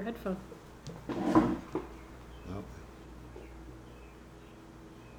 your 0.00 0.06
headphone. 0.06 0.36
Nope. 2.48 2.64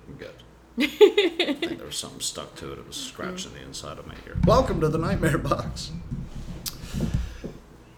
I'm 0.07 0.15
good. 0.17 0.33
I 0.79 1.53
think 1.53 1.77
there 1.77 1.85
was 1.85 1.97
something 1.97 2.19
stuck 2.19 2.55
to 2.55 2.73
it. 2.73 2.79
It 2.79 2.87
was 2.87 2.95
scratching 2.95 3.53
the 3.53 3.61
inside 3.61 3.99
of 3.99 4.07
my 4.07 4.15
ear. 4.25 4.37
Welcome 4.47 4.81
to 4.81 4.89
the 4.89 4.97
Nightmare 4.97 5.37
Box. 5.37 5.91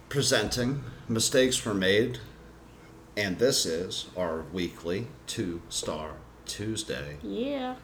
Presenting 0.10 0.84
Mistakes 1.08 1.64
Were 1.64 1.74
Made, 1.74 2.20
and 3.16 3.40
this 3.40 3.66
is 3.66 4.08
our 4.18 4.41
weekly 4.52 5.08
two 5.26 5.62
star 5.70 6.16
Tuesday. 6.46 7.18
Yeah. 7.24 7.76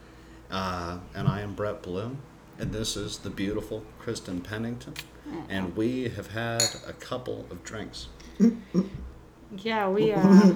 Uh, 0.52 0.98
and 1.16 1.29
I 1.29 1.40
am 1.40 1.54
Brett 1.54 1.81
Bloom, 1.81 2.18
and 2.57 2.73
this 2.73 2.98
is 2.98 3.20
the 3.20 3.29
beautiful 3.29 3.85
Kristen 3.98 4.41
Pennington. 4.41 4.95
And 5.48 5.76
we 5.76 6.09
have 6.09 6.31
had 6.31 6.63
a 6.88 6.93
couple 6.93 7.45
of 7.52 7.63
drinks. 7.63 8.07
Yeah, 9.57 9.89
we 9.89 10.13
uh, 10.13 10.53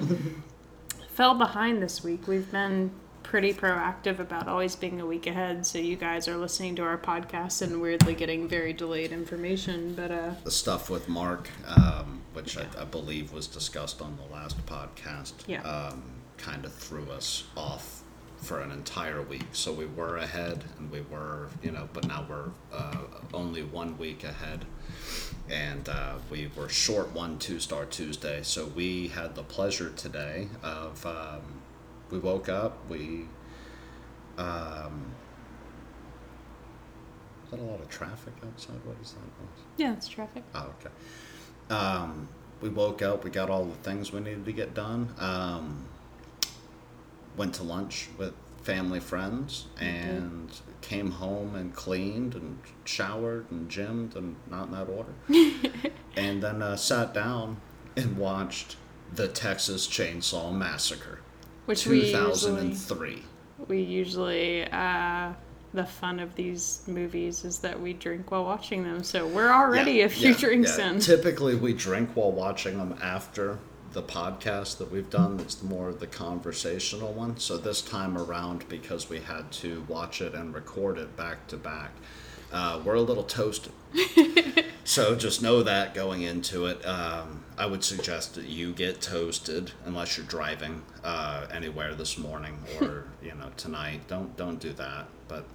fell 1.08 1.34
behind 1.34 1.82
this 1.82 2.02
week. 2.04 2.26
We've 2.28 2.50
been 2.50 2.90
pretty 3.22 3.52
proactive 3.52 4.18
about 4.20 4.46
always 4.48 4.76
being 4.76 5.00
a 5.00 5.06
week 5.06 5.26
ahead, 5.26 5.66
so 5.66 5.78
you 5.78 5.96
guys 5.96 6.28
are 6.28 6.36
listening 6.36 6.76
to 6.76 6.82
our 6.82 6.98
podcast 6.98 7.62
and 7.62 7.80
weirdly 7.80 8.14
getting 8.14 8.46
very 8.46 8.72
delayed 8.72 9.10
information. 9.12 9.94
But 9.94 10.10
uh, 10.10 10.30
the 10.44 10.50
stuff 10.50 10.90
with 10.90 11.08
Mark, 11.08 11.48
um, 11.66 12.22
which 12.34 12.56
I, 12.56 12.66
I 12.78 12.84
believe 12.84 13.32
was 13.32 13.46
discussed 13.46 14.00
on 14.00 14.16
the 14.16 14.32
last 14.32 14.64
podcast, 14.66 15.32
Yeah. 15.46 15.62
um, 15.62 16.02
kind 16.36 16.64
of 16.64 16.72
threw 16.72 17.10
us 17.10 17.44
off 17.56 18.02
for 18.36 18.60
an 18.60 18.70
entire 18.70 19.22
week. 19.22 19.46
So 19.52 19.72
we 19.72 19.86
were 19.86 20.18
ahead, 20.18 20.64
and 20.78 20.90
we 20.90 21.00
were, 21.00 21.48
you 21.62 21.70
know, 21.72 21.88
but 21.92 22.06
now 22.06 22.26
we're 22.28 22.50
uh, 22.72 22.96
only 23.32 23.62
one 23.62 23.96
week 23.98 24.22
ahead, 24.22 24.66
and 25.50 25.88
uh, 25.88 26.14
we 26.30 26.50
were 26.56 26.68
short 26.68 27.12
one 27.12 27.38
two 27.38 27.60
star 27.60 27.84
Tuesday. 27.84 28.40
So 28.42 28.66
we 28.66 29.08
had 29.08 29.34
the 29.34 29.42
pleasure 29.42 29.90
today 29.90 30.48
of 30.62 31.04
um, 31.06 31.42
we 32.10 32.18
woke 32.18 32.48
up, 32.48 32.78
we. 32.88 33.26
Um, 34.38 35.12
is 37.44 37.50
that 37.50 37.60
a 37.60 37.62
lot 37.62 37.80
of 37.80 37.88
traffic 37.88 38.32
outside? 38.44 38.76
What 38.84 38.96
is 39.02 39.12
that 39.12 39.20
noise? 39.20 39.64
yeah, 39.76 39.92
it's 39.92 40.08
traffic. 40.08 40.42
Oh, 40.54 40.72
okay. 40.80 41.74
Um, 41.74 42.28
we 42.60 42.68
woke 42.68 43.02
up. 43.02 43.22
We 43.24 43.30
got 43.30 43.50
all 43.50 43.64
the 43.64 43.74
things 43.76 44.12
we 44.12 44.20
needed 44.20 44.44
to 44.46 44.52
get 44.52 44.74
done. 44.74 45.14
Um, 45.18 45.84
went 47.36 47.54
to 47.56 47.62
lunch 47.62 48.08
with 48.18 48.32
family 48.62 49.00
friends 49.00 49.66
and 49.78 50.50
came 50.84 51.10
home 51.10 51.54
and 51.54 51.74
cleaned 51.74 52.34
and 52.34 52.58
showered 52.84 53.50
and 53.50 53.70
gymmed 53.70 54.14
and 54.16 54.36
not 54.50 54.66
in 54.66 54.72
that 54.72 54.88
order. 54.88 55.14
and 56.16 56.42
then 56.42 56.60
uh, 56.62 56.76
sat 56.76 57.14
down 57.14 57.56
and 57.96 58.16
watched 58.18 58.76
the 59.14 59.26
Texas 59.28 59.86
Chainsaw 59.88 60.52
Massacre, 60.54 61.20
Which 61.64 61.86
we 61.86 62.00
usually 62.12 62.68
2003. 62.70 63.22
we 63.68 63.80
usually 63.80 64.64
uh, 64.70 65.32
the 65.72 65.84
fun 65.86 66.20
of 66.20 66.34
these 66.34 66.82
movies 66.86 67.44
is 67.44 67.58
that 67.60 67.80
we 67.80 67.94
drink 67.94 68.30
while 68.30 68.44
watching 68.44 68.84
them. 68.84 69.02
So 69.02 69.26
we're 69.26 69.50
already 69.52 69.92
Yeah, 69.94 70.04
a 70.04 70.08
few 70.10 70.30
yeah, 70.32 70.36
drinks 70.36 70.78
yeah. 70.78 70.90
in. 70.90 71.00
Typically, 71.00 71.54
we 71.54 71.72
drink 71.72 72.10
while 72.14 72.30
watching 72.32 72.76
them 72.78 72.96
after 73.02 73.58
the 73.94 74.02
podcast 74.02 74.78
that 74.78 74.90
we've 74.90 75.08
done. 75.08 75.38
That's 75.38 75.62
more 75.62 75.92
the 75.92 76.06
conversational 76.06 77.12
one. 77.12 77.38
So 77.38 77.56
this 77.56 77.80
time 77.80 78.18
around, 78.18 78.68
because 78.68 79.08
we 79.08 79.20
had 79.20 79.50
to 79.52 79.84
watch 79.88 80.20
it 80.20 80.34
and 80.34 80.52
record 80.52 80.98
it 80.98 81.16
back 81.16 81.46
to 81.48 81.56
back, 81.56 81.92
uh, 82.52 82.80
we're 82.84 82.94
a 82.94 83.00
little 83.00 83.22
toasted. 83.22 83.72
so 84.84 85.14
just 85.14 85.42
know 85.42 85.62
that 85.62 85.94
going 85.94 86.22
into 86.22 86.66
it. 86.66 86.84
Um, 86.84 87.44
I 87.56 87.66
would 87.66 87.84
suggest 87.84 88.34
that 88.34 88.46
you 88.46 88.72
get 88.72 89.00
toasted 89.00 89.70
unless 89.84 90.16
you're 90.16 90.26
driving 90.26 90.82
uh, 91.04 91.46
anywhere 91.52 91.94
this 91.94 92.18
morning 92.18 92.58
or 92.80 93.06
you 93.22 93.34
know 93.34 93.50
tonight. 93.56 94.06
Don't 94.08 94.36
don't 94.36 94.58
do 94.58 94.72
that. 94.72 95.06
But 95.28 95.46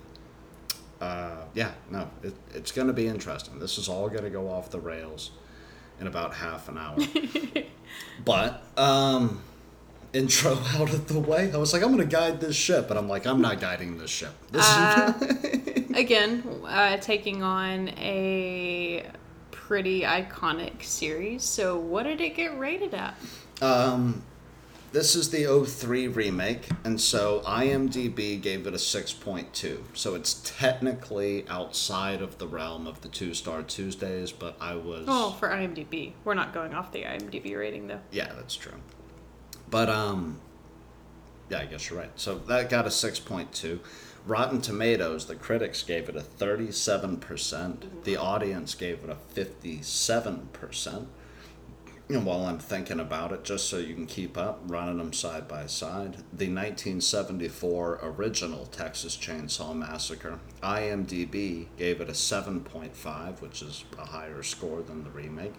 uh, 1.01 1.43
yeah, 1.53 1.71
no, 1.91 2.09
it, 2.23 2.33
it's 2.53 2.71
going 2.71 2.87
to 2.87 2.93
be 2.93 3.07
interesting. 3.07 3.59
This 3.59 3.77
is 3.77 3.89
all 3.89 4.07
going 4.07 4.23
to 4.23 4.29
go 4.29 4.49
off 4.49 4.69
the 4.69 4.79
rails 4.79 5.31
in 5.99 6.07
about 6.07 6.33
half 6.33 6.69
an 6.69 6.77
hour. 6.77 6.97
but 8.25 8.63
um, 8.77 9.41
intro 10.13 10.57
out 10.75 10.93
of 10.93 11.07
the 11.07 11.19
way. 11.19 11.51
I 11.53 11.57
was 11.57 11.73
like, 11.73 11.83
I'm 11.83 11.89
going 11.95 12.07
to 12.07 12.15
guide 12.15 12.39
this 12.41 12.55
ship, 12.55 12.87
but 12.87 12.97
I'm 12.97 13.07
like, 13.07 13.25
I'm 13.25 13.41
not 13.41 13.59
guiding 13.59 13.97
this 13.97 14.09
ship. 14.11 14.33
This 14.51 14.65
Uh, 14.65 15.13
is 15.21 15.89
Again, 15.95 16.43
uh, 16.67 16.97
taking 16.97 17.43
on 17.43 17.89
a 17.97 19.05
pretty 19.51 20.01
iconic 20.01 20.83
series. 20.83 21.43
So 21.43 21.77
what 21.77 22.03
did 22.03 22.21
it 22.21 22.35
get 22.35 22.57
rated 22.57 22.93
at? 22.93 23.15
um, 23.61 24.23
this 24.91 25.15
is 25.15 25.29
the 25.29 25.65
03 25.65 26.07
remake, 26.07 26.67
and 26.83 26.99
so 26.99 27.41
IMDb 27.45 28.41
gave 28.41 28.65
it 28.65 28.73
a 28.73 28.77
6.2. 28.77 29.79
So 29.93 30.15
it's 30.15 30.41
technically 30.43 31.47
outside 31.47 32.21
of 32.21 32.37
the 32.37 32.47
realm 32.47 32.87
of 32.87 33.01
the 33.01 33.09
two 33.09 33.33
star 33.33 33.61
Tuesdays, 33.63 34.31
but 34.31 34.55
I 34.59 34.75
was. 34.75 35.05
Oh, 35.07 35.31
for 35.39 35.49
IMDb. 35.49 36.13
We're 36.23 36.33
not 36.33 36.53
going 36.53 36.73
off 36.73 36.91
the 36.91 37.03
IMDb 37.03 37.57
rating 37.57 37.87
though. 37.87 38.01
Yeah, 38.11 38.31
that's 38.35 38.55
true. 38.55 38.73
But 39.69 39.89
um 39.89 40.39
yeah, 41.49 41.59
I 41.59 41.65
guess 41.65 41.89
you're 41.89 41.99
right. 41.99 42.11
So 42.15 42.37
that 42.37 42.69
got 42.69 42.85
a 42.85 42.89
6.2. 42.89 43.79
Rotten 44.25 44.61
Tomatoes, 44.61 45.25
the 45.25 45.35
critics 45.35 45.81
gave 45.81 46.09
it 46.09 46.15
a 46.15 46.21
37%. 46.21 48.03
The 48.03 48.17
audience 48.17 48.75
gave 48.75 49.03
it 49.03 49.09
a 49.09 49.17
57%. 49.33 51.05
And 52.11 52.25
while 52.25 52.47
I'm 52.47 52.57
thinking 52.57 52.99
about 52.99 53.31
it, 53.31 53.43
just 53.43 53.69
so 53.69 53.77
you 53.77 53.93
can 53.93 54.07
keep 54.07 54.35
up, 54.35 54.61
running 54.65 54.97
them 54.97 55.13
side 55.13 55.47
by 55.47 55.67
side, 55.67 56.15
the 56.33 56.47
1974 56.47 57.99
original 58.01 58.65
Texas 58.65 59.15
Chainsaw 59.15 59.75
Massacre, 59.75 60.39
IMDb 60.63 61.67
gave 61.77 62.01
it 62.01 62.09
a 62.09 62.13
7.5, 62.13 63.41
which 63.41 63.61
is 63.61 63.85
a 63.99 64.05
higher 64.05 64.41
score 64.41 64.81
than 64.81 65.03
the 65.03 65.11
remake. 65.11 65.53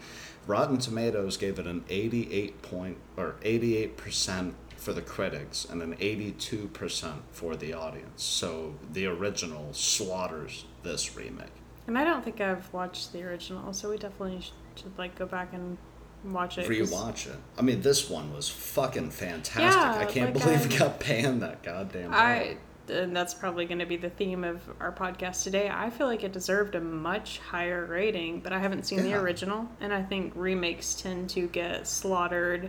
Rotten 0.49 0.79
Tomatoes 0.79 1.37
gave 1.37 1.61
it 1.61 1.69
an 1.69 1.85
88 1.89 2.63
point 2.63 2.99
or 3.17 3.37
88% 3.43 4.55
for 4.77 4.93
the 4.93 5.03
critics 5.03 5.65
and 5.65 5.81
an 5.83 5.95
82% 5.99 7.13
for 7.31 7.55
the 7.55 7.75
audience. 7.75 8.25
So 8.25 8.75
the 8.93 9.07
original 9.07 9.73
slaughters 9.73 10.65
this 10.83 11.17
remake. 11.17 11.47
And 11.87 11.97
I 11.97 12.03
don't 12.03 12.25
think 12.25 12.41
I've 12.41 12.73
watched 12.73 13.13
the 13.13 13.23
original, 13.23 13.73
so 13.73 13.91
we 13.91 13.99
definitely 13.99 14.41
should 14.75 14.99
like 14.99 15.17
go 15.17 15.27
back 15.27 15.53
and 15.53 15.79
watch 16.25 16.59
it. 16.59 16.69
Rewatch 16.69 17.27
it. 17.27 17.37
I 17.59 17.63
mean, 17.63 17.81
this 17.83 18.09
one 18.11 18.33
was 18.35 18.49
fucking 18.49 19.11
fantastic. 19.11 19.61
Yeah, 19.61 19.99
I 19.99 20.05
can't 20.05 20.35
like 20.35 20.43
believe 20.45 20.61
I- 20.63 20.75
it 20.75 20.79
got 20.79 21.01
banned 21.01 21.43
that 21.43 21.63
goddamn 21.63 22.13
I 22.15 22.57
and 22.89 23.15
that's 23.15 23.35
probably 23.35 23.67
going 23.67 23.79
to 23.79 23.87
be 23.87 23.97
the 23.97 24.11
theme 24.11 24.43
of 24.43 24.61
our 24.81 24.91
podcast 24.91 25.45
today. 25.45 25.71
I 25.73 25.91
feel 25.91 26.09
like 26.09 26.25
it 26.25 26.33
deserved 26.33 26.75
a 26.75 26.81
much 26.81 27.39
higher 27.39 27.85
rating, 27.87 28.41
but 28.41 28.53
I 28.53 28.59
haven't 28.59 28.85
seen 28.85 29.03
the 29.05 29.15
original, 29.15 29.69
and 29.81 29.95
I 29.95 30.03
think 30.03 30.33
remakes 30.35 30.95
tend 31.01 31.31
to 31.31 31.47
get 31.47 31.87
slaughtered 31.87 32.69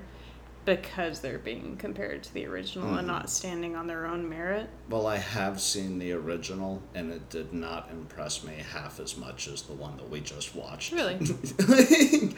because 0.63 1.21
they're 1.21 1.39
being 1.39 1.75
compared 1.77 2.21
to 2.21 2.33
the 2.35 2.45
original 2.45 2.85
Mm-hmm. 2.89 2.97
and 2.99 3.07
not 3.07 3.31
standing 3.31 3.75
on 3.75 3.87
their 3.87 4.05
own 4.05 4.29
merit. 4.29 4.69
Well, 4.89 5.07
I 5.07 5.17
have 5.17 5.59
seen 5.59 5.97
the 5.97 6.11
original, 6.11 6.83
and 6.93 7.11
it 7.11 7.31
did 7.31 7.51
not 7.51 7.89
impress 7.91 8.43
me 8.43 8.53
half 8.71 8.99
as 8.99 9.17
much 9.17 9.47
as 9.47 9.63
the 9.63 9.73
one 9.73 9.97
that 9.97 10.07
we 10.07 10.19
just 10.21 10.53
watched. 10.55 10.91
Really? 10.93 11.17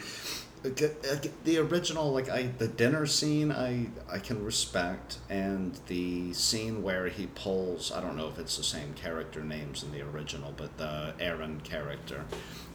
the 0.64 1.58
original, 1.58 2.10
like 2.12 2.30
I, 2.30 2.48
the 2.58 2.68
dinner 2.68 3.04
scene, 3.04 3.52
I 3.52 3.88
I 4.10 4.18
can 4.18 4.42
respect, 4.42 5.18
and 5.28 5.78
the 5.88 6.32
scene 6.32 6.82
where 6.82 7.08
he 7.08 7.26
pulls, 7.26 7.92
I 7.92 8.00
don't 8.00 8.16
know 8.16 8.28
if 8.28 8.38
it's 8.38 8.56
the 8.56 8.64
same 8.64 8.94
character 8.94 9.42
names 9.42 9.82
in 9.82 9.92
the 9.92 10.00
original, 10.00 10.54
but 10.56 10.76
the 10.78 11.12
Erin 11.20 11.60
character, 11.60 12.24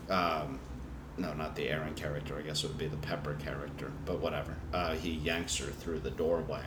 um, 0.09 0.59
no, 1.17 1.33
not 1.33 1.55
the 1.55 1.67
Erin 1.67 1.95
character. 1.95 2.37
I 2.37 2.43
guess 2.43 2.63
it 2.63 2.67
would 2.67 2.77
be 2.77 2.87
the 2.87 2.97
Pepper 2.97 3.33
character, 3.43 3.91
but 4.05 4.19
whatever. 4.19 4.55
Uh, 4.71 4.93
he 4.93 5.11
yanks 5.11 5.57
her 5.57 5.71
through 5.71 5.99
the 5.99 6.11
doorway. 6.11 6.63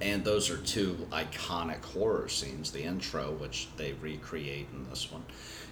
And 0.00 0.24
those 0.24 0.50
are 0.50 0.56
two 0.56 1.06
iconic 1.12 1.84
horror 1.84 2.28
scenes. 2.28 2.72
The 2.72 2.82
intro, 2.82 3.32
which 3.32 3.68
they 3.76 3.92
recreate 3.94 4.66
in 4.72 4.88
this 4.88 5.12
one, 5.12 5.24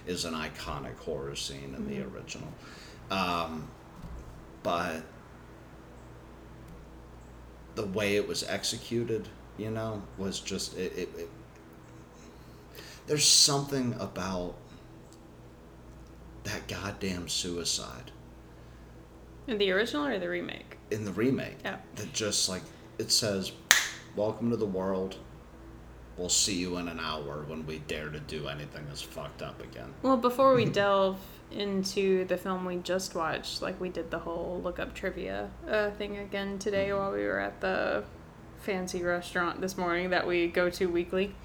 is 0.07 0.23
an 0.25 0.33
iconic 0.33 0.97
horror 0.97 1.35
scene 1.35 1.73
in 1.75 1.87
the 1.87 2.01
original. 2.01 2.47
Um, 3.09 3.69
but 4.63 5.01
the 7.75 7.85
way 7.85 8.15
it 8.15 8.27
was 8.27 8.43
executed, 8.43 9.27
you 9.57 9.71
know, 9.71 10.03
was 10.17 10.39
just 10.39 10.77
it. 10.77 10.93
it, 10.97 11.09
it 11.17 11.29
there's 13.07 13.25
something 13.27 13.95
about 13.99 14.53
that 16.43 16.67
goddamn 16.67 17.27
suicide 17.27 18.11
In 19.47 19.57
the 19.57 19.71
original 19.71 20.05
or 20.07 20.17
the 20.19 20.29
remake? 20.29 20.77
in 20.91 21.05
the 21.05 21.11
remake 21.11 21.57
Yeah. 21.63 21.77
that 21.95 22.13
just 22.13 22.47
like 22.49 22.61
it 22.99 23.11
says 23.11 23.51
welcome 24.15 24.49
to 24.51 24.57
the 24.57 24.65
world 24.65 25.17
we'll 26.17 26.29
see 26.29 26.55
you 26.55 26.77
in 26.77 26.87
an 26.87 26.99
hour 26.99 27.43
when 27.47 27.65
we 27.65 27.79
dare 27.79 28.09
to 28.09 28.19
do 28.19 28.47
anything 28.47 28.85
as 28.91 29.01
fucked 29.01 29.41
up 29.41 29.61
again 29.63 29.93
Well, 30.03 30.17
before 30.17 30.53
we 30.55 30.65
delve 30.81 31.17
into 31.51 32.25
the 32.25 32.37
film 32.37 32.65
we 32.65 32.77
just 32.77 33.15
watched. 33.15 33.61
Like 33.61 33.79
we 33.79 33.89
did 33.89 34.11
the 34.11 34.19
whole 34.19 34.61
look 34.63 34.79
up 34.79 34.93
trivia 34.93 35.49
uh, 35.67 35.91
thing 35.91 36.17
again 36.17 36.59
today 36.59 36.93
while 36.93 37.11
we 37.11 37.23
were 37.23 37.39
at 37.39 37.61
the 37.61 38.03
fancy 38.59 39.03
restaurant 39.03 39.61
this 39.61 39.77
morning 39.77 40.11
that 40.11 40.27
we 40.27 40.47
go 40.47 40.69
to 40.69 40.85
weekly. 40.87 41.35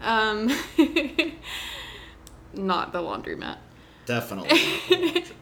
Um, 0.00 0.48
not 2.54 2.92
the 2.92 3.00
laundromat. 3.00 3.58
Definitely. 4.06 5.24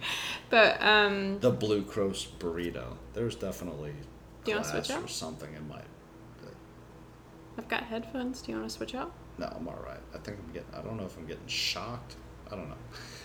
But 0.50 0.80
um, 0.82 1.40
the 1.40 1.50
Blue 1.50 1.82
Cross 1.82 2.28
burrito. 2.38 2.96
There's 3.12 3.34
definitely 3.34 3.92
Do 4.44 4.52
you 4.52 4.56
wanna 4.58 4.70
class 4.70 4.86
switch 4.86 4.96
or 4.96 5.02
out? 5.02 5.10
something 5.10 5.52
in 5.52 5.66
my. 5.68 5.80
I've 7.58 7.68
got 7.68 7.82
headphones. 7.84 8.40
Do 8.40 8.52
you 8.52 8.58
want 8.58 8.70
to 8.70 8.76
switch 8.76 8.94
out? 8.94 9.12
No, 9.38 9.46
I'm 9.46 9.66
all 9.66 9.82
right. 9.84 9.98
I 10.14 10.18
think 10.18 10.38
I'm 10.38 10.52
getting. 10.52 10.68
I 10.72 10.82
don't 10.82 10.96
know 10.96 11.06
if 11.06 11.16
I'm 11.16 11.26
getting 11.26 11.46
shocked. 11.46 12.14
I 12.50 12.56
don't 12.56 12.68
know. 12.68 12.76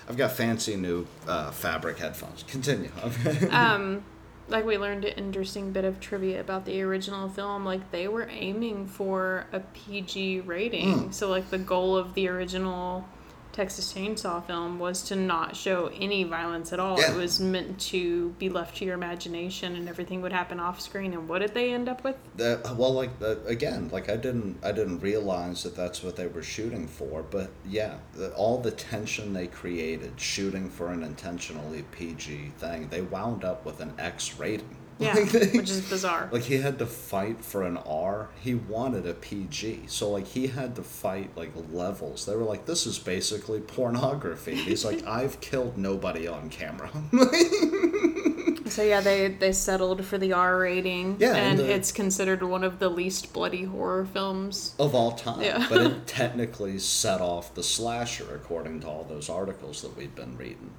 I've 0.10 0.18
got 0.18 0.32
fancy 0.32 0.76
new 0.76 1.06
uh, 1.28 1.52
fabric 1.52 2.00
headphones. 2.00 2.44
Continue. 2.48 2.92
um 3.52 4.04
like 4.48 4.66
we 4.66 4.80
learned 4.80 5.06
an 5.06 5.14
interesting 5.16 5.72
bit 5.72 5.86
of 5.86 6.00
trivia 6.00 6.42
about 6.42 6.66
the 6.66 6.82
original 6.82 7.30
film 7.30 7.64
like 7.64 7.92
they 7.92 8.08
were 8.08 8.28
aiming 8.32 8.88
for 8.88 9.46
a 9.54 9.60
pg 9.60 10.40
rating 10.40 10.88
Mm. 11.10 11.14
so 11.14 11.30
like 11.30 11.52
the 11.52 11.60
goal 11.60 11.96
of 11.96 12.16
the 12.16 12.28
original 12.28 13.08
texas 13.52 13.92
chainsaw 13.94 14.46
film 14.46 14.80
was 14.80 15.02
to 15.04 15.16
not 15.16 15.56
show 15.56 15.92
any 16.00 16.24
violence 16.24 16.72
at 16.72 16.80
all 16.80 17.00
Yeah. 17.00 17.12
it 17.14 17.18
was 17.18 17.40
meant 17.40 17.80
to 17.92 18.30
be 18.40 18.50
left 18.50 18.78
to 18.78 18.86
your 18.86 18.94
imagination 18.94 19.76
and 19.76 19.90
everything 19.90 20.22
would 20.22 20.32
happen 20.32 20.60
off 20.60 20.80
screen 20.80 21.14
and 21.14 21.28
what 21.28 21.40
did 21.40 21.54
they 21.54 21.74
end 21.74 21.90
up 21.90 22.04
with 22.04 22.16
The, 22.38 22.62
well, 22.78 22.94
like 22.94 23.20
the, 23.20 23.42
again, 23.46 23.90
like 23.92 24.10
I 24.10 24.16
didn't, 24.16 24.58
I 24.64 24.72
didn't 24.72 25.00
realize 25.00 25.64
that 25.64 25.76
that's 25.76 26.04
what 26.04 26.16
they 26.16 26.28
were 26.28 26.44
shooting 26.44 26.88
for. 26.88 27.24
But 27.24 27.50
yeah, 27.68 27.96
the, 28.14 28.32
all 28.34 28.60
the 28.60 28.72
tension 28.72 29.34
they 29.34 29.48
created 29.48 30.14
shooting 30.20 30.70
for 30.70 30.92
an 30.92 31.04
intentionally 31.04 31.84
PG 31.92 32.54
thing, 32.58 32.88
they 32.90 33.02
wound 33.02 33.44
up 33.44 33.66
with 33.66 33.82
an 33.82 33.94
X 34.00 34.40
rating. 34.40 34.76
Yeah 35.00 35.14
Like, 35.14 35.32
they- 35.32 35.58
which 35.58 35.70
is 35.70 35.82
bizarre 35.82 36.30
Like 36.32 36.44
he 36.44 36.58
had 36.58 36.78
to 36.80 36.86
fight 36.86 37.44
for 37.44 37.64
an 37.64 37.78
R. 37.78 38.30
He 38.42 38.54
wanted 38.56 39.08
a 39.08 39.14
PG. 39.14 39.84
So 39.88 40.10
like 40.12 40.28
he 40.28 40.48
had 40.48 40.76
to 40.76 40.84
fight 40.84 41.30
like 41.38 41.52
levels. 41.72 42.26
They 42.26 42.36
were 42.36 42.44
like, 42.44 42.66
this 42.66 42.86
is 42.86 43.00
basically 43.00 43.60
pornography. 43.62 44.56
He's 44.56 44.84
like, 44.86 45.06
I've 45.20 45.40
killed 45.42 45.78
nobody 45.78 46.28
on 46.28 46.50
camera. 46.50 46.90
so 48.68 48.84
yeah 48.84 49.02
they 49.02 49.28
they 49.30 49.52
settled 49.52 50.06
for 50.06 50.18
the 50.18 50.34
r 50.34 50.60
rating 50.60 51.18
Yeah, 51.20 51.34
and 51.36 51.38
and 51.52 51.60
the- 51.60 51.74
it's 51.74 51.92
considered 51.92 52.44
one 52.44 52.64
of 52.64 52.80
the 52.80 52.90
least 52.90 53.34
bloody 53.34 53.64
horror 53.64 54.06
films 54.06 54.76
of 54.80 54.94
all 54.94 55.14
time. 55.14 55.42
Yeah. 55.42 55.66
but 55.70 55.82
it 55.82 56.08
technically 56.20 56.78
set 56.80 57.22
off 57.22 57.54
the 57.56 57.64
slasher 57.64 58.36
according 58.36 58.82
to 58.82 58.88
all 58.88 59.04
those 59.06 59.30
articles 59.30 59.82
that 59.82 59.96
we've 59.98 60.14
been 60.16 60.38
reading. 60.38 60.72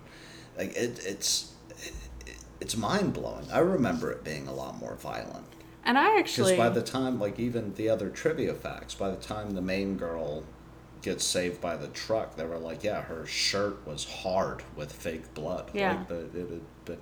Like 0.57 0.71
it, 0.77 1.01
it's 1.05 1.45
it, 1.45 1.50
it's 2.61 2.77
mind 2.77 3.13
blowing. 3.13 3.47
I 3.53 3.59
remember 3.59 4.11
it 4.11 4.25
being 4.25 4.47
a 4.47 4.53
lot 4.53 4.79
more 4.79 4.95
violent. 4.97 5.47
and 5.85 5.97
i 5.99 6.19
actually 6.19 6.53
Because 6.53 6.69
by 6.69 6.75
the 6.75 6.83
time, 6.83 7.19
like 7.19 7.39
even 7.39 7.75
the 7.75 7.89
other 7.89 8.11
trivia 8.11 8.55
facts, 8.55 8.95
by 8.95 9.11
the 9.11 9.17
time 9.17 9.55
the 9.55 9.63
main 9.63 9.97
girl 9.97 10.45
gets 11.03 11.25
saved 11.25 11.61
by 11.61 11.77
the 11.77 11.89
truck, 11.89 12.37
they 12.37 12.45
were 12.45 12.59
like, 12.59 12.85
yeah, 12.85 13.01
her 13.03 13.27
shirt 13.27 13.87
was 13.87 14.05
hard 14.05 14.63
with 14.77 14.93
fake 14.93 15.33
blood. 15.35 15.71
Yeah. 15.73 15.93
Like 15.95 16.09
the, 16.09 16.21
it 16.21 16.51
had 16.51 16.85
been, 16.85 16.99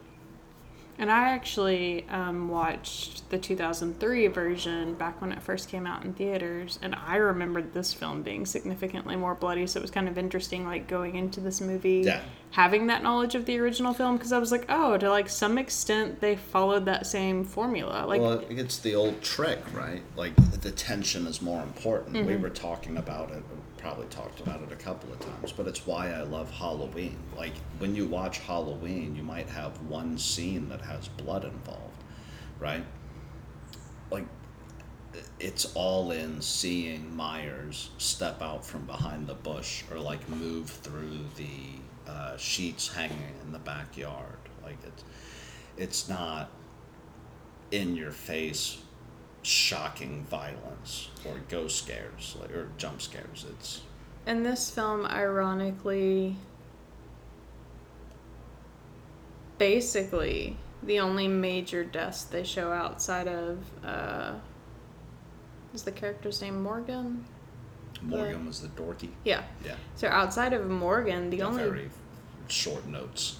And 1.00 1.12
I 1.12 1.28
actually 1.30 2.04
um, 2.08 2.48
watched 2.48 3.30
the 3.30 3.38
2003 3.38 4.26
version 4.26 4.94
back 4.94 5.20
when 5.20 5.30
it 5.30 5.40
first 5.40 5.68
came 5.68 5.86
out 5.86 6.04
in 6.04 6.12
theaters, 6.12 6.78
and 6.82 6.94
I 6.96 7.16
remembered 7.16 7.72
this 7.72 7.94
film 7.94 8.22
being 8.22 8.44
significantly 8.44 9.14
more 9.14 9.36
bloody. 9.36 9.66
So 9.68 9.78
it 9.78 9.82
was 9.82 9.92
kind 9.92 10.08
of 10.08 10.18
interesting, 10.18 10.64
like 10.66 10.88
going 10.88 11.14
into 11.14 11.38
this 11.40 11.60
movie, 11.60 12.02
Yeah. 12.04 12.20
having 12.50 12.88
that 12.88 13.04
knowledge 13.04 13.36
of 13.36 13.44
the 13.46 13.60
original 13.60 13.94
film, 13.94 14.16
because 14.16 14.32
I 14.32 14.38
was 14.38 14.50
like, 14.50 14.66
oh, 14.68 14.98
to 14.98 15.08
like 15.08 15.28
some 15.28 15.56
extent, 15.56 16.20
they 16.20 16.34
followed 16.34 16.84
that 16.86 17.06
same 17.06 17.44
formula. 17.44 18.04
Like, 18.04 18.20
well, 18.20 18.42
it's 18.50 18.78
the 18.78 18.96
old 18.96 19.22
trick, 19.22 19.60
right? 19.72 20.02
Like 20.16 20.34
the 20.60 20.72
tension 20.72 21.28
is 21.28 21.40
more 21.40 21.62
important. 21.62 22.14
We 22.26 22.32
Mm-hmm. 22.32 22.42
were 22.42 22.50
talking 22.50 22.96
about 22.96 23.30
it, 23.30 23.44
probably 23.78 24.06
talked 24.06 24.40
about 24.40 24.62
it 24.62 24.72
a 24.72 24.76
couple 24.76 25.12
of 25.12 25.20
times, 25.20 25.52
but 25.52 25.66
it's 25.66 25.86
why 25.86 26.10
I 26.12 26.22
love 26.22 26.50
Halloween. 26.50 27.16
Like 27.36 27.56
when 27.78 27.94
you 27.94 28.06
watch 28.06 28.38
Halloween, 28.38 29.14
you 29.16 29.22
might 29.22 29.48
have 29.48 29.80
one 29.82 30.18
scene 30.18 30.68
that 30.68 30.80
has 30.82 31.08
blood 31.08 31.44
involved, 31.44 32.02
right? 32.58 32.84
Like 34.10 34.26
it's 35.40 35.72
all 35.74 36.10
in 36.10 36.40
seeing 36.42 37.14
Myers 37.16 37.90
step 37.98 38.42
out 38.42 38.64
from 38.64 38.84
behind 38.84 39.26
the 39.26 39.34
bush 39.34 39.84
or 39.90 39.98
like 39.98 40.28
move 40.28 40.68
through 40.68 41.20
the 41.36 42.10
uh, 42.10 42.36
sheets 42.36 42.92
hanging 42.92 43.34
in 43.42 43.52
the 43.52 43.58
backyard. 43.58 44.38
Like 44.62 44.78
it's 44.84 45.04
it's 45.76 46.08
not 46.08 46.50
in 47.70 47.94
your 47.94 48.10
face 48.10 48.78
shocking 49.42 50.24
violence 50.24 51.08
or 51.24 51.36
ghost 51.48 51.78
scares 51.84 52.36
like 52.40 52.50
or 52.50 52.68
jump 52.76 53.00
scares 53.00 53.46
it's 53.48 53.82
in 54.26 54.42
this 54.42 54.68
film, 54.70 55.06
ironically, 55.06 56.36
basically 59.58 60.56
the 60.82 61.00
only 61.00 61.26
major 61.26 61.82
deaths 61.82 62.24
they 62.24 62.44
show 62.44 62.70
outside 62.70 63.26
of 63.26 63.58
uh, 63.84 64.34
is 65.74 65.82
the 65.82 65.92
character's 65.92 66.40
name 66.40 66.62
Morgan. 66.62 67.24
morgan 68.02 68.46
was 68.46 68.60
the 68.60 68.68
dorky 68.68 69.08
Yeah. 69.24 69.42
yeah 69.64 69.74
So 69.96 70.08
outside 70.08 70.52
of 70.52 70.68
Morgan, 70.68 71.30
the 71.30 71.38
Yeah, 71.38 71.44
only 71.46 71.62
very 71.64 71.90
short 72.50 72.86
notes 72.86 73.36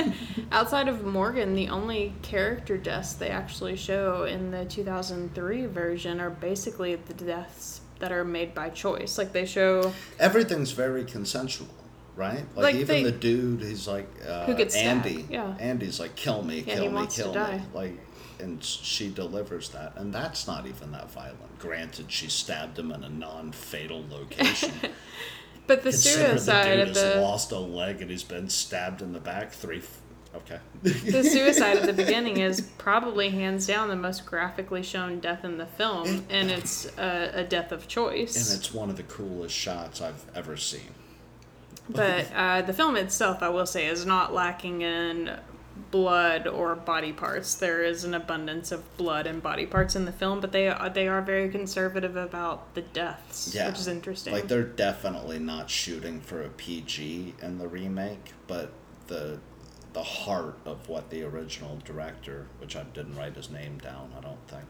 outside 0.52 0.88
of 0.88 1.04
Morgan, 1.04 1.54
the 1.54 1.68
only 1.68 2.14
character 2.22 2.76
deaths 2.76 3.14
they 3.14 3.28
actually 3.28 3.76
show 3.76 4.24
in 4.24 4.50
the 4.50 4.64
2003 4.64 5.66
version 5.66 6.20
are 6.20 6.30
basically 6.30 6.94
the 6.96 7.14
deaths 7.14 7.80
that 7.98 8.12
are 8.12 8.24
made 8.24 8.54
by 8.54 8.68
choice. 8.70 9.18
Like 9.18 9.32
they 9.32 9.46
show 9.46 9.92
everything's 10.18 10.72
very 10.72 11.04
consensual 11.04 11.68
right 12.14 12.44
like, 12.54 12.64
Like, 12.64 12.74
even 12.76 12.86
they- 12.96 13.02
the 13.04 13.12
dude 13.12 13.60
he's 13.62 13.86
like 13.86 14.08
uh, 14.26 14.46
Who 14.46 14.54
gets 14.54 14.74
stabbed, 14.74 15.06
andy 15.06 15.26
yeah. 15.30 15.54
andy's 15.58 16.00
like 16.00 16.16
kill 16.16 16.42
me 16.42 16.60
Yeah, 16.66 16.74
kill 16.76 16.82
he 16.84 16.88
me 16.88 16.94
wants 16.94 17.16
to 17.16 17.22
kill 17.24 17.32
me 17.32 17.38
die. 17.38 17.62
like 17.74 17.92
and 18.40 18.64
she 18.64 19.10
delivers 19.10 19.68
that 19.70 19.92
and 19.96 20.14
that's 20.14 20.46
not 20.46 20.66
even 20.66 20.92
that 20.92 21.10
violent 21.10 21.58
granted 21.58 22.10
she 22.10 22.28
stabbed 22.28 22.78
him 22.78 22.90
in 22.90 23.04
a 23.04 23.08
non-fatal 23.10 24.04
location 24.10 24.72
but 25.66 25.82
the 25.82 25.90
Consider 25.90 26.28
suicide 26.30 26.64
the 26.64 26.84
dude 26.86 26.96
has 26.96 27.14
the 27.14 27.20
lost 27.20 27.52
a 27.52 27.58
leg 27.58 28.00
and 28.00 28.10
he's 28.10 28.22
been 28.22 28.48
stabbed 28.48 29.02
in 29.02 29.12
the 29.12 29.20
back 29.20 29.52
three. 29.52 29.78
F- 29.78 30.00
okay. 30.36 30.58
the 30.82 31.22
suicide 31.24 31.78
at 31.78 31.86
the 31.86 31.92
beginning 32.04 32.38
is 32.38 32.60
probably 32.78 33.30
hands 33.30 33.66
down 33.66 33.88
the 33.88 33.96
most 33.96 34.26
graphically 34.26 34.82
shown 34.82 35.20
death 35.20 35.44
in 35.44 35.58
the 35.58 35.66
film, 35.66 36.24
and 36.30 36.50
it's 36.50 36.86
a, 36.98 37.32
a 37.34 37.44
death 37.44 37.72
of 37.72 37.88
choice. 37.88 38.50
and 38.50 38.58
it's 38.58 38.72
one 38.72 38.90
of 38.90 38.96
the 38.96 39.02
coolest 39.04 39.54
shots 39.54 40.00
I've 40.00 40.24
ever 40.34 40.56
seen. 40.56 40.90
But 41.88 42.26
uh, 42.34 42.62
the 42.62 42.72
film 42.72 42.96
itself, 42.96 43.42
I 43.42 43.48
will 43.48 43.66
say, 43.66 43.86
is 43.86 44.04
not 44.04 44.34
lacking 44.34 44.82
in 44.82 45.30
blood 45.90 46.46
or 46.46 46.74
body 46.74 47.12
parts. 47.12 47.54
There 47.54 47.82
is 47.82 48.04
an 48.04 48.14
abundance 48.14 48.72
of 48.72 48.96
blood 48.96 49.26
and 49.26 49.42
body 49.42 49.66
parts 49.66 49.94
in 49.96 50.04
the 50.04 50.12
film, 50.12 50.40
but 50.40 50.52
they 50.52 50.68
are, 50.68 50.88
they 50.88 51.08
are 51.08 51.22
very 51.22 51.48
conservative 51.48 52.16
about 52.16 52.74
the 52.74 52.82
deaths, 52.82 53.52
Yeah. 53.54 53.68
which 53.68 53.78
is 53.78 53.88
interesting. 53.88 54.32
Like 54.32 54.48
they're 54.48 54.62
definitely 54.62 55.38
not 55.38 55.70
shooting 55.70 56.20
for 56.20 56.42
a 56.42 56.48
PG 56.48 57.34
in 57.42 57.58
the 57.58 57.68
remake, 57.68 58.32
but 58.46 58.72
the 59.06 59.38
the 59.92 60.02
heart 60.02 60.58
of 60.66 60.90
what 60.90 61.08
the 61.08 61.22
original 61.22 61.78
director, 61.82 62.48
which 62.58 62.76
I 62.76 62.82
didn't 62.82 63.16
write 63.16 63.34
his 63.34 63.48
name 63.50 63.78
down, 63.78 64.12
I 64.14 64.20
don't 64.20 64.46
think. 64.46 64.64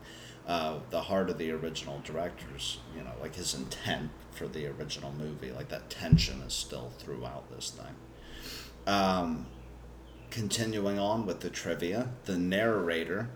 Uh, 0.47 0.79
the 0.91 1.01
heart 1.03 1.29
of 1.31 1.37
the 1.39 1.51
original 1.51 2.01
director's, 2.05 2.79
you 2.97 3.03
know, 3.03 3.11
like 3.21 3.35
his 3.35 3.53
intent 3.53 4.11
for 4.31 4.47
the 4.47 4.69
original 4.69 5.13
movie, 5.19 5.51
like 5.51 5.69
that 5.71 5.91
tension 5.91 6.43
is 6.43 6.53
still 6.53 6.93
throughout 7.01 7.51
this 7.51 7.71
thing. 7.71 7.97
Um, 8.87 9.47
continuing 10.37 10.99
on 10.99 11.25
with 11.25 11.41
the 11.41 11.49
trivia, 11.49 12.11
the 12.27 12.37
narrator, 12.37 13.31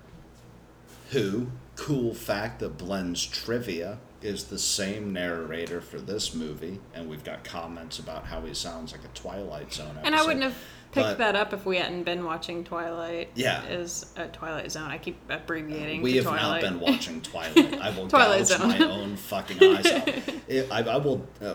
who, 1.12 1.46
cool 1.74 2.12
fact 2.14 2.60
that 2.60 2.76
blends 2.76 3.24
trivia, 3.24 3.98
is 4.20 4.44
the 4.44 4.58
same 4.58 5.10
narrator 5.10 5.80
for 5.80 5.98
this 5.98 6.34
movie, 6.34 6.78
and 6.92 7.08
we've 7.08 7.24
got 7.24 7.42
comments 7.42 7.98
about 7.98 8.26
how 8.26 8.42
he 8.42 8.52
sounds 8.52 8.92
like 8.92 9.02
a 9.02 9.08
Twilight 9.18 9.72
Zone 9.72 9.86
episode. 9.96 10.04
and 10.06 10.14
I 10.14 10.22
wouldn't 10.24 10.42
have 10.42 10.54
picked 10.92 11.06
But- 11.06 11.18
that 11.18 11.36
up 11.36 11.54
if 11.54 11.64
we 11.64 11.78
hadn't 11.78 12.02
been 12.02 12.22
watching 12.22 12.64
Twilight. 12.64 13.30
Yeah. 13.34 13.64
Is 13.64 14.04
a 14.16 14.26
Twilight 14.28 14.70
Zone. 14.70 14.90
I 14.90 14.98
keep 14.98 15.18
abbreviating. 15.30 16.02
We 16.02 16.12
to 16.12 16.16
have 16.18 16.24
Twilight. 16.26 16.62
not 16.62 16.70
been 16.70 16.80
watching 16.80 17.22
Twilight. 17.22 17.80
I 17.80 17.96
will 17.96 18.08
Twilight 18.10 18.40
gouge 18.40 18.48
Zone. 18.48 18.68
my 18.68 18.78
own 18.90 19.16
fucking 19.16 19.62
eyes 19.62 19.86
out. 19.86 20.08
I, 20.70 20.90
I 20.90 20.96
will. 20.98 21.26
Uh, 21.40 21.54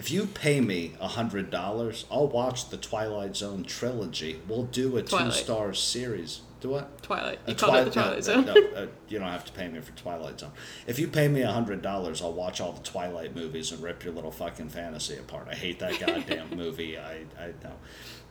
if 0.00 0.10
you 0.10 0.24
pay 0.26 0.62
me 0.62 0.94
a 0.98 1.08
hundred 1.08 1.50
dollars, 1.50 2.06
I'll 2.10 2.26
watch 2.28 2.70
the 2.70 2.78
Twilight 2.78 3.36
Zone 3.36 3.64
trilogy. 3.64 4.40
We'll 4.48 4.62
do 4.64 4.96
a 4.96 5.02
Twilight. 5.02 5.32
two-star 5.34 5.74
series. 5.74 6.40
Do 6.62 6.70
what? 6.70 7.02
Twilight. 7.02 7.38
A 7.46 7.50
You 7.50 7.56
called 7.56 7.76
it 7.76 7.84
the 7.84 7.90
Twi- 7.90 8.02
Twilight 8.02 8.16
no, 8.16 8.20
Zone. 8.22 8.44
No, 8.46 8.54
uh, 8.82 8.86
you 9.08 9.18
don't 9.18 9.28
have 9.28 9.44
to 9.44 9.52
pay 9.52 9.68
me 9.68 9.80
for 9.80 9.92
Twilight 9.92 10.40
Zone. 10.40 10.52
If 10.86 10.98
you 10.98 11.06
pay 11.06 11.28
me 11.28 11.42
a 11.42 11.52
hundred 11.52 11.82
dollars, 11.82 12.22
I'll 12.22 12.32
watch 12.32 12.62
all 12.62 12.72
the 12.72 12.82
Twilight 12.82 13.34
movies 13.36 13.72
and 13.72 13.82
rip 13.82 14.02
your 14.02 14.14
little 14.14 14.30
fucking 14.30 14.70
fantasy 14.70 15.16
apart. 15.18 15.48
I 15.50 15.54
hate 15.54 15.78
that 15.80 16.00
goddamn 16.00 16.48
movie. 16.56 16.98
I 16.98 17.24
I 17.38 17.48
know, 17.62 17.76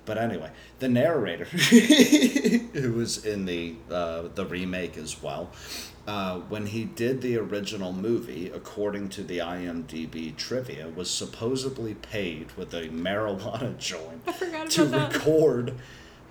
but 0.05 0.17
anyway, 0.17 0.49
the 0.79 0.89
narrator, 0.89 1.45
who 2.73 2.93
was 2.93 3.25
in 3.25 3.45
the 3.45 3.75
uh, 3.91 4.23
the 4.33 4.45
remake 4.45 4.97
as 4.97 5.21
well, 5.21 5.51
uh, 6.09 6.39
when 6.49 6.65
he 6.65 6.85
did 6.85 7.21
the 7.21 7.37
original 7.37 7.93
movie, 7.93 8.49
according 8.49 9.09
to 9.09 9.21
the 9.21 9.37
IMDb 9.37 10.35
trivia, 10.35 10.87
was 10.89 11.07
supposedly 11.07 11.93
paid 11.93 12.51
with 12.53 12.73
a 12.73 12.89
marijuana 12.89 13.77
joint 13.91 14.25
to 14.71 14.85
that. 14.85 15.13
record 15.13 15.75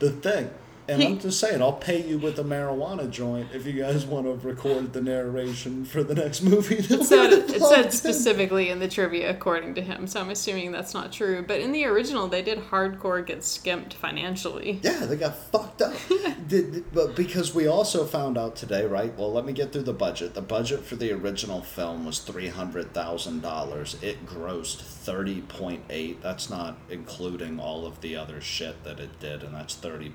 the 0.01 0.11
thing. 0.11 0.51
And 0.89 1.03
He- 1.03 1.09
I'm 1.09 1.19
just 1.21 1.39
saying, 1.39 1.61
I'll 1.61 1.73
pay 1.75 2.07
you 2.07 2.19
with 2.19 2.39
a 2.39 2.45
marijuana 2.45 3.11
joint 3.11 3.49
if 3.53 3.67
you 3.67 3.75
guys 3.75 4.07
want 4.07 4.25
to 4.27 4.47
record 4.49 4.93
the 4.95 5.03
narration 5.03 5.85
for 5.85 6.03
the 6.03 6.15
next 6.15 6.43
movie. 6.43 6.77
It 6.77 7.05
said, 7.05 7.33
it 7.33 7.61
said 7.63 7.93
specifically 7.93 8.71
in 8.71 8.79
the 8.79 8.89
trivia, 8.89 9.31
according 9.31 9.75
to 9.75 9.83
him. 9.83 10.07
So 10.07 10.21
I'm 10.21 10.31
assuming 10.31 10.73
that's 10.73 10.95
not 10.95 11.13
true. 11.13 11.45
But 11.47 11.61
in 11.61 11.73
the 11.73 11.85
original, 11.85 12.27
they 12.29 12.43
did 12.43 12.59
hardcore 12.71 13.25
get 13.25 13.45
skimped 13.45 13.93
financially. 13.95 14.81
Yeah, 14.83 15.05
they 15.07 15.17
got 15.17 15.37
fucked 15.37 15.83
up. 15.83 15.95
Did, 16.49 16.91
but 16.95 17.15
because 17.15 17.55
we 17.55 17.67
also 17.67 18.07
found 18.07 18.39
out 18.39 18.57
today, 18.57 18.87
right? 18.87 19.15
Well, 19.19 19.31
let 19.31 19.45
me 19.45 19.53
get 19.53 19.71
through 19.71 19.83
the 19.83 19.93
budget. 19.93 20.33
The 20.33 20.41
budget 20.41 20.81
for 20.81 20.97
the 20.97 21.13
original 21.13 21.61
film 21.61 22.07
was 22.07 22.21
three 22.21 22.49
hundred 22.49 22.95
thousand 22.95 23.43
dollars. 23.43 23.97
It 24.01 24.25
grossed 24.25 24.81
thirty 24.81 25.43
point 25.43 25.83
eight. 25.91 26.23
That's 26.23 26.49
not 26.49 26.79
including 26.89 27.61
all 27.61 27.85
of 27.85 28.01
the 28.01 28.17
other 28.17 28.41
shit 28.41 28.83
that 28.85 28.99
it 28.99 29.21
did, 29.21 29.43
and 29.43 29.55
that's 29.55 29.75
thirty 29.75 30.09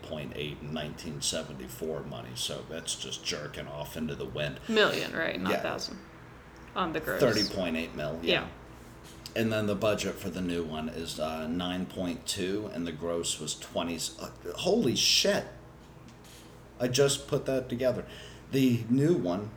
point 0.63 0.77
eight 0.77 0.79
in 0.79 0.89
nineteen 0.89 1.21
seventy 1.21 1.67
four 1.67 2.01
money. 2.03 2.29
So 2.35 2.63
that's 2.69 2.95
just 2.95 3.23
jerking 3.23 3.67
off 3.67 3.97
into 3.97 4.15
the 4.15 4.25
wind. 4.25 4.59
Million, 4.67 5.13
right? 5.15 5.39
Not 5.41 5.51
Yeah. 5.51 5.61
thousand. 5.61 5.97
On 6.75 6.93
the 6.93 6.99
gross. 6.99 7.19
Thirty 7.19 7.43
point 7.43 7.75
eight 7.77 7.95
mil. 7.95 8.19
Yeah. 8.21 8.41
Yeah. 8.41 8.47
And 9.35 9.51
then 9.51 9.65
the 9.65 9.75
budget 9.75 10.15
for 10.15 10.29
the 10.29 10.41
new 10.41 10.63
one 10.63 10.89
is 10.89 11.19
uh, 11.19 11.47
nine 11.47 11.85
point 11.85 12.25
two, 12.27 12.69
and 12.73 12.85
the 12.85 12.91
gross 12.91 13.39
was 13.39 13.55
twenty. 13.55 13.99
Uh, 14.19 14.29
holy 14.55 14.95
shit! 14.95 15.45
I 16.79 16.87
just 16.87 17.27
put 17.27 17.45
that 17.45 17.67
together. 17.69 18.05
The 18.51 18.83
new 18.89 19.13
one 19.15 19.49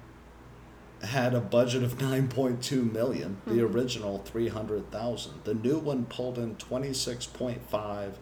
had 1.03 1.35
a 1.35 1.41
budget 1.41 1.83
of 1.83 2.01
nine 2.01 2.29
point 2.29 2.63
two 2.63 2.83
million. 2.83 3.37
The 3.47 3.63
original 3.63 4.19
three 4.19 4.49
hundred 4.49 4.91
thousand. 4.91 5.45
The 5.45 5.53
new 5.55 5.79
one 5.79 6.07
pulled 6.07 6.39
in 6.39 6.57
twenty 6.57 6.95
six 6.95 7.27
point 7.27 7.69
five. 7.69 8.19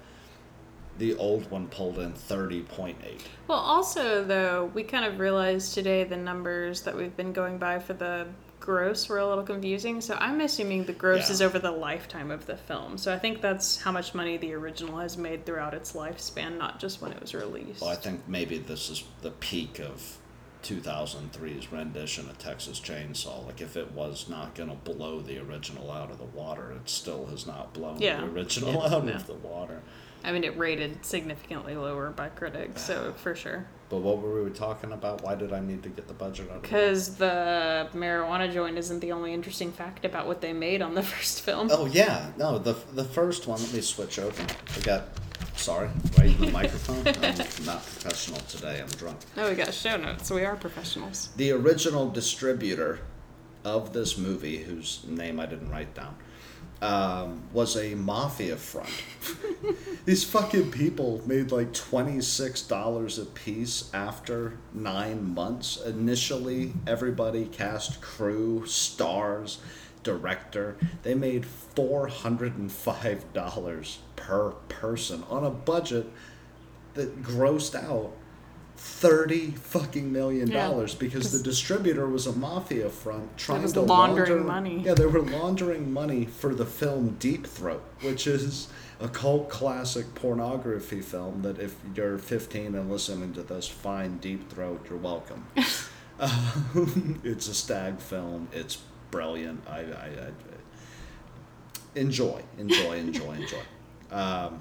The 0.98 1.16
old 1.16 1.50
one 1.50 1.66
pulled 1.68 1.98
in 1.98 2.12
thirty 2.12 2.62
point 2.62 2.98
eight. 3.04 3.22
Well, 3.48 3.58
also, 3.58 4.22
though, 4.24 4.70
we 4.74 4.82
kind 4.84 5.04
of 5.04 5.18
realized 5.18 5.74
today 5.74 6.04
the 6.04 6.16
numbers 6.16 6.82
that 6.82 6.96
we've 6.96 7.16
been 7.16 7.32
going 7.32 7.58
by 7.58 7.78
for 7.80 7.94
the 7.94 8.26
gross 8.60 9.08
were 9.08 9.18
a 9.18 9.26
little 9.26 9.44
confusing. 9.44 10.00
So 10.00 10.16
I'm 10.18 10.40
assuming 10.40 10.84
the 10.84 10.92
gross 10.94 11.28
Yeah. 11.28 11.32
is 11.34 11.42
over 11.42 11.58
the 11.58 11.70
lifetime 11.72 12.30
of 12.30 12.46
the 12.46 12.56
film. 12.56 12.96
So 12.96 13.12
I 13.12 13.18
think 13.18 13.42
that's 13.42 13.76
how 13.82 13.92
much 13.92 14.14
money 14.14 14.36
the 14.38 14.54
original 14.54 14.98
has 15.00 15.18
made 15.18 15.44
throughout 15.44 15.74
its 15.74 15.92
lifespan, 15.92 16.56
not 16.56 16.78
just 16.80 17.02
when 17.02 17.12
it 17.12 17.20
was 17.20 17.34
released. 17.34 17.82
Well, 17.82 17.90
I 17.90 17.96
think 17.96 18.22
maybe 18.26 18.56
this 18.58 18.88
is 18.88 19.04
the 19.20 19.32
peak 19.32 19.80
of 19.80 20.16
2003's 20.62 21.70
rendition 21.72 22.28
of 22.30 22.38
Texas 22.38 22.80
Chainsaw. 22.80 23.44
Like, 23.44 23.60
if 23.60 23.76
it 23.76 23.92
was 23.92 24.28
not 24.30 24.54
going 24.54 24.70
to 24.70 24.76
blow 24.76 25.20
the 25.20 25.38
original 25.40 25.90
out 25.90 26.10
of 26.10 26.16
the 26.16 26.24
water, 26.24 26.72
it 26.72 26.88
still 26.88 27.26
has 27.26 27.46
not 27.46 27.74
blown 27.74 27.98
Yeah. 28.00 28.20
the 28.20 28.26
original 28.28 28.72
Yeah, 28.72 28.94
out 28.96 29.04
no. 29.04 29.12
of 29.12 29.26
the 29.26 29.34
water. 29.34 29.82
I 30.24 30.32
mean, 30.32 30.42
it 30.44 30.56
rated 30.56 31.04
significantly 31.04 31.76
lower 31.76 32.10
by 32.10 32.28
critics, 32.30 32.82
so 32.82 33.12
for 33.16 33.34
sure. 33.34 33.66
But 33.90 33.98
what 33.98 34.18
were 34.20 34.42
we 34.42 34.50
talking 34.50 34.92
about? 34.92 35.22
Why 35.22 35.34
did 35.34 35.52
I 35.52 35.60
need 35.60 35.82
to 35.82 35.88
get 35.90 36.08
the 36.08 36.14
budget 36.14 36.50
out 36.50 36.56
of 36.56 36.62
the 36.62 36.68
way? 36.68 36.80
Because 36.80 37.16
the 37.16 37.88
marijuana 37.92 38.52
joint 38.52 38.78
isn't 38.78 39.00
the 39.00 39.12
only 39.12 39.32
interesting 39.34 39.70
fact 39.70 40.04
about 40.04 40.26
what 40.26 40.40
they 40.40 40.52
made 40.52 40.80
on 40.82 40.94
the 40.94 41.02
first 41.12 41.42
film. 41.42 41.68
Oh, 41.70 41.84
yeah. 41.86 42.30
No, 42.38 42.58
the, 42.58 42.72
the 42.94 43.04
first 43.04 43.46
one, 43.46 43.60
let 43.60 43.72
me 43.74 43.82
switch 43.82 44.18
over. 44.18 44.42
I 44.74 44.80
got, 44.80 45.04
sorry, 45.56 45.90
right 46.18 46.26
in 46.34 46.40
the 46.40 46.50
microphone. 46.50 47.06
I'm 47.06 47.66
not 47.66 47.82
professional 47.84 48.40
today. 48.40 48.80
I'm 48.80 48.88
drunk. 48.88 49.18
No, 49.36 49.48
we 49.50 49.54
got 49.54 49.72
show 49.74 49.96
notes, 49.98 50.26
so 50.26 50.34
we 50.34 50.44
are 50.44 50.56
professionals. 50.56 51.28
the 51.36 51.52
original 51.52 52.08
distributor 52.10 53.00
of 53.64 53.92
this 53.92 54.16
movie, 54.18 54.58
whose 54.58 55.04
name 55.06 55.38
I 55.38 55.46
didn't 55.46 55.70
write 55.70 55.94
down, 55.94 56.16
um, 56.82 57.42
was 57.52 57.76
a 57.76 57.94
mafia 57.94 58.56
front. 58.56 58.90
These 60.04 60.24
fucking 60.24 60.70
people 60.70 61.22
made 61.26 61.50
like 61.50 61.72
$26 61.72 63.22
a 63.22 63.24
piece 63.26 63.90
after 63.94 64.58
nine 64.72 65.34
months. 65.34 65.80
Initially, 65.84 66.74
everybody 66.86 67.46
cast 67.46 68.00
crew, 68.02 68.66
stars, 68.66 69.58
director. 70.02 70.76
They 71.02 71.14
made 71.14 71.46
$405 71.74 73.96
per 74.16 74.50
person 74.68 75.24
on 75.30 75.44
a 75.44 75.50
budget 75.50 76.06
that 76.92 77.22
grossed 77.22 77.74
out 77.74 78.12
thirty 78.76 79.52
fucking 79.52 80.12
million 80.12 80.48
Yeah, 80.48 80.68
dollars 80.68 80.94
because 80.94 81.32
the 81.32 81.42
distributor 81.42 82.08
was 82.08 82.26
a 82.26 82.32
mafia 82.32 82.90
front 82.90 83.36
trying 83.36 83.70
to 83.70 83.80
laundering 83.80 84.30
launder 84.30 84.44
money. 84.44 84.82
Yeah, 84.84 84.94
they 84.94 85.06
were 85.06 85.22
laundering 85.22 85.92
money 85.92 86.24
for 86.24 86.54
the 86.54 86.66
film 86.66 87.16
Deep 87.18 87.46
Throat, 87.46 87.84
which 88.02 88.26
is 88.26 88.68
a 89.00 89.08
cult 89.08 89.48
classic 89.50 90.14
pornography 90.14 91.00
film 91.00 91.42
that 91.42 91.58
if 91.58 91.76
you're 91.94 92.18
15 92.18 92.74
and 92.74 92.90
listening 92.90 93.32
to 93.34 93.42
this, 93.42 93.68
find 93.68 94.20
Deep 94.20 94.50
Throat, 94.50 94.86
you're 94.88 94.98
welcome. 94.98 95.46
um, 96.20 97.20
it's 97.24 97.48
a 97.48 97.54
stag 97.54 97.98
film. 97.98 98.48
It's 98.52 98.78
brilliant. 99.10 99.62
I, 99.68 99.80
I, 99.80 100.06
I 100.26 100.30
enjoy, 101.94 102.42
enjoy, 102.58 102.96
enjoy, 102.96 103.32
enjoy. 103.32 103.58
Um, 104.12 104.60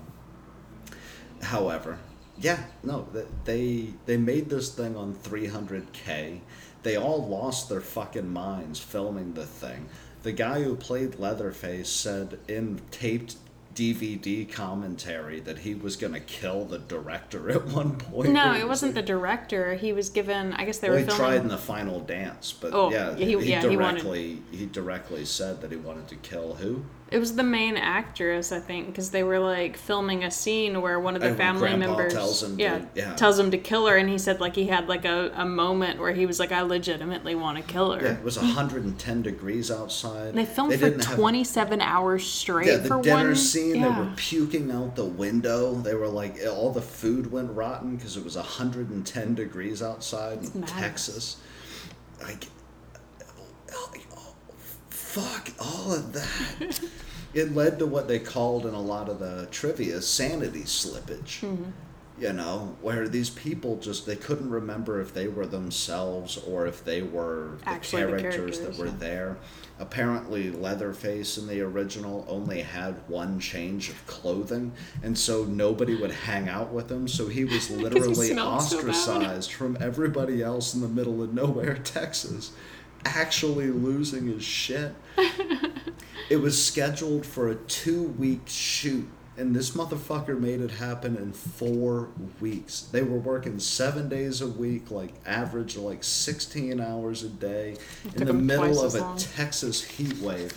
however, 1.44 2.00
yeah, 2.44 2.60
no, 2.84 3.08
they 3.46 3.88
they 4.06 4.18
made 4.18 4.50
this 4.50 4.70
thing 4.76 4.96
on 4.98 5.16
300k. 5.16 6.40
They 6.84 6.98
all 6.98 7.26
lost 7.28 7.70
their 7.70 7.82
fucking 7.82 8.32
minds 8.32 8.80
filming 8.80 9.34
the 9.34 9.46
thing. 9.46 9.88
The 10.24 10.34
guy 10.34 10.62
who 10.62 10.76
played 10.76 11.20
Leatherface 11.20 11.90
said 11.90 12.40
in 12.50 12.82
taped 12.92 13.38
DVD 13.74 14.50
commentary 14.52 15.40
that 15.40 15.60
he 15.60 15.74
was 15.74 15.96
gonna 15.96 16.20
kill 16.20 16.66
the 16.66 16.80
director 16.80 17.50
at 17.58 17.66
one 17.68 17.96
point. 17.96 18.32
No, 18.32 18.54
it 18.54 18.60
was 18.64 18.70
wasn't 18.84 18.96
the 18.96 19.02
director. 19.02 19.76
He 19.76 19.94
was 19.94 20.10
given. 20.10 20.52
I 20.54 20.66
guess 20.66 20.80
they 20.80 20.90
well, 20.90 20.98
were 20.98 21.00
he 21.00 21.06
filming. 21.06 21.26
tried 21.26 21.42
in 21.42 21.48
the 21.48 21.58
final 21.58 22.02
dance, 22.02 22.52
but 22.52 22.72
Oh, 22.74 22.92
yeah, 22.92 23.16
he- 23.16 23.38
he, 23.38 23.50
yeah, 23.50 23.62
he 23.62 23.78
wanted- 23.78 24.02
directly 24.02 24.42
he 24.52 24.66
directly 24.66 25.24
said 25.26 25.62
that 25.62 25.72
he 25.72 25.78
wanted 25.78 26.08
to 26.10 26.16
kill 26.18 26.56
who? 26.56 26.84
It 27.14 27.20
was 27.20 27.36
the 27.36 27.44
main 27.44 27.78
actress, 27.78 28.52
I 28.52 28.60
think, 28.60 28.88
because 28.88 29.12
they 29.12 29.22
were 29.22 29.38
like 29.38 29.78
filming 29.78 30.24
a 30.24 30.32
scene 30.32 30.82
where 30.82 31.00
one 31.00 31.14
of 31.16 31.22
the 31.22 31.28
And 31.28 31.36
oh, 31.36 31.38
family 31.38 31.76
members, 31.76 32.12
tells 32.12 32.42
him 32.42 32.58
to- 32.58 32.64
yeah, 32.64 32.86
yeah. 32.96 33.14
tells 33.14 33.38
him 33.38 33.52
to 33.52 33.58
kill 33.60 33.86
her, 33.86 33.96
and 33.98 34.10
he 34.10 34.18
said 34.18 34.42
like 34.42 34.56
he 34.56 34.66
had 34.66 34.90
like 34.90 35.06
a, 35.06 35.32
a 35.36 35.46
moment 35.46 36.00
where 36.00 36.12
he 36.12 36.26
was 36.26 36.40
like, 36.40 36.52
I 36.52 36.62
legitimately 36.62 37.36
want 37.36 37.58
to 37.60 37.64
kill 37.72 37.92
her. 37.92 38.04
Yeah, 38.04 38.14
it 38.14 38.24
was 38.24 38.38
110 38.38 39.22
degrees 39.22 39.70
outside. 39.70 40.34
They 40.34 40.44
filmed 40.44 40.74
for 40.74 40.80
didn't 40.80 41.06
have- 41.06 41.16
27 41.16 41.82
hours 41.82 42.26
straight 42.26 42.66
Yeah, 42.66 42.78
the 42.78 42.88
for 42.88 43.02
dinner 43.04 43.16
one 43.28 43.36
scene, 43.36 43.76
Yeah. 43.76 43.90
they 43.94 44.02
were 44.02 44.12
puking 44.16 44.72
out 44.72 44.96
the 44.96 45.06
window. 45.06 45.76
They 45.76 45.94
were 45.94 46.08
like, 46.08 46.38
all 46.50 46.72
the 46.72 46.82
food 46.82 47.32
went 47.32 47.52
rotten 47.52 47.96
because 47.96 48.18
it 48.18 48.24
was 48.24 48.36
110 48.38 49.36
degrees 49.36 49.84
outside 49.84 50.40
in 50.40 50.62
madness. 50.62 50.72
Texas. 50.72 51.38
Like, 52.24 52.46
oh, 53.22 53.44
oh, 53.76 53.94
fuck 55.14 55.52
all 55.60 55.94
of 55.94 56.14
that. 56.14 56.80
it 57.34 57.54
led 57.54 57.80
to 57.80 57.86
what 57.86 58.08
they 58.08 58.20
called 58.20 58.66
in 58.66 58.74
a 58.74 58.82
lot 58.82 59.10
of 59.10 59.20
the 59.20 59.48
trivia 59.52 60.02
sanity 60.02 60.64
slippage. 60.64 61.42
Mm-hmm. 61.42 61.70
You 62.20 62.32
know, 62.32 62.76
where 62.82 63.08
these 63.08 63.32
people 63.32 63.78
just 63.78 64.06
they 64.06 64.16
couldn't 64.16 64.50
remember 64.50 65.02
if 65.02 65.16
they 65.16 65.28
were 65.28 65.48
themselves 65.48 66.38
or 66.38 66.68
if 66.68 66.86
they 66.86 67.02
were 67.02 67.58
the 67.64 67.70
Actually 67.70 68.04
the 68.04 68.22
characters, 68.22 68.60
that 68.60 68.78
were 68.78 68.86
yeah. 68.86 68.94
there. 69.00 69.38
Apparently, 69.80 70.52
Leatherface 70.52 71.40
in 71.40 71.48
the 71.48 71.62
original 71.62 72.24
only 72.30 72.62
had 72.62 72.96
one 73.08 73.40
change 73.40 73.90
of 73.90 74.06
clothing, 74.06 74.72
and 75.02 75.18
so 75.18 75.46
nobody 75.46 75.96
would 75.96 76.12
hang 76.12 76.48
out 76.48 76.72
with 76.72 76.92
him. 76.92 77.08
So 77.08 77.28
he 77.28 77.46
was 77.46 77.72
literally 77.72 78.28
so 78.28 78.38
ostracized 78.38 79.52
from 79.52 79.76
everybody 79.82 80.44
else 80.44 80.76
in 80.76 80.82
the 80.82 80.88
middle 80.88 81.24
of 81.24 81.34
nowhere, 81.34 81.74
Texas, 81.84 82.52
actually 83.06 83.68
losing 83.68 84.28
his 84.28 84.44
shit. 84.44 84.94
it 86.30 86.38
was 86.38 86.64
scheduled 86.64 87.26
for 87.26 87.50
a 87.50 87.56
two 87.56 88.04
week 88.04 88.42
shoot, 88.46 89.08
and 89.38 89.56
this 89.56 89.72
motherfucker 89.72 90.40
made 90.40 90.62
it 90.62 90.72
happen 90.72 91.16
in 91.16 91.34
four 91.34 92.10
weeks. 92.40 92.82
They 92.92 93.04
were 93.04 93.20
working 93.20 93.60
seven 93.60 94.10
days 94.10 94.42
a 94.42 94.48
week, 94.48 94.92
like 94.92 95.14
average 95.26 95.78
like 95.78 96.04
16 96.04 96.80
hours 96.80 97.24
a 97.24 97.30
day, 97.30 97.78
in 98.16 98.26
the 98.26 98.34
middle 98.34 98.84
of 98.84 98.96
a 98.96 99.00
long. 99.00 99.18
Texas 99.18 99.84
heat 99.84 100.18
wave. 100.20 100.54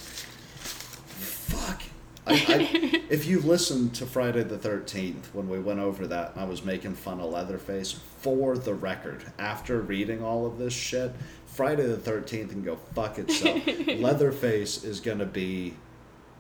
I, 2.27 2.33
I, 2.33 3.03
if 3.11 3.27
you 3.27 3.41
listened 3.41 3.95
to 3.97 4.07
Friday 4.07 4.43
the 4.43 4.59
13th 4.59 5.27
when 5.33 5.49
we 5.49 5.61
went 5.61 5.81
over 5.81 6.07
that 6.07 6.33
I 6.37 6.45
was 6.45 6.65
making 6.65 6.95
fun 6.95 7.21
of 7.21 7.31
Leatherface, 7.31 7.93
for 7.93 8.59
the 8.59 8.75
record, 8.75 9.25
after 9.39 9.81
reading 9.81 10.23
all 10.23 10.47
of 10.47 10.59
this 10.59 10.73
shit, 10.73 11.13
Friday 11.47 11.87
the 11.87 11.97
13th 11.97 12.51
can 12.51 12.63
go 12.63 12.77
fuck 12.95 13.19
itself. 13.19 13.65
Leatherface 13.87 14.85
is 14.85 15.01
going 15.01 15.19
to 15.19 15.27
be 15.27 15.75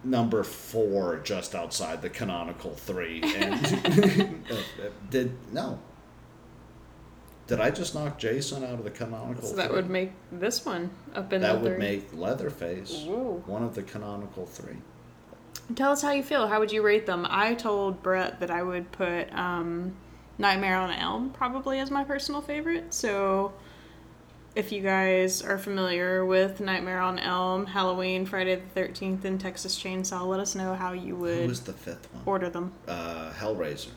number 0.04 0.42
four 0.42 1.20
just 1.24 1.54
outside 1.54 2.02
the 2.02 2.10
canonical 2.10 2.74
three. 2.74 3.22
And 3.22 4.44
did 5.10 5.32
no. 5.52 5.78
Did 7.46 7.60
I 7.60 7.70
just 7.70 7.94
knock 7.94 8.18
Jason 8.18 8.64
out 8.64 8.74
of 8.74 8.84
the 8.84 8.90
canonical? 8.90 9.48
So 9.48 9.56
that 9.56 9.68
three? 9.68 9.76
would 9.76 9.90
make 9.90 10.12
this 10.32 10.64
one 10.64 10.90
up 11.14 11.32
in 11.32 11.40
the 11.40 11.46
that 11.46 11.60
would 11.60 11.78
make 11.78 12.12
Leatherface 12.12 13.04
Ooh. 13.06 13.42
one 13.46 13.62
of 13.62 13.74
the 13.74 13.84
canonical 13.84 14.46
three. 14.46 14.76
Tell 15.75 15.90
us 15.92 16.00
how 16.02 16.12
you 16.12 16.23
feel. 16.23 16.46
How 16.46 16.61
would 16.61 16.70
you 16.73 16.82
rate 16.82 17.06
them? 17.06 17.26
I 17.28 17.54
told 17.54 18.02
Brett 18.02 18.40
that 18.40 18.50
I 18.50 18.62
would 18.62 18.92
put 18.92 19.32
um, 19.35 19.96
Nightmare 20.38 20.76
on 20.76 20.90
Elm 20.92 21.30
probably 21.30 21.80
as 21.80 21.90
my 21.90 22.04
personal 22.04 22.40
favorite. 22.40 22.94
So, 22.94 23.52
if 24.54 24.70
you 24.73 24.80
guys 24.80 25.42
are 25.42 25.58
familiar 25.58 26.25
with 26.25 26.61
Nightmare 26.61 27.00
on 27.00 27.18
Elm, 27.18 27.66
Halloween, 27.66 28.25
Friday 28.26 28.54
the 28.54 28.62
Thirteenth, 28.75 29.25
and 29.25 29.40
Texas 29.40 29.76
Chainsaw, 29.78 30.26
let 30.26 30.40
us 30.40 30.54
know 30.54 30.75
how 30.75 30.92
you 30.92 31.16
would 31.16 31.49
was 31.49 31.61
the 31.61 31.73
fifth 31.73 32.08
one? 32.14 32.23
order 32.26 32.49
them. 32.49 32.73
Uh, 32.87 33.32
Hellraiser. 33.32 33.88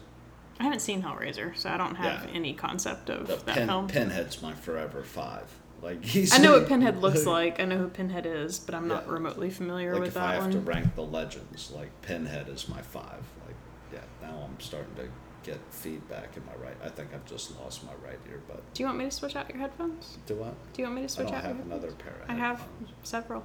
I 0.59 0.63
haven't 0.63 0.81
seen 0.81 1.01
Hellraiser, 1.03 1.55
so 1.55 1.69
I 1.69 1.77
don't 1.77 1.95
have 1.95 2.25
Yeah. 2.25 2.31
any 2.35 2.53
concept 2.53 3.09
of 3.09 3.27
The 3.27 3.37
that 3.45 3.55
Pin, 3.55 3.67
film. 3.69 3.87
Pinhead's 3.87 4.41
my 4.41 4.53
forever 4.53 5.03
five. 5.03 5.45
Like 5.81 6.03
he's. 6.03 6.33
I 6.33 6.37
know 6.39 6.53
what 6.53 6.67
Pinhead 6.67 7.01
looks 7.01 7.25
like. 7.25 7.59
I 7.59 7.65
know 7.65 7.77
who 7.77 7.87
Pinhead 7.87 8.25
is, 8.25 8.59
but 8.59 8.75
I'm 8.75 8.87
not 8.87 9.07
remotely 9.07 9.49
familiar 9.49 9.93
Like 9.93 10.01
with 10.01 10.09
if 10.09 10.17
I 10.17 10.33
have 10.33 10.43
one. 10.43 10.51
to 10.51 10.59
rank 10.59 10.95
the 10.95 11.03
legends, 11.03 11.71
like 11.71 11.89
Pinhead 12.01 12.49
is 12.49 12.67
my 12.67 12.81
five. 12.81 13.23
Like 13.45 13.55
yeah, 13.93 13.99
now 14.21 14.43
I'm 14.45 14.59
starting 14.59 14.93
to 14.95 15.07
get 15.43 15.57
feedback 15.69 16.35
in 16.35 16.45
my 16.45 16.53
right. 16.63 16.75
I 16.83 16.89
think 16.89 17.13
I've 17.13 17.25
just 17.25 17.57
lost 17.61 17.85
my 17.85 17.93
right 18.05 18.19
ear, 18.29 18.41
but 18.47 18.61
Do 18.73 18.83
you 18.83 18.87
want 18.87 18.97
me 18.97 19.05
to 19.05 19.11
switch 19.11 19.37
out 19.37 19.49
your 19.49 19.57
headphones? 19.59 20.17
do 20.25 20.35
what? 20.35 20.53
Do 20.73 20.81
you 20.81 20.87
want 20.87 20.95
me 20.95 21.01
to 21.01 21.05
I 21.05 21.07
switch 21.07 21.27
don't 21.27 21.35
out 21.37 21.43
your 21.45 21.53
have 21.55 21.65
another 21.65 21.91
pair 21.93 22.13
of 22.23 22.29
I 22.29 22.33
have 22.33 22.61
several. 23.03 23.43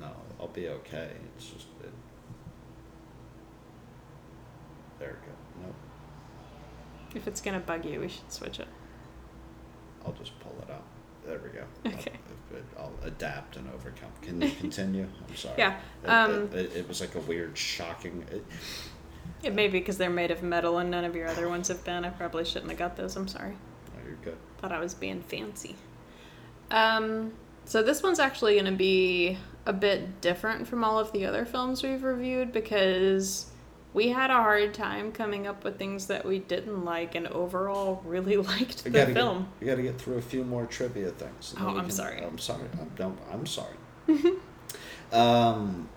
No, 0.00 0.10
I'll 0.40 0.48
be 0.48 0.68
okay. 0.68 1.10
It's 1.36 1.46
just 1.50 1.66
it. 1.84 1.92
There 4.98 5.08
we 5.20 5.26
go. 5.26 5.66
Nope. 5.66 5.74
If 7.14 7.28
it's 7.28 7.40
gonna 7.40 7.60
bug 7.60 7.84
you, 7.84 8.00
we 8.00 8.08
should 8.08 8.32
switch 8.32 8.58
it. 8.58 8.68
I'll 10.04 10.12
just 10.12 10.38
pull 10.40 10.54
it 10.62 10.70
out. 10.70 10.84
There 11.26 11.40
we 11.42 11.48
go. 11.50 11.64
Okay. 11.86 12.12
I'll, 12.78 12.84
I'll 12.84 13.08
adapt 13.08 13.56
and 13.56 13.68
overcome. 13.72 14.10
Can 14.20 14.40
you 14.40 14.50
continue? 14.50 15.06
I'm 15.28 15.36
sorry. 15.36 15.54
Yeah, 15.56 15.78
It, 16.02 16.08
um, 16.08 16.50
it, 16.52 16.54
it, 16.54 16.76
it 16.76 16.88
was 16.88 17.00
like 17.00 17.14
a 17.14 17.20
weird, 17.20 17.56
shocking. 17.56 18.24
It, 19.42 19.54
may 19.54 19.68
be 19.68 19.78
because 19.78 19.96
they're 19.98 20.10
made 20.10 20.30
of 20.30 20.42
metal 20.42 20.78
and 20.78 20.90
none 20.90 21.04
of 21.04 21.16
your 21.16 21.28
other 21.28 21.48
ones 21.48 21.68
have 21.68 21.82
been. 21.84 22.04
I 22.04 22.10
probably 22.10 22.44
shouldn't 22.44 22.70
have 22.70 22.78
got 22.78 22.96
those. 22.96 23.16
I'm 23.16 23.28
sorry. 23.28 23.56
oh, 23.94 24.06
you're 24.06 24.16
good. 24.16 24.36
Thought 24.58 24.72
I 24.72 24.78
was 24.80 24.94
being 24.94 25.22
fancy. 25.22 25.76
Um, 26.70 27.32
so 27.64 27.82
this 27.82 28.02
one's 28.02 28.18
actually 28.18 28.54
going 28.54 28.66
to 28.66 28.72
be 28.72 29.38
a 29.66 29.72
bit 29.72 30.20
different 30.20 30.66
from 30.66 30.84
all 30.84 30.98
of 30.98 31.10
the 31.12 31.24
other 31.24 31.44
films 31.44 31.82
we've 31.82 32.02
reviewed 32.02 32.52
because 32.52 33.46
we 33.94 34.08
had 34.08 34.30
a 34.30 34.34
hard 34.34 34.74
time 34.74 35.12
coming 35.12 35.46
up 35.46 35.62
with 35.62 35.78
things 35.78 36.08
that 36.08 36.26
we 36.26 36.40
didn't 36.40 36.84
like 36.84 37.14
and 37.14 37.28
overall 37.28 38.02
really 38.04 38.36
liked 38.52 38.84
the 38.84 38.90
gotta 38.90 39.14
film. 39.14 39.48
Get, 39.60 39.60
we 39.60 39.66
got 39.68 39.76
to 39.76 39.82
get 39.82 39.98
through 39.98 40.18
a 40.18 40.22
few 40.22 40.44
more 40.44 40.66
trivia 40.66 41.10
things. 41.12 41.54
Oh, 41.58 41.78
I'm 41.78 41.90
sorry. 41.90 42.22
I'm 42.22 42.38
sorry. 42.38 42.64
I'm, 42.78 42.90
don't, 42.96 43.18
I'm 43.32 43.46
sorry. 43.46 43.76
um, 45.12 45.88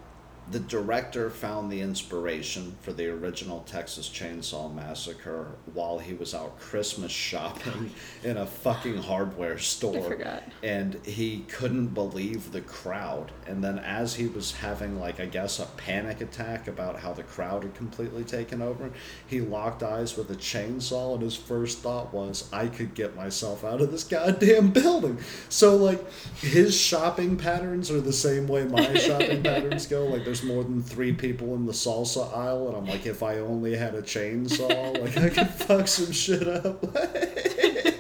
the 0.50 0.60
director 0.60 1.30
found 1.30 1.70
the 1.70 1.82
inspiration 1.82 2.76
for 2.82 2.94
the 2.94 3.08
original 3.08 3.62
Texas 3.62 4.08
Chainsaw 4.08 4.74
Massacre 4.74 5.48
while 5.74 6.00
he 6.00 6.14
was 6.14 6.34
out 6.34 6.58
Christmas 6.60 7.12
shopping 7.12 7.92
in 8.24 8.38
a 8.38 8.46
fucking 8.46 8.98
hardware 8.98 9.58
store. 9.58 10.10
forgot. 10.10 10.44
And 10.64 10.96
he 11.06 11.40
couldn't 11.50 11.88
believe 11.88 12.52
the 12.54 12.62
crowd. 12.62 13.32
And 13.46 13.62
then, 13.62 13.80
as 13.80 14.16
he 14.16 14.28
was 14.28 14.54
having, 14.54 15.00
like, 15.00 15.20
I 15.20 15.26
guess, 15.26 15.60
a 15.60 15.66
panic 15.66 16.22
attack 16.22 16.68
about 16.68 17.00
how 17.00 17.12
the 17.12 17.24
crowd 17.24 17.64
had 17.64 17.76
completely 17.76 18.24
taken 18.24 18.62
over, 18.62 18.92
he 19.28 19.42
locked 19.42 19.84
eyes 19.84 20.16
with 20.16 20.32
a 20.32 20.36
chainsaw. 20.36 21.16
And 21.16 21.24
his 21.24 21.36
first 21.36 21.80
thought 21.80 22.14
was, 22.14 22.50
I 22.54 22.68
could 22.68 22.94
get 22.94 23.18
myself 23.18 23.66
out 23.66 23.82
of 23.82 23.92
this 23.92 24.06
goddamn 24.06 24.72
building. 24.72 25.20
So, 25.50 25.76
like, 25.76 26.10
his 26.36 26.80
shopping 26.80 27.36
patterns 27.36 27.92
are 27.92 28.00
the 28.00 28.14
same 28.14 28.48
way 28.48 28.64
my 28.64 28.94
shopping 28.98 29.44
patterns 29.44 29.88
go. 29.88 30.06
Like, 30.06 30.24
there's 30.24 30.37
more 30.44 30.64
than 30.64 30.82
three 30.82 31.14
people 31.14 31.56
in 31.56 31.66
the 31.66 31.74
salsa 31.74 32.36
aisle. 32.36 32.68
And 32.68 32.78
I'm 32.78 32.86
like, 32.86 33.06
if 33.06 33.24
I 33.24 33.40
only 33.40 33.76
had 33.76 33.96
a 33.96 34.02
chainsaw, 34.02 35.02
like, 35.02 35.18
I 35.18 35.30
could 35.30 35.50
fuck 35.50 35.88
some 35.88 36.12
shit 36.12 36.48
up. 36.48 36.84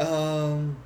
Um, 0.00 0.78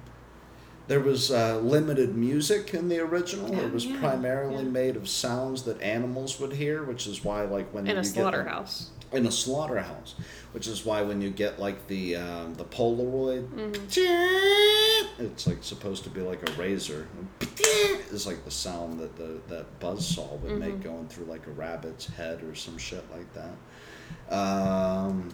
there 0.88 1.00
was 1.00 1.30
uh, 1.30 1.58
limited 1.60 2.16
music 2.16 2.74
in 2.74 2.88
the 2.88 2.98
original. 2.98 3.56
It 3.58 3.72
was 3.72 3.87
yeah, 3.87 4.00
primarily 4.00 4.64
yeah. 4.64 4.70
made 4.70 4.96
of 4.96 5.08
sounds 5.08 5.62
that 5.62 5.80
animals 5.80 6.40
would 6.40 6.52
hear, 6.52 6.82
which 6.82 7.06
is 7.06 7.24
why, 7.24 7.42
like, 7.42 7.72
when 7.72 7.84
they're 7.84 7.92
In 7.92 8.02
you 8.02 8.10
a 8.10 8.12
slaughterhouse. 8.12 8.90
In 9.14 9.27
a 9.27 9.31
slaughterhouse, 9.31 10.14
which 10.53 10.66
is 10.66 10.85
why 10.85 11.03
when 11.03 11.20
you 11.20 11.31
get 11.31 11.59
like 11.59 11.87
the 11.87 12.16
um, 12.16 12.55
the 12.55 12.64
Polaroid, 12.64 13.46
Mm-hmm. 13.48 15.22
it's 15.24 15.46
like 15.46 15.62
supposed 15.62 16.05
to 16.05 16.11
be 16.11 16.20
like 16.20 16.48
a 16.48 16.53
razor. 16.53 17.07
It's 17.40 18.27
like 18.27 18.44
the 18.44 18.50
sound 18.50 18.98
that 19.00 19.16
the 19.16 19.40
that 19.48 19.81
buzzsaw 19.81 20.38
would 20.40 20.59
make 20.59 20.74
Mm-hmm. 20.74 20.83
going 20.83 21.09
through 21.09 21.27
like 21.27 21.46
a 21.46 21.50
rabbit's 21.50 22.07
head 22.07 22.42
or 22.42 22.55
some 22.55 22.79
shit 22.79 23.05
like 23.12 23.27
that. 23.35 24.35
Um, 24.35 25.31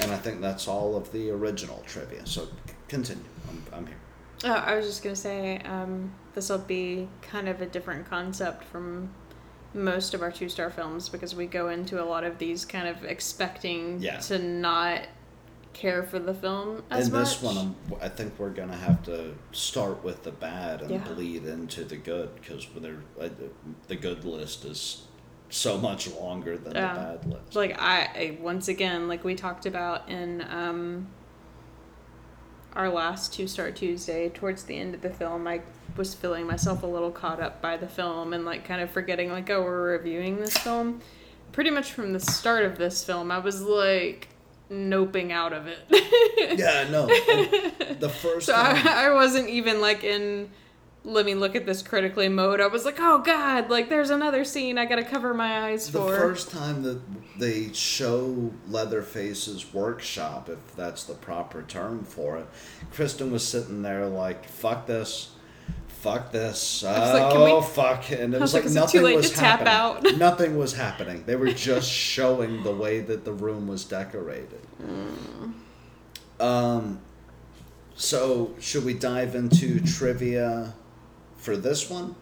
and 0.00 0.12
I 0.12 0.16
think 0.16 0.40
that's 0.40 0.68
all 0.68 0.96
of 0.96 1.10
the 1.12 1.30
original 1.30 1.82
trivia. 1.86 2.26
So 2.26 2.48
continue. 2.88 3.24
I'm, 3.48 3.62
I'm 3.72 3.86
here. 3.86 3.96
Oh, 4.44 4.52
I 4.52 4.74
was 4.76 4.86
just 4.86 5.02
gonna 5.02 5.16
say, 5.16 5.58
um, 5.64 6.12
this 6.34 6.50
will 6.50 6.58
be 6.58 7.08
kind 7.22 7.48
of 7.48 7.62
a 7.62 7.66
different 7.66 8.08
concept 8.08 8.64
from 8.64 9.08
most 9.76 10.14
of 10.14 10.22
our 10.22 10.32
two 10.32 10.48
star 10.48 10.70
films 10.70 11.08
because 11.08 11.34
we 11.34 11.46
go 11.46 11.68
into 11.68 12.02
a 12.02 12.04
lot 12.04 12.24
of 12.24 12.38
these 12.38 12.64
kind 12.64 12.88
of 12.88 13.04
expecting 13.04 14.00
Yeah. 14.00 14.18
to 14.20 14.38
not 14.38 15.02
care 15.72 16.02
for 16.02 16.18
the 16.18 16.32
film 16.32 16.82
as 16.90 17.08
in 17.08 17.12
much. 17.12 17.24
this 17.28 17.42
one, 17.42 17.58
I'm, 17.58 17.76
I 18.00 18.08
think 18.08 18.32
we're 18.38 18.48
gonna 18.50 18.76
have 18.76 19.02
to 19.04 19.34
start 19.52 20.02
with 20.02 20.22
the 20.22 20.32
bad 20.32 20.80
and 20.80 20.90
Yeah. 20.90 21.04
bleed 21.12 21.44
into 21.44 21.84
the 21.84 21.96
good 21.96 22.34
because 22.36 22.66
uh, 23.20 23.28
the 23.86 23.96
good 23.96 24.24
list 24.24 24.64
is 24.64 25.02
so 25.50 25.76
much 25.78 26.10
longer 26.12 26.56
than 26.56 26.74
Yeah. 26.74 26.94
the 26.94 27.00
bad 27.00 27.26
list. 27.26 27.54
like 27.56 27.76
I, 27.78 28.00
I 28.14 28.38
once 28.40 28.68
again 28.68 29.06
like 29.06 29.22
we 29.22 29.34
talked 29.34 29.66
about 29.66 30.08
in 30.08 30.42
um 30.50 31.08
our 32.76 32.88
last 32.88 33.32
two 33.32 33.48
star 33.48 33.70
tuesday 33.70 34.28
towards 34.28 34.64
the 34.64 34.76
end 34.76 34.94
of 34.94 35.00
the 35.00 35.10
film 35.10 35.46
i 35.46 35.60
was 35.96 36.14
feeling 36.14 36.46
myself 36.46 36.82
a 36.82 36.86
little 36.86 37.10
caught 37.10 37.40
up 37.40 37.60
by 37.62 37.76
the 37.76 37.88
film 37.88 38.32
and 38.32 38.44
like 38.44 38.64
kind 38.64 38.80
of 38.80 38.90
forgetting 38.90 39.30
like 39.30 39.48
oh 39.50 39.62
we're 39.62 39.92
reviewing 39.92 40.36
this 40.36 40.56
film 40.58 41.00
pretty 41.52 41.70
much 41.70 41.92
from 41.92 42.12
the 42.12 42.20
start 42.20 42.64
of 42.64 42.76
this 42.78 43.02
film 43.02 43.30
i 43.30 43.38
was 43.38 43.62
like 43.62 44.28
noping 44.70 45.30
out 45.30 45.52
of 45.52 45.66
it 45.66 45.78
yeah, 46.58 46.86
no. 46.90 47.06
the 47.98 48.08
first 48.08 48.46
so 48.46 48.52
time, 48.52 48.86
I, 48.86 49.06
I 49.06 49.12
wasn't 49.12 49.48
even 49.48 49.80
like 49.80 50.04
in 50.04 50.50
let 51.06 51.24
me 51.24 51.34
look 51.34 51.54
at 51.54 51.64
this 51.64 51.82
critically 51.82 52.28
mode 52.28 52.60
i 52.60 52.66
was 52.66 52.84
like 52.84 52.96
oh 52.98 53.18
god 53.18 53.70
like 53.70 53.88
there's 53.88 54.10
another 54.10 54.44
scene 54.44 54.76
i 54.76 54.84
gotta 54.84 55.04
cover 55.04 55.32
my 55.32 55.68
eyes 55.68 55.88
for 55.88 55.98
the 55.98 56.16
first 56.18 56.50
time 56.50 56.82
that 56.82 57.00
they 57.38 57.72
show 57.72 58.50
Leatherface's 58.68 59.72
workshop, 59.74 60.48
if 60.48 60.74
that's 60.74 61.04
the 61.04 61.14
proper 61.14 61.62
term 61.62 62.04
for 62.04 62.38
it, 62.38 62.46
Kristen 62.92 63.30
was 63.30 63.46
sitting 63.46 63.82
there 63.82 64.06
like, 64.06 64.48
"Fuck 64.48 64.86
this." 64.86 65.30
Fuck 65.88 66.30
this! 66.30 66.82
was 66.82 67.20
like, 67.20 67.32
"Can 67.32 67.42
we-" 67.42 67.50
Oh 67.50 67.60
fuck! 67.60 68.10
And 68.10 68.34
it 68.34 68.40
was, 68.40 68.52
was 68.52 68.54
like, 68.54 68.62
like, 68.62 68.70
"Is 68.70 68.76
it 68.76 68.80
nothing 68.80 69.00
too 69.00 69.04
late 69.06 69.16
was 69.16 69.30
to 69.30 69.36
tap 69.36 69.60
happening. 69.60 70.12
out?" 70.12 70.18
nothing 70.18 70.56
was 70.56 70.74
happening. 70.74 71.24
They 71.26 71.36
were 71.36 71.52
just 71.52 71.90
showing 71.90 72.62
the 72.62 72.72
way 72.72 73.00
that 73.00 73.24
the 73.24 73.32
room 73.32 73.66
was 73.66 73.84
decorated. 73.84 74.60
Um, 76.38 77.00
so 77.96 78.54
should 78.60 78.84
we 78.84 78.94
dive 78.94 79.34
into 79.34 79.80
trivia 79.80 80.74
for 81.46 81.56
this 81.56 81.88
one, 81.88 82.16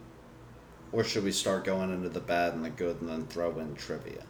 or 0.92 1.02
should 1.02 1.24
we 1.24 1.32
start 1.32 1.64
going 1.64 1.90
into 1.90 2.10
the 2.10 2.20
bad 2.20 2.52
and 2.52 2.62
the 2.62 2.68
good 2.68 3.00
and 3.00 3.08
then 3.08 3.24
throw 3.26 3.58
in 3.58 3.74
trivia? 3.74 4.22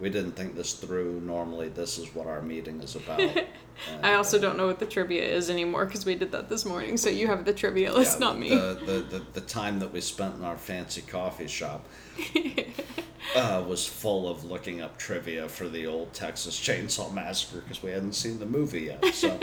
We 0.00 0.08
didn't 0.08 0.32
think 0.32 0.56
this 0.56 0.72
through. 0.72 1.20
Normally, 1.20 1.68
this 1.68 1.98
is 1.98 2.14
what 2.14 2.26
our 2.26 2.40
meeting 2.40 2.80
is 2.80 2.96
about. 2.96 3.20
I 4.02 4.14
also 4.14 4.38
uh, 4.38 4.40
don't 4.40 4.56
know 4.56 4.66
what 4.66 4.78
the 4.78 4.86
trivia 4.86 5.22
is 5.22 5.50
anymore 5.50 5.84
because 5.84 6.06
we 6.06 6.14
did 6.14 6.32
that 6.32 6.48
this 6.48 6.64
morning. 6.64 6.96
So 6.96 7.10
you 7.10 7.26
have 7.26 7.44
the 7.44 7.52
trivia 7.52 7.92
list, 7.92 8.18
yeah, 8.18 8.26
not 8.26 8.38
me. 8.38 8.48
The, 8.48 8.80
the, 8.86 9.18
the, 9.18 9.26
the 9.34 9.40
time 9.42 9.78
that 9.80 9.92
we 9.92 10.00
spent 10.00 10.36
in 10.36 10.42
our 10.42 10.56
fancy 10.56 11.02
coffee 11.02 11.46
shop 11.46 11.86
uh, 13.36 13.62
was 13.68 13.86
full 13.86 14.26
of 14.26 14.44
looking 14.44 14.80
up 14.80 14.96
trivia 14.96 15.50
for 15.50 15.68
the 15.68 15.86
old 15.86 16.14
Texas 16.14 16.58
Chainsaw 16.58 17.12
Massacre 17.12 17.60
because 17.60 17.82
we 17.82 17.90
hadn't 17.90 18.14
seen 18.14 18.38
the 18.38 18.46
movie 18.46 18.84
yet. 18.84 19.04
So, 19.14 19.38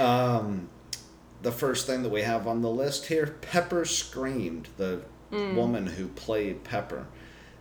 um, 0.04 0.68
the 1.42 1.52
first 1.52 1.86
thing 1.86 2.02
that 2.02 2.08
we 2.10 2.22
have 2.22 2.46
on 2.46 2.62
the 2.62 2.70
list 2.70 3.06
here 3.06 3.36
Pepper 3.40 3.84
screamed, 3.84 4.68
the 4.76 5.00
Mm. 5.32 5.56
woman 5.56 5.86
who 5.88 6.06
played 6.06 6.62
Pepper. 6.62 7.04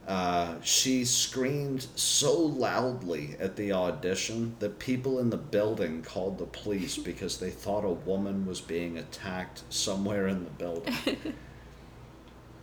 Uh, 0.08 0.54
she 0.62 1.04
screamed 1.04 1.88
so 1.96 2.38
loudly 2.40 3.36
at 3.40 3.56
the 3.56 3.72
audition 3.72 4.56
that 4.60 4.78
people 4.78 5.18
in 5.18 5.32
the 5.32 5.38
building 5.38 6.04
called 6.04 6.38
the 6.38 6.46
police 6.46 6.96
because 6.96 7.40
they 7.40 7.50
thought 7.50 7.84
a 7.84 7.90
woman 7.90 8.46
was 8.46 8.62
being 8.62 9.00
attacked 9.00 9.64
somewhere 9.70 10.28
in 10.28 10.44
the 10.44 10.50
building. 10.52 10.94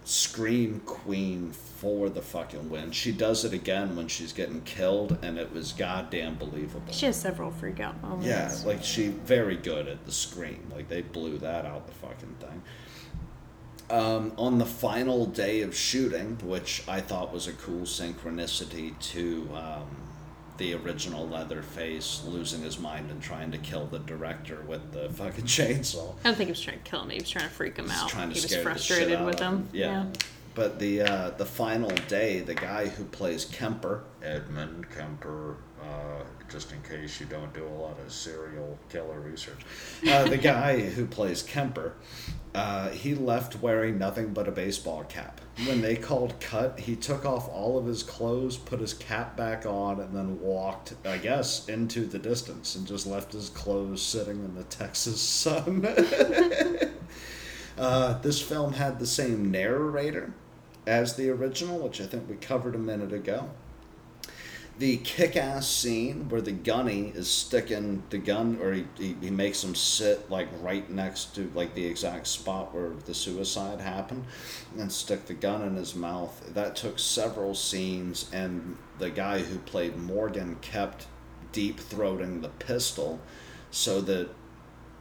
Scream 0.04 0.80
Queen 0.84 1.52
for 1.52 2.08
the 2.08 2.22
fucking 2.22 2.68
win. 2.70 2.90
She 2.90 3.12
does 3.12 3.44
it 3.44 3.52
again 3.52 3.94
when 3.94 4.08
she's 4.08 4.32
getting 4.32 4.60
killed, 4.62 5.16
and 5.22 5.38
it 5.38 5.52
was 5.52 5.72
goddamn 5.72 6.36
believable. 6.36 6.92
She 6.92 7.06
has 7.06 7.20
several 7.20 7.50
freak 7.50 7.80
out 7.80 8.00
moments. 8.02 8.26
Yeah, 8.26 8.52
like 8.66 8.82
she 8.82 9.08
very 9.08 9.56
good 9.56 9.86
at 9.86 10.04
the 10.04 10.12
scream. 10.12 10.70
Like 10.74 10.88
they 10.88 11.02
blew 11.02 11.38
that 11.38 11.64
out 11.64 11.86
the 11.86 11.94
fucking 11.94 12.36
thing. 12.40 12.62
Um, 13.90 14.32
on 14.38 14.58
the 14.58 14.64
final 14.64 15.26
day 15.26 15.60
of 15.60 15.76
shooting, 15.76 16.38
which 16.44 16.82
I 16.88 17.00
thought 17.00 17.32
was 17.32 17.46
a 17.46 17.52
cool 17.52 17.82
synchronicity 17.82 18.98
to 19.10 19.48
um, 19.54 19.86
the 20.62 20.74
original 20.74 21.26
Leatherface 21.26 22.22
losing 22.24 22.62
his 22.62 22.78
mind 22.78 23.10
and 23.10 23.20
trying 23.20 23.50
to 23.50 23.58
kill 23.58 23.86
the 23.86 23.98
director 23.98 24.62
with 24.68 24.92
the 24.92 25.08
fucking 25.10 25.44
chainsaw. 25.56 26.14
I 26.20 26.28
don't 26.28 26.36
think 26.36 26.46
he 26.46 26.52
was 26.52 26.60
trying 26.60 26.78
to 26.78 26.88
kill 26.88 27.02
him. 27.02 27.10
He 27.10 27.18
was 27.18 27.28
trying 27.28 27.48
to 27.48 27.50
freak 27.50 27.76
him 27.76 27.90
out. 27.90 28.08
trying 28.08 28.28
to 28.28 28.34
he 28.34 28.40
was 28.40 28.50
scare 28.50 28.62
the 28.62 28.70
frustrated 28.70 29.08
shit 29.08 29.18
out 29.18 29.26
with 29.26 29.40
of 29.40 29.54
him. 29.54 29.68
Yeah. 29.72 30.06
But 30.54 30.78
the 30.78 31.02
uh, 31.02 31.30
the 31.30 31.46
final 31.46 31.90
day, 32.06 32.40
the 32.40 32.54
guy 32.54 32.86
who 32.86 33.04
plays 33.04 33.44
Kemper, 33.46 34.04
Edmund 34.22 34.88
Kemper, 34.90 35.56
uh, 35.82 36.22
just 36.48 36.72
in 36.72 36.80
case 36.82 37.18
you 37.18 37.26
don't 37.26 37.52
do 37.54 37.66
a 37.66 37.76
lot 37.80 37.98
of 37.98 38.12
serial 38.12 38.78
killer 38.88 39.18
research, 39.18 39.62
uh, 40.08 40.24
the 40.28 40.36
guy 40.36 40.78
who 40.78 41.06
plays 41.06 41.42
Kemper, 41.42 41.94
uh, 42.54 42.90
he 42.90 43.14
left 43.14 43.60
wearing 43.62 43.98
nothing 43.98 44.32
but 44.32 44.48
a 44.48 44.52
baseball 44.52 45.04
cap. 45.04 45.40
When 45.66 45.80
they 45.80 45.96
called 45.96 46.38
cut, 46.40 46.80
he 46.80 46.96
took 46.96 47.24
off 47.24 47.48
all 47.48 47.78
of 47.78 47.86
his 47.86 48.02
clothes, 48.02 48.56
put 48.56 48.80
his 48.80 48.94
cap 48.94 49.36
back 49.36 49.66
on, 49.66 50.00
and 50.00 50.14
then 50.14 50.40
walked, 50.40 50.94
I 51.04 51.18
guess, 51.18 51.68
into 51.68 52.06
the 52.06 52.18
distance 52.18 52.74
and 52.74 52.86
just 52.86 53.06
left 53.06 53.32
his 53.32 53.48
clothes 53.50 54.02
sitting 54.02 54.44
in 54.44 54.54
the 54.54 54.64
Texas 54.70 55.20
sun. 55.20 55.86
Uh, 57.78 58.18
this 58.20 58.40
film 58.40 58.74
had 58.74 58.98
the 58.98 59.06
same 59.06 59.50
narrator 59.50 60.32
as 60.86 61.16
the 61.16 61.30
original, 61.30 61.78
which 61.78 62.00
I 62.00 62.06
think 62.06 62.28
we 62.28 62.36
covered 62.36 62.74
a 62.74 62.78
minute 62.78 63.12
ago. 63.12 63.48
The 64.82 64.96
kick 64.96 65.36
ass 65.36 65.68
scene 65.68 66.28
where 66.28 66.40
the 66.40 66.50
gunny 66.50 67.12
is 67.14 67.30
sticking 67.30 68.02
the 68.10 68.18
gun, 68.18 68.58
or 68.60 68.72
he, 68.72 68.84
he, 68.98 69.14
he 69.20 69.30
makes 69.30 69.62
him 69.62 69.76
sit 69.76 70.28
like 70.28 70.48
right 70.60 70.90
next 70.90 71.36
to 71.36 71.48
like 71.54 71.76
the 71.76 71.86
exact 71.86 72.26
spot 72.26 72.74
where 72.74 72.90
the 73.06 73.14
suicide 73.14 73.80
happened 73.80 74.24
and 74.76 74.90
stick 74.90 75.26
the 75.26 75.34
gun 75.34 75.62
in 75.62 75.76
his 75.76 75.94
mouth. 75.94 76.52
That 76.52 76.74
took 76.74 76.98
several 76.98 77.54
scenes, 77.54 78.28
and 78.32 78.76
the 78.98 79.10
guy 79.10 79.38
who 79.38 79.60
played 79.60 79.96
Morgan 79.98 80.56
kept 80.62 81.06
deep 81.52 81.78
throating 81.78 82.42
the 82.42 82.48
pistol 82.48 83.20
so 83.70 84.00
that 84.00 84.30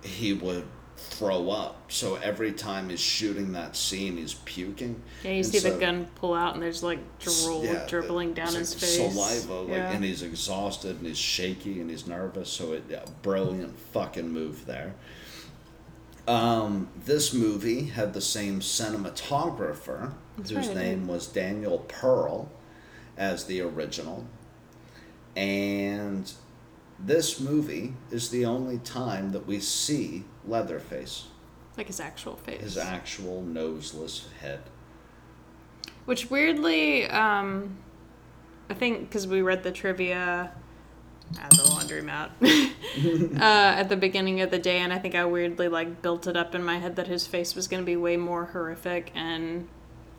he 0.04 0.32
would 0.32 0.68
throw 1.10 1.50
up. 1.50 1.92
So 1.92 2.16
every 2.16 2.52
time 2.52 2.90
he's 2.90 3.00
shooting 3.00 3.52
that 3.54 3.76
scene, 3.76 4.18
he's 4.18 4.34
puking. 4.34 5.02
Yeah, 5.24 5.32
you 5.32 5.38
And 5.38 5.46
see 5.46 5.60
so- 5.60 5.74
the 5.74 5.80
gun 5.80 6.08
pull 6.16 6.34
out, 6.34 6.54
and 6.54 6.64
there's 6.64 6.84
like 6.84 7.00
drool 7.20 7.64
yeah, 7.66 7.86
dribbling 7.88 8.34
down 8.34 8.54
his 8.54 8.74
face. 8.74 8.98
Saliva, 8.98 9.62
like, 9.62 9.70
yeah. 9.70 9.92
and 9.92 10.04
he's 10.04 10.22
exhausted 10.24 10.98
and 10.98 11.08
he's 11.08 11.18
shaky 11.18 11.82
and 11.82 11.90
he's 11.90 12.08
nervous. 12.08 12.50
So 12.50 12.74
it, 12.74 12.84
yeah, 12.90 13.04
brilliant 13.22 13.78
fucking 13.94 14.30
move 14.30 14.66
there. 14.66 14.94
Um, 16.28 16.90
this 17.06 17.34
movie 17.34 17.86
had 17.86 18.14
the 18.14 18.22
same 18.22 18.60
cinematographer, 18.60 20.14
That's 20.38 20.52
whose 20.52 20.68
right, 20.68 20.78
name 20.78 21.08
was 21.08 21.28
Daniel 21.28 21.80
Pearl, 21.88 22.50
as 23.18 23.46
the 23.46 23.62
original, 23.62 24.26
and 25.36 26.32
this 27.06 27.40
movie 27.40 27.94
is 28.12 28.30
the 28.30 28.46
only 28.46 28.78
time 28.80 29.32
that 29.32 29.48
we 29.48 29.60
see 29.60 30.24
Leatherface, 30.46 31.26
like 31.78 31.88
his 31.88 32.00
actual 32.00 32.36
face. 32.36 32.62
his 32.62 32.78
actual 32.78 33.42
noseless 33.42 34.28
head. 34.42 34.62
Which 36.06 36.30
weirdly, 36.30 37.08
um, 37.08 37.78
I 38.70 38.74
think 38.74 39.02
because 39.10 39.28
we 39.28 39.42
read 39.42 39.64
the 39.64 39.72
trivia 39.72 40.52
at 41.40 41.50
the 41.52 41.58
laundromat 41.58 42.32
uh, 43.40 43.80
at 43.80 43.90
the 43.90 43.96
beginning 43.98 44.42
of 44.42 44.52
the 44.52 44.60
day, 44.60 44.80
and 44.80 44.92
I 44.92 45.00
think 45.00 45.16
I 45.16 45.26
weirdly 45.26 45.68
like 45.68 46.02
built 46.02 46.28
it 46.28 46.36
up 46.36 46.56
in 46.56 46.64
my 46.64 46.80
head 46.80 46.96
that 46.98 47.08
his 47.08 47.28
face 47.28 47.56
was 47.56 47.68
going 47.68 47.82
to 47.82 47.86
be 47.86 47.96
way 47.96 48.18
more 48.18 48.46
horrific. 48.46 49.12
And 49.16 49.68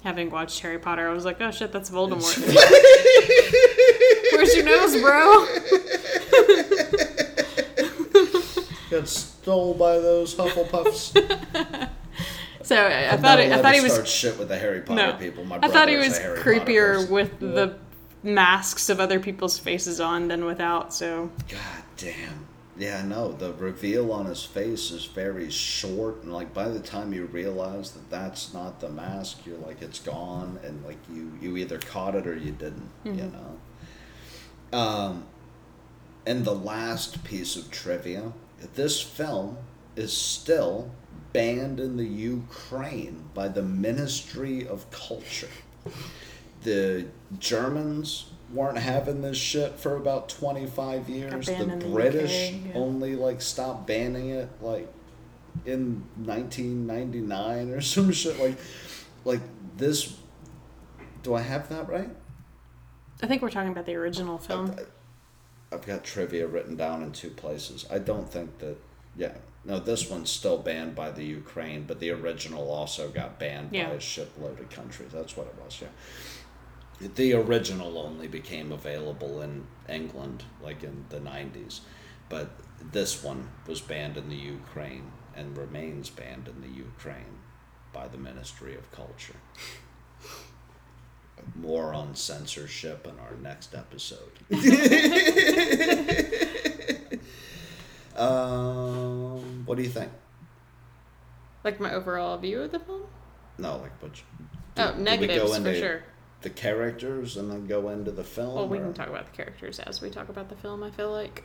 having 0.05 0.31
watched 0.31 0.61
Harry 0.61 0.79
Potter, 0.79 1.09
I 1.09 1.12
was 1.12 1.25
like, 1.25 1.40
oh 1.40 1.51
shit, 1.51 1.73
that's 1.73 1.90
Voldemort. 1.90 2.38
Where's 4.33 4.55
your 4.55 4.64
nose, 4.64 5.01
bro? 5.01 5.47
Got 8.92 9.09
stole 9.09 9.74
by 9.74 9.98
those 9.98 10.35
Hufflepuffs. 10.35 11.90
So 12.64 12.76
I, 12.76 13.14
I 13.14 13.16
thought 13.16 13.40
it, 13.40 13.50
I 13.50 13.61
thought 13.61 13.70
to 13.70 13.76
he 13.76 13.81
was 13.81 13.92
start 13.92 14.09
shit 14.09 14.38
with 14.38 14.48
the 14.48 14.57
Harry 14.57 14.83
Potter 14.83 15.09
no. 15.09 15.12
people. 15.14 15.44
My 15.44 15.59
I 15.61 15.68
thought 15.68 15.88
he 15.88 15.96
was 15.96 16.16
a 16.16 16.22
Harry 16.22 16.38
Potter 16.38 16.50
creepier 16.50 16.94
person. 16.94 17.12
with 17.12 17.40
the 17.40 17.76
masks 18.22 18.88
of 18.88 19.00
other 19.00 19.18
people's 19.18 19.59
faces 19.59 20.00
on 20.00 20.28
than 20.28 20.44
without. 20.44 20.94
So 20.94 21.31
God 21.48 21.83
damn. 21.96 22.46
Yeah, 22.78 23.02
no, 23.02 23.33
the 23.33 23.52
reveal 23.52 24.12
on 24.12 24.26
his 24.26 24.42
face 24.42 24.90
is 24.90 25.05
very 25.05 25.50
short, 25.50 26.22
and 26.22 26.33
like 26.33 26.55
by 26.55 26.68
the 26.68 26.81
time 26.81 27.12
you 27.12 27.26
realize 27.26 27.90
that 27.90 28.09
that's 28.09 28.55
not 28.55 28.81
the 28.81 28.88
mask, 28.88 29.44
you're 29.44 29.59
like 29.59 29.83
it's 29.83 29.98
gone, 29.98 30.59
and 30.64 30.83
like 30.85 30.96
you 31.12 31.33
you 31.40 31.57
either 31.59 31.78
caught 31.78 32.14
it 32.14 32.26
or 32.26 32.37
you 32.37 32.52
didn't, 32.52 32.90
you 33.05 33.31
know. 34.72 34.78
Um, 34.78 35.26
and 36.24 36.44
the 36.44 36.55
last 36.55 37.24
piece 37.24 37.57
of 37.57 37.70
trivia: 37.70 38.33
this 38.75 39.01
film 39.01 39.59
is 39.96 40.16
still 40.16 40.90
banned 41.33 41.81
in 41.81 41.96
the 41.96 42.07
Ukraine 42.07 43.25
by 43.35 43.48
the 43.48 43.62
Ministry 43.62 44.66
of 44.66 44.90
Culture. 44.90 45.48
The 46.62 47.07
Germans 47.38 48.27
weren't 48.53 48.79
having 48.79 49.22
this 49.22 49.37
shit 49.37 49.79
for 49.79 49.96
about 49.96 50.29
25 50.29 51.09
years. 51.09 51.46
The 51.46 51.55
in 51.55 51.79
the 51.79 51.87
British 51.87 52.51
UK, 52.51 52.66
yeah. 52.66 52.72
only 52.75 53.16
like 53.16 53.40
stopped 53.40 53.87
banning 53.87 54.31
it 54.31 54.48
like 54.61 54.92
in 55.66 56.05
1999 56.16 57.70
or 57.70 57.81
some 57.81 58.12
shit 58.12 58.38
like 58.38 58.59
like 59.25 59.40
this 59.77 60.16
do 61.22 61.35
I 61.35 61.40
have 61.40 61.68
that 61.68 61.88
right? 61.88 62.11
I 63.22 63.27
think 63.27 63.42
we're 63.42 63.51
talking 63.51 63.70
about 63.70 63.87
the 63.87 63.94
original 63.94 64.37
uh, 64.37 64.38
film. 64.38 64.70
Uh, 64.70 64.83
I've, 65.72 65.87
got 65.87 66.04
trivia 66.04 66.46
written 66.46 66.76
down 66.76 67.02
in 67.02 67.12
two 67.12 67.30
places. 67.30 67.87
I 67.90 67.98
don't 67.98 68.30
think 68.30 68.58
that. 68.58 68.76
Yeah, 69.16 69.32
no, 69.64 69.78
this 69.78 70.08
one's 70.08 70.30
still 70.30 70.58
banned 70.58 70.94
by 70.94 71.11
the 71.11 71.24
Ukraine, 71.24 71.85
but 71.85 72.00
the 72.00 72.11
original 72.11 72.70
also 72.70 73.11
got 73.11 73.38
banned 73.38 73.70
Yeah. 73.72 73.88
by 73.90 73.94
a 73.96 74.00
shipload 74.00 74.58
of 74.58 74.70
countries. 74.70 75.11
That's 75.12 75.37
what 75.37 75.46
it 75.48 75.54
was. 75.62 75.80
Yeah, 75.82 77.08
the 77.14 77.35
original 77.35 77.98
only 77.98 78.28
became 78.28 78.72
available 78.72 79.42
in 79.42 79.66
England, 79.88 80.44
like 80.62 80.82
in 80.82 81.04
the 81.11 81.20
'90s, 81.20 81.80
but 82.28 82.50
this 82.92 83.22
one 83.22 83.50
was 83.66 83.80
banned 83.80 84.16
in 84.16 84.28
the 84.28 84.37
Ukraine 84.37 85.12
and 85.35 85.56
remains 85.56 86.11
banned 86.11 86.48
in 86.48 86.61
the 86.61 86.68
Ukraine 86.68 87.38
by 87.92 88.08
the 88.08 88.18
Ministry 88.18 88.74
of 88.76 88.90
Culture. 88.92 89.37
More 91.57 91.94
on 91.94 92.14
censorship 92.14 93.07
in 93.07 93.12
our 93.18 93.35
next 93.42 93.74
episode. 93.74 94.31
um, 98.16 99.64
what 99.66 99.76
do 99.76 99.83
you 99.83 99.88
think? 99.88 100.11
Like 101.64 101.81
my 101.81 101.92
overall 101.94 102.37
view 102.38 102.62
of 102.62 102.72
the 102.72 102.78
film? 102.81 103.02
No, 103.59 103.76
like 103.78 104.00
what? 104.02 104.16
you- 104.18 104.24
Oh, 104.78 104.92
do 104.92 104.96
we 104.98 105.02
negatives 105.05 105.38
go 105.42 105.48
for 105.50 105.57
into 105.57 105.78
sure. 105.78 106.02
The 106.40 106.48
characters 106.50 107.37
and 107.37 107.50
then 107.50 107.66
go 107.66 107.90
into 107.90 108.11
the 108.11 108.24
film. 108.24 108.55
Well, 108.55 108.68
we 108.68 108.78
or- 108.78 108.85
can 108.85 108.94
talk 108.94 109.09
about 109.09 109.26
the 109.26 109.33
characters 109.37 109.78
as 109.81 110.00
we 110.00 110.09
talk 110.09 110.31
about 110.31 110.48
the 110.48 110.57
film. 110.57 110.83
I 110.83 110.90
feel 110.90 111.12
like, 111.12 111.44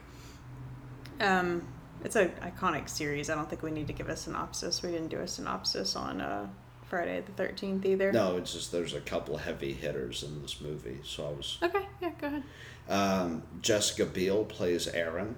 um, 1.20 1.68
it's 2.06 2.16
an 2.16 2.32
iconic 2.42 2.88
series. 2.88 3.30
I 3.30 3.36
don't 3.36 3.50
think 3.50 3.64
we 3.64 3.72
need 3.72 3.88
to 3.88 3.94
give 3.94 4.08
a 4.08 4.16
synopsis. 4.16 4.82
We 4.82 4.92
didn't 4.92 5.10
do 5.10 5.20
a 5.20 5.28
synopsis 5.28 5.98
on 5.98 6.22
uh, 6.22 6.48
Friday 6.90 7.22
the 7.26 7.32
Thirteenth 7.34 7.86
either. 7.86 8.12
No, 8.12 8.38
it's 8.38 8.54
just 8.54 8.72
there's 8.72 8.94
a 8.94 9.02
couple 9.02 9.38
heavy 9.38 9.74
hitters 9.74 10.24
in 10.24 10.42
this 10.42 10.62
movie, 10.62 11.00
so 11.04 11.28
I 11.28 11.30
was. 11.32 11.58
Okay, 11.62 11.86
yeah, 12.02 12.12
go 12.20 12.28
ahead. 12.28 12.44
Um, 12.90 13.44
Jessica 13.62 14.06
Biel 14.06 14.46
plays 14.46 14.88
Erin, 14.88 15.36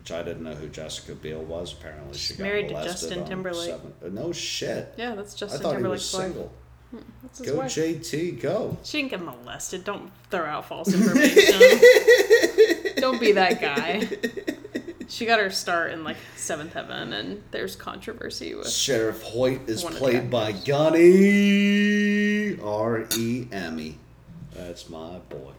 which 0.00 0.10
I 0.10 0.22
didn't 0.22 0.42
know 0.42 0.54
who 0.54 0.68
Jessica 0.68 1.14
Biel 1.14 1.42
was. 1.42 1.72
Apparently, 1.72 2.16
she 2.18 2.34
Mm-hmm. 2.34 2.34
She's 2.34 2.36
got 2.36 2.42
married 2.42 2.68
to 2.68 2.74
Justin 2.74 3.24
Timberlake. 3.24 3.70
Seven, 3.70 3.94
uh, 4.04 4.08
no 4.08 4.32
shit. 4.32 4.94
Yeah, 4.96 5.14
that's 5.14 5.34
Justin. 5.34 5.60
I 5.60 5.62
thought 5.62 5.76
he 5.78 5.82
was 5.84 6.10
Timberlake's 6.10 6.34
single. 6.34 6.52
That's 7.22 7.40
Go 7.40 7.56
wife. 7.58 7.74
JT, 7.74 8.40
go. 8.40 8.76
She 8.82 8.98
didn't 8.98 9.10
get 9.10 9.22
molested. 9.22 9.84
Don't 9.84 10.10
throw 10.30 10.44
out 10.44 10.66
false 10.66 10.92
information. 10.92 11.60
Don't 12.96 13.20
be 13.20 13.32
that 13.32 13.60
guy. 13.60 14.08
She 15.18 15.26
got 15.26 15.40
her 15.40 15.50
start 15.50 15.90
in 15.90 16.04
like 16.04 16.16
Seventh 16.36 16.74
Heaven, 16.74 17.12
and 17.12 17.42
there's 17.50 17.74
controversy 17.74 18.54
with. 18.54 18.70
Sheriff 18.70 19.20
Hoyt 19.20 19.68
is 19.68 19.82
One 19.82 19.92
of 19.92 19.98
the 19.98 20.04
played 20.04 20.30
by 20.30 20.50
actors. 20.50 20.64
Gunny 20.64 22.60
R 22.60 23.04
E 23.16 23.48
M 23.50 23.80
E. 23.80 23.98
That's 24.54 24.88
my 24.88 25.18
boy. 25.28 25.54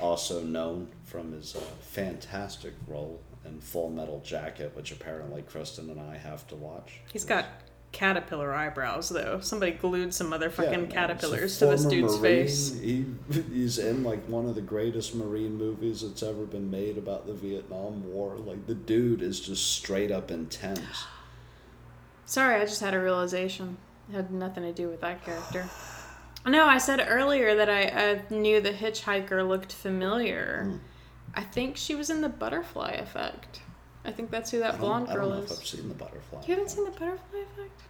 Also 0.00 0.40
known 0.40 0.86
from 1.02 1.32
his 1.32 1.56
uh, 1.56 1.60
fantastic 1.80 2.74
role 2.86 3.20
in 3.44 3.60
Full 3.60 3.90
Metal 3.90 4.22
Jacket, 4.24 4.70
which 4.76 4.92
apparently 4.92 5.42
Kristen 5.42 5.90
and 5.90 6.00
I 6.00 6.16
have 6.16 6.46
to 6.46 6.54
watch. 6.54 7.00
He's 7.12 7.24
got 7.24 7.46
caterpillar 7.92 8.52
eyebrows 8.54 9.08
though. 9.10 9.38
Somebody 9.40 9.72
glued 9.72 10.12
some 10.14 10.30
motherfucking 10.30 10.88
Yeah, 10.88 10.94
caterpillars 10.94 11.58
to 11.58 11.66
this 11.66 11.84
dude's 11.84 12.18
Marine. 12.18 12.46
face. 12.46 12.80
He 12.80 13.06
he's 13.52 13.78
in 13.78 14.02
like 14.02 14.24
one 14.28 14.46
of 14.46 14.54
the 14.54 14.60
greatest 14.62 15.14
Marine 15.14 15.56
movies 15.56 16.00
that's 16.02 16.22
ever 16.22 16.44
been 16.44 16.70
made 16.70 16.96
about 16.98 17.26
the 17.26 17.34
Vietnam 17.34 18.10
War. 18.12 18.36
Like 18.36 18.66
the 18.66 18.74
dude 18.74 19.22
is 19.22 19.40
just 19.40 19.72
straight 19.72 20.10
up 20.10 20.30
intense. 20.30 21.04
Sorry, 22.26 22.60
I 22.60 22.64
just 22.64 22.80
had 22.80 22.94
a 22.94 23.00
realization. 23.00 23.76
It 24.10 24.14
had 24.16 24.30
nothing 24.32 24.62
to 24.62 24.72
do 24.72 24.88
with 24.88 25.00
that 25.02 25.24
character. 25.24 25.68
No, 26.44 26.66
I 26.66 26.78
said 26.78 27.06
earlier 27.08 27.54
that 27.54 27.70
I, 27.70 27.82
I 27.84 28.22
knew 28.34 28.60
the 28.60 28.72
hitchhiker 28.72 29.46
looked 29.48 29.72
familiar. 29.72 30.64
Hmm. 30.64 30.76
I 31.34 31.42
think 31.44 31.76
she 31.76 31.94
was 31.94 32.10
in 32.10 32.20
the 32.20 32.28
Butterfly 32.28 32.90
Effect. 32.94 33.60
I 34.04 34.10
think 34.10 34.32
that's 34.32 34.50
who 34.50 34.58
that 34.58 34.72
don't, 34.72 34.80
blonde 34.80 35.04
I 35.08 35.14
don't 35.14 35.22
girl 35.22 35.30
know 35.30 35.42
if 35.44 35.52
is. 35.52 35.60
I've 35.60 35.64
seen 35.66 35.88
the 35.88 35.94
butterfly. 35.94 36.40
You 36.48 36.54
haven't 36.56 36.70
seen 36.70 36.84
the 36.84 36.90
Butterfly 36.90 37.38
Effect? 37.38 37.81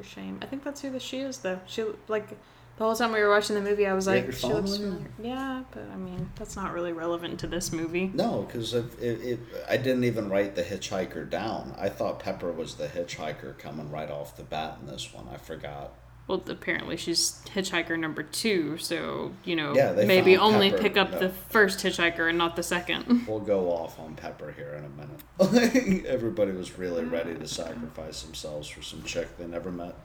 For 0.00 0.08
shame. 0.08 0.38
I 0.40 0.46
think 0.46 0.64
that's 0.64 0.80
who 0.80 0.90
the 0.90 1.00
she 1.00 1.18
is 1.18 1.38
though. 1.38 1.60
She 1.66 1.84
like 2.08 2.28
the 2.28 2.84
whole 2.84 2.96
time 2.96 3.12
we 3.12 3.20
were 3.20 3.28
watching 3.28 3.54
the 3.54 3.60
movie, 3.60 3.86
I 3.86 3.92
was 3.92 4.06
like, 4.06 4.32
she 4.32 4.46
looks 4.46 4.78
familiar. 4.78 5.10
Yeah, 5.22 5.64
but 5.70 5.82
I 5.92 5.96
mean, 5.96 6.30
that's 6.36 6.56
not 6.56 6.72
really 6.72 6.94
relevant 6.94 7.38
to 7.40 7.46
this 7.46 7.72
movie. 7.72 8.10
No, 8.14 8.46
because 8.46 8.74
I 8.74 9.76
didn't 9.76 10.04
even 10.04 10.30
write 10.30 10.54
the 10.56 10.62
hitchhiker 10.62 11.28
down. 11.28 11.74
I 11.78 11.90
thought 11.90 12.20
Pepper 12.20 12.50
was 12.50 12.76
the 12.76 12.86
hitchhiker 12.86 13.58
coming 13.58 13.90
right 13.90 14.10
off 14.10 14.38
the 14.38 14.44
bat 14.44 14.78
in 14.80 14.86
this 14.86 15.12
one. 15.12 15.26
I 15.30 15.36
forgot. 15.36 15.92
Well, 16.30 16.42
apparently 16.46 16.96
she's 16.96 17.42
hitchhiker 17.52 17.98
number 17.98 18.22
two, 18.22 18.78
so 18.78 19.32
you 19.42 19.56
know 19.56 19.74
Yeah, 19.74 19.94
maybe 19.94 20.36
only 20.36 20.70
Pepper, 20.70 20.82
pick 20.82 20.96
up 20.96 21.10
yeah. 21.10 21.18
the 21.18 21.28
first 21.30 21.80
hitchhiker 21.80 22.28
and 22.28 22.38
not 22.38 22.54
the 22.54 22.62
second. 22.62 23.24
We'll 23.26 23.40
go 23.40 23.68
off 23.68 23.98
on 23.98 24.14
Pepper 24.14 24.52
here 24.52 24.78
in 24.78 24.84
a 24.84 24.90
minute. 24.90 26.04
Everybody 26.06 26.52
was 26.52 26.78
really 26.78 27.02
ready 27.02 27.34
to 27.34 27.48
sacrifice 27.48 28.22
themselves 28.22 28.68
for 28.68 28.80
some 28.80 29.02
chick 29.02 29.38
they 29.38 29.46
never 29.48 29.72
met. 29.72 29.96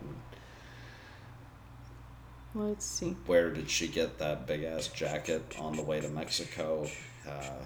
Let's 2.55 2.85
see. 2.85 3.15
where 3.27 3.51
did 3.51 3.69
she 3.69 3.87
get 3.87 4.17
that 4.17 4.47
big 4.47 4.63
ass 4.63 4.87
jacket 4.87 5.55
on 5.59 5.75
the 5.75 5.83
way 5.83 6.01
to 6.01 6.09
Mexico? 6.09 6.89
Uh, 7.27 7.59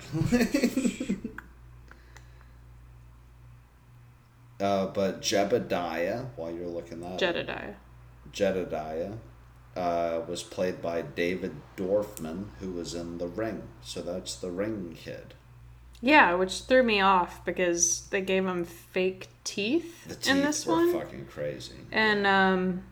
uh, 4.60 4.88
but 4.88 5.22
Jebediah, 5.22 6.26
while 6.36 6.52
you're 6.52 6.68
looking 6.68 7.00
that 7.00 7.24
up, 7.24 7.74
Jedediah. 8.32 9.14
Uh, 9.76 10.22
was 10.28 10.44
played 10.44 10.82
by 10.82 11.02
David 11.02 11.56
Dorfman, 11.78 12.48
who 12.60 12.72
was 12.72 12.94
in 12.96 13.18
The 13.18 13.28
Ring. 13.28 13.64
So 13.82 14.02
that's 14.02 14.36
the 14.36 14.50
Ring 14.52 14.98
kid. 15.00 15.36
Yeah, 16.02 16.34
which 16.34 16.64
threw 16.64 16.82
me 16.84 17.00
off 17.00 17.46
because 17.46 18.08
they 18.08 18.20
gave 18.22 18.46
him 18.46 18.66
fake 18.66 19.28
teeth, 19.44 20.06
The 20.08 20.16
teeth 20.16 20.28
in 20.36 20.42
this 20.42 20.66
were 20.66 20.74
one, 20.74 20.94
fucking 20.94 21.28
crazy. 21.28 21.76
and 21.92 22.26
um, 22.26 22.84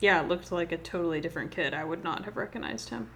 yeah, 0.00 0.22
it 0.22 0.28
looked 0.28 0.50
like 0.50 0.72
a 0.72 0.78
totally 0.78 1.20
different 1.20 1.50
kid. 1.50 1.74
I 1.74 1.84
would 1.84 2.02
not 2.02 2.24
have 2.24 2.36
recognized 2.36 2.88
him. 2.88 3.10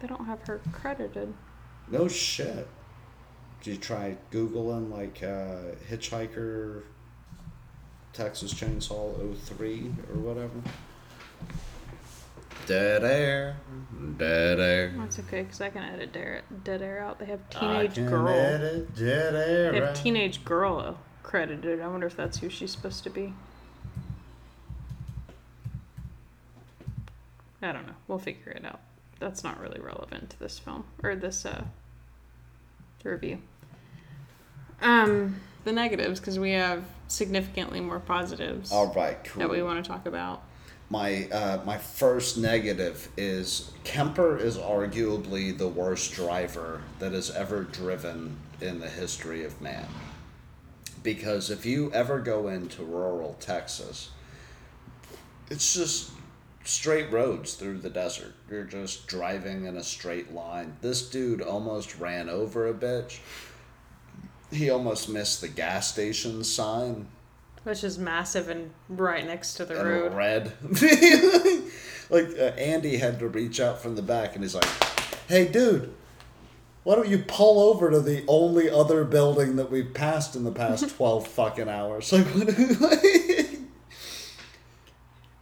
They 0.00 0.06
don't 0.08 0.26
have 0.26 0.42
her 0.42 0.60
credited. 0.72 1.32
No 1.88 2.08
shit. 2.08 2.68
Did 3.62 3.70
you 3.74 3.76
try 3.78 4.16
Googling 4.30 4.90
like 4.90 5.22
uh, 5.22 5.74
Hitchhiker 5.90 6.82
Texas 8.12 8.52
Chainsaw 8.52 9.36
03 9.36 9.92
or 10.12 10.20
whatever? 10.20 10.50
Dead 12.66 13.02
air, 13.02 13.56
dead 14.18 14.60
air. 14.60 14.94
That's 14.96 15.18
okay 15.18 15.42
because 15.42 15.60
I 15.60 15.70
can 15.70 15.82
edit 15.82 16.12
dead, 16.12 16.42
dead 16.62 16.80
air 16.82 17.00
out. 17.00 17.18
They 17.18 17.24
have 17.26 17.40
I 17.56 17.58
teenage 17.58 17.94
can 17.94 18.08
girl. 18.08 18.28
edit 18.28 18.94
dead 18.94 19.34
air. 19.34 19.72
They 19.72 19.80
have 19.80 19.94
teenage 20.00 20.44
girl 20.44 20.98
credited. 21.22 21.80
I 21.80 21.88
wonder 21.88 22.06
if 22.06 22.16
that's 22.16 22.38
who 22.38 22.48
she's 22.48 22.70
supposed 22.70 23.02
to 23.04 23.10
be. 23.10 23.34
I 27.60 27.72
don't 27.72 27.86
know. 27.86 27.94
We'll 28.06 28.18
figure 28.18 28.52
it 28.52 28.64
out. 28.64 28.80
That's 29.18 29.42
not 29.42 29.60
really 29.60 29.80
relevant 29.80 30.30
to 30.30 30.38
this 30.38 30.58
film 30.58 30.84
or 31.02 31.16
this 31.16 31.44
uh 31.44 31.64
review. 33.04 33.38
Um, 34.80 35.40
the 35.64 35.72
negatives 35.72 36.20
because 36.20 36.38
we 36.38 36.52
have 36.52 36.84
significantly 37.12 37.80
more 37.80 38.00
positives 38.00 38.72
All 38.72 38.92
right, 38.94 39.22
cool. 39.24 39.40
that 39.40 39.50
we 39.50 39.62
want 39.62 39.84
to 39.84 39.88
talk 39.88 40.06
about. 40.06 40.42
My 40.90 41.28
uh, 41.30 41.60
my 41.64 41.78
first 41.78 42.36
negative 42.36 43.08
is 43.16 43.70
Kemper 43.84 44.36
is 44.36 44.58
arguably 44.58 45.56
the 45.56 45.68
worst 45.68 46.12
driver 46.12 46.82
that 46.98 47.12
has 47.12 47.30
ever 47.30 47.62
driven 47.62 48.36
in 48.60 48.80
the 48.80 48.88
history 48.88 49.44
of 49.44 49.60
man. 49.60 49.86
Because 51.02 51.50
if 51.50 51.64
you 51.66 51.90
ever 51.92 52.20
go 52.20 52.48
into 52.48 52.82
rural 52.82 53.36
Texas, 53.40 54.10
it's 55.50 55.74
just 55.74 56.10
straight 56.64 57.10
roads 57.10 57.54
through 57.54 57.78
the 57.78 57.90
desert. 57.90 58.34
You're 58.50 58.64
just 58.64 59.06
driving 59.06 59.64
in 59.64 59.76
a 59.76 59.82
straight 59.82 60.32
line. 60.32 60.76
This 60.80 61.08
dude 61.08 61.42
almost 61.42 61.98
ran 61.98 62.28
over 62.28 62.68
a 62.68 62.74
bitch. 62.74 63.18
He 64.52 64.70
almost 64.70 65.08
missed 65.08 65.40
the 65.40 65.48
gas 65.48 65.90
station 65.90 66.44
sign 66.44 67.08
Which 67.64 67.82
is 67.82 67.98
massive 67.98 68.48
and 68.48 68.70
right 68.88 69.24
next 69.26 69.54
to 69.54 69.64
the 69.64 69.78
and 69.80 69.88
road. 69.88 70.14
red. 70.14 70.52
like 72.10 72.26
uh, 72.38 72.54
Andy 72.58 72.96
had 72.98 73.18
to 73.20 73.28
reach 73.28 73.60
out 73.60 73.80
from 73.80 73.96
the 73.96 74.02
back, 74.02 74.34
and 74.34 74.44
he's 74.44 74.54
like, 74.54 74.66
"Hey, 75.28 75.46
dude, 75.48 75.94
why 76.84 76.96
don't 76.96 77.08
you 77.08 77.18
pull 77.26 77.60
over 77.70 77.90
to 77.90 78.00
the 78.00 78.24
only 78.28 78.68
other 78.68 79.04
building 79.04 79.56
that 79.56 79.70
we've 79.70 79.94
passed 79.94 80.36
in 80.36 80.44
the 80.44 80.52
past 80.52 80.88
twelve 80.96 81.26
fucking 81.26 81.68
hours?" 81.68 82.12
Like, 82.12 82.26
what? 82.80 82.98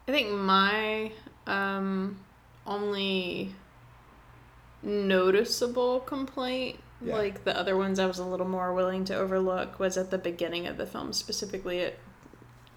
I 0.09 0.13
think 0.13 0.31
my 0.31 1.13
um, 1.47 2.19
only 2.67 3.55
noticeable 4.83 6.01
complaint, 6.01 6.79
Yeah. 7.03 7.17
like 7.17 7.45
the 7.45 7.57
other 7.59 7.77
ones 7.77 7.99
I 7.99 8.07
was 8.07 8.19
a 8.19 8.25
little 8.25 8.49
more 8.49 8.75
willing 8.75 9.05
to 9.07 9.15
overlook, 9.17 9.79
was 9.79 9.97
at 9.97 10.11
the 10.11 10.19
beginning 10.19 10.67
of 10.67 10.77
the 10.77 10.87
film. 10.87 11.13
Specifically, 11.13 11.79
it 11.79 11.99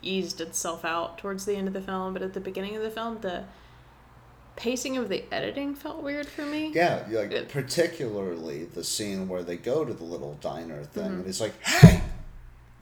eased 0.01 0.39
itself 0.41 0.83
out 0.85 1.17
towards 1.17 1.45
the 1.45 1.55
end 1.55 1.67
of 1.67 1.73
the 1.73 1.81
film, 1.81 2.13
but 2.13 2.21
at 2.21 2.33
the 2.33 2.39
beginning 2.39 2.75
of 2.75 2.81
the 2.83 2.89
film, 2.89 3.19
the 3.21 3.43
pacing 4.55 4.97
of 4.97 5.09
the 5.09 5.23
editing 5.33 5.73
felt 5.75 6.03
weird 6.03 6.27
for 6.27 6.43
me. 6.43 6.71
yeah, 6.73 7.03
like 7.09 7.31
It- 7.31 7.49
particularly 7.49 8.65
the 8.65 8.83
scene 8.83 9.27
where 9.27 9.43
they 9.43 9.57
go 9.57 9.83
to 9.83 9.93
the 9.93 10.03
little 10.03 10.37
diner 10.41 10.83
thing, 10.83 11.03
Mm-hmm. 11.05 11.13
and 11.15 11.25
he's 11.25 11.41
like, 11.41 11.59
"Hey." 11.63 12.01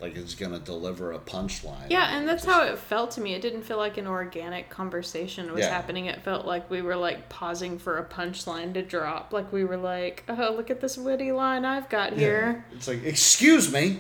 Like 0.02 0.18
it's 0.18 0.34
gonna 0.34 0.58
deliver 0.60 1.12
a 1.12 1.20
punchline. 1.20 1.90
Yeah, 1.92 2.18
and 2.18 2.28
that's 2.28 2.44
how 2.44 2.64
it 2.64 2.80
felt 2.80 3.12
to 3.12 3.22
me. 3.22 3.36
It 3.36 3.42
didn't 3.42 3.62
feel 3.62 3.78
like 3.78 3.98
an 3.98 4.08
organic 4.08 4.70
conversation 4.70 5.52
was 5.54 5.62
Yeah. 5.66 5.70
happening. 5.70 6.08
It 6.08 6.24
felt 6.24 6.46
like 6.46 6.70
we 6.72 6.82
were 6.82 6.96
like 6.96 7.30
pausing 7.30 7.78
for 7.78 8.00
a 8.00 8.04
punchline 8.04 8.74
to 8.74 8.82
drop. 8.82 9.32
Like 9.32 9.54
we 9.54 9.64
were 9.64 9.78
like, 9.78 10.24
"Oh, 10.28 10.54
look 10.58 10.72
at 10.72 10.82
this 10.82 10.98
witty 10.98 11.32
line 11.32 11.66
I've 11.66 11.88
got 11.90 12.14
here." 12.14 12.66
It's 12.74 12.88
like, 12.88 13.04
excuse 13.04 13.72
me. 13.72 14.00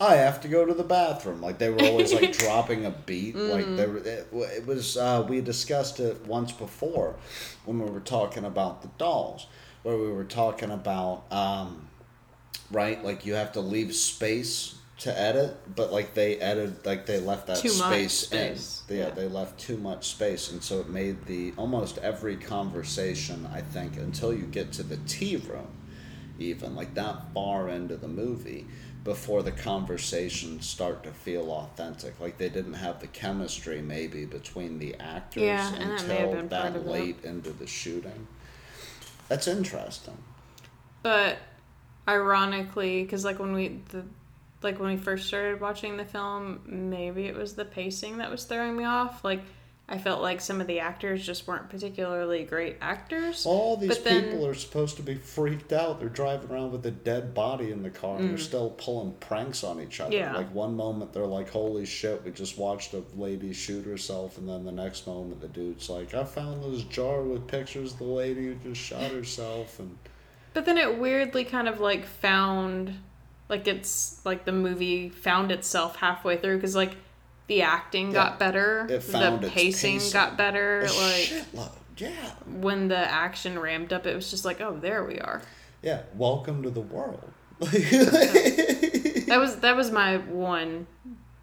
I 0.00 0.16
have 0.16 0.40
to 0.40 0.48
go 0.48 0.66
to 0.66 0.74
the 0.74 0.82
bathroom. 0.82 1.40
Like 1.40 1.58
they 1.58 1.70
were 1.70 1.82
always 1.82 2.12
like 2.12 2.32
dropping 2.38 2.84
a 2.84 2.90
beat. 2.90 3.36
Like 3.36 3.76
they 3.76 3.86
were, 3.86 3.98
it, 3.98 4.28
it 4.32 4.66
was. 4.66 4.96
Uh, 4.96 5.24
we 5.28 5.40
discussed 5.40 6.00
it 6.00 6.26
once 6.26 6.50
before 6.50 7.14
when 7.64 7.78
we 7.78 7.88
were 7.90 8.00
talking 8.00 8.44
about 8.44 8.82
the 8.82 8.88
dolls, 8.98 9.46
where 9.82 9.96
we 9.96 10.10
were 10.10 10.24
talking 10.24 10.70
about, 10.70 11.30
um, 11.30 11.88
right? 12.70 13.02
Like 13.04 13.26
you 13.26 13.34
have 13.34 13.52
to 13.52 13.60
leave 13.60 13.94
space 13.94 14.76
to 14.98 15.18
edit, 15.20 15.56
but 15.74 15.92
like 15.92 16.14
they 16.14 16.38
edited, 16.38 16.86
like 16.86 17.06
they 17.06 17.20
left 17.20 17.48
that 17.48 17.58
Too 17.58 17.76
much 17.78 17.88
space, 17.88 18.12
space, 18.12 18.82
in. 18.88 18.96
Yeah, 18.96 19.08
yeah. 19.08 19.10
they 19.10 19.28
left 19.28 19.58
too 19.58 19.76
much 19.76 20.08
space, 20.08 20.50
and 20.50 20.62
so 20.62 20.80
it 20.80 20.88
made 20.88 21.26
the 21.26 21.52
almost 21.56 21.98
every 21.98 22.36
conversation. 22.36 23.48
I 23.52 23.60
think 23.60 23.96
until 23.96 24.32
you 24.32 24.44
get 24.46 24.72
to 24.72 24.82
the 24.82 24.96
tea 25.08 25.36
room 25.36 25.68
even 26.38 26.74
like 26.74 26.94
that 26.94 27.32
far 27.32 27.68
into 27.68 27.96
the 27.96 28.08
movie 28.08 28.66
before 29.04 29.42
the 29.42 29.52
conversations 29.52 30.66
start 30.66 31.02
to 31.04 31.10
feel 31.12 31.50
authentic 31.50 32.18
like 32.20 32.38
they 32.38 32.48
didn't 32.48 32.74
have 32.74 33.00
the 33.00 33.06
chemistry 33.08 33.80
maybe 33.80 34.24
between 34.24 34.78
the 34.78 34.94
actors 34.96 35.42
Yeah, 35.42 35.74
and 35.74 35.90
that 35.92 36.00
until 36.00 36.48
that 36.48 36.86
late 36.86 37.22
into 37.22 37.50
the 37.50 37.66
shooting 37.66 38.26
that's 39.28 39.46
interesting 39.46 40.18
But 41.02 41.38
ironically, 42.08 43.02
because 43.02 43.24
like 43.24 43.38
when 43.38 43.52
we 43.52 43.80
the 43.90 44.04
like 44.62 44.78
when 44.80 44.90
we 44.90 44.96
first 44.96 45.26
started 45.28 45.60
watching 45.60 45.96
the 45.96 46.04
film, 46.04 46.60
maybe 46.66 47.26
it 47.26 47.34
was 47.34 47.54
the 47.54 47.64
pacing 47.64 48.18
that 48.18 48.30
was 48.30 48.44
throwing 48.44 48.76
me 48.76 48.84
off. 48.84 49.22
Like 49.24 49.40
I 49.86 49.98
felt 49.98 50.22
like 50.22 50.40
some 50.40 50.62
of 50.62 50.66
the 50.66 50.80
actors 50.80 51.26
just 51.26 51.46
weren't 51.46 51.68
particularly 51.68 52.44
great 52.44 52.76
actors. 52.80 53.44
All 53.44 53.76
these 53.76 53.90
But 53.90 54.04
then- 54.04 54.24
people 54.24 54.46
are 54.46 54.54
supposed 54.54 54.96
to 54.96 55.02
be 55.02 55.14
freaked 55.16 55.74
out. 55.74 56.00
They're 56.00 56.08
driving 56.08 56.50
around 56.50 56.72
with 56.72 56.86
a 56.86 56.90
dead 56.90 57.34
body 57.34 57.70
in 57.70 57.82
the 57.82 57.90
car 57.90 58.16
and 58.16 58.30
they're 58.30 58.38
Mm. 58.38 58.40
still 58.40 58.70
pulling 58.70 59.12
pranks 59.20 59.62
on 59.62 59.82
each 59.82 60.00
other. 60.00 60.16
Yeah. 60.16 60.34
Like 60.34 60.54
one 60.54 60.74
moment 60.74 61.12
they're 61.12 61.26
like, 61.26 61.50
Holy 61.50 61.84
shit, 61.84 62.24
we 62.24 62.30
just 62.30 62.56
watched 62.56 62.94
a 62.94 63.02
lady 63.14 63.52
shoot 63.52 63.84
herself 63.84 64.38
and 64.38 64.48
then 64.48 64.64
the 64.64 64.72
next 64.72 65.06
moment 65.06 65.42
the 65.42 65.48
dude's 65.48 65.90
like, 65.90 66.14
I 66.14 66.24
found 66.24 66.64
this 66.64 66.84
jar 66.84 67.20
with 67.20 67.46
pictures 67.46 67.92
of 67.92 67.98
the 67.98 68.04
lady 68.04 68.46
who 68.46 68.54
just 68.54 68.80
shot 68.80 69.10
herself 69.10 69.78
and 69.80 69.98
But 70.54 70.64
then 70.64 70.78
it 70.78 70.98
weirdly 70.98 71.44
kind 71.44 71.68
of 71.68 71.80
like 71.80 72.06
found, 72.06 72.94
like 73.48 73.66
it's 73.68 74.20
like 74.24 74.44
the 74.44 74.52
movie 74.52 75.08
found 75.10 75.52
itself 75.52 75.96
halfway 75.96 76.36
through 76.38 76.56
because 76.56 76.74
like 76.76 76.96
the 77.48 77.62
acting 77.62 78.08
Yeah. 78.08 78.12
got 78.14 78.38
better, 78.38 78.86
It 78.88 79.02
found 79.02 79.42
the 79.42 79.48
pacing, 79.50 79.94
pacing. 79.98 80.12
got 80.12 80.36
better. 80.38 80.80
a 80.80 80.82
like 80.84 80.92
shitload. 80.92 81.72
Yeah. 81.96 82.10
when 82.46 82.88
the 82.88 82.96
action 82.96 83.58
ramped 83.58 83.92
up, 83.92 84.06
it 84.06 84.14
was 84.16 84.30
just 84.30 84.44
like, 84.44 84.60
oh, 84.60 84.76
there 84.80 85.04
we 85.04 85.18
are. 85.20 85.42
Yeah. 85.82 86.02
Welcome 86.16 86.62
to 86.62 86.70
the 86.70 86.80
world. 86.80 87.30
That 89.26 89.38
was 89.40 89.56
that 89.56 89.74
was 89.74 89.90
my 89.90 90.18
one 90.18 90.86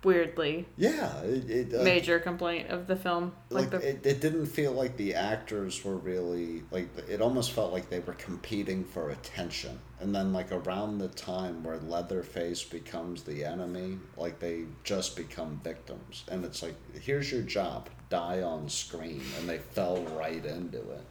weirdly 0.04 0.66
yeah. 0.78 1.22
It, 1.22 1.50
it, 1.50 1.80
uh, 1.80 1.84
major 1.84 2.20
complaint 2.20 2.70
of 2.70 2.88
the 2.88 2.96
film. 2.96 3.34
Like, 3.50 3.72
like 3.72 3.82
the 3.82 3.90
it, 3.90 4.06
it 4.06 4.22
didn't 4.22 4.48
feel 4.48 4.72
like 4.72 4.98
the 4.98 5.16
actors 5.16 5.84
were 5.84 5.98
really 5.98 6.64
like 6.72 6.90
it 7.08 7.22
almost 7.22 7.52
felt 7.52 7.72
like 7.72 7.90
they 7.90 8.00
were 8.00 8.14
competing 8.14 8.84
for 8.84 9.10
attention. 9.10 9.80
And 10.00 10.16
then 10.16 10.34
like 10.34 10.52
around 10.52 10.98
the 10.98 11.10
time 11.10 11.64
where 11.64 11.78
leatherface 11.78 12.64
becomes 12.64 13.24
the 13.24 13.46
enemy 13.46 14.00
like 14.18 14.40
they 14.40 14.66
just 14.84 15.16
become 15.16 15.62
victims. 15.64 16.24
And 16.28 16.44
it's 16.44 16.64
like 16.64 16.76
here's 17.00 17.32
your 17.32 17.44
job. 17.44 17.90
Die 18.10 18.42
on 18.42 18.70
screen. 18.70 19.22
And 19.40 19.48
they 19.48 19.60
fell 19.60 20.04
right 20.18 20.44
into 20.44 20.80
it. 20.80 21.06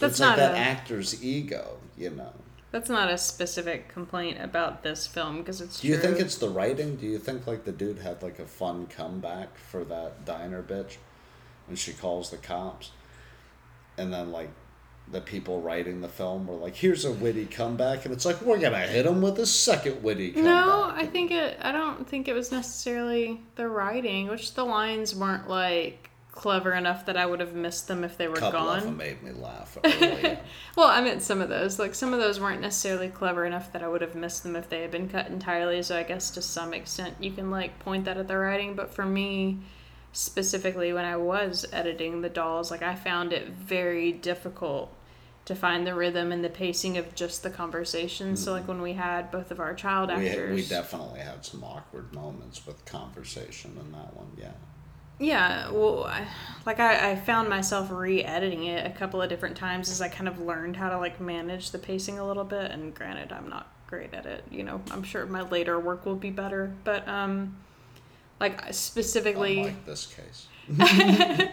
That's 0.00 0.14
it's 0.14 0.20
like 0.20 0.30
not 0.30 0.36
that 0.38 0.54
a- 0.54 0.58
actor's 0.58 1.22
ego 1.22 1.78
you 1.96 2.10
know 2.10 2.32
that's 2.72 2.88
not 2.88 3.10
a 3.10 3.18
specific 3.18 3.88
complaint 3.88 4.38
about 4.40 4.82
this 4.82 5.06
film 5.06 5.38
because 5.38 5.60
it's 5.60 5.80
do 5.80 5.88
you 5.88 5.98
think 5.98 6.18
it's 6.18 6.36
the 6.36 6.48
writing? 6.48 6.96
Do 6.96 7.06
you 7.06 7.18
think 7.18 7.46
like 7.46 7.64
the 7.64 7.72
dude 7.72 7.98
had 7.98 8.22
like 8.22 8.38
a 8.38 8.46
fun 8.46 8.86
comeback 8.86 9.56
for 9.56 9.84
that 9.84 10.24
diner 10.24 10.62
bitch 10.62 10.96
when 11.66 11.76
she 11.76 11.92
calls 11.92 12.30
the 12.30 12.38
cops? 12.38 12.90
And 13.98 14.12
then 14.12 14.32
like 14.32 14.48
the 15.10 15.20
people 15.20 15.60
writing 15.60 16.00
the 16.00 16.08
film 16.08 16.46
were 16.46 16.54
like 16.54 16.76
here's 16.76 17.04
a 17.04 17.12
witty 17.12 17.44
comeback 17.44 18.04
and 18.04 18.14
it's 18.14 18.24
like 18.24 18.40
we're 18.40 18.58
gonna 18.58 18.78
hit 18.86 19.04
him 19.04 19.20
with 19.20 19.38
a 19.38 19.46
second 19.46 20.02
witty 20.02 20.30
comeback 20.30 20.44
No, 20.44 20.90
I 20.94 21.06
think 21.06 21.30
it. 21.30 21.58
I 21.60 21.72
don't 21.72 22.08
think 22.08 22.26
it 22.28 22.32
was 22.32 22.50
necessarily 22.50 23.42
the 23.56 23.68
writing, 23.68 24.28
which 24.28 24.54
the 24.54 24.64
lines 24.64 25.14
weren't 25.14 25.48
like 25.48 26.08
clever 26.32 26.72
enough 26.72 27.06
that 27.06 27.16
I 27.16 27.26
would 27.26 27.40
have 27.40 27.54
missed 27.54 27.88
them 27.88 28.02
if 28.02 28.16
they 28.16 28.26
were 28.26 28.36
couple 28.36 28.68
of 28.68 28.80
them 28.82 28.90
gone. 28.90 28.96
made 28.96 29.22
me 29.22 29.32
laugh. 29.32 29.78
Well, 30.74 30.88
I 30.88 31.02
meant 31.02 31.20
some 31.22 31.42
of 31.42 31.50
those. 31.50 31.78
Like 31.78 31.94
some 31.94 32.14
of 32.14 32.20
those 32.20 32.40
weren't 32.40 32.62
necessarily 32.62 33.08
clever 33.08 33.44
enough 33.44 33.72
that 33.72 33.82
I 33.82 33.88
would 33.88 34.00
have 34.00 34.14
missed 34.14 34.42
them 34.42 34.56
if 34.56 34.70
they 34.70 34.80
had 34.80 34.90
been 34.90 35.08
cut 35.08 35.26
entirely. 35.28 35.82
So 35.82 35.96
I 35.96 36.02
guess 36.02 36.30
to 36.30 36.42
some 36.42 36.72
extent 36.72 37.16
you 37.20 37.30
can 37.32 37.50
like 37.50 37.78
point 37.78 38.06
that 38.06 38.16
at 38.16 38.26
the 38.28 38.38
writing. 38.38 38.74
But 38.74 38.94
for 38.94 39.04
me, 39.04 39.58
specifically 40.12 40.94
when 40.94 41.04
I 41.04 41.16
was 41.18 41.66
editing 41.72 42.22
the 42.22 42.30
dolls, 42.30 42.70
like 42.70 42.82
I 42.82 42.94
found 42.94 43.34
it 43.34 43.48
very 43.50 44.10
difficult 44.12 44.96
to 45.44 45.54
find 45.54 45.86
the 45.86 45.94
rhythm 45.94 46.32
and 46.32 46.42
the 46.42 46.48
pacing 46.48 46.96
of 46.96 47.14
just 47.14 47.42
the 47.42 47.50
conversation. 47.50 48.36
So 48.36 48.52
like 48.52 48.66
when 48.66 48.80
we 48.80 48.94
had 48.94 49.30
both 49.30 49.50
of 49.50 49.60
our 49.60 49.74
child 49.74 50.08
we, 50.08 50.28
actors, 50.28 50.56
we 50.56 50.66
definitely 50.66 51.20
had 51.20 51.44
some 51.44 51.62
awkward 51.62 52.14
moments 52.14 52.66
with 52.66 52.82
conversation 52.86 53.76
in 53.78 53.92
that 53.92 54.16
one 54.16 54.30
yeah 54.38 54.52
Yeah, 55.22 55.70
well, 55.70 56.04
I, 56.04 56.26
like 56.66 56.80
I, 56.80 57.12
I 57.12 57.16
found 57.16 57.48
myself 57.48 57.90
re-editing 57.90 58.64
it 58.64 58.86
a 58.86 58.90
couple 58.90 59.22
of 59.22 59.28
different 59.28 59.56
times 59.56 59.88
as 59.88 60.00
I 60.00 60.08
kind 60.08 60.28
of 60.28 60.40
learned 60.40 60.76
how 60.76 60.88
to 60.88 60.98
like 60.98 61.20
manage 61.20 61.70
the 61.70 61.78
pacing 61.78 62.18
a 62.18 62.26
little 62.26 62.44
bit. 62.44 62.70
And 62.70 62.94
granted, 62.94 63.32
I'm 63.32 63.48
not 63.48 63.72
great 63.86 64.12
at 64.14 64.26
it. 64.26 64.44
You 64.50 64.64
know, 64.64 64.80
I'm 64.90 65.02
sure 65.02 65.24
my 65.26 65.42
later 65.42 65.78
work 65.78 66.04
will 66.04 66.16
be 66.16 66.30
better. 66.30 66.72
But 66.82 67.06
um, 67.06 67.56
like 68.40 68.74
specifically, 68.74 69.58
unlike 69.58 69.86
this 69.86 70.06
case 70.06 70.48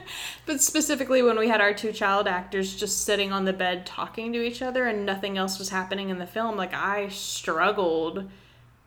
but 0.45 0.61
specifically 0.61 1.21
when 1.21 1.37
we 1.37 1.47
had 1.47 1.61
our 1.61 1.73
two 1.73 1.91
child 1.91 2.27
actors 2.27 2.75
just 2.75 3.05
sitting 3.05 3.31
on 3.31 3.45
the 3.45 3.53
bed 3.53 3.85
talking 3.85 4.31
to 4.31 4.41
each 4.41 4.61
other 4.61 4.87
and 4.87 5.05
nothing 5.05 5.37
else 5.37 5.57
was 5.57 5.69
happening 5.69 6.09
in 6.09 6.19
the 6.19 6.27
film, 6.27 6.55
like 6.55 6.73
I 6.73 7.09
struggled 7.09 8.29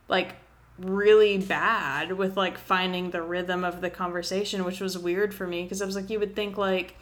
like 0.08 0.36
really 0.78 1.38
bad 1.38 2.12
with 2.12 2.36
like 2.36 2.58
finding 2.58 3.10
the 3.10 3.22
rhythm 3.22 3.64
of 3.64 3.80
the 3.80 3.90
conversation, 3.90 4.64
which 4.64 4.80
was 4.80 4.96
weird 4.98 5.34
for 5.34 5.46
me 5.46 5.62
because 5.62 5.82
I 5.82 5.86
was 5.86 5.96
like 5.96 6.10
you 6.10 6.18
would 6.18 6.34
think 6.34 6.56
like 6.56 6.96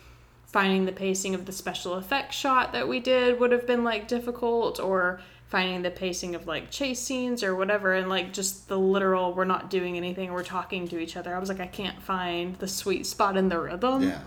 finding 0.47 0.85
the 0.85 0.93
pacing 0.93 1.35
of 1.35 1.47
the 1.47 1.53
special 1.53 1.97
effects 1.97 2.37
shot 2.37 2.73
that 2.73 2.89
we 2.89 2.99
did 2.99 3.39
would 3.39 3.53
have 3.53 3.67
been 3.67 3.85
like 3.85 4.09
difficult 4.09 4.81
or 4.81 5.21
finding 5.47 5.83
the 5.83 5.91
pacing 5.91 6.35
of 6.35 6.47
like 6.47 6.71
chase 6.71 7.01
scenes 7.01 7.43
or 7.43 7.55
whatever 7.55 7.95
and 7.95 8.09
like 8.09 8.33
just 8.33 8.69
the 8.69 8.79
literal 8.79 9.33
we're 9.33 9.45
not 9.45 9.71
doing 9.71 9.97
anything 9.97 10.33
we're 10.33 10.43
talking 10.43 10.89
to 10.89 10.99
each 10.99 11.17
other. 11.17 11.35
I 11.35 11.39
was 11.39 11.49
like 11.49 11.61
i 11.61 11.67
can't 11.67 12.01
find 12.03 12.57
the 12.57 12.69
sweet 12.69 13.07
spot 13.07 13.37
in 13.37 13.49
the 13.49 13.59
rhythm. 13.59 14.03
Yeah. 14.03 14.21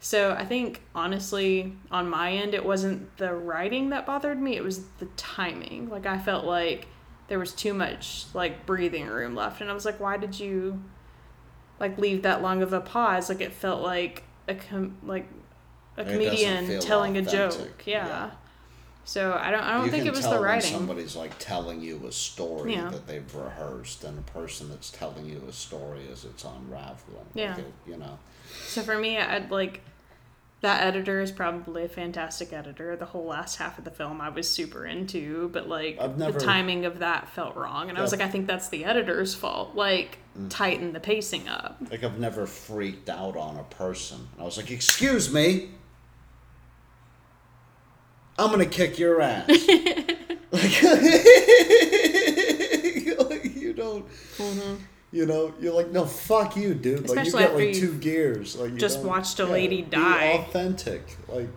So 0.00 0.32
i 0.32 0.44
think 0.44 0.82
honestly 0.94 1.76
on 1.90 2.08
my 2.08 2.32
end 2.32 2.54
it 2.54 2.64
wasn't 2.64 3.16
the 3.16 3.32
writing 3.32 3.90
that 3.90 4.04
bothered 4.04 4.40
me 4.40 4.56
it 4.56 4.64
was 4.64 4.84
the 4.98 5.06
timing. 5.16 5.88
Like 5.88 6.06
i 6.06 6.18
felt 6.18 6.44
like 6.44 6.88
there 7.28 7.38
was 7.38 7.52
too 7.52 7.72
much 7.74 8.26
like 8.34 8.66
breathing 8.66 9.06
room 9.06 9.34
left 9.34 9.60
and 9.60 9.70
i 9.70 9.72
was 9.72 9.84
like 9.84 9.98
why 10.00 10.16
did 10.16 10.38
you 10.38 10.82
like 11.80 11.96
leave 11.98 12.22
that 12.22 12.42
long 12.42 12.62
of 12.62 12.72
a 12.72 12.80
pause 12.80 13.28
like 13.28 13.40
it 13.40 13.52
felt 13.52 13.82
like 13.82 14.22
a 14.48 14.54
com- 14.54 14.96
like 15.04 15.26
a 15.96 16.04
comedian 16.04 16.80
telling 16.80 17.16
a 17.16 17.22
joke 17.22 17.82
yeah. 17.86 18.06
yeah. 18.06 18.30
so 19.04 19.38
i 19.40 19.50
don't 19.50 19.62
i 19.62 19.72
don't 19.72 19.84
you 19.86 19.90
think 19.90 20.06
it 20.06 20.12
was 20.12 20.28
the 20.28 20.38
writing 20.38 20.70
somebody's 20.72 21.14
like 21.16 21.36
telling 21.38 21.80
you 21.80 22.00
a 22.06 22.12
story 22.12 22.74
Yeah. 22.74 22.88
that 22.90 23.06
they've 23.06 23.34
rehearsed 23.34 24.04
and 24.04 24.18
a 24.18 24.22
person 24.22 24.68
that's 24.70 24.90
telling 24.90 25.26
you 25.26 25.42
a 25.48 25.52
story 25.52 26.02
as 26.10 26.24
it's 26.24 26.44
unraveling 26.44 27.26
Yeah. 27.34 27.50
like 27.56 27.58
it, 27.66 27.72
you 27.86 27.96
know 27.96 28.18
So 28.66 28.82
for 28.82 28.98
me, 28.98 29.18
I'd 29.18 29.50
like 29.50 29.80
that 30.62 30.82
editor 30.82 31.20
is 31.20 31.30
probably 31.32 31.84
a 31.84 31.88
fantastic 31.88 32.52
editor. 32.52 32.96
The 32.96 33.06
whole 33.06 33.26
last 33.26 33.56
half 33.56 33.78
of 33.78 33.84
the 33.84 33.90
film 33.90 34.20
I 34.20 34.28
was 34.30 34.48
super 34.48 34.86
into, 34.86 35.48
but 35.52 35.68
like 35.68 35.98
never- 36.16 36.38
the 36.38 36.44
timing 36.44 36.84
of 36.86 37.00
that 37.00 37.28
felt 37.28 37.54
wrong, 37.56 37.88
and 37.90 37.98
I 37.98 38.00
was 38.00 38.12
like, 38.12 38.20
I 38.22 38.28
think 38.28 38.46
that's 38.46 38.68
the 38.68 38.84
editor's 38.84 39.34
fault. 39.34 39.74
Like 39.74 40.18
Mm. 40.38 40.48
tighten 40.48 40.94
the 40.94 40.98
pacing 41.00 41.46
up. 41.46 41.76
like 41.90 42.02
i've 42.02 42.18
never 42.18 42.46
freaked 42.46 43.10
out 43.10 43.36
on 43.36 43.58
a 43.58 43.64
person 43.64 44.28
i 44.40 44.42
was 44.42 44.56
like 44.56 44.70
excuse 44.70 45.30
me 45.30 45.68
i'm 48.38 48.50
gonna 48.50 48.64
kick 48.64 48.98
your 48.98 49.20
ass 49.20 49.46
like, 50.52 50.82
like, 53.30 53.44
you 53.54 53.74
don't 53.76 54.06
you 55.12 55.26
know 55.26 55.54
you're 55.60 55.74
like 55.74 55.90
no 55.90 56.04
fuck 56.04 56.56
you 56.56 56.74
dude. 56.74 57.08
Like 57.08 57.16
you 57.16 57.22
Especially 57.22 57.44
got 57.44 57.54
like 57.54 57.74
two 57.74 57.94
gears 57.98 58.56
like 58.56 58.72
you 58.72 58.78
just 58.78 59.00
watched 59.00 59.38
a 59.38 59.44
yeah, 59.44 59.48
lady 59.50 59.82
be 59.82 59.90
die. 59.90 60.32
authentic 60.48 61.16
like 61.28 61.48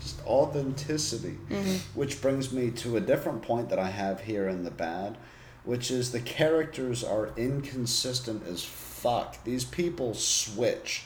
just 0.00 0.20
authenticity. 0.26 1.38
Mm-hmm. 1.48 1.76
which 1.98 2.20
brings 2.20 2.52
me 2.52 2.70
to 2.72 2.96
a 2.96 3.00
different 3.00 3.42
point 3.42 3.68
that 3.68 3.78
i 3.78 3.90
have 3.90 4.22
here 4.22 4.48
in 4.48 4.64
the 4.64 4.70
bad 4.70 5.16
which 5.64 5.90
is 5.90 6.12
the 6.12 6.20
characters 6.20 7.04
are 7.04 7.30
inconsistent 7.36 8.46
as 8.46 8.64
fuck. 8.64 9.42
These 9.44 9.64
people 9.64 10.14
switch 10.14 11.04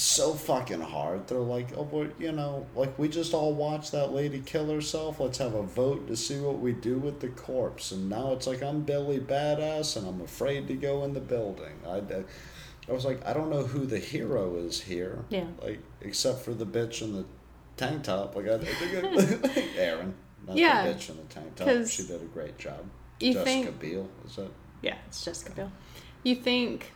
so 0.00 0.34
fucking 0.34 0.80
hard. 0.80 1.26
They're 1.26 1.38
like, 1.38 1.68
oh, 1.76 1.84
boy, 1.84 2.08
you 2.18 2.32
know, 2.32 2.66
like 2.74 2.98
we 2.98 3.08
just 3.08 3.34
all 3.34 3.54
watched 3.54 3.92
that 3.92 4.12
lady 4.12 4.40
kill 4.44 4.70
herself. 4.70 5.20
Let's 5.20 5.38
have 5.38 5.54
a 5.54 5.62
vote 5.62 6.06
to 6.08 6.16
see 6.16 6.38
what 6.38 6.58
we 6.58 6.72
do 6.72 6.98
with 6.98 7.20
the 7.20 7.28
corpse. 7.28 7.92
And 7.92 8.08
now 8.08 8.32
it's 8.32 8.46
like 8.46 8.62
I'm 8.62 8.82
Billy 8.82 9.18
Badass, 9.18 9.96
and 9.96 10.06
I'm 10.06 10.20
afraid 10.20 10.68
to 10.68 10.74
go 10.74 11.04
in 11.04 11.14
the 11.14 11.20
building. 11.20 11.80
I, 11.86 12.02
I, 12.88 12.92
was 12.92 13.04
like, 13.04 13.24
I 13.26 13.32
don't 13.32 13.50
know 13.50 13.62
who 13.62 13.86
the 13.86 13.98
hero 13.98 14.56
is 14.56 14.80
here. 14.80 15.24
Yeah. 15.30 15.46
Like 15.62 15.80
except 16.00 16.40
for 16.40 16.52
the 16.52 16.66
bitch 16.66 17.02
in 17.02 17.12
the 17.14 17.24
tank 17.76 18.04
top. 18.04 18.36
Like 18.36 18.48
I, 18.48 18.54
I 18.54 18.58
think 18.58 19.76
Erin, 19.76 20.14
not 20.46 20.56
Yeah, 20.56 20.86
the 20.86 20.94
bitch 20.94 21.10
in 21.10 21.16
the 21.16 21.22
tank 21.24 21.54
top. 21.56 21.86
She 21.86 22.06
did 22.06 22.22
a 22.22 22.26
great 22.26 22.58
job. 22.58 22.84
you 23.20 23.32
Jessica 23.32 23.44
think- 23.44 23.80
Biel, 23.80 24.08
is 24.26 24.36
that? 24.36 24.50
Yeah, 24.82 24.96
it's 25.06 25.24
Jessica 25.24 25.52
Biel. 25.52 25.72
You 26.22 26.34
think 26.34 26.92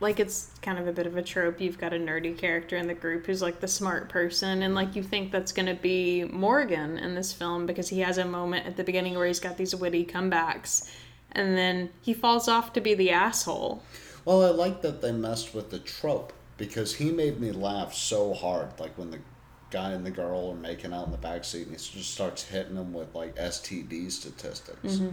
like 0.00 0.20
it's 0.20 0.50
kind 0.62 0.78
of 0.78 0.86
a 0.86 0.92
bit 0.92 1.06
of 1.06 1.16
a 1.16 1.22
trope. 1.22 1.60
You've 1.60 1.78
got 1.78 1.92
a 1.92 1.98
nerdy 1.98 2.36
character 2.36 2.76
in 2.76 2.86
the 2.86 2.94
group 2.94 3.26
who's 3.26 3.42
like 3.42 3.60
the 3.60 3.68
smart 3.68 4.08
person, 4.08 4.62
and 4.62 4.74
like 4.74 4.96
you 4.96 5.02
think 5.02 5.32
that's 5.32 5.52
going 5.52 5.66
to 5.66 5.74
be 5.74 6.24
Morgan 6.24 6.98
in 6.98 7.14
this 7.14 7.32
film 7.32 7.66
because 7.66 7.88
he 7.88 8.00
has 8.00 8.18
a 8.18 8.24
moment 8.24 8.66
at 8.66 8.76
the 8.76 8.84
beginning 8.84 9.14
where 9.14 9.26
he's 9.26 9.40
got 9.40 9.56
these 9.56 9.74
witty 9.74 10.04
comebacks, 10.04 10.90
and 11.32 11.56
then 11.56 11.90
he 12.00 12.14
falls 12.14 12.48
off 12.48 12.72
to 12.74 12.80
be 12.80 12.94
the 12.94 13.10
asshole. 13.10 13.82
Well, 14.24 14.44
I 14.44 14.50
like 14.50 14.82
that 14.82 15.02
they 15.02 15.12
messed 15.12 15.54
with 15.54 15.70
the 15.70 15.78
trope 15.78 16.32
because 16.56 16.94
he 16.96 17.10
made 17.10 17.40
me 17.40 17.52
laugh 17.52 17.94
so 17.94 18.32
hard. 18.34 18.78
Like 18.80 18.96
when 18.96 19.10
the 19.10 19.20
guy 19.70 19.90
and 19.90 20.06
the 20.06 20.10
girl 20.10 20.50
are 20.50 20.54
making 20.54 20.92
out 20.92 21.06
in 21.06 21.12
the 21.12 21.18
back 21.18 21.44
seat, 21.44 21.66
and 21.66 21.72
he 21.72 21.76
just 21.76 22.14
starts 22.14 22.44
hitting 22.44 22.76
them 22.76 22.92
with 22.92 23.14
like 23.14 23.36
STD 23.36 24.10
statistics. 24.10 24.96
Mm-hmm. 24.96 25.10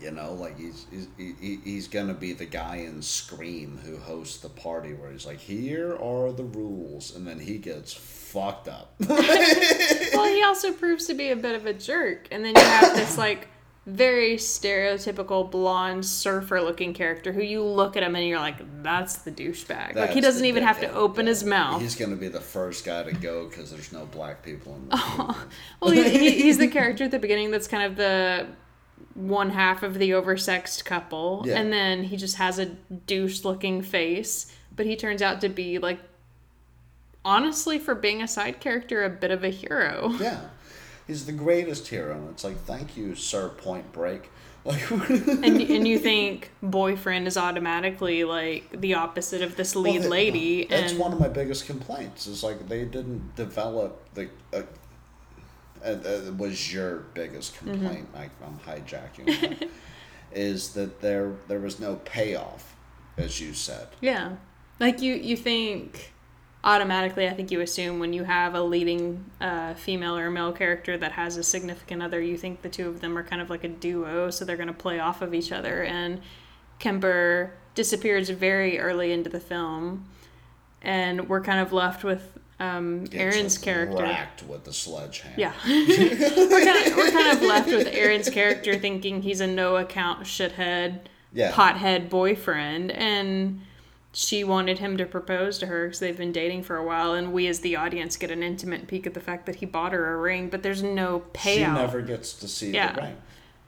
You 0.00 0.10
know, 0.10 0.34
like 0.34 0.58
he's 0.58 0.86
he's 0.90 1.08
he, 1.16 1.58
he's 1.64 1.88
gonna 1.88 2.14
be 2.14 2.32
the 2.32 2.44
guy 2.44 2.76
in 2.76 3.00
Scream 3.00 3.78
who 3.84 3.96
hosts 3.96 4.38
the 4.38 4.48
party 4.48 4.92
where 4.92 5.10
he's 5.10 5.26
like, 5.26 5.38
"Here 5.38 5.96
are 5.96 6.32
the 6.32 6.44
rules," 6.44 7.16
and 7.16 7.26
then 7.26 7.40
he 7.40 7.58
gets 7.58 7.94
fucked 7.94 8.68
up. 8.68 8.94
well, 9.08 10.32
he 10.32 10.42
also 10.42 10.72
proves 10.72 11.06
to 11.06 11.14
be 11.14 11.30
a 11.30 11.36
bit 11.36 11.54
of 11.54 11.64
a 11.66 11.72
jerk, 11.72 12.28
and 12.30 12.44
then 12.44 12.54
you 12.54 12.62
have 12.62 12.94
this 12.94 13.16
like 13.16 13.48
very 13.88 14.36
stereotypical 14.36 15.50
blonde 15.50 16.04
surfer 16.04 16.60
looking 16.60 16.92
character 16.92 17.32
who 17.32 17.40
you 17.40 17.64
look 17.64 17.96
at 17.96 18.02
him 18.02 18.14
and 18.14 18.26
you're 18.26 18.38
like, 18.38 18.56
that's 18.82 19.16
the 19.18 19.30
douchebag. 19.30 19.94
like 19.94 20.10
he 20.10 20.20
doesn't 20.20 20.44
even 20.44 20.62
have 20.62 20.78
to 20.78 20.92
open 20.92 21.24
yeah. 21.24 21.30
his 21.30 21.42
mouth. 21.42 21.80
He's 21.80 21.94
gonna 21.94 22.16
be 22.16 22.28
the 22.28 22.40
first 22.40 22.84
guy 22.84 23.02
to 23.04 23.12
go 23.12 23.48
because 23.48 23.70
there's 23.70 23.90
no 23.90 24.04
black 24.04 24.42
people 24.42 24.74
in 24.74 24.88
the 24.88 24.96
oh, 24.98 25.26
movie. 25.26 25.48
Well, 25.80 25.90
he, 25.90 26.18
he, 26.18 26.42
he's 26.42 26.58
the 26.58 26.68
character 26.78 27.04
at 27.04 27.10
the 27.10 27.18
beginning 27.18 27.50
that's 27.50 27.66
kind 27.66 27.84
of 27.84 27.96
the 27.96 28.46
one 29.14 29.50
half 29.50 29.82
of 29.82 29.98
the 29.98 30.10
oversexed 30.10 30.84
couple, 30.84 31.42
Yeah. 31.46 31.58
and 31.58 31.72
then 31.72 32.04
he 32.04 32.16
just 32.16 32.36
has 32.36 32.58
a 32.58 32.66
douche 32.66 33.44
looking 33.44 33.82
face, 33.82 34.52
but 34.74 34.86
he 34.86 34.94
turns 34.96 35.22
out 35.22 35.40
to 35.40 35.48
be 35.48 35.78
like, 35.78 35.98
honestly, 37.24 37.78
for 37.78 37.94
being 37.94 38.22
a 38.22 38.28
side 38.28 38.60
character, 38.60 39.04
a 39.04 39.10
bit 39.10 39.30
of 39.30 39.44
a 39.44 39.50
hero. 39.50 40.12
Yeah, 40.20 40.40
he's 41.06 41.26
the 41.26 41.32
greatest 41.32 41.88
hero. 41.88 42.14
And 42.16 42.30
it's 42.30 42.44
like, 42.44 42.58
thank 42.60 42.96
you, 42.96 43.14
Sir 43.14 43.48
Point 43.48 43.92
Break. 43.92 44.30
Like, 44.64 44.90
and 44.90 45.44
and 45.62 45.88
you 45.88 45.98
think 45.98 46.50
boyfriend 46.62 47.26
is 47.26 47.38
automatically 47.38 48.24
like 48.24 48.68
the 48.78 48.94
opposite 48.94 49.40
of 49.40 49.56
this 49.56 49.74
lead 49.74 49.92
Well, 49.94 50.02
that- 50.02 50.08
lady, 50.10 50.66
That's 50.66 50.90
and 50.90 51.00
one 51.00 51.12
of 51.12 51.20
my 51.20 51.28
biggest 51.28 51.64
complaints. 51.64 52.26
Is 52.26 52.42
like 52.42 52.68
they 52.68 52.84
didn't 52.84 53.34
develop 53.34 54.12
the. 54.14 54.28
Uh, 54.52 54.62
uh, 55.84 55.88
uh, 55.88 56.32
was 56.36 56.72
your 56.72 57.06
biggest 57.14 57.54
Mm-hmm. 57.56 57.70
complaint? 57.70 58.08
I, 58.14 58.28
I'm 58.44 58.58
hijacking. 58.66 59.40
that, 59.60 59.68
is 60.32 60.70
that 60.74 61.00
there 61.00 61.32
there 61.48 61.58
was 61.60 61.80
no 61.80 61.96
payoff, 62.04 62.74
as 63.16 63.40
you 63.40 63.54
said. 63.54 63.88
yeah, 64.00 64.36
like 64.80 65.00
you 65.00 65.14
you 65.14 65.36
think 65.36 66.12
automatically. 66.64 67.26
I 67.28 67.32
think 67.34 67.50
you 67.50 67.60
assume 67.60 67.98
when 67.98 68.12
you 68.12 68.24
have 68.24 68.54
a 68.54 68.62
leading 68.62 69.24
uh, 69.40 69.74
female 69.74 70.16
or 70.18 70.30
male 70.30 70.52
character 70.52 70.98
that 70.98 71.12
has 71.12 71.36
a 71.36 71.42
significant 71.42 72.02
other, 72.02 72.20
you 72.20 72.36
think 72.36 72.62
the 72.62 72.68
two 72.68 72.88
of 72.88 73.00
them 73.00 73.16
are 73.16 73.22
kind 73.22 73.40
of 73.40 73.48
like 73.48 73.64
a 73.64 73.68
duo, 73.68 74.30
so 74.30 74.44
they're 74.44 74.56
going 74.56 74.66
to 74.68 74.72
play 74.74 74.98
off 74.98 75.22
of 75.22 75.32
each 75.34 75.52
other. 75.52 75.84
And 75.84 76.20
Kemper 76.78 77.52
disappears 77.74 78.28
very 78.30 78.78
early 78.78 79.12
into 79.12 79.30
the 79.30 79.40
film, 79.40 80.04
and 80.82 81.28
we're 81.28 81.40
kind 81.42 81.60
of 81.60 81.72
left 81.72 82.04
with 82.04 82.37
um, 82.60 83.04
Erin's 83.12 83.56
character. 83.58 84.02
racked 84.02 84.42
with 84.44 84.64
the 84.64 84.72
sledgehammer. 84.72 85.34
Yeah. 85.36 85.52
we're, 85.66 86.64
kind 86.64 86.86
of, 86.90 86.96
we're 86.96 87.10
kind 87.10 87.36
of 87.36 87.42
left 87.42 87.68
with 87.68 87.86
Erin's 87.92 88.28
character 88.30 88.76
thinking 88.78 89.22
he's 89.22 89.40
a 89.40 89.46
no 89.46 89.76
account 89.76 90.24
shithead, 90.24 91.00
Yeah. 91.32 91.52
pothead 91.52 92.08
boyfriend. 92.10 92.90
And 92.90 93.60
she 94.12 94.42
wanted 94.42 94.78
him 94.80 94.96
to 94.96 95.04
propose 95.06 95.58
to 95.58 95.66
her 95.66 95.86
because 95.86 96.00
they've 96.00 96.16
been 96.16 96.32
dating 96.32 96.64
for 96.64 96.76
a 96.76 96.84
while. 96.84 97.12
And 97.14 97.32
we, 97.32 97.46
as 97.46 97.60
the 97.60 97.76
audience, 97.76 98.16
get 98.16 98.30
an 98.32 98.42
intimate 98.42 98.88
peek 98.88 99.06
at 99.06 99.14
the 99.14 99.20
fact 99.20 99.46
that 99.46 99.56
he 99.56 99.66
bought 99.66 99.92
her 99.92 100.14
a 100.14 100.16
ring, 100.16 100.48
but 100.48 100.62
there's 100.64 100.82
no 100.82 101.22
payout. 101.32 101.54
She 101.54 101.60
never 101.60 102.00
gets 102.02 102.32
to 102.34 102.48
see 102.48 102.72
Yeah. 102.72 102.92
the 102.92 103.02
ring. 103.02 103.16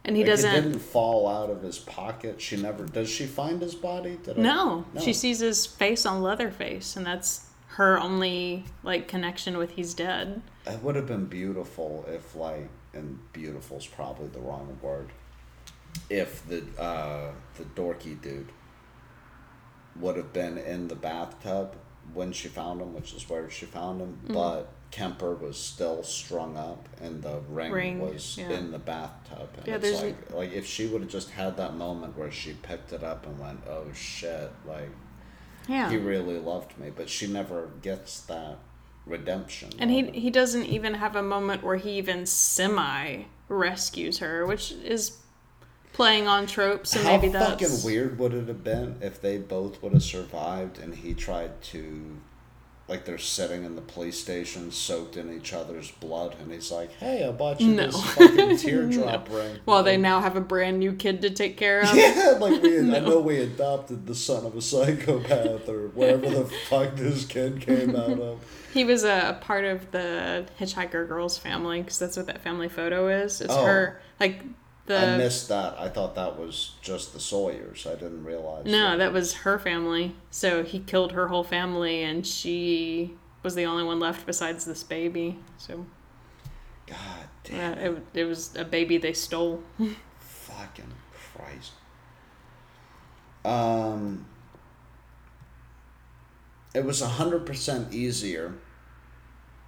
and 0.05 0.17
he 0.17 0.23
Like, 0.25 0.31
doesn't. 0.33 0.55
It 0.55 0.61
didn't 0.63 0.79
fall 0.81 1.29
out 1.29 1.51
of 1.51 1.63
his 1.63 1.79
pocket. 1.79 2.41
She 2.41 2.57
never. 2.57 2.87
Does 2.87 3.09
she 3.11 3.27
find 3.27 3.61
his 3.63 3.75
body? 3.75 4.19
Did 4.25 4.39
I- 4.39 4.43
No, 4.43 4.87
she 5.01 5.13
sees 5.13 5.39
his 5.41 5.67
face 5.67 6.07
on 6.07 6.23
Leatherface, 6.23 6.97
and 6.97 7.05
that's 7.07 7.47
her 7.77 7.99
only 7.99 8.65
like 8.83 9.09
connection 9.09 9.57
with 9.59 9.71
he's 9.73 9.95
dead. 9.95 10.43
It 10.67 10.83
would 10.83 10.97
have 10.97 11.07
been 11.07 11.27
beautiful 11.27 12.05
if, 12.09 12.35
like, 12.35 12.69
and 12.93 13.19
beautiful's 13.33 13.87
probably 13.87 14.29
the 14.29 14.41
wrong 14.41 14.79
word. 14.83 15.11
If 16.09 16.47
the 16.49 16.63
uh, 16.81 17.33
the 17.57 17.65
dorky 17.65 18.21
dude 18.21 18.51
would 19.97 20.17
have 20.17 20.33
been 20.33 20.59
in 20.59 20.89
the 20.89 20.95
bathtub 20.95 21.77
when 22.15 22.33
she 22.33 22.49
found 22.49 22.81
him, 22.81 22.95
which 22.95 23.13
is 23.15 23.29
where 23.29 23.49
she 23.51 23.67
found 23.67 24.01
him, 24.01 24.19
Mm-hmm. 24.25 24.35
but 24.35 24.69
Kemper 24.91 25.35
was 25.35 25.57
still 25.57 26.03
strung 26.03 26.57
up, 26.57 26.89
and 27.01 27.23
the 27.23 27.41
ring, 27.49 27.71
Ring, 27.73 28.01
was 28.01 28.37
yeah. 28.37 28.51
in 28.51 28.73
the 28.73 28.79
bathtub. 28.79 29.49
And 29.59 29.67
Yeah, 29.67 29.75
it's 29.77 29.83
there's 29.85 30.03
like, 30.03 30.33
like 30.33 30.53
if 30.53 30.67
she 30.67 30.87
would 30.87 31.03
have 31.03 31.11
just 31.11 31.31
had 31.31 31.57
that 31.59 31.75
moment 31.77 32.17
where 32.19 32.31
she 32.33 32.53
picked 32.55 32.93
it 32.93 33.03
up 33.05 33.27
and 33.27 33.39
went, 33.39 33.61
"Oh 33.69 33.87
shit!" 33.95 34.51
Like 34.67 34.91
Yeah. 35.69 35.91
he 35.91 35.97
really 35.97 36.39
loved 36.39 36.79
me, 36.79 36.91
but 36.95 37.09
she 37.09 37.27
never 37.27 37.71
gets 37.83 38.21
that 38.23 38.59
redemption. 39.07 39.71
And 39.79 39.91
he 39.91 40.03
moment. 40.03 40.23
he 40.23 40.31
doesn't 40.31 40.67
even 40.67 40.95
have 40.95 41.17
a 41.17 41.23
moment 41.23 41.63
where 41.63 41.77
he 41.77 41.99
even 41.99 42.27
semi 42.27 43.25
rescues 43.49 44.19
her, 44.19 44.47
which 44.47 44.73
is 44.73 45.19
playing 45.93 46.29
on 46.29 46.47
tropes, 46.47 46.91
so 46.91 47.03
How 47.03 47.17
maybe 47.17 47.29
that's 47.29 47.51
fucking 47.63 47.85
weird 47.85 48.19
would 48.19 48.33
it 48.33 48.49
have 48.49 48.63
been 48.65 48.99
if 49.01 49.21
they 49.21 49.39
both 49.39 49.83
would 49.83 49.93
have 49.93 50.03
survived 50.03 50.79
and 50.79 50.95
he 50.95 51.15
tried 51.15 51.61
to, 51.63 52.17
like, 52.91 53.05
they're 53.07 53.17
sitting 53.17 53.65
in 53.65 53.77
the 53.77 53.81
police 53.81 54.19
station, 54.21 54.71
soaked 54.71 55.17
in 55.17 55.33
each 55.33 55.53
other's 55.55 55.91
blood, 55.93 56.35
and 56.43 56.53
he's 56.53 56.71
like, 56.71 56.93
"Hey, 56.95 57.25
I 57.27 57.31
bought 57.31 57.61
you 57.61 57.73
No. 57.73 57.87
this 57.87 58.15
fucking 58.15 58.57
teardrop 58.59 59.29
ring." 59.31 59.59
Well, 59.65 59.83
they 59.83 59.97
now 59.97 60.21
have 60.21 60.37
a 60.37 60.41
brand 60.41 60.81
new 60.81 60.93
kid 60.93 61.23
to 61.23 61.31
take 61.31 61.57
care 61.57 61.81
of. 61.81 61.95
Yeah, 61.95 62.37
like 62.41 62.61
we, 62.63 62.79
I 62.81 63.01
know 63.01 63.21
we 63.21 63.39
adopted 63.39 64.07
the 64.07 64.15
son 64.15 64.45
of 64.45 64.57
a 64.57 64.61
psychopath 64.61 65.69
or 65.69 65.89
wherever 65.89 66.29
the 66.29 66.45
fuck 66.69 66.97
this 66.97 67.25
kid 67.25 67.61
came 67.61 67.95
out 67.97 68.19
of. 68.21 68.45
He 68.75 68.85
was 68.85 69.05
a, 69.05 69.37
a 69.41 69.45
part 69.45 69.65
of 69.65 69.91
the 69.93 70.47
Hitchhiker 70.59 71.07
Girls 71.09 71.39
family 71.39 71.81
because 71.83 71.99
that's 71.99 72.17
what 72.17 72.27
that 72.27 72.43
family 72.43 72.69
photo 72.69 73.09
is. 73.09 73.41
It's 73.41 73.53
Oh. 73.55 73.65
her 73.65 74.01
like 74.19 74.43
the 74.91 74.99
I 74.99 75.17
missed 75.17 75.49
that. 75.49 75.79
I 75.79 75.89
thought 75.89 76.17
that 76.17 76.37
was 76.37 76.73
just 76.83 77.13
the 77.13 77.21
Sawyers. 77.21 77.87
I 77.87 77.95
didn't 77.95 78.25
realize. 78.25 78.67
no, 78.67 78.99
that 78.99 79.13
was 79.13 79.35
her 79.35 79.59
family. 79.59 80.17
So 80.31 80.65
he 80.65 80.81
killed 80.81 81.13
her 81.13 81.29
whole 81.29 81.45
family, 81.45 82.03
and 82.03 82.27
she 82.27 83.15
was 83.45 83.55
the 83.55 83.65
only 83.67 83.85
one 83.85 84.01
left 84.01 84.27
besides 84.27 84.65
this 84.65 84.83
baby. 84.83 85.39
So 85.59 85.87
God 86.87 86.97
uh, 86.99 87.25
damn. 87.45 87.79
it, 87.79 88.03
it 88.15 88.25
was 88.25 88.57
a 88.57 88.65
baby 88.65 88.99
they 88.99 89.13
stole. 89.13 89.63
Fucking 90.19 90.93
Christ. 91.13 91.73
Um, 93.45 94.27
it 96.75 96.85
was 96.85 97.01
100% 97.01 97.93
easier 97.93 98.55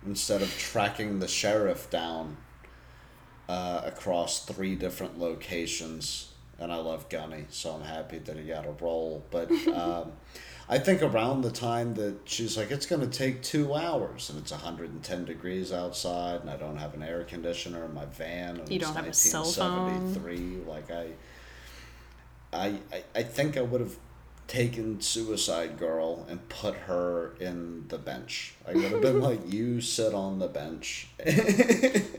instead 0.04 0.42
of 0.42 0.58
tracking 0.58 1.20
the 1.20 1.28
sheriff 1.28 1.88
down 1.90 2.36
uh, 3.48 3.82
across 3.84 4.44
three 4.44 4.74
different 4.74 5.18
locations. 5.18 6.32
And 6.58 6.72
I 6.72 6.76
love 6.76 7.08
Gunny, 7.08 7.46
so 7.50 7.72
I'm 7.72 7.82
happy 7.82 8.18
that 8.18 8.36
he 8.36 8.44
got 8.44 8.66
a 8.66 8.70
role. 8.70 9.24
But 9.30 9.50
um, 9.74 10.12
I 10.68 10.78
think 10.78 11.02
around 11.02 11.42
the 11.42 11.50
time 11.50 11.94
that 11.94 12.20
she's 12.24 12.56
like, 12.56 12.70
it's 12.70 12.86
going 12.86 13.00
to 13.00 13.18
take 13.18 13.42
two 13.42 13.74
hours, 13.74 14.30
and 14.30 14.38
it's 14.38 14.52
110 14.52 15.24
degrees 15.24 15.72
outside, 15.72 16.40
and 16.42 16.50
I 16.50 16.56
don't 16.56 16.76
have 16.76 16.94
an 16.94 17.02
air 17.02 17.24
conditioner 17.24 17.84
in 17.84 17.92
my 17.92 18.04
van. 18.04 18.58
And 18.58 18.70
You 18.70 18.78
don't 18.78 18.94
have 18.94 19.08
a 19.08 19.12
cell 19.12 19.44
phone. 19.44 20.14
1973. 20.14 20.72
Like 20.72 20.90
I, 20.90 21.06
I, 22.52 22.78
I, 22.92 23.04
I 23.16 23.22
think 23.22 23.56
I 23.56 23.62
would 23.62 23.80
have 23.80 23.96
taken 24.52 25.00
Suicide 25.00 25.78
Girl 25.78 26.26
and 26.28 26.46
put 26.50 26.74
her 26.74 27.34
in 27.40 27.86
the 27.88 27.96
bench. 27.96 28.52
I 28.68 28.74
would 28.74 28.84
have 28.84 29.00
been 29.00 29.20
like, 29.30 29.50
you 29.50 29.80
sit 29.80 30.12
on 30.12 30.40
the 30.40 30.46
bench. 30.46 31.08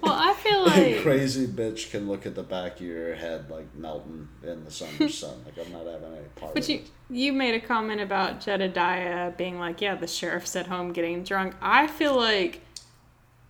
Well, 0.02 0.14
I 0.14 0.34
feel 0.34 0.64
like 0.66 1.02
crazy 1.02 1.46
bitch 1.46 1.92
can 1.92 2.08
look 2.08 2.26
at 2.26 2.34
the 2.34 2.42
back 2.42 2.78
of 2.78 2.82
your 2.88 3.14
head 3.14 3.52
like 3.52 3.76
melting 3.76 4.30
in 4.42 4.66
the 4.66 4.72
summer 4.72 5.08
sun. 5.10 5.36
Like 5.46 5.64
I'm 5.64 5.72
not 5.72 5.86
having 5.86 6.12
any 6.12 6.26
part 6.36 6.56
But 6.56 6.64
of 6.64 6.70
you 6.70 6.76
it. 6.78 6.90
you 7.12 7.34
made 7.34 7.54
a 7.54 7.60
comment 7.60 8.02
about 8.02 8.40
Jedediah 8.42 9.32
being 9.38 9.60
like, 9.60 9.80
yeah, 9.80 9.94
the 9.94 10.08
sheriff's 10.08 10.56
at 10.56 10.66
home 10.66 10.92
getting 10.92 11.24
drunk. 11.24 11.54
I 11.62 11.86
feel 11.86 12.16
like 12.16 12.62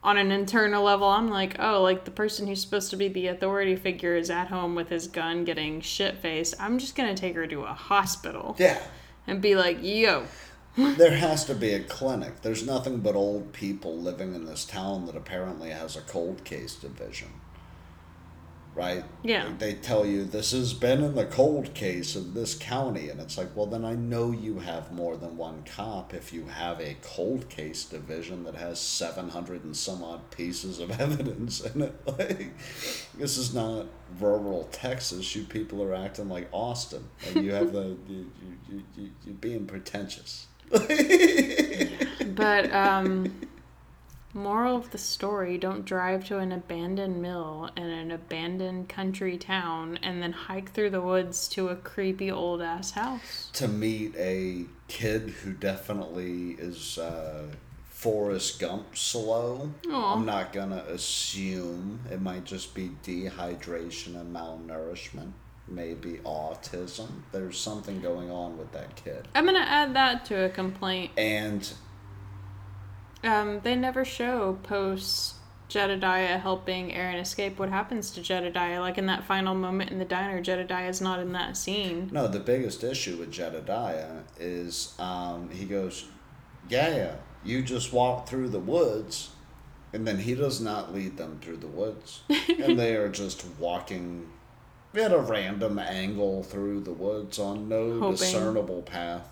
on 0.03 0.17
an 0.17 0.31
internal 0.31 0.83
level, 0.83 1.07
I'm 1.07 1.29
like, 1.29 1.55
oh, 1.59 1.81
like 1.81 2.05
the 2.05 2.11
person 2.11 2.45
who's 2.47 2.61
supposed 2.61 2.89
to 2.91 2.97
be 2.97 3.07
the 3.07 3.27
authority 3.27 3.75
figure 3.75 4.15
is 4.15 4.29
at 4.29 4.47
home 4.47 4.75
with 4.75 4.89
his 4.89 5.07
gun 5.07 5.45
getting 5.45 5.79
shit 5.81 6.17
faced. 6.17 6.55
I'm 6.59 6.77
just 6.77 6.95
gonna 6.95 7.15
take 7.15 7.35
her 7.35 7.47
to 7.47 7.61
a 7.63 7.73
hospital 7.73 8.55
Yeah. 8.59 8.79
and 9.27 9.41
be 9.41 9.55
like, 9.55 9.77
yo, 9.81 10.25
There 10.75 11.15
has 11.15 11.45
to 11.45 11.53
be 11.55 11.71
a 11.73 11.79
clinic. 11.83 12.41
There's 12.41 12.65
nothing 12.65 12.97
but 12.99 13.15
old 13.15 13.53
people 13.53 13.95
living 13.95 14.33
in 14.33 14.45
this 14.45 14.65
town 14.65 15.05
that 15.05 15.15
apparently 15.15 15.69
has 15.69 15.95
a 15.95 16.01
cold 16.01 16.43
case 16.43 16.75
division. 16.75 17.29
Right? 18.75 19.03
Yeah. 19.21 19.51
They 19.59 19.75
tell 19.75 20.03
you 20.03 20.23
this 20.23 20.51
has 20.51 20.73
been 20.73 21.03
in 21.03 21.13
the 21.13 21.25
cold 21.25 21.75
case 21.75 22.15
of 22.15 22.33
this 22.33 22.55
county, 22.55 23.09
and 23.09 23.19
it's 23.19 23.37
like, 23.37 23.55
well, 23.55 23.67
then 23.67 23.85
I 23.85 23.93
know 23.93 24.31
you 24.31 24.59
have 24.59 24.91
more 24.91 25.15
than 25.15 25.37
one 25.37 25.63
cop 25.63 26.13
if 26.13 26.33
you 26.33 26.45
have 26.47 26.79
a 26.81 26.97
cold 27.03 27.49
case 27.49 27.85
division 27.85 28.43
that 28.45 28.55
has 28.55 28.79
700 28.79 29.63
and 29.63 29.77
some 29.77 30.03
odd 30.03 30.31
pieces 30.31 30.79
of 30.79 30.89
evidence 30.99 31.61
in 31.61 31.83
it. 31.83 31.93
Like, 32.13 32.53
this 33.17 33.37
is 33.37 33.53
not 33.53 33.87
rural 34.19 34.67
Texas. 34.71 35.35
You 35.35 35.43
people 35.43 35.81
are 35.83 35.93
acting 35.95 36.29
like 36.29 36.47
Austin. 36.51 37.03
Like, 37.25 37.43
you 37.43 37.51
have 37.53 37.73
the, 37.73 37.97
you, 38.07 38.31
you, 38.41 38.57
you, 38.69 38.83
you, 38.95 39.09
you're 39.25 39.35
being 39.35 39.65
pretentious. 39.65 40.47
but 42.35 42.73
um 42.73 43.31
Moral 44.35 44.75
of 44.77 44.89
the 44.89 44.97
story 44.97 45.57
don't 45.59 45.85
drive 45.85 46.25
to 46.25 46.39
an 46.39 46.51
abandoned 46.51 47.21
mill 47.21 47.69
in 47.77 47.83
an 47.83 48.09
abandoned 48.11 48.89
country 48.89 49.37
town 49.37 49.99
and 50.01 50.23
then 50.23 50.31
hike 50.31 50.71
through 50.71 50.89
the 50.89 51.01
woods 51.01 51.47
to 51.49 51.69
a 51.69 51.75
creepy 51.75 52.31
old 52.31 52.61
ass 52.61 52.91
house. 52.91 53.49
To 53.53 53.67
meet 53.67 54.15
a 54.17 54.65
kid 54.87 55.29
who 55.29 55.53
definitely 55.53 56.51
is 56.53 56.97
uh, 56.97 57.43
Forrest 57.89 58.59
Gump 58.59 58.97
slow. 58.97 59.71
Aw. 59.89 60.15
I'm 60.15 60.25
not 60.25 60.51
gonna 60.51 60.83
assume 60.89 61.99
it 62.11 62.21
might 62.21 62.43
just 62.43 62.73
be 62.73 62.91
dehydration 63.03 64.19
and 64.19 64.35
malnourishment, 64.35 65.31
maybe 65.67 66.19
autism. 66.25 67.07
There's 67.31 67.59
something 67.59 68.01
going 68.01 68.31
on 68.31 68.57
with 68.57 68.71
that 68.71 68.95
kid. 68.95 69.27
I'm 69.35 69.45
gonna 69.45 69.59
add 69.59 69.95
that 69.95 70.25
to 70.25 70.43
a 70.43 70.49
complaint. 70.49 71.11
And 71.17 71.71
Um, 73.23 73.61
they 73.63 73.75
never 73.75 74.03
show 74.03 74.57
post 74.63 75.35
Jedediah 75.69 76.37
helping 76.37 76.93
Erin 76.93 77.17
escape 77.17 77.57
what 77.57 77.69
happens 77.69 78.11
to 78.11 78.21
Jedediah. 78.21 78.79
Like 78.79 78.97
in 78.97 79.05
that 79.07 79.23
final 79.23 79.55
moment 79.55 79.91
in 79.91 79.99
the 79.99 80.05
diner, 80.05 80.41
Jedediah 80.41 80.89
is 80.89 81.01
not 81.01 81.19
in 81.19 81.31
that 81.33 81.57
scene. 81.57 82.09
no, 82.11 82.27
the 82.27 82.39
biggest 82.39 82.83
issue 82.83 83.17
with 83.17 83.31
Jedediah 83.31 84.21
is 84.39 84.93
um, 84.99 85.49
he 85.49 85.65
goes, 85.65 86.05
Yeah, 86.69 87.15
you 87.43 87.61
just 87.61 87.93
walk 87.93 88.27
through 88.27 88.49
the 88.49 88.59
woods. 88.59 89.29
And 89.93 90.07
then 90.07 90.17
he 90.17 90.33
does 90.33 90.59
not 90.59 90.91
lead 90.93 91.17
them 91.17 91.39
through 91.39 91.57
the 91.57 91.67
woods. 91.67 92.21
and 92.59 92.79
they 92.79 92.95
are 92.95 93.09
just 93.09 93.45
walking 93.59 94.27
at 94.95 95.11
a 95.11 95.19
random 95.19 95.77
angle 95.79 96.43
through 96.43 96.81
the 96.81 96.93
woods 96.93 97.37
on 97.39 97.69
no 97.69 97.99
Hoping. 97.99 98.11
discernible 98.17 98.81
path. 98.81 99.29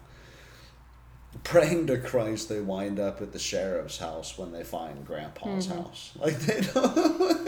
Praying 1.43 1.87
to 1.87 1.97
Christ, 1.97 2.49
they 2.49 2.59
wind 2.59 2.99
up 2.99 3.21
at 3.21 3.31
the 3.31 3.39
sheriff's 3.39 3.97
house 3.97 4.37
when 4.37 4.51
they 4.51 4.63
find 4.63 5.05
Grandpa's 5.05 5.67
mm-hmm. 5.67 5.81
house. 5.81 6.11
Like 6.19 6.37
they 6.39 6.61
don't. 6.61 7.47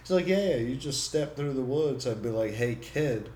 it's 0.00 0.10
like, 0.10 0.26
yeah, 0.26 0.56
you 0.56 0.76
just 0.76 1.04
step 1.04 1.36
through 1.36 1.54
the 1.54 1.62
woods. 1.62 2.06
I'd 2.06 2.22
be 2.22 2.28
like, 2.28 2.52
hey, 2.52 2.74
kid, 2.74 3.30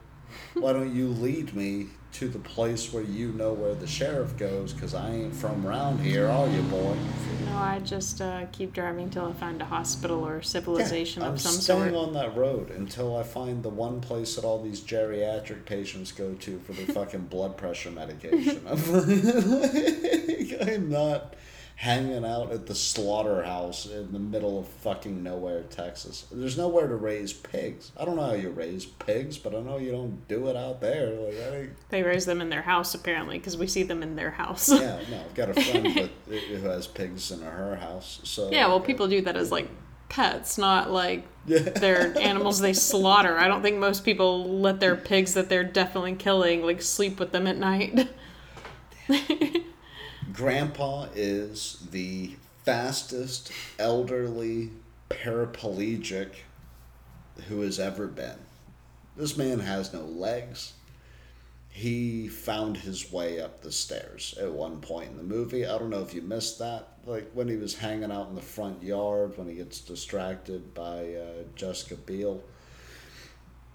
why 0.54 0.72
don't 0.72 0.94
you 0.94 1.08
lead 1.08 1.54
me 1.54 1.86
to 2.12 2.28
the 2.28 2.38
place 2.38 2.92
where 2.92 3.02
you 3.02 3.32
know 3.32 3.52
where 3.52 3.74
the 3.74 3.86
sheriff 3.86 4.36
goes? 4.36 4.72
Because 4.72 4.94
I 4.94 5.10
ain't 5.10 5.34
from 5.34 5.66
around 5.66 6.00
here, 6.00 6.26
are 6.28 6.48
you, 6.48 6.62
boy? 6.62 6.96
No, 7.46 7.56
I 7.56 7.80
just 7.80 8.20
uh, 8.20 8.46
keep 8.52 8.72
driving 8.72 9.10
till 9.10 9.26
I 9.26 9.32
find 9.32 9.60
a 9.60 9.64
hospital 9.64 10.26
or 10.26 10.42
civilization 10.42 11.22
I'm 11.22 11.34
of 11.34 11.40
some 11.40 11.52
staying 11.52 11.92
sort. 11.92 12.08
on 12.08 12.14
that 12.14 12.36
road 12.36 12.70
until 12.70 13.16
I 13.16 13.22
find 13.22 13.62
the 13.62 13.68
one 13.68 14.00
place 14.00 14.36
that 14.36 14.44
all 14.44 14.62
these 14.62 14.80
geriatric 14.80 15.64
patients 15.64 16.12
go 16.12 16.34
to 16.34 16.58
for 16.60 16.72
their 16.72 16.86
fucking 16.94 17.26
blood 17.26 17.56
pressure 17.56 17.90
medication. 17.90 18.62
I'm, 18.68 18.92
like, 18.92 20.68
I'm 20.68 20.88
not 20.88 21.34
hanging 21.78 22.24
out 22.24 22.50
at 22.50 22.66
the 22.66 22.74
slaughterhouse 22.74 23.86
in 23.86 24.10
the 24.10 24.18
middle 24.18 24.58
of 24.58 24.66
fucking 24.66 25.22
nowhere, 25.22 25.62
Texas. 25.62 26.26
There's 26.32 26.58
nowhere 26.58 26.88
to 26.88 26.96
raise 26.96 27.32
pigs. 27.32 27.92
I 27.96 28.04
don't 28.04 28.16
know 28.16 28.26
how 28.26 28.32
you 28.32 28.50
raise 28.50 28.84
pigs, 28.84 29.38
but 29.38 29.54
I 29.54 29.60
know 29.60 29.78
you 29.78 29.92
don't 29.92 30.26
do 30.26 30.48
it 30.48 30.56
out 30.56 30.80
there. 30.80 31.10
Like, 31.10 31.70
They 31.90 32.02
raise 32.02 32.26
them 32.26 32.40
in 32.40 32.48
their 32.50 32.62
house 32.62 32.96
apparently 32.96 33.38
because 33.38 33.56
we 33.56 33.68
see 33.68 33.84
them 33.84 34.02
in 34.02 34.16
their 34.16 34.32
house. 34.32 34.68
yeah, 34.72 34.98
no, 35.10 35.20
I've 35.20 35.34
got 35.34 35.50
a 35.50 35.54
friend 35.54 36.10
with, 36.26 36.42
who 36.42 36.56
has 36.68 36.88
pigs 36.88 37.30
in 37.30 37.42
her 37.42 37.76
house. 37.76 38.18
So 38.24 38.50
yeah, 38.50 38.66
well, 38.66 38.78
uh, 38.78 38.80
people 38.80 39.06
do 39.06 39.20
that 39.20 39.36
as 39.36 39.52
like 39.52 39.68
pets, 40.08 40.58
not 40.58 40.90
like 40.90 41.24
Yeah. 41.46 41.60
they're 41.60 42.18
animals 42.18 42.58
they 42.58 42.72
slaughter. 42.72 43.38
I 43.38 43.46
don't 43.46 43.62
think 43.62 43.78
most 43.78 44.04
people 44.04 44.58
let 44.60 44.80
their 44.80 44.96
pigs 44.96 45.34
that 45.34 45.48
they're 45.48 45.62
definitely 45.62 46.16
killing 46.16 46.62
like 46.64 46.82
sleep 46.82 47.20
with 47.20 47.30
them 47.30 47.46
at 47.46 47.56
night. 47.56 48.08
Grandpa 50.32 51.08
is 51.14 51.86
the 51.90 52.32
fastest 52.64 53.50
elderly 53.78 54.70
paraplegic 55.08 56.30
who 57.48 57.62
has 57.62 57.78
ever 57.78 58.06
been. 58.06 58.38
This 59.16 59.36
man 59.36 59.60
has 59.60 59.92
no 59.92 60.02
legs. 60.02 60.74
He 61.70 62.28
found 62.28 62.76
his 62.76 63.10
way 63.10 63.40
up 63.40 63.62
the 63.62 63.72
stairs 63.72 64.34
at 64.40 64.52
one 64.52 64.80
point 64.80 65.10
in 65.10 65.16
the 65.16 65.22
movie. 65.22 65.64
I 65.64 65.78
don't 65.78 65.90
know 65.90 66.02
if 66.02 66.12
you 66.12 66.22
missed 66.22 66.58
that. 66.58 66.88
Like 67.06 67.30
when 67.32 67.48
he 67.48 67.56
was 67.56 67.76
hanging 67.76 68.12
out 68.12 68.28
in 68.28 68.34
the 68.34 68.42
front 68.42 68.82
yard 68.82 69.38
when 69.38 69.48
he 69.48 69.54
gets 69.54 69.80
distracted 69.80 70.74
by 70.74 71.14
uh, 71.14 71.44
Jessica 71.54 71.94
Biel. 71.94 72.42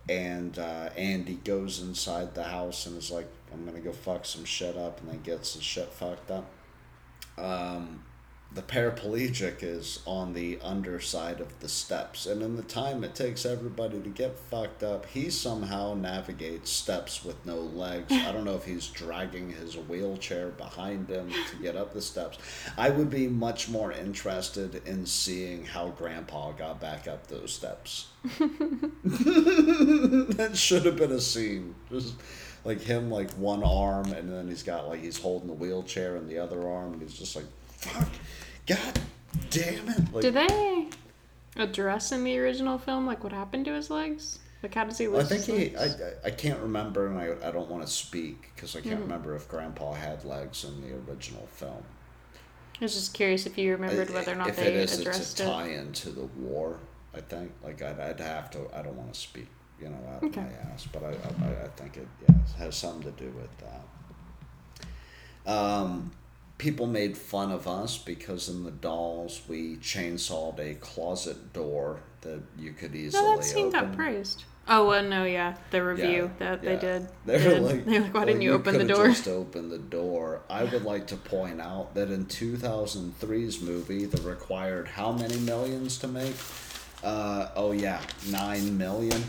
And 0.10 0.60
uh, 0.60 0.90
Andy 0.98 1.36
goes 1.44 1.82
inside 1.82 2.36
the 2.36 2.44
house 2.44 2.86
and 2.86 2.98
is 2.98 3.10
like, 3.10 3.30
I'm 3.54 3.64
going 3.64 3.76
to 3.76 3.82
go 3.82 3.92
fuck 3.92 4.26
some 4.26 4.46
shit 4.46 4.76
up, 4.76 5.00
and 5.02 5.10
then 5.10 5.22
get 5.22 5.46
some 5.46 5.62
shit 5.62 5.90
fucked 5.90 6.32
up. 6.32 6.50
Um, 7.38 8.04
the 8.54 8.62
paraplegic 8.62 9.64
is 9.64 10.00
on 10.06 10.34
the 10.34 10.60
underside 10.62 11.42
of 11.42 11.60
the 11.60 11.68
steps, 11.68 12.28
and 12.28 12.44
in 12.44 12.56
the 12.56 12.62
time 12.62 13.04
it 13.04 13.16
takes 13.16 13.46
everybody 13.46 14.00
to 14.00 14.10
get 14.10 14.38
fucked 14.38 14.84
up, 14.84 15.08
he 15.08 15.32
somehow 15.32 15.96
navigates 15.96 16.70
steps 16.70 17.26
with 17.26 17.44
no 17.46 17.58
legs. 17.60 18.12
I 18.12 18.32
don't 18.32 18.46
know 18.46 18.56
if 18.56 18.66
he's 18.66 18.88
dragging 18.88 19.50
his 19.50 19.76
wheelchair 19.76 20.50
behind 20.50 21.10
him 21.10 21.32
to 21.32 21.56
get 21.62 21.76
up 21.76 21.94
the 21.94 22.02
steps. 22.02 22.38
I 22.78 22.92
would 22.92 23.10
be 23.10 23.28
much 23.28 23.70
more 23.70 23.92
interested 23.92 24.86
in 24.86 25.08
seeing 25.08 25.66
how 25.66 25.90
Grandpa 25.90 26.52
got 26.52 26.80
back 26.80 27.08
up 27.08 27.28
those 27.28 27.52
steps. 27.54 28.10
that 29.04 30.52
should 30.54 30.86
have 30.86 30.98
been 30.98 31.12
a 31.12 31.20
scene. 31.20 31.74
Just 31.90 32.14
like 32.66 32.82
him, 32.82 33.10
like 33.12 33.32
one 33.32 33.64
arm, 33.64 34.12
and 34.14 34.32
then 34.32 34.48
he's 34.48 34.64
got 34.64 34.88
like 34.88 35.02
he's 35.02 35.18
holding 35.20 35.48
the 35.48 35.54
wheelchair 35.54 36.16
in 36.16 36.28
the 36.28 36.38
other 36.40 36.68
arm, 36.68 36.94
and 36.94 37.02
he's 37.02 37.18
just 37.18 37.36
like, 37.36 37.46
"Fuck, 37.68 38.08
God 38.68 39.00
damn 39.50 39.90
it!" 39.90 40.14
Like, 40.14 40.22
Do 40.22 40.32
they 40.32 40.88
address 41.56 42.12
in 42.12 42.24
the 42.24 42.38
original 42.40 42.78
film 42.78 43.06
like 43.06 43.24
what 43.24 43.34
happened 43.34 43.66
to 43.66 43.74
his 43.74 43.90
legs? 43.90 44.40
Like 44.62 44.76
how 44.76 44.86
does 44.86 44.98
he 44.98 45.08
I 45.08 45.24
think 45.24 45.44
he. 45.44 45.76
I, 45.76 45.90
I 46.26 46.30
can't 46.32 46.60
remember, 46.62 47.08
and 47.08 47.20
I 47.20 47.36
I 47.48 47.52
don't 47.52 47.70
want 47.70 47.86
to 47.86 47.92
speak 47.92 48.52
because 48.56 48.76
I 48.76 48.80
can't 48.82 48.94
Mm-hmm. 48.96 49.04
remember 49.04 49.36
if 49.36 49.50
Grandpa 49.50 49.94
had 49.94 50.24
legs 50.24 50.64
in 50.64 50.82
the 50.82 50.96
original 51.12 51.46
film. 51.48 51.84
I 52.80 52.86
was 52.86 52.94
just 52.96 53.14
curious 53.14 53.46
if 53.46 53.58
you 53.58 53.72
remembered 53.74 54.10
whether 54.10 54.32
or 54.32 54.36
not 54.36 54.50
if 54.50 54.56
they 54.56 54.68
it 54.68 54.76
is, 54.76 55.00
addressed 55.00 55.34
it's 55.34 55.40
a 55.42 55.46
tie-in 55.46 55.92
to 55.94 56.10
the 56.10 56.26
war. 56.38 56.78
I 57.14 57.20
think 57.22 57.52
like 57.64 57.82
I'd, 57.82 58.00
I'd 58.00 58.20
have 58.22 58.50
to. 58.52 58.60
I 58.74 58.82
don't 58.82 58.96
want 58.96 59.14
to 59.14 59.20
speak, 59.20 59.48
you 59.84 59.90
know, 59.90 59.98
out 60.16 60.24
Okay. 60.24 60.42
of 60.42 60.48
my 60.48 60.72
ass, 60.74 60.88
but 60.92 61.04
I, 61.04 61.10
I 61.10 61.66
I 61.66 61.68
think 61.76 61.98
it 61.98 62.08
yeah 62.28 62.36
has 62.58 62.76
something 62.76 63.04
to 63.14 63.24
do 63.24 63.30
with 63.32 63.50
that. 63.60 63.84
Um, 65.46 66.12
people 66.58 66.88
made 66.88 67.18
fun 67.18 67.52
of 67.52 67.68
us 67.68 67.98
because 67.98 68.48
in 68.50 68.64
the 68.64 68.72
dolls 68.72 69.42
we 69.48 69.76
chainsawed 69.78 70.60
a 70.60 70.76
closet 70.76 71.52
door 71.54 72.00
that 72.22 72.42
you 72.58 72.72
could 72.74 72.96
easily 72.96 73.22
No, 73.24 73.36
that 73.36 73.44
scene 73.44 73.68
open. 73.68 73.82
got 73.90 73.96
praised. 73.96 74.44
Oh, 74.66 74.88
well, 74.88 75.04
no, 75.04 75.26
yeah, 75.26 75.56
the 75.72 75.84
review 75.84 76.32
that 76.40 76.62
they 76.62 76.78
did. 76.78 77.10
They 77.26 77.34
were 77.34 77.56
did. 77.56 77.62
like, 77.64 77.86
They 77.86 78.00
were 78.00 78.06
like, 78.06 78.14
why 78.14 78.20
well, 78.22 78.26
didn't 78.28 78.42
you, 78.44 78.54
open 78.54 78.78
the 78.78 78.86
door? 78.86 79.08
Just 79.10 79.28
open 79.28 79.68
the 79.68 79.78
door. 79.78 80.40
I 80.50 80.64
would 80.64 80.86
like 80.86 81.08
to 81.08 81.18
point 81.18 81.60
out 81.60 81.94
that 81.96 82.10
in 82.10 82.26
2003's 82.28 83.60
movie, 83.60 84.06
that 84.06 84.22
required 84.24 84.88
how 84.88 85.12
many 85.12 85.36
millions 85.40 85.98
to 85.98 86.08
make? 86.08 86.36
Uh, 87.04 87.50
oh 87.58 87.74
yeah, 87.74 88.00
nine 88.30 88.78
million. 88.78 89.22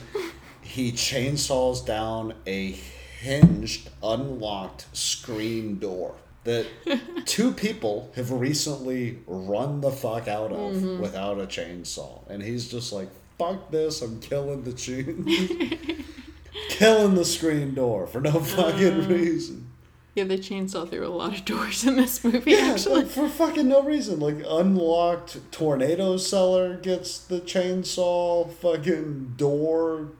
He 0.65 0.91
chainsaws 0.93 1.85
down 1.87 2.35
a 2.47 2.73
hinged, 3.21 3.89
unlocked 4.03 4.87
screen 4.97 5.79
door 5.79 6.15
that 6.45 6.67
two 7.27 7.53
people 7.53 8.11
have 8.17 8.31
recently 8.31 9.19
run 9.27 9.81
the 9.81 9.91
fuck 9.91 10.29
out 10.29 10.53
of 10.53 10.75
Mm-hmm. 10.75 11.01
without 11.01 11.39
a 11.39 11.47
chainsaw, 11.47 12.29
and 12.29 12.43
he's 12.43 12.69
just 12.69 12.93
like, 12.93 13.09
"Fuck 13.39 13.71
this! 13.71 14.03
I'm 14.03 14.21
killing 14.21 14.63
the 14.65 14.73
chain." 14.73 16.05
killing 16.69 17.15
the 17.15 17.25
screen 17.25 17.75
door 17.75 18.07
for 18.07 18.21
no 18.21 18.33
fucking 18.41 19.05
Uh. 19.05 19.09
reason. 19.09 19.71
Yeah, 20.15 20.25
they 20.25 20.39
chainsaw 20.39 20.89
through 20.89 21.07
a 21.07 21.09
lot 21.09 21.37
of 21.37 21.45
doors 21.45 21.85
in 21.85 21.97
this 21.97 22.23
movie, 22.23 22.53
Yeah, 22.53 22.73
actually. 22.75 23.05
for 23.07 23.29
fucking 23.29 23.67
no 23.67 23.83
reason. 23.83 24.21
Like 24.21 24.37
unlocked 24.47 25.39
tornado 25.51 26.19
cellar 26.19 26.77
gets 26.77 27.19
the 27.19 27.41
chainsaw. 27.41 28.49
Fucking 28.53 29.35
door 29.37 30.11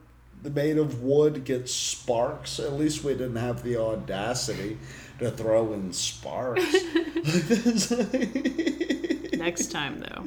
made 0.53 0.77
of 0.77 1.01
wood 1.01 1.43
gets 1.43 1.73
sparks. 1.73 2.59
At 2.59 2.73
least 2.73 3.03
we 3.03 3.13
didn't 3.13 3.37
have 3.37 3.63
the 3.63 3.77
audacity 3.77 4.77
to 5.19 5.31
throw 5.31 5.73
in 5.73 5.93
sparks. 5.93 6.63
Next 9.33 9.71
time, 9.71 9.99
though, 9.99 10.25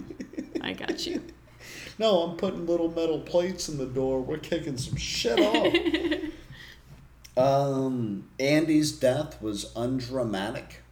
I 0.60 0.72
got 0.72 1.06
you. 1.06 1.22
no, 1.98 2.22
I'm 2.22 2.36
putting 2.36 2.66
little 2.66 2.90
metal 2.90 3.20
plates 3.20 3.68
in 3.68 3.78
the 3.78 3.86
door. 3.86 4.20
We're 4.20 4.38
kicking 4.38 4.76
some 4.76 4.96
shit 4.96 5.38
off. 5.40 5.74
um, 7.36 8.28
Andy's 8.38 8.92
death 8.92 9.40
was 9.42 9.72
undramatic. 9.74 10.82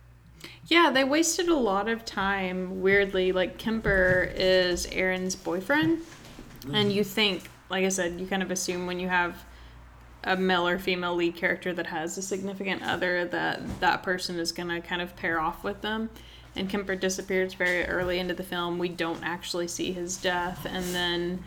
Yeah, 0.66 0.90
they 0.92 1.04
wasted 1.04 1.48
a 1.48 1.56
lot 1.56 1.88
of 1.88 2.04
time. 2.04 2.80
Weirdly, 2.80 3.30
like 3.32 3.56
Kemper 3.56 4.32
is 4.34 4.86
Erin's 4.90 5.36
boyfriend, 5.36 6.00
and 6.72 6.92
you 6.92 7.04
think, 7.04 7.48
like 7.70 7.84
I 7.84 7.88
said, 7.88 8.20
you 8.20 8.26
kind 8.26 8.42
of 8.42 8.50
assume 8.50 8.86
when 8.86 9.00
you 9.00 9.08
have 9.08 9.44
a 10.24 10.36
male 10.36 10.66
or 10.66 10.78
female 10.78 11.14
lead 11.14 11.36
character 11.36 11.72
that 11.72 11.86
has 11.86 12.18
a 12.18 12.22
significant 12.22 12.82
other 12.82 13.24
that 13.26 13.80
that 13.80 14.02
person 14.02 14.38
is 14.38 14.50
gonna 14.52 14.80
kind 14.80 15.00
of 15.00 15.14
pair 15.16 15.40
off 15.40 15.62
with 15.62 15.82
them. 15.82 16.10
and 16.56 16.70
Kemper 16.70 16.96
disappears 16.96 17.52
very 17.54 17.84
early 17.84 18.18
into 18.18 18.32
the 18.34 18.42
film. 18.42 18.78
We 18.78 18.88
don't 18.88 19.22
actually 19.22 19.68
see 19.68 19.92
his 19.92 20.16
death, 20.16 20.66
and 20.68 20.84
then 20.94 21.44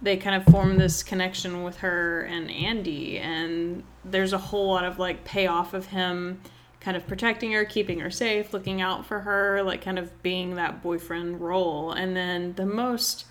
they 0.00 0.16
kind 0.16 0.36
of 0.40 0.44
form 0.52 0.78
this 0.78 1.02
connection 1.02 1.62
with 1.64 1.78
her 1.78 2.22
and 2.22 2.50
Andy, 2.50 3.18
and 3.18 3.82
there's 4.04 4.32
a 4.32 4.38
whole 4.38 4.68
lot 4.68 4.84
of 4.84 4.98
like 4.98 5.24
payoff 5.24 5.74
of 5.74 5.86
him 5.86 6.40
kind 6.80 6.96
of 6.96 7.06
protecting 7.06 7.52
her, 7.52 7.64
keeping 7.64 8.00
her 8.00 8.10
safe, 8.10 8.52
looking 8.52 8.80
out 8.80 9.06
for 9.06 9.20
her, 9.20 9.62
like 9.62 9.82
kind 9.82 9.98
of 9.98 10.22
being 10.22 10.56
that 10.56 10.82
boyfriend 10.82 11.40
role. 11.40 11.92
And 11.92 12.16
then 12.16 12.54
the 12.54 12.66
most 12.66 13.26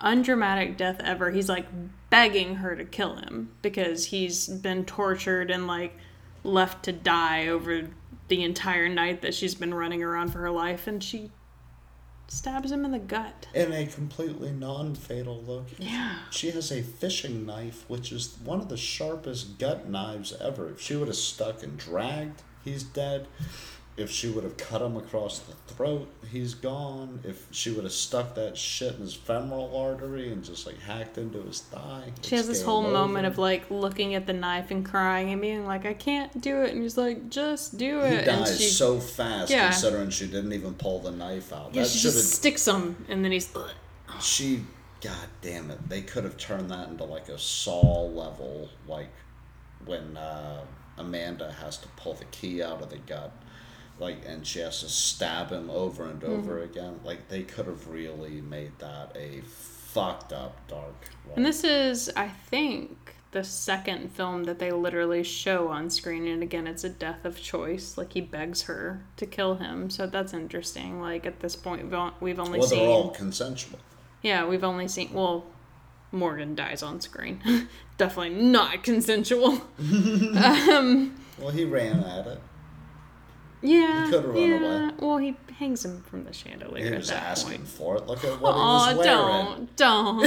undramatic 0.00 0.76
death 0.76 1.00
ever, 1.00 1.30
he's 1.30 1.48
like 1.48 1.66
begging 2.10 2.56
her 2.56 2.74
to 2.76 2.84
kill 2.84 3.16
him 3.16 3.50
because 3.62 4.06
he's 4.06 4.48
been 4.48 4.84
tortured 4.84 5.50
and 5.50 5.66
like 5.66 5.96
left 6.44 6.84
to 6.84 6.92
die 6.92 7.48
over 7.48 7.88
the 8.28 8.42
entire 8.42 8.88
night 8.88 9.22
that 9.22 9.34
she's 9.34 9.54
been 9.54 9.74
running 9.74 10.02
around 10.02 10.28
for 10.28 10.38
her 10.38 10.50
life 10.50 10.86
and 10.86 11.02
she 11.02 11.30
stabs 12.28 12.70
him 12.70 12.84
in 12.84 12.92
the 12.92 12.98
gut. 12.98 13.48
In 13.54 13.72
a 13.72 13.86
completely 13.86 14.50
non 14.52 14.94
fatal 14.94 15.42
location. 15.46 15.86
Yeah. 15.86 16.18
She 16.30 16.50
has 16.50 16.70
a 16.70 16.82
fishing 16.82 17.46
knife, 17.46 17.84
which 17.88 18.12
is 18.12 18.36
one 18.44 18.60
of 18.60 18.68
the 18.68 18.76
sharpest 18.76 19.58
gut 19.58 19.88
knives 19.88 20.34
ever. 20.40 20.70
If 20.70 20.80
she 20.80 20.94
would 20.94 21.08
have 21.08 21.16
stuck 21.16 21.62
and 21.62 21.76
dragged, 21.76 22.42
he's 22.64 22.82
dead. 22.82 23.26
If 23.98 24.10
she 24.12 24.28
would 24.30 24.44
have 24.44 24.56
cut 24.56 24.80
him 24.80 24.96
across 24.96 25.40
the 25.40 25.52
throat, 25.74 26.08
he's 26.30 26.54
gone. 26.54 27.20
If 27.24 27.46
she 27.50 27.72
would 27.72 27.82
have 27.82 27.92
stuck 27.92 28.36
that 28.36 28.56
shit 28.56 28.94
in 28.94 29.00
his 29.00 29.12
femoral 29.14 29.76
artery 29.76 30.32
and 30.32 30.44
just 30.44 30.66
like 30.66 30.78
hacked 30.78 31.18
into 31.18 31.42
his 31.42 31.62
thigh. 31.62 32.12
She 32.22 32.36
has 32.36 32.46
this 32.46 32.62
whole 32.62 32.82
game 32.84 32.92
moment 32.92 33.26
of 33.26 33.38
like 33.38 33.68
looking 33.70 34.14
at 34.14 34.26
the 34.26 34.32
knife 34.32 34.70
and 34.70 34.84
crying 34.84 35.32
and 35.32 35.40
being 35.42 35.66
like, 35.66 35.84
I 35.84 35.94
can't 35.94 36.40
do 36.40 36.62
it. 36.62 36.72
And 36.74 36.82
he's 36.82 36.96
like, 36.96 37.28
just 37.28 37.76
do 37.76 38.00
He 38.02 38.14
it. 38.14 38.28
and 38.28 38.44
dies 38.44 38.58
she, 38.60 38.68
so 38.68 39.00
fast, 39.00 39.50
Yeah. 39.50 39.70
considering 39.70 40.10
she 40.10 40.26
didn't 40.28 40.52
even 40.52 40.74
pull 40.74 41.00
the 41.00 41.10
knife 41.10 41.52
out. 41.52 41.74
yeah, 41.74 41.82
that 41.82 41.88
she 41.90 41.98
just 41.98 42.32
sticks 42.34 42.68
him 42.68 43.04
and 43.08 43.24
then 43.24 43.32
he's. 43.32 43.52
She, 44.20 44.62
god 45.00 45.28
damn 45.42 45.70
it, 45.72 45.88
they 45.88 46.02
could 46.02 46.22
have 46.24 46.36
turned 46.36 46.70
that 46.70 46.88
into 46.88 47.02
like 47.04 47.28
a 47.28 47.38
Saw 47.38 48.02
level, 48.06 48.68
like 48.86 49.10
when 49.84 50.16
uh, 50.16 50.60
Amanda 50.98 51.50
has 51.52 51.78
to 51.78 51.88
pull 51.96 52.14
the 52.14 52.24
key 52.26 52.62
out 52.62 52.80
of 52.82 52.90
the 52.90 52.98
gut, 52.98 53.32
like, 53.98 54.18
and 54.26 54.46
she 54.46 54.60
has 54.60 54.80
to 54.80 54.88
stab 54.88 55.50
him 55.50 55.70
over 55.70 56.04
and 56.08 56.20
Mm-hmm. 56.20 56.32
over 56.32 56.62
again. 56.62 57.00
Like 57.04 57.28
they 57.28 57.42
could 57.42 57.66
have 57.66 57.88
really 57.88 58.40
made 58.40 58.78
that 58.78 59.16
a 59.16 59.40
fucked 59.42 60.32
up 60.32 60.66
dark. 60.68 60.94
One. 61.24 61.36
And 61.38 61.46
this 61.46 61.64
is, 61.64 62.10
I 62.16 62.28
think, 62.28 63.14
the 63.32 63.44
second 63.44 64.10
film 64.12 64.44
that 64.44 64.58
they 64.58 64.70
literally 64.72 65.22
show 65.22 65.68
on 65.68 65.90
screen. 65.90 66.26
And 66.26 66.42
again, 66.42 66.66
it's 66.66 66.84
a 66.84 66.88
death 66.88 67.24
of 67.24 67.40
choice. 67.40 67.98
Like 67.98 68.12
he 68.14 68.20
begs 68.20 68.62
her 68.62 69.02
to 69.16 69.26
kill 69.26 69.56
him. 69.56 69.90
So 69.90 70.06
that's 70.06 70.32
interesting. 70.32 71.00
Like 71.00 71.26
at 71.26 71.40
this 71.40 71.56
point, 71.56 71.82
we've 71.84 71.94
on- 71.94 72.14
we've 72.20 72.40
only 72.40 72.58
well, 72.60 72.68
seen. 72.68 72.78
they're 72.78 72.88
all 72.88 73.10
consensual. 73.10 73.78
Yeah, 74.22 74.46
we've 74.46 74.64
only 74.64 74.88
seen. 74.88 75.12
Well, 75.12 75.44
Morgan 76.10 76.54
dies 76.54 76.82
on 76.82 77.00
screen. 77.00 77.40
Definitely 77.98 78.40
not 78.42 78.82
consensual. 78.82 79.60
Well, 81.40 81.50
he 81.52 81.64
ran 81.64 82.00
at 82.00 82.26
it. 82.26 82.40
Yeah. 83.62 84.06
could've 84.10 84.34
run 84.34 84.36
yeah. 84.36 84.84
away. 84.86 84.94
Well, 85.00 85.18
he 85.18 85.36
hangs 85.58 85.84
him 85.84 86.02
from 86.02 86.24
the 86.24 86.32
chandelier 86.32 86.90
He 86.90 86.96
was 86.96 87.10
asking 87.10 87.58
point. 87.58 87.68
for 87.68 87.96
it. 87.96 88.06
Look 88.06 88.24
at 88.24 88.40
what 88.40 88.54
he 88.54 88.60
Oh, 88.60 88.96
was 88.96 88.98
wearing. 88.98 89.68
don't, 89.76 89.76
don't. 89.76 90.22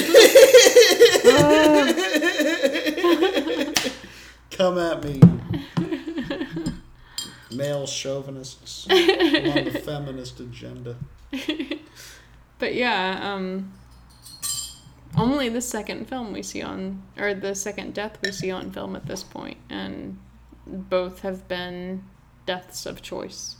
Come 4.51 4.77
at 4.77 5.03
me, 5.03 5.19
male 7.55 7.87
chauvinists 7.87 8.87
on 8.89 8.95
the 8.97 9.81
feminist 9.83 10.39
agenda. 10.39 10.95
But 12.59 12.75
yeah, 12.75 13.33
um, 13.33 13.73
only 15.17 15.49
the 15.49 15.61
second 15.61 16.07
film 16.07 16.31
we 16.31 16.43
see 16.43 16.61
on, 16.61 17.01
or 17.17 17.33
the 17.33 17.55
second 17.55 17.95
death 17.95 18.19
we 18.23 18.31
see 18.31 18.51
on 18.51 18.69
film 18.71 18.95
at 18.95 19.07
this 19.07 19.23
point, 19.23 19.57
and 19.67 20.19
both 20.67 21.21
have 21.21 21.47
been 21.47 22.03
deaths 22.45 22.85
of 22.85 23.01
choice. 23.01 23.55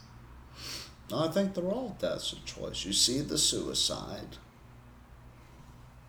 I 1.13 1.27
think 1.27 1.53
they're 1.53 1.65
all 1.65 1.95
deaths 1.99 2.31
of 2.33 2.45
choice. 2.45 2.85
You 2.85 2.93
see 2.93 3.19
the 3.21 3.37
suicide. 3.37 4.37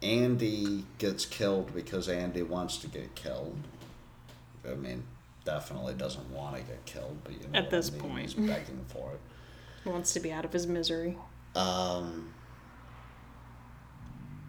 Andy 0.02 0.84
gets 0.98 1.26
killed 1.26 1.74
because 1.74 2.08
Andy 2.08 2.42
wants 2.42 2.76
to 2.78 2.88
get 2.88 3.14
killed. 3.14 3.56
I 4.68 4.74
mean, 4.74 5.04
definitely 5.44 5.94
doesn't 5.94 6.30
want 6.30 6.56
to 6.56 6.62
get 6.62 6.84
killed, 6.84 7.18
but 7.24 7.32
you 7.34 7.40
know 7.48 7.58
At 7.58 7.70
this 7.70 7.88
I 7.88 7.92
mean. 7.92 8.00
point. 8.00 8.20
he's 8.22 8.34
begging 8.34 8.84
for 8.88 9.12
it. 9.12 9.20
Wants 9.88 10.12
to 10.12 10.20
be 10.20 10.30
out 10.30 10.44
of 10.44 10.52
his 10.52 10.68
misery. 10.68 11.18
Um, 11.56 12.32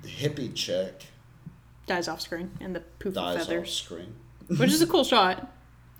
the 0.03 0.07
hippie 0.09 0.53
chick 0.53 1.05
Dies 1.88 2.07
off 2.07 2.21
screen, 2.21 2.51
and 2.61 2.76
the 2.76 2.82
poof 2.82 3.07
of 3.09 3.13
dies 3.15 3.49
off 3.49 3.67
screen. 3.67 4.13
which 4.47 4.69
is 4.71 4.82
a 4.84 4.88
cool 4.88 5.03
shot. 5.03 5.51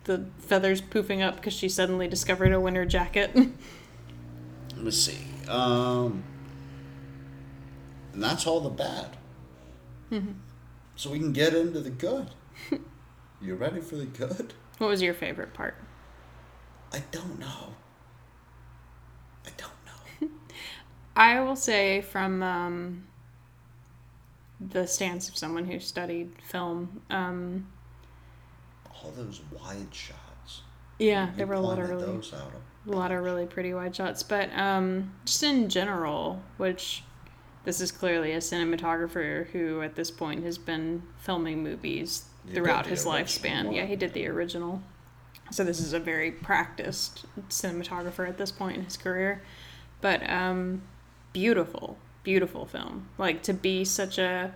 The 0.06 0.26
feathers 0.40 0.82
poofing 0.82 1.22
up 1.22 1.38
because 1.38 1.54
she 1.54 1.70
suddenly 1.70 2.08
discovered 2.08 2.52
a 2.52 2.60
winter 2.60 2.86
jacket. 2.86 3.32
Let 3.36 4.78
me 4.78 4.92
see. 4.92 5.18
Um, 5.48 6.24
and 8.14 8.24
that's 8.24 8.46
all 8.46 8.60
the 8.60 8.70
bad. 8.70 9.18
Mm-hmm. 10.12 10.34
So 10.96 11.10
we 11.10 11.20
can 11.20 11.34
get 11.34 11.54
into 11.54 11.80
the 11.80 11.90
good. 11.90 12.30
you 13.42 13.56
ready 13.56 13.82
for 13.82 13.96
the 13.96 14.06
good? 14.06 14.54
what 14.78 14.90
was 14.90 15.02
your 15.02 15.14
favorite 15.14 15.54
part? 15.54 15.76
I 16.92 17.02
don't 17.12 17.40
know. 17.40 17.74
I 19.46 19.50
don't 19.58 19.72
know. 19.86 20.30
I 21.16 21.40
will 21.40 21.56
say 21.56 22.02
from 22.02 22.44
um, 22.44 23.04
the 24.60 24.86
stance 24.86 25.30
of 25.30 25.38
someone 25.38 25.66
who 25.66 25.80
studied 25.80 26.32
film. 26.44 27.02
Um, 27.10 27.68
All 29.04 29.12
those 29.12 29.42
wide 29.52 29.94
shots. 29.94 30.62
yeah, 31.00 31.30
You 31.32 31.38
there 31.38 31.48
were 31.48 31.54
a 31.56 31.60
lot 31.60 31.80
of 31.80 31.90
really, 31.90 32.06
those 32.06 32.34
out. 32.34 32.52
a 32.88 32.92
lot 32.92 33.12
of 33.12 33.24
really 33.24 33.46
pretty 33.46 33.74
wide 33.74 33.96
shots. 33.96 34.24
But 34.24 34.50
um, 34.58 35.14
just 35.26 35.44
in 35.44 35.70
general, 35.70 36.42
which 36.58 37.04
this 37.66 37.80
is 37.82 37.92
clearly 37.92 38.32
a 38.34 38.38
cinematographer 38.40 39.48
who 39.48 39.82
at 39.82 39.96
this 39.96 40.12
point 40.12 40.44
has 40.44 40.58
been 40.58 41.04
filming 41.18 41.64
movies 41.64 42.26
throughout 42.54 42.86
his 42.88 43.06
lifespan. 43.06 43.66
one. 43.66 43.74
Yeah, 43.76 43.86
he 43.86 43.96
did 43.96 44.14
the 44.14 44.28
original. 44.28 44.82
So 45.52 45.64
this 45.64 45.80
is 45.80 45.94
a 45.94 46.00
very 46.00 46.32
practiced 46.32 47.26
cinematographer 47.50 48.28
at 48.28 48.38
this 48.38 48.52
point 48.52 48.78
in 48.78 48.84
his 48.84 48.98
career. 48.98 49.44
But 50.02 50.28
um, 50.30 50.82
beautiful, 51.32 51.98
beautiful 52.24 52.66
film. 52.66 53.10
Like 53.18 53.44
to 53.44 53.54
be 53.54 53.86
such 53.86 54.18
a 54.18 54.54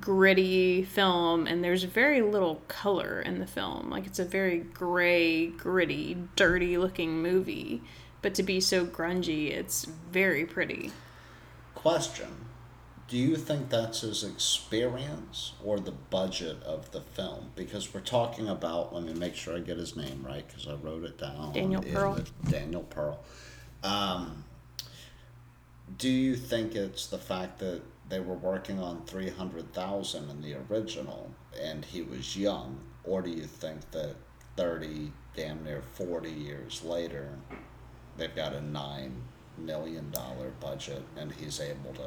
gritty 0.00 0.82
film 0.84 1.46
and 1.46 1.62
there's 1.62 1.84
very 1.84 2.22
little 2.22 2.62
color 2.68 3.20
in 3.20 3.38
the 3.38 3.46
film. 3.46 3.90
Like 3.90 4.06
it's 4.06 4.18
a 4.18 4.24
very 4.24 4.58
gray, 4.58 5.46
gritty, 5.46 6.16
dirty 6.36 6.78
looking 6.78 7.22
movie. 7.22 7.82
But 8.20 8.34
to 8.36 8.42
be 8.42 8.60
so 8.60 8.86
grungy, 8.86 9.50
it's 9.50 9.84
very 9.84 10.46
pretty. 10.46 10.92
Question. 11.74 12.28
Do 13.08 13.18
you 13.18 13.36
think 13.36 13.68
that's 13.68 14.00
his 14.00 14.24
experience 14.24 15.52
or 15.62 15.78
the 15.78 15.90
budget 15.90 16.62
of 16.62 16.92
the 16.92 17.00
film? 17.00 17.50
Because 17.56 17.92
we're 17.92 18.00
talking 18.00 18.48
about, 18.48 18.94
let 18.94 19.02
me 19.02 19.12
make 19.12 19.34
sure 19.34 19.56
I 19.56 19.58
get 19.58 19.76
his 19.76 19.96
name 19.96 20.24
right 20.26 20.46
because 20.46 20.66
I 20.66 20.74
wrote 20.74 21.04
it 21.04 21.18
down. 21.18 21.52
Daniel 21.52 21.82
Pearl. 21.82 22.18
Daniel 22.48 22.84
Pearl. 22.84 23.18
Um, 23.82 24.44
do 25.98 26.08
you 26.08 26.36
think 26.36 26.74
it's 26.74 27.08
the 27.08 27.18
fact 27.18 27.58
that 27.58 27.82
they 28.12 28.20
were 28.20 28.34
working 28.34 28.78
on 28.78 29.00
300,000 29.06 30.28
in 30.28 30.42
the 30.42 30.54
original 30.68 31.30
and 31.58 31.82
he 31.82 32.02
was 32.02 32.36
young? 32.36 32.78
Or 33.04 33.22
do 33.22 33.30
you 33.30 33.46
think 33.46 33.90
that 33.92 34.16
30, 34.58 35.10
damn 35.34 35.64
near 35.64 35.80
40 35.94 36.30
years 36.30 36.84
later, 36.84 37.30
they've 38.18 38.36
got 38.36 38.52
a 38.52 38.58
$9 38.58 39.12
million 39.56 40.12
budget 40.60 41.02
and 41.16 41.32
he's 41.32 41.58
able 41.58 41.94
to 41.94 42.02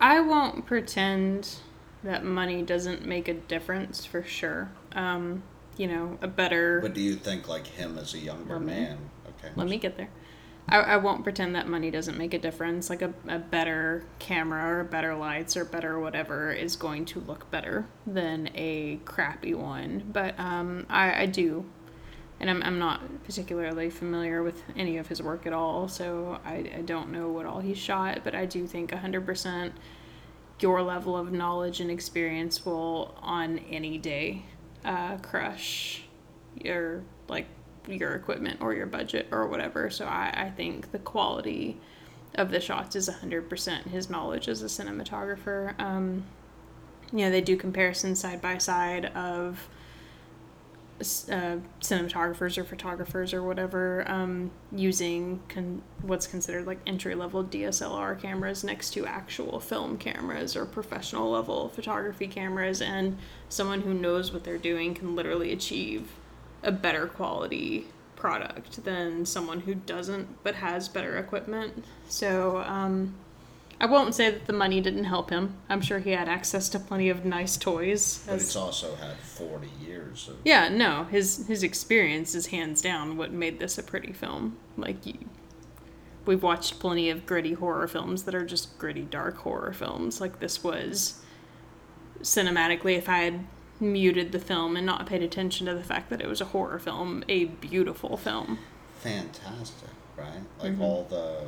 I 0.00 0.20
won't 0.20 0.64
pretend 0.64 1.56
that 2.02 2.24
money 2.24 2.62
doesn't 2.62 3.04
make 3.04 3.28
a 3.28 3.34
difference 3.34 4.06
for 4.06 4.22
sure. 4.22 4.70
Um, 4.92 5.42
you 5.76 5.88
know, 5.88 6.16
a 6.22 6.26
better 6.26 6.80
But 6.80 6.94
do 6.94 7.02
you 7.02 7.16
think 7.16 7.48
like 7.48 7.66
him 7.66 7.98
as 7.98 8.14
a 8.14 8.18
younger 8.18 8.58
man? 8.58 8.96
Okay. 9.28 9.52
Let 9.56 9.68
me 9.68 9.76
get 9.76 9.98
there. 9.98 10.08
I, 10.70 10.78
I 10.78 10.96
won't 10.98 11.24
pretend 11.24 11.54
that 11.56 11.68
money 11.68 11.90
doesn't 11.90 12.16
make 12.16 12.32
a 12.32 12.38
difference. 12.38 12.88
Like 12.88 13.02
a, 13.02 13.12
a 13.28 13.38
better 13.38 14.04
camera 14.18 14.78
or 14.78 14.84
better 14.84 15.14
lights 15.14 15.56
or 15.56 15.64
better 15.64 15.98
whatever 15.98 16.52
is 16.52 16.76
going 16.76 17.04
to 17.06 17.20
look 17.20 17.50
better 17.50 17.86
than 18.06 18.50
a 18.54 19.00
crappy 19.04 19.54
one. 19.54 20.04
But 20.12 20.38
um, 20.38 20.86
I, 20.88 21.22
I 21.22 21.26
do. 21.26 21.66
And 22.38 22.48
I'm, 22.48 22.62
I'm 22.62 22.78
not 22.78 23.24
particularly 23.24 23.90
familiar 23.90 24.42
with 24.42 24.62
any 24.74 24.96
of 24.96 25.08
his 25.08 25.20
work 25.20 25.46
at 25.46 25.52
all, 25.52 25.88
so 25.88 26.40
I, 26.42 26.72
I 26.74 26.82
don't 26.82 27.12
know 27.12 27.28
what 27.28 27.44
all 27.44 27.60
he 27.60 27.74
shot, 27.74 28.20
but 28.24 28.34
I 28.34 28.46
do 28.46 28.66
think 28.66 28.92
100% 28.92 29.72
your 30.58 30.82
level 30.82 31.18
of 31.18 31.32
knowledge 31.32 31.80
and 31.80 31.90
experience 31.90 32.64
will, 32.64 33.14
on 33.20 33.58
any 33.70 33.98
day, 33.98 34.46
uh, 34.86 35.18
crush 35.18 36.04
your, 36.54 37.02
like, 37.28 37.46
your 37.86 38.14
equipment 38.14 38.60
or 38.60 38.74
your 38.74 38.86
budget 38.86 39.28
or 39.30 39.46
whatever. 39.46 39.90
So 39.90 40.06
I, 40.06 40.32
I 40.34 40.50
think 40.50 40.92
the 40.92 40.98
quality 40.98 41.78
of 42.34 42.50
the 42.50 42.60
shots 42.60 42.96
is 42.96 43.08
100% 43.08 43.86
his 43.88 44.10
knowledge 44.10 44.48
as 44.48 44.62
a 44.62 44.66
cinematographer. 44.66 45.78
Um, 45.80 46.24
you 47.12 47.24
know, 47.24 47.30
they 47.30 47.40
do 47.40 47.56
comparisons 47.56 48.20
side 48.20 48.40
by 48.40 48.58
side 48.58 49.06
of 49.06 49.68
uh, 51.00 51.56
cinematographers 51.80 52.58
or 52.58 52.64
photographers 52.64 53.32
or 53.32 53.42
whatever 53.42 54.04
um, 54.06 54.50
using 54.70 55.40
con- 55.48 55.80
what's 56.02 56.26
considered 56.26 56.66
like 56.66 56.78
entry 56.86 57.14
level 57.14 57.42
DSLR 57.42 58.20
cameras 58.20 58.62
next 58.62 58.90
to 58.90 59.06
actual 59.06 59.60
film 59.60 59.96
cameras 59.96 60.54
or 60.54 60.66
professional 60.66 61.30
level 61.30 61.70
photography 61.70 62.28
cameras, 62.28 62.82
and 62.82 63.16
someone 63.48 63.80
who 63.80 63.94
knows 63.94 64.30
what 64.30 64.44
they're 64.44 64.58
doing 64.58 64.94
can 64.94 65.16
literally 65.16 65.52
achieve 65.52 66.10
a 66.62 66.72
better 66.72 67.06
quality 67.06 67.86
product 68.16 68.84
than 68.84 69.24
someone 69.24 69.60
who 69.60 69.74
doesn't 69.74 70.42
but 70.42 70.56
has 70.56 70.88
better 70.88 71.16
equipment. 71.16 71.84
So, 72.08 72.58
um, 72.58 73.14
I 73.82 73.86
won't 73.86 74.14
say 74.14 74.30
that 74.30 74.46
the 74.46 74.52
money 74.52 74.82
didn't 74.82 75.04
help 75.04 75.30
him. 75.30 75.56
I'm 75.70 75.80
sure 75.80 76.00
he 76.00 76.10
had 76.10 76.28
access 76.28 76.68
to 76.70 76.78
plenty 76.78 77.08
of 77.08 77.24
nice 77.24 77.56
toys. 77.56 78.22
But 78.26 78.34
he's 78.34 78.54
also 78.54 78.94
had 78.96 79.16
40 79.16 79.68
years 79.82 80.28
of. 80.28 80.36
Yeah, 80.44 80.68
no, 80.68 81.04
his 81.04 81.46
his 81.46 81.62
experience 81.62 82.34
is 82.34 82.48
hands 82.48 82.82
down 82.82 83.16
what 83.16 83.32
made 83.32 83.58
this 83.58 83.78
a 83.78 83.82
pretty 83.82 84.12
film. 84.12 84.58
Like, 84.76 85.06
you, 85.06 85.14
we've 86.26 86.42
watched 86.42 86.78
plenty 86.78 87.08
of 87.08 87.24
gritty 87.24 87.54
horror 87.54 87.88
films 87.88 88.24
that 88.24 88.34
are 88.34 88.44
just 88.44 88.78
gritty 88.78 89.02
dark 89.02 89.38
horror 89.38 89.72
films. 89.72 90.20
Like 90.20 90.40
this 90.40 90.62
was 90.62 91.22
cinematically, 92.22 92.96
if 92.98 93.08
I 93.08 93.18
had 93.18 93.46
muted 93.80 94.32
the 94.32 94.38
film 94.38 94.76
and 94.76 94.86
not 94.86 95.06
paid 95.06 95.22
attention 95.22 95.66
to 95.66 95.74
the 95.74 95.82
fact 95.82 96.10
that 96.10 96.20
it 96.20 96.28
was 96.28 96.40
a 96.40 96.46
horror 96.46 96.78
film, 96.78 97.24
a 97.28 97.46
beautiful 97.46 98.16
film. 98.16 98.58
Fantastic, 99.00 99.88
right? 100.16 100.42
Like 100.60 100.72
mm-hmm. 100.72 100.82
all 100.82 101.04
the 101.04 101.46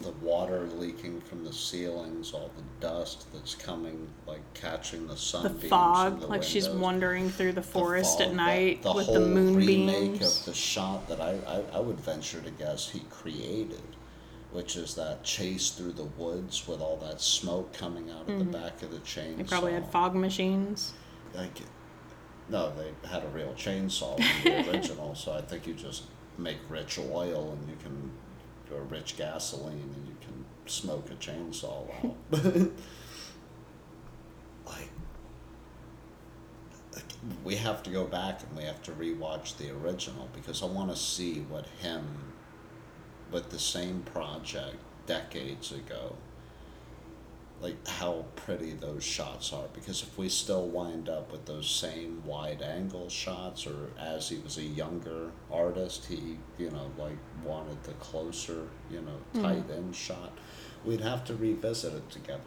the 0.00 0.12
water 0.22 0.66
leaking 0.76 1.20
from 1.20 1.44
the 1.44 1.52
ceilings, 1.52 2.32
all 2.32 2.50
the 2.56 2.86
dust 2.86 3.26
that's 3.32 3.54
coming, 3.54 4.08
like 4.26 4.40
catching 4.54 5.06
the 5.06 5.16
sun. 5.16 5.42
The 5.42 5.68
fog, 5.68 6.20
the 6.20 6.26
like 6.26 6.30
windows. 6.30 6.48
she's 6.48 6.68
wandering 6.68 7.28
through 7.28 7.52
the 7.52 7.62
forest 7.62 8.18
the 8.18 8.24
fog, 8.24 8.30
at 8.30 8.36
night 8.36 8.82
the, 8.82 8.90
the 8.90 8.96
with 8.96 9.06
the 9.12 9.20
moon 9.20 9.56
remake 9.56 10.22
of 10.22 10.44
the 10.46 10.54
shot 10.54 11.06
that 11.08 11.20
I, 11.20 11.38
I, 11.46 11.62
I 11.74 11.80
would 11.80 12.00
venture 12.00 12.40
to 12.40 12.50
guess 12.50 12.88
he 12.88 13.00
created, 13.10 13.82
which 14.52 14.76
is 14.76 14.94
that 14.94 15.22
chase 15.22 15.70
through 15.70 15.92
the 15.92 16.04
woods 16.04 16.66
with 16.66 16.80
all 16.80 16.96
that 16.98 17.20
smoke 17.20 17.72
coming 17.74 18.10
out 18.10 18.22
of 18.22 18.28
mm-hmm. 18.28 18.38
the 18.38 18.58
back 18.58 18.82
of 18.82 18.90
the 18.90 18.98
chainsaw. 18.98 19.36
They 19.36 19.44
probably 19.44 19.72
had 19.74 19.86
fog 19.88 20.14
machines. 20.14 20.94
Like, 21.34 21.60
no, 22.48 22.72
they 22.74 23.08
had 23.08 23.24
a 23.24 23.28
real 23.28 23.54
chainsaw 23.54 24.18
in 24.18 24.64
the 24.64 24.70
original, 24.72 25.14
so 25.14 25.32
I 25.32 25.40
think 25.40 25.66
you 25.66 25.74
just 25.74 26.04
make 26.38 26.58
rich 26.68 26.98
oil 26.98 27.52
and 27.52 27.68
you 27.68 27.76
can 27.82 28.10
or 28.72 28.82
rich 28.82 29.16
gasoline 29.16 29.92
and 29.94 30.06
you 30.06 30.16
can 30.20 30.44
smoke 30.66 31.10
a 31.10 31.14
chainsaw 31.14 31.86
out. 32.04 32.14
like, 34.66 34.88
we 37.44 37.56
have 37.56 37.82
to 37.82 37.90
go 37.90 38.04
back 38.04 38.42
and 38.42 38.56
we 38.56 38.64
have 38.64 38.82
to 38.82 38.92
rewatch 38.92 39.56
the 39.56 39.70
original 39.70 40.28
because 40.34 40.62
I 40.62 40.66
want 40.66 40.90
to 40.90 40.96
see 40.96 41.40
what 41.48 41.66
him 41.80 42.32
with 43.30 43.50
the 43.50 43.58
same 43.58 44.02
project 44.02 44.76
decades 45.06 45.72
ago 45.72 46.14
like 47.60 47.86
how 47.86 48.24
pretty 48.36 48.72
those 48.72 49.04
shots 49.04 49.52
are 49.52 49.66
because 49.74 50.02
if 50.02 50.16
we 50.16 50.28
still 50.28 50.66
wind 50.66 51.08
up 51.08 51.30
with 51.30 51.44
those 51.44 51.68
same 51.68 52.22
wide 52.24 52.62
angle 52.62 53.08
shots 53.08 53.66
or 53.66 53.90
as 53.98 54.30
he 54.30 54.38
was 54.38 54.56
a 54.56 54.62
younger 54.62 55.30
artist 55.52 56.06
he 56.06 56.38
you 56.58 56.70
know 56.70 56.90
like 56.96 57.18
wanted 57.44 57.82
the 57.84 57.92
closer 57.94 58.68
you 58.90 59.00
know 59.00 59.18
hmm. 59.32 59.42
tight 59.42 59.68
mm. 59.68 59.76
end 59.76 59.94
shot 59.94 60.32
we'd 60.84 61.00
have 61.00 61.24
to 61.24 61.34
revisit 61.34 61.92
it 61.92 62.10
together 62.10 62.40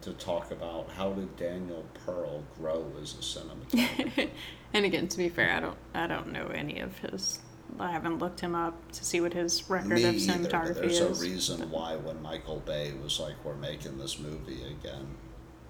to 0.00 0.12
talk 0.14 0.50
about 0.50 0.90
how 0.96 1.12
did 1.12 1.36
Daniel 1.36 1.84
Pearl 2.04 2.42
grow 2.58 2.84
as 3.00 3.14
a 3.14 3.18
cinematographer 3.18 4.28
and 4.74 4.84
again 4.84 5.06
to 5.06 5.16
be 5.16 5.28
fair 5.28 5.52
I 5.52 5.60
don't 5.60 5.78
I 5.94 6.08
don't 6.08 6.32
know 6.32 6.48
any 6.48 6.80
of 6.80 6.98
his 6.98 7.38
I 7.78 7.90
haven't 7.90 8.18
looked 8.18 8.40
him 8.40 8.54
up 8.54 8.92
to 8.92 9.04
see 9.04 9.20
what 9.20 9.32
his 9.32 9.68
record 9.68 9.90
Me 9.90 10.04
of 10.04 10.14
cinematography 10.16 10.70
either, 10.70 10.74
there's 10.74 11.00
is. 11.00 11.20
a 11.20 11.24
reason 11.24 11.70
why 11.70 11.96
when 11.96 12.20
Michael 12.22 12.60
Bay 12.60 12.92
was 13.02 13.18
like, 13.18 13.34
"We're 13.44 13.56
making 13.56 13.98
this 13.98 14.18
movie 14.18 14.62
again," 14.64 15.06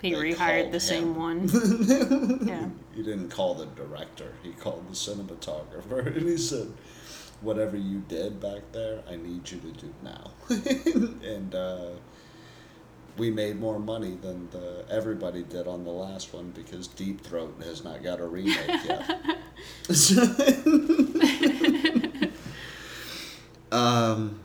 he 0.01 0.13
rehired 0.13 0.71
the 0.73 0.79
him. 0.79 0.81
same 0.81 1.15
one. 1.17 1.49
yeah. 2.47 2.69
He 2.95 3.03
didn't 3.03 3.31
call 3.31 3.55
the 3.55 3.67
director; 3.67 4.33
he 4.43 4.53
called 4.53 4.89
the 4.89 4.95
cinematographer, 4.95 6.07
and 6.17 6.29
he 6.29 6.37
said, 6.37 6.73
"Whatever 7.41 7.77
you 7.77 8.01
did 8.09 8.41
back 8.41 8.73
there, 8.73 9.03
I 9.09 9.17
need 9.17 9.51
you 9.51 9.61
to 9.61 9.73
do 9.73 9.95
now." 10.03 10.33
and 11.25 11.55
uh, 11.55 11.91
we 13.17 13.31
made 13.31 13.61
more 13.61 13.79
money 13.79 14.17
than 14.21 14.49
the, 14.51 14.85
everybody 14.91 15.43
did 15.43 15.67
on 15.67 15.85
the 15.85 15.91
last 15.91 16.33
one 16.33 16.51
because 16.51 16.87
Deep 16.87 17.21
Throat 17.21 17.55
has 17.65 17.85
not 17.85 18.03
got 18.03 18.21
a 18.21 18.27
remake 18.27 18.85
yet. 18.87 19.39
Um, 23.73 24.41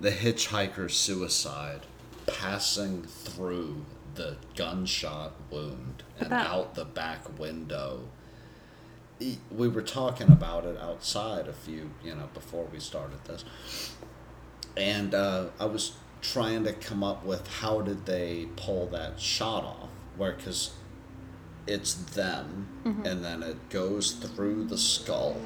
the 0.00 0.10
hitchhiker's 0.10 0.96
suicide, 0.96 1.80
passing 2.26 3.02
through 3.02 3.84
the 4.14 4.36
gunshot 4.54 5.32
wound 5.50 6.04
and 6.20 6.32
out 6.32 6.74
the 6.74 6.84
back 6.84 7.38
window. 7.38 8.00
We 9.50 9.68
were 9.68 9.82
talking 9.82 10.28
about 10.28 10.64
it 10.66 10.78
outside 10.78 11.48
a 11.48 11.52
few, 11.52 11.90
you 12.04 12.14
know, 12.14 12.28
before 12.34 12.66
we 12.70 12.78
started 12.78 13.24
this. 13.24 13.44
And 14.76 15.14
uh, 15.14 15.46
I 15.58 15.66
was 15.66 15.92
trying 16.20 16.64
to 16.64 16.72
come 16.72 17.02
up 17.02 17.24
with 17.24 17.46
how 17.46 17.80
did 17.80 18.06
they 18.06 18.48
pull 18.56 18.86
that 18.88 19.20
shot 19.20 19.64
off 19.64 19.88
where 20.16 20.32
because 20.32 20.72
it's 21.66 21.94
them 21.94 22.66
mm-hmm. 22.84 23.04
and 23.04 23.24
then 23.24 23.42
it 23.42 23.68
goes 23.68 24.12
through 24.12 24.64
the 24.64 24.78
skull 24.78 25.36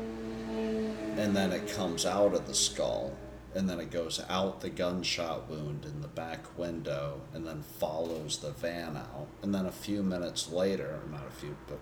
and 0.49 1.37
then 1.37 1.53
it 1.53 1.73
comes 1.75 2.07
out 2.07 2.35
of 2.35 2.47
the 2.47 2.55
skull 2.55 3.17
and 3.55 3.69
then 3.69 3.81
it 3.81 3.91
goes 3.91 4.21
out 4.29 4.61
the 4.61 4.71
gunshot 4.71 5.49
wound 5.49 5.85
in 5.85 6.01
the 6.01 6.09
back 6.09 6.59
window 6.59 7.21
and 7.33 7.47
then 7.47 7.63
follows 7.63 8.39
the 8.39 8.51
van 8.51 8.97
out 8.97 9.27
and 9.43 9.55
then 9.55 9.67
a 9.67 9.73
few 9.73 10.03
minutes 10.03 10.51
later 10.51 11.01
not 11.11 11.27
a 11.27 11.41
few 11.41 11.57
but 11.67 11.79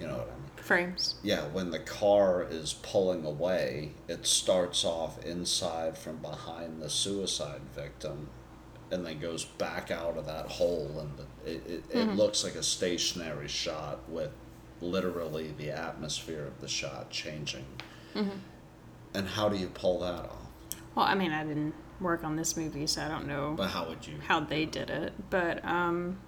you 0.00 0.06
know 0.06 0.14
what 0.14 0.28
I 0.28 0.34
mean. 0.34 0.50
Frames. 0.56 1.16
Yeah, 1.22 1.46
when 1.48 1.70
the 1.70 1.78
car 1.78 2.46
is 2.48 2.72
pulling 2.72 3.24
away, 3.26 3.92
it 4.08 4.26
starts 4.26 4.84
off 4.84 5.22
inside 5.24 5.98
from 5.98 6.16
behind 6.16 6.80
the 6.80 6.88
suicide 6.88 7.60
victim 7.74 8.28
and 8.90 9.04
then 9.04 9.18
goes 9.18 9.44
back 9.44 9.90
out 9.90 10.16
of 10.16 10.26
that 10.26 10.46
hole 10.46 10.98
and 10.98 11.16
the, 11.18 11.50
it, 11.50 11.62
it, 11.66 11.88
mm-hmm. 11.88 12.10
it 12.10 12.16
looks 12.16 12.42
like 12.42 12.54
a 12.54 12.62
stationary 12.62 13.46
shot 13.46 14.00
with 14.08 14.30
literally 14.80 15.54
the 15.56 15.70
atmosphere 15.70 16.44
of 16.46 16.60
the 16.60 16.68
shot 16.68 17.10
changing. 17.10 17.66
Mm-hmm. 18.14 18.38
And 19.14 19.28
how 19.28 19.48
do 19.48 19.56
you 19.56 19.68
pull 19.68 20.00
that 20.00 20.24
off? 20.24 20.36
Well, 20.94 21.06
I 21.06 21.14
mean, 21.14 21.32
I 21.32 21.44
didn't 21.44 21.74
work 22.00 22.24
on 22.24 22.36
this 22.36 22.56
movie, 22.56 22.86
so 22.86 23.02
I 23.02 23.08
don't 23.08 23.26
know. 23.26 23.54
But 23.56 23.68
how 23.68 23.88
would 23.88 24.06
you? 24.06 24.14
How 24.26 24.40
they 24.40 24.64
did 24.64 24.90
it, 24.90 25.12
but 25.30 25.64
um, 25.64 26.18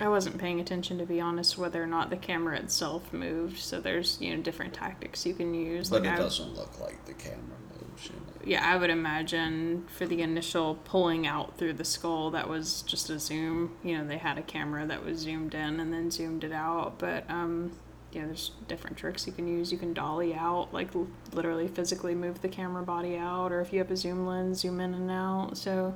I 0.00 0.08
wasn't 0.08 0.38
paying 0.38 0.60
attention 0.60 0.98
to 0.98 1.06
be 1.06 1.20
honest 1.20 1.56
whether 1.56 1.82
or 1.82 1.86
not 1.86 2.10
the 2.10 2.16
camera 2.16 2.58
itself 2.58 3.12
moved. 3.12 3.58
So 3.58 3.80
there's 3.80 4.18
you 4.20 4.36
know 4.36 4.42
different 4.42 4.74
tactics 4.74 5.24
you 5.24 5.34
can 5.34 5.54
use. 5.54 5.90
But 5.90 6.02
like 6.02 6.12
it 6.12 6.14
I, 6.14 6.22
doesn't 6.22 6.54
look 6.54 6.80
like 6.80 7.04
the 7.04 7.14
camera 7.14 7.58
moves. 7.72 8.06
You 8.06 8.14
know? 8.14 8.33
Yeah, 8.46 8.64
I 8.64 8.76
would 8.76 8.90
imagine 8.90 9.86
for 9.88 10.06
the 10.06 10.22
initial 10.22 10.76
pulling 10.84 11.26
out 11.26 11.56
through 11.56 11.74
the 11.74 11.84
skull, 11.84 12.30
that 12.32 12.48
was 12.48 12.82
just 12.82 13.10
a 13.10 13.18
zoom. 13.18 13.76
You 13.82 13.98
know, 13.98 14.06
they 14.06 14.18
had 14.18 14.38
a 14.38 14.42
camera 14.42 14.86
that 14.86 15.04
was 15.04 15.18
zoomed 15.18 15.54
in 15.54 15.80
and 15.80 15.92
then 15.92 16.10
zoomed 16.10 16.44
it 16.44 16.52
out. 16.52 16.98
But 16.98 17.28
um, 17.30 17.72
you 18.12 18.20
know, 18.20 18.26
there's 18.26 18.52
different 18.68 18.96
tricks 18.96 19.26
you 19.26 19.32
can 19.32 19.48
use. 19.48 19.72
You 19.72 19.78
can 19.78 19.92
dolly 19.94 20.34
out, 20.34 20.72
like 20.72 20.90
literally 21.32 21.68
physically 21.68 22.14
move 22.14 22.42
the 22.42 22.48
camera 22.48 22.82
body 22.82 23.16
out, 23.16 23.50
or 23.52 23.60
if 23.60 23.72
you 23.72 23.78
have 23.80 23.90
a 23.90 23.96
zoom 23.96 24.26
lens, 24.26 24.60
zoom 24.60 24.80
in 24.80 24.94
and 24.94 25.10
out. 25.10 25.56
So 25.56 25.94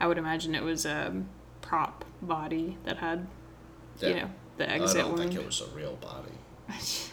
I 0.00 0.06
would 0.06 0.18
imagine 0.18 0.54
it 0.54 0.62
was 0.62 0.86
a 0.86 1.22
prop 1.62 2.04
body 2.22 2.78
that 2.84 2.98
had 2.98 3.26
you 4.00 4.14
know, 4.14 4.30
the 4.56 4.68
exit 4.68 4.96
I 4.96 5.00
don't 5.02 5.16
wound. 5.16 5.30
think 5.30 5.40
it 5.40 5.46
was 5.46 5.60
a 5.60 5.66
real 5.76 5.96
body. 5.96 6.32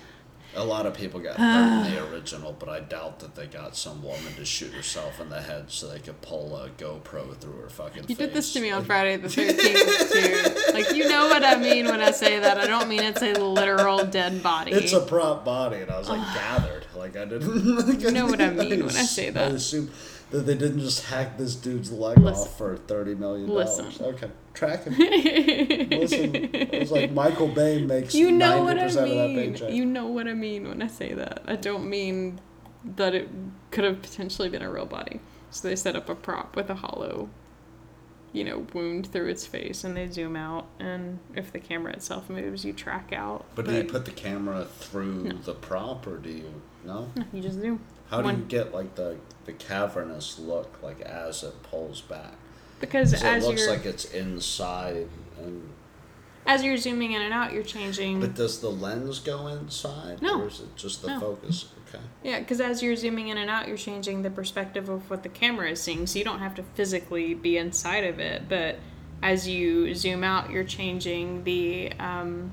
a 0.57 0.63
lot 0.63 0.85
of 0.85 0.93
people 0.93 1.19
got 1.19 1.37
hurt 1.37 1.87
in 1.87 1.93
the 1.93 2.07
original, 2.11 2.53
but 2.57 2.67
I 2.67 2.79
doubt 2.81 3.19
that 3.19 3.35
they 3.35 3.45
got 3.47 3.75
some 3.75 4.03
woman 4.03 4.33
to 4.35 4.43
shoot 4.45 4.73
herself 4.73 5.21
in 5.21 5.29
the 5.29 5.41
head 5.41 5.65
so 5.71 5.87
they 5.87 5.99
could 5.99 6.19
pull 6.21 6.55
a 6.57 6.69
GoPro 6.69 7.35
through 7.37 7.53
her 7.61 7.69
fucking 7.69 8.03
you 8.07 8.15
face. 8.15 8.17
did 8.17 8.33
this 8.33 8.53
to 8.53 8.59
me 8.61 8.71
on 8.71 8.83
Friday 8.91 9.15
the 9.17 9.27
13th, 9.27 10.65
too. 10.65 10.73
Like, 10.73 10.91
you 10.95 11.07
know 11.07 11.27
what 11.27 11.43
I 11.43 11.55
mean 11.57 11.85
when 11.85 12.01
I 12.01 12.11
say 12.11 12.39
that. 12.39 12.57
I 12.57 12.67
don't 12.67 12.89
mean 12.89 13.03
it's 13.03 13.21
a 13.21 13.33
literal 13.33 14.03
dead 14.05 14.41
body. 14.43 14.71
It's 14.71 14.93
a 14.93 15.01
prop 15.01 15.45
body, 15.45 15.77
and 15.77 15.91
I 15.91 15.99
was 15.99 16.09
like, 16.09 16.21
gathered. 16.33 16.85
Like, 16.95 17.15
I 17.15 17.25
didn't. 17.25 17.99
you 18.01 18.11
know 18.11 18.25
what 18.25 18.41
I 18.41 18.49
mean 18.49 18.81
I 18.81 18.85
when 18.85 18.95
I 18.95 19.03
say 19.03 19.29
that. 19.31 19.51
I 19.51 19.55
assume 19.55 19.91
That 20.31 20.45
they 20.45 20.55
didn't 20.55 20.81
just 20.81 21.05
hack 21.05 21.37
this 21.37 21.55
dude's 21.55 21.89
leg 21.91 22.17
Listen. 22.19 22.43
off 22.43 22.57
for 22.57 22.75
thirty 22.75 23.15
million 23.15 23.47
dollars. 23.47 24.01
Okay, 24.01 24.29
track 24.53 24.83
him. 24.83 24.93
Listen, 25.89 26.35
it 26.53 26.79
was 26.81 26.91
like 26.91 27.11
Michael 27.11 27.47
Bay 27.47 27.81
makes 27.81 28.13
you 28.13 28.31
know 28.31 28.63
what 28.63 28.77
I 28.77 28.83
percent 28.83 29.09
of 29.11 29.17
that 29.17 29.29
mean. 29.29 29.73
You 29.75 29.85
know 29.85 30.07
what 30.07 30.27
I 30.27 30.33
mean 30.33 30.67
when 30.67 30.81
I 30.81 30.87
say 30.87 31.13
that. 31.13 31.43
I 31.47 31.55
don't 31.55 31.89
mean 31.89 32.41
that 32.83 33.15
it 33.15 33.29
could 33.71 33.85
have 33.85 34.01
potentially 34.01 34.49
been 34.49 34.61
a 34.61 34.69
real 34.69 34.85
body. 34.85 35.21
So 35.49 35.69
they 35.69 35.75
set 35.77 35.95
up 35.95 36.09
a 36.09 36.15
prop 36.15 36.57
with 36.57 36.69
a 36.69 36.75
hollow, 36.75 37.29
you 38.33 38.43
know, 38.43 38.67
wound 38.73 39.07
through 39.11 39.29
its 39.29 39.47
face, 39.47 39.85
and 39.85 39.95
they 39.95 40.09
zoom 40.09 40.35
out, 40.35 40.67
and 40.77 41.19
if 41.35 41.53
the 41.53 41.59
camera 41.59 41.93
itself 41.93 42.29
moves, 42.29 42.65
you 42.65 42.73
track 42.73 43.13
out. 43.13 43.45
but 43.55 43.65
do 43.65 43.73
you 43.73 43.85
put 43.85 44.03
the 44.03 44.11
camera 44.11 44.65
through 44.65 45.23
No. 45.23 45.37
the 45.37 45.53
prop, 45.53 46.05
or 46.05 46.17
do 46.17 46.29
you 46.29 46.61
no? 46.85 47.09
No, 47.15 47.23
you 47.33 47.41
just 47.41 47.59
zoom. 47.61 47.79
How 48.09 48.21
do 48.21 48.29
you 48.29 48.45
get 48.47 48.73
like 48.73 48.95
the 48.95 49.17
the 49.45 49.53
cavernous 49.53 50.37
look 50.39 50.79
like 50.83 51.01
as 51.01 51.43
it 51.43 51.61
pulls 51.63 52.01
back? 52.01 52.33
Because 52.79 53.11
'Cause 53.13 53.23
it 53.23 53.43
looks 53.43 53.67
like 53.67 53.85
it's 53.85 54.05
inside, 54.05 55.07
and 55.39 55.69
as 56.45 56.63
you're 56.63 56.77
zooming 56.77 57.11
in 57.13 57.21
and 57.21 57.33
out, 57.33 57.51
you're 57.53 57.63
changing. 57.63 58.19
but 58.21 58.35
does 58.35 58.59
the 58.61 58.69
lens 58.71 59.19
go 59.19 59.47
inside, 59.47 60.21
No. 60.21 60.41
or 60.41 60.47
is 60.47 60.59
it 60.61 60.75
just 60.75 61.01
the 61.01 61.07
No. 61.09 61.19
focus? 61.19 61.65
Okay. 61.89 62.03
Yeah, 62.23 62.39
because 62.39 62.61
as 62.61 62.81
you're 62.83 62.95
zooming 62.95 63.29
in 63.29 63.37
and 63.37 63.49
out, 63.49 63.67
you're 63.67 63.77
changing 63.77 64.21
the 64.21 64.29
perspective 64.29 64.89
of 64.89 65.09
what 65.09 65.23
the 65.23 65.29
camera 65.29 65.71
is 65.71 65.81
seeing. 65.81 66.05
So 66.07 66.19
you 66.19 66.25
don't 66.25 66.39
have 66.39 66.55
to 66.55 66.63
physically 66.75 67.33
be 67.33 67.57
inside 67.57 68.03
of 68.03 68.19
it, 68.19 68.43
but 68.47 68.77
as 69.23 69.47
you 69.47 69.93
zoom 69.95 70.23
out, 70.23 70.49
you're 70.51 70.63
changing 70.63 71.43
the. 71.43 71.91
Um, 71.93 72.51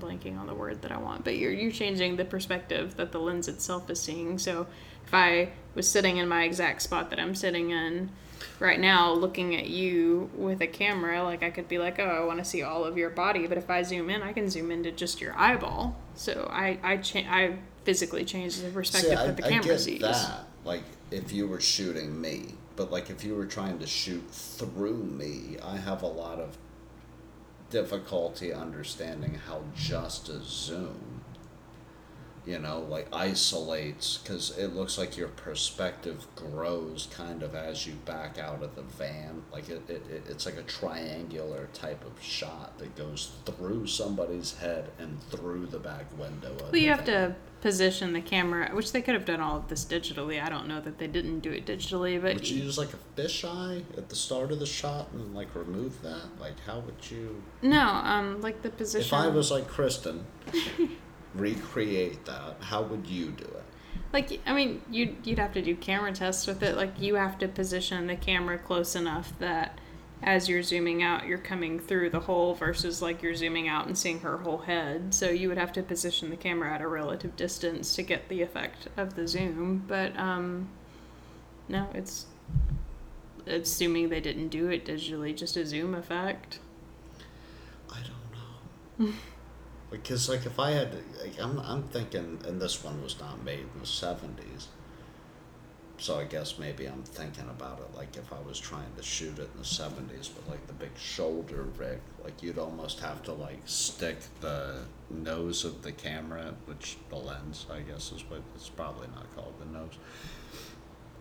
blanking 0.00 0.38
on 0.38 0.46
the 0.46 0.54
word 0.54 0.82
that 0.82 0.92
I 0.92 0.98
want, 0.98 1.24
but 1.24 1.36
you're 1.36 1.52
you're 1.52 1.72
changing 1.72 2.16
the 2.16 2.24
perspective 2.24 2.96
that 2.96 3.12
the 3.12 3.18
lens 3.18 3.48
itself 3.48 3.90
is 3.90 4.00
seeing. 4.00 4.38
So 4.38 4.66
if 5.04 5.14
I 5.14 5.50
was 5.74 5.88
sitting 5.88 6.16
in 6.16 6.28
my 6.28 6.44
exact 6.44 6.82
spot 6.82 7.10
that 7.10 7.20
I'm 7.20 7.34
sitting 7.34 7.70
in 7.70 8.10
right 8.60 8.80
now, 8.80 9.12
looking 9.12 9.54
at 9.54 9.68
you 9.68 10.30
with 10.34 10.60
a 10.60 10.66
camera, 10.66 11.22
like 11.22 11.42
I 11.42 11.50
could 11.50 11.68
be 11.68 11.78
like, 11.78 11.98
oh, 11.98 12.04
I 12.04 12.24
want 12.24 12.38
to 12.38 12.44
see 12.44 12.62
all 12.62 12.84
of 12.84 12.98
your 12.98 13.10
body, 13.10 13.46
but 13.46 13.58
if 13.58 13.70
I 13.70 13.82
zoom 13.82 14.10
in, 14.10 14.22
I 14.22 14.32
can 14.32 14.48
zoom 14.50 14.70
into 14.70 14.90
just 14.90 15.20
your 15.20 15.36
eyeball. 15.38 15.96
So 16.14 16.48
I 16.52 16.78
I 16.82 16.96
cha- 16.98 17.28
I 17.28 17.58
physically 17.84 18.24
change 18.24 18.56
the 18.60 18.68
perspective 18.70 19.10
See, 19.10 19.16
I, 19.16 19.26
that 19.26 19.36
the 19.36 19.46
I 19.46 19.48
camera 19.48 19.66
get 19.66 19.80
sees. 19.80 20.00
that. 20.00 20.46
Like 20.64 20.82
if 21.10 21.32
you 21.32 21.46
were 21.46 21.60
shooting 21.60 22.20
me, 22.20 22.54
but 22.74 22.90
like 22.90 23.10
if 23.10 23.24
you 23.24 23.34
were 23.36 23.46
trying 23.46 23.78
to 23.78 23.86
shoot 23.86 24.28
through 24.30 25.04
me, 25.04 25.56
I 25.62 25.76
have 25.76 26.02
a 26.02 26.08
lot 26.08 26.40
of 26.40 26.56
difficulty 27.70 28.52
understanding 28.52 29.38
how 29.46 29.60
just 29.74 30.28
a 30.28 30.40
zoom, 30.42 31.20
you 32.46 32.58
know, 32.58 32.80
like 32.80 33.08
isolates 33.12 34.18
because 34.18 34.56
it 34.56 34.68
looks 34.74 34.98
like 34.98 35.16
your 35.16 35.28
perspective 35.28 36.26
grows 36.36 37.08
kind 37.12 37.42
of 37.42 37.54
as 37.54 37.86
you 37.86 37.94
back 38.04 38.38
out 38.38 38.62
of 38.62 38.74
the 38.76 38.82
van. 38.82 39.42
Like 39.52 39.68
it, 39.68 39.82
it, 39.88 40.02
it 40.08 40.22
it's 40.28 40.46
like 40.46 40.56
a 40.56 40.62
triangular 40.62 41.68
type 41.72 42.04
of 42.04 42.22
shot 42.22 42.78
that 42.78 42.94
goes 42.96 43.32
through 43.44 43.86
somebody's 43.88 44.56
head 44.56 44.90
and 44.98 45.20
through 45.30 45.66
the 45.66 45.78
back 45.80 46.06
window. 46.18 46.52
Of 46.52 46.60
Well, 46.62 46.70
the 46.72 46.80
you 46.80 46.88
have 46.90 47.04
van. 47.04 47.30
to 47.30 47.36
position 47.60 48.12
the 48.12 48.20
camera, 48.20 48.70
which 48.72 48.92
they 48.92 49.02
could 49.02 49.14
have 49.14 49.24
done 49.24 49.40
all 49.40 49.56
of 49.56 49.68
this 49.68 49.84
digitally. 49.84 50.42
I 50.42 50.48
don't 50.48 50.68
know 50.68 50.80
that 50.80 50.98
they 50.98 51.06
didn't 51.06 51.40
do 51.40 51.50
it 51.50 51.66
digitally, 51.66 52.20
but 52.20 52.34
Would 52.34 52.48
you 52.48 52.64
use 52.64 52.78
like 52.78 52.90
a 52.92 53.20
fisheye 53.20 53.82
at 53.96 54.08
the 54.08 54.16
start 54.16 54.52
of 54.52 54.60
the 54.60 54.66
shot 54.66 55.08
and 55.12 55.34
like 55.34 55.54
remove 55.54 56.02
that? 56.02 56.38
Like 56.38 56.54
how 56.66 56.80
would 56.80 57.10
you 57.10 57.42
no, 57.62 57.80
um, 57.80 58.40
like 58.40 58.62
the 58.62 58.70
position. 58.70 59.06
If 59.06 59.12
I 59.12 59.28
was 59.28 59.50
like 59.50 59.68
Kristen, 59.68 60.24
recreate 61.34 62.24
that, 62.26 62.56
how 62.60 62.82
would 62.82 63.06
you 63.06 63.30
do 63.30 63.44
it? 63.44 63.62
Like, 64.12 64.40
I 64.46 64.52
mean, 64.52 64.82
you'd, 64.90 65.26
you'd 65.26 65.38
have 65.38 65.52
to 65.54 65.62
do 65.62 65.74
camera 65.74 66.12
tests 66.12 66.46
with 66.46 66.62
it. 66.62 66.76
Like, 66.76 67.00
you 67.00 67.16
have 67.16 67.38
to 67.38 67.48
position 67.48 68.06
the 68.06 68.16
camera 68.16 68.58
close 68.58 68.94
enough 68.94 69.32
that 69.40 69.78
as 70.22 70.48
you're 70.48 70.62
zooming 70.62 71.02
out, 71.02 71.26
you're 71.26 71.38
coming 71.38 71.78
through 71.78 72.10
the 72.10 72.20
hole 72.20 72.54
versus 72.54 73.02
like 73.02 73.22
you're 73.22 73.34
zooming 73.34 73.68
out 73.68 73.86
and 73.86 73.96
seeing 73.96 74.20
her 74.20 74.38
whole 74.38 74.58
head. 74.58 75.14
So 75.14 75.28
you 75.30 75.48
would 75.48 75.58
have 75.58 75.72
to 75.74 75.82
position 75.82 76.30
the 76.30 76.36
camera 76.36 76.74
at 76.74 76.80
a 76.80 76.88
relative 76.88 77.36
distance 77.36 77.94
to 77.96 78.02
get 78.02 78.28
the 78.28 78.42
effect 78.42 78.88
of 78.96 79.14
the 79.14 79.28
zoom. 79.28 79.84
But, 79.86 80.18
um, 80.18 80.68
no, 81.68 81.88
it's 81.94 82.26
assuming 83.46 84.08
they 84.08 84.20
didn't 84.20 84.48
do 84.48 84.68
it 84.68 84.84
digitally, 84.84 85.36
just 85.36 85.56
a 85.56 85.66
zoom 85.66 85.94
effect. 85.94 86.60
I 87.90 87.98
don't 87.98 89.08
know. 89.08 89.12
because 89.90 90.28
like 90.28 90.46
if 90.46 90.58
I 90.58 90.72
had 90.72 90.92
to, 90.92 90.98
like 91.22 91.40
I'm 91.40 91.58
I'm 91.60 91.82
thinking 91.84 92.40
and 92.46 92.60
this 92.60 92.82
one 92.82 93.02
was 93.02 93.18
not 93.20 93.44
made 93.44 93.60
in 93.60 93.80
the 93.80 93.86
seventies. 93.86 94.68
So 95.98 96.18
I 96.18 96.24
guess 96.24 96.58
maybe 96.58 96.86
I'm 96.86 97.02
thinking 97.02 97.48
about 97.48 97.80
it 97.80 97.96
like 97.96 98.16
if 98.16 98.32
I 98.32 98.40
was 98.46 98.58
trying 98.58 98.92
to 98.96 99.02
shoot 99.02 99.38
it 99.38 99.48
in 99.54 99.58
the 99.58 99.64
seventies 99.64 100.30
with 100.34 100.46
like 100.48 100.66
the 100.66 100.74
big 100.74 100.90
shoulder 100.96 101.62
rig, 101.78 101.98
like 102.22 102.42
you'd 102.42 102.58
almost 102.58 103.00
have 103.00 103.22
to 103.24 103.32
like 103.32 103.60
stick 103.64 104.18
the 104.40 104.82
nose 105.10 105.64
of 105.64 105.82
the 105.82 105.92
camera, 105.92 106.54
which 106.66 106.98
the 107.08 107.16
lens 107.16 107.66
I 107.72 107.80
guess 107.80 108.12
is 108.12 108.22
what 108.28 108.42
it's 108.54 108.68
probably 108.68 109.08
not 109.14 109.34
called 109.34 109.54
the 109.58 109.66
nose. 109.78 109.94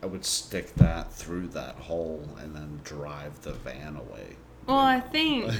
I 0.03 0.07
would 0.07 0.25
stick 0.25 0.75
that 0.75 1.11
through 1.11 1.47
that 1.49 1.75
hole 1.75 2.27
and 2.39 2.55
then 2.55 2.81
drive 2.83 3.41
the 3.41 3.53
van 3.53 3.95
away. 3.95 4.35
Well, 4.67 4.77
I 4.77 4.99
think, 4.99 5.51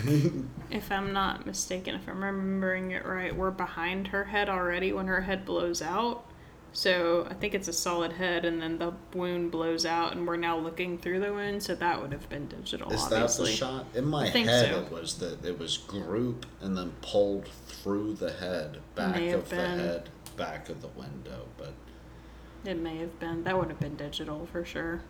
if 0.72 0.91
I'm 0.91 1.13
not 1.13 1.45
mistaken, 1.45 1.95
if 1.95 2.07
I'm 2.07 2.24
remembering 2.24 2.91
it 2.91 3.05
right, 3.05 3.36
we're 3.36 3.51
behind 3.51 4.07
her 4.07 4.26
head 4.26 4.49
already 4.49 4.91
when 4.93 5.07
her 5.07 5.22
head 5.22 5.45
blows 5.45 5.82
out. 5.82 6.26
So 6.76 7.26
I 7.30 7.34
think 7.34 7.53
it's 7.53 7.69
a 7.69 7.73
solid 7.73 8.11
head, 8.11 8.43
and 8.43 8.61
then 8.61 8.78
the 8.78 8.91
wound 9.13 9.49
blows 9.49 9.86
out, 9.86 10.11
and 10.13 10.28
we're 10.28 10.36
now 10.36 10.57
looking 10.57 10.97
through 10.97 11.21
the 11.21 11.32
wound. 11.32 11.63
So 11.63 11.73
that 11.73 12.01
would 12.01 12.11
have 12.11 12.28
been 12.28 12.47
digital, 12.47 12.91
Is 12.91 13.01
obviously. 13.03 13.45
that 13.45 13.51
the 13.51 13.57
shot? 13.57 13.86
In 13.95 14.05
my 14.05 14.28
head, 14.28 14.73
so. 14.73 14.82
it 14.82 14.91
was 14.91 15.17
that 15.19 15.45
it 15.45 15.57
was 15.57 15.78
group 15.78 16.45
and 16.59 16.78
then 16.78 16.91
pulled 17.01 17.47
through 17.67 18.15
the 18.15 18.30
head, 18.34 18.80
back 18.93 19.21
of 19.21 19.49
the 19.49 19.55
been. 19.55 19.80
head, 19.80 20.09
back 20.36 20.67
of 20.67 20.82
the 20.82 20.89
window. 20.89 21.47
But 21.57 21.73
It 22.65 22.78
may 22.78 22.97
have 22.97 23.17
been. 23.21 23.45
That 23.45 23.57
would 23.57 23.69
have 23.69 23.80
been 23.80 23.95
digital 23.95 24.45
for 24.51 24.65
sure. 24.65 25.01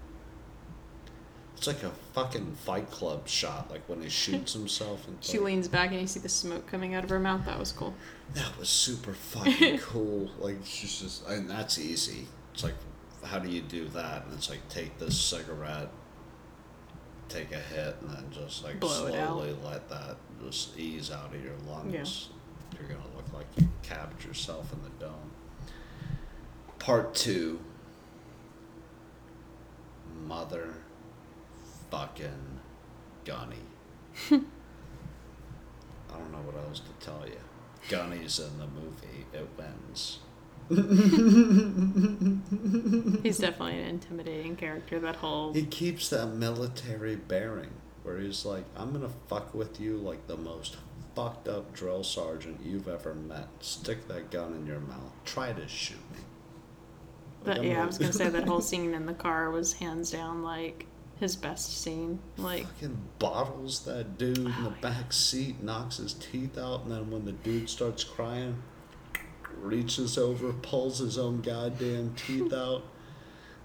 It's 1.57 1.67
like 1.67 1.83
a 1.83 1.91
fucking 2.13 2.55
Fight 2.65 2.89
Club 2.91 3.27
shot, 3.27 3.71
like 3.71 3.87
when 3.87 4.01
he 4.01 4.09
shoots 4.09 4.53
himself. 4.59 5.07
And 5.07 5.17
She 5.21 5.39
leans 5.39 5.67
back, 5.67 5.91
and 5.91 6.01
you 6.01 6.07
see 6.07 6.19
the 6.19 6.29
smoke 6.29 6.67
coming 6.67 6.95
out 6.95 7.03
of 7.03 7.09
her 7.09 7.19
mouth. 7.19 7.45
That 7.45 7.59
was 7.59 7.71
cool. 7.71 7.93
That 8.33 8.57
was 8.59 8.69
super 8.69 9.13
fucking 9.13 9.77
cool. 9.79 10.29
Like 10.39 10.57
she's 10.65 10.99
just, 10.99 11.27
and 11.27 11.49
that's 11.49 11.79
easy. 11.79 12.27
It's 12.53 12.63
like, 12.63 12.75
how 13.23 13.39
do 13.39 13.49
you 13.49 13.61
do 13.61 13.87
that? 13.89 14.25
And 14.25 14.33
it's 14.33 14.49
like 14.49 14.67
take 14.69 14.97
this 14.99 15.19
cigarette, 15.19 15.89
take 17.29 17.51
a 17.51 17.59
hit, 17.59 17.95
and 18.01 18.09
then 18.09 18.25
just 18.31 18.63
like 18.63 18.79
Blow 18.79 19.09
slowly 19.09 19.55
let 19.63 19.89
that 19.89 20.17
just 20.43 20.77
ease 20.77 21.11
out 21.11 21.33
of 21.33 21.43
your 21.43 21.53
lungs. 21.67 22.29
You're 22.77 22.89
gonna 22.89 23.15
look 23.15 23.31
like 23.33 23.47
you 23.57 23.67
capped 23.83 24.25
yourself 24.25 24.73
in 24.73 24.79
the 24.83 25.05
dome. 25.05 25.31
Part 26.79 27.15
two. 27.15 27.59
Mother 30.27 30.73
fucking 31.95 32.59
Gunny. 33.23 33.55
I 34.31 34.41
don't 36.17 36.31
know 36.31 36.39
what 36.45 36.55
else 36.67 36.81
to 36.81 36.91
tell 37.05 37.23
you. 37.25 37.39
Gunny's 37.89 38.39
in 38.39 38.57
the 38.57 38.67
movie. 38.67 39.25
It 39.33 39.47
wins. 39.57 40.19
He's 43.23 43.37
definitely 43.37 43.79
an 43.79 43.87
intimidating 43.87 44.55
character. 44.57 44.99
That 44.99 45.15
whole 45.17 45.53
He 45.53 45.63
keeps 45.65 46.09
that 46.09 46.27
military 46.27 47.15
bearing 47.15 47.69
where 48.03 48.19
he's 48.19 48.43
like, 48.45 48.65
I'm 48.75 48.91
gonna 48.91 49.09
fuck 49.27 49.53
with 49.53 49.79
you 49.79 49.95
like 49.97 50.27
the 50.27 50.35
most 50.37 50.75
fucked 51.15 51.47
up 51.47 51.71
drill 51.73 52.03
sergeant 52.03 52.59
you've 52.63 52.87
ever 52.89 53.13
met. 53.13 53.47
Stick 53.61 54.07
that 54.09 54.31
gun 54.31 54.53
in 54.53 54.65
your 54.67 54.79
mouth. 54.81 55.13
Try 55.23 55.53
to 55.53 55.65
shoot 55.67 55.97
me. 56.11 56.19
Like, 57.45 57.45
That, 57.45 57.57
I'm 57.59 57.63
yeah, 57.63 57.71
I 57.71 57.75
gonna- 57.75 57.87
was 57.87 57.97
gonna 57.99 58.13
say 58.13 58.29
that 58.29 58.47
whole 58.47 58.61
scene 58.71 58.93
in 58.93 59.05
the 59.05 59.13
car 59.13 59.49
was 59.51 59.73
hands 59.73 60.11
down 60.11 60.43
like 60.43 60.87
his 61.19 61.35
best 61.35 61.81
scene. 61.81 62.19
Like, 62.37 62.65
fucking 62.65 62.97
bottles 63.19 63.85
that 63.85 64.17
dude 64.17 64.37
in 64.37 64.63
the 64.63 64.73
back 64.81 65.13
seat, 65.13 65.61
knocks 65.63 65.97
his 65.97 66.13
teeth 66.13 66.57
out, 66.57 66.83
and 66.83 66.91
then 66.91 67.09
when 67.09 67.25
the 67.25 67.31
dude 67.31 67.69
starts 67.69 68.03
crying, 68.03 68.61
reaches 69.61 70.17
over, 70.17 70.51
pulls 70.53 70.99
his 70.99 71.17
own 71.17 71.41
goddamn 71.41 72.13
teeth 72.15 72.53
out. 72.53 72.83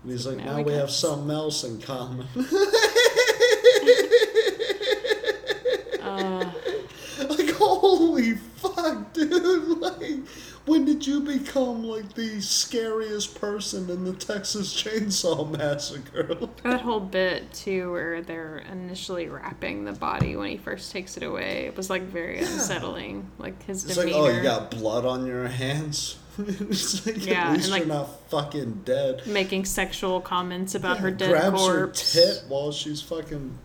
And 0.02 0.12
he's 0.12 0.26
like, 0.26 0.38
Now 0.38 0.56
now 0.56 0.62
we 0.62 0.72
have 0.72 0.90
something 0.90 1.30
else 1.30 1.62
in 1.64 1.80
common. 1.80 2.26
uh, 6.00 6.50
like, 7.28 7.50
holy 7.50 8.34
fuck, 8.34 9.12
dude. 9.12 9.78
Like, 9.80 10.18
when 10.66 10.84
did 10.84 11.06
you 11.06 11.20
become, 11.20 11.84
like, 11.84 12.14
the 12.14 12.40
scariest 12.40 13.40
person 13.40 13.88
in 13.90 14.04
the 14.04 14.12
Texas 14.12 14.72
Chainsaw 14.74 15.50
Massacre? 15.58 16.34
that 16.62 16.82
whole 16.82 17.00
bit 17.00 17.52
too, 17.52 17.90
where 17.92 18.22
they're 18.22 18.58
initially 18.70 19.28
wrapping 19.28 19.84
the 19.84 19.92
body 19.92 20.36
when 20.36 20.50
he 20.50 20.56
first 20.56 20.92
takes 20.92 21.16
it 21.16 21.22
away, 21.22 21.66
it 21.66 21.76
was 21.76 21.90
like 21.90 22.02
very 22.02 22.36
Yeah. 22.40 22.52
unsettling. 22.52 23.30
Like 23.38 23.62
his 23.64 23.84
It's 23.84 23.96
like, 23.96 24.12
oh, 24.12 24.28
you 24.28 24.42
got 24.42 24.70
blood 24.70 25.04
on 25.04 25.26
your 25.26 25.48
hands? 25.48 26.16
it's 26.38 27.04
like, 27.06 27.26
Yeah, 27.26 27.48
at 27.48 27.52
least 27.54 27.64
and, 27.64 27.72
like- 27.72 27.80
you're 27.86 27.88
not 27.88 28.30
fucking 28.30 28.82
dead. 28.84 29.26
Making 29.26 29.64
sexual 29.64 30.20
comments 30.20 30.74
about 30.74 30.98
her 30.98 31.08
Yeah, 31.08 31.16
dead 31.16 31.30
grabs 31.30 31.58
corpse. 31.60 32.14
her 32.14 32.20
tit 32.20 32.44
while 32.48 32.70
she's 32.72 33.02
fucking 33.02 33.58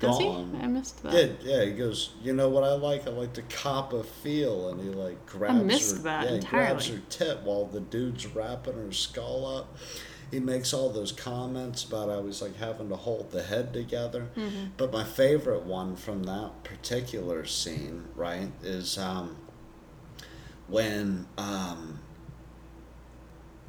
Does 0.00 0.18
he? 0.18 0.28
I 0.28 0.66
missed 0.66 1.02
that. 1.02 1.12
Yeah, 1.12 1.26
yeah. 1.42 1.64
He 1.66 1.72
goes, 1.72 2.14
you 2.22 2.32
know 2.32 2.48
what 2.48 2.64
I 2.64 2.72
like? 2.72 3.06
I 3.06 3.10
like 3.10 3.34
to 3.34 3.42
cop 3.42 3.92
a 3.92 4.02
feel, 4.02 4.70
and 4.70 4.80
he 4.80 4.88
like 4.88 5.26
grabs 5.26 5.62
missed 5.62 5.96
her. 5.98 6.02
that 6.04 6.24
yeah, 6.24 6.36
he 6.36 6.38
grabs 6.40 6.88
her 6.88 6.94
entirely. 6.94 7.36
tit 7.36 7.42
while 7.44 7.66
the 7.66 7.80
dude's 7.80 8.26
wrapping 8.26 8.74
her 8.74 8.92
skull 8.92 9.46
up. 9.58 9.76
He 10.30 10.40
makes 10.40 10.72
all 10.72 10.90
those 10.90 11.12
comments 11.12 11.84
about 11.84 12.08
how 12.08 12.24
he's 12.24 12.40
like 12.40 12.56
having 12.56 12.88
to 12.88 12.96
hold 12.96 13.30
the 13.30 13.42
head 13.42 13.72
together. 13.72 14.28
Mm-hmm. 14.36 14.66
But 14.76 14.92
my 14.92 15.04
favorite 15.04 15.64
one 15.64 15.96
from 15.96 16.22
that 16.22 16.62
particular 16.62 17.44
scene, 17.44 18.04
right, 18.14 18.52
is 18.62 18.96
um, 18.96 19.36
when 20.68 21.26
um, 21.36 21.98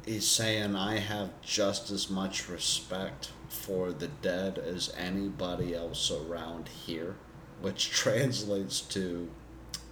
he's 0.06 0.26
saying, 0.26 0.76
I 0.76 0.98
have 0.98 1.30
just 1.42 1.90
as 1.90 2.08
much 2.08 2.48
respect 2.48 3.32
for 3.52 3.92
the 3.92 4.08
dead 4.08 4.58
as 4.58 4.92
anybody 4.96 5.74
else 5.74 6.10
around 6.10 6.68
here, 6.68 7.16
which 7.60 7.90
translates 7.92 8.80
to, 8.80 9.28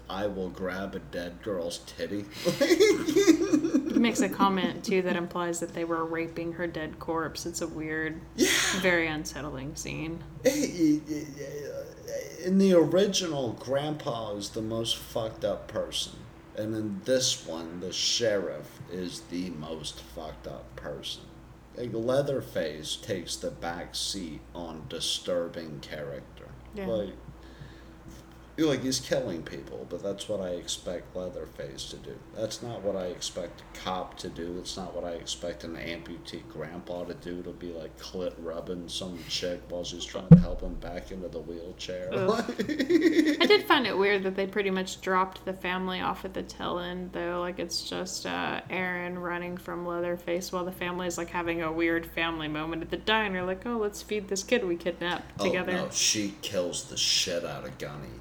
I 0.08 0.26
will 0.26 0.48
grab 0.48 0.94
a 0.94 0.98
dead 0.98 1.42
girl's 1.42 1.78
titty. 1.78 2.24
He 2.58 3.98
makes 3.98 4.20
a 4.20 4.28
comment 4.28 4.84
too 4.84 5.02
that 5.02 5.14
implies 5.14 5.60
that 5.60 5.74
they 5.74 5.84
were 5.84 6.04
raping 6.04 6.54
her 6.54 6.66
dead 6.66 6.98
corpse. 6.98 7.46
It's 7.46 7.60
a 7.60 7.68
weird, 7.68 8.20
very 8.78 9.06
unsettling 9.06 9.76
scene. 9.76 10.24
Uh, 10.44 10.50
in 12.44 12.58
the 12.58 12.72
original, 12.72 13.52
Grandpa 13.52 14.32
is 14.34 14.50
the 14.50 14.62
most 14.62 14.96
fucked 14.96 15.44
up 15.44 15.68
person. 15.68 16.14
And 16.56 16.74
in 16.74 17.00
this 17.04 17.46
one, 17.46 17.80
the 17.80 17.92
sheriff 17.92 18.80
is 18.90 19.20
the 19.30 19.50
most 19.50 20.00
fucked 20.00 20.46
up 20.46 20.74
person. 20.76 21.22
Like 21.80 21.94
Leatherface 21.94 22.96
takes 22.96 23.36
the 23.36 23.50
back 23.50 23.94
seat 23.94 24.40
on 24.54 24.84
disturbing 24.90 25.80
character. 25.80 26.48
Yeah. 26.74 26.86
Like, 26.86 27.14
like 28.66 28.82
he's 28.82 29.00
killing 29.00 29.42
people, 29.42 29.86
but 29.88 30.02
that's 30.02 30.28
what 30.28 30.40
I 30.40 30.50
expect 30.50 31.14
Leatherface 31.16 31.90
to 31.90 31.96
do. 31.96 32.16
That's 32.36 32.62
not 32.62 32.82
what 32.82 32.96
I 32.96 33.06
expect 33.06 33.60
a 33.60 33.78
cop 33.78 34.18
to 34.18 34.28
do. 34.28 34.56
It's 34.58 34.76
not 34.76 34.94
what 34.94 35.04
I 35.04 35.12
expect 35.12 35.64
an 35.64 35.76
amputee 35.76 36.42
grandpa 36.48 37.04
to 37.04 37.14
do. 37.14 37.42
To 37.42 37.50
be 37.50 37.72
like 37.72 37.96
clit 37.98 38.34
rubbing 38.38 38.88
some 38.88 39.18
chick 39.28 39.60
while 39.68 39.84
she's 39.84 40.04
trying 40.04 40.28
to 40.28 40.38
help 40.38 40.60
him 40.60 40.74
back 40.74 41.10
into 41.10 41.28
the 41.28 41.40
wheelchair. 41.40 42.10
I 42.12 43.46
did 43.46 43.66
find 43.66 43.86
it 43.86 43.96
weird 43.96 44.24
that 44.24 44.36
they 44.36 44.46
pretty 44.46 44.70
much 44.70 45.00
dropped 45.00 45.44
the 45.44 45.52
family 45.52 46.00
off 46.00 46.24
at 46.24 46.34
the 46.34 46.42
tail 46.42 46.78
end, 46.78 47.12
though. 47.12 47.40
Like 47.40 47.58
it's 47.58 47.88
just 47.88 48.26
uh, 48.26 48.60
Erin 48.68 49.18
running 49.18 49.56
from 49.56 49.86
Leatherface 49.86 50.52
while 50.52 50.64
the 50.64 50.72
family 50.72 51.06
is 51.06 51.16
like 51.18 51.30
having 51.30 51.62
a 51.62 51.72
weird 51.72 52.04
family 52.04 52.48
moment 52.48 52.82
at 52.82 52.90
the 52.90 52.96
diner. 52.96 53.44
Like, 53.44 53.64
oh, 53.66 53.78
let's 53.78 54.02
feed 54.02 54.28
this 54.28 54.42
kid 54.42 54.64
we 54.64 54.76
kidnapped 54.76 55.40
together. 55.40 55.72
Oh 55.72 55.84
no, 55.84 55.90
she 55.90 56.34
kills 56.42 56.84
the 56.84 56.96
shit 56.96 57.44
out 57.44 57.64
of 57.64 57.78
Gunny. 57.78 58.19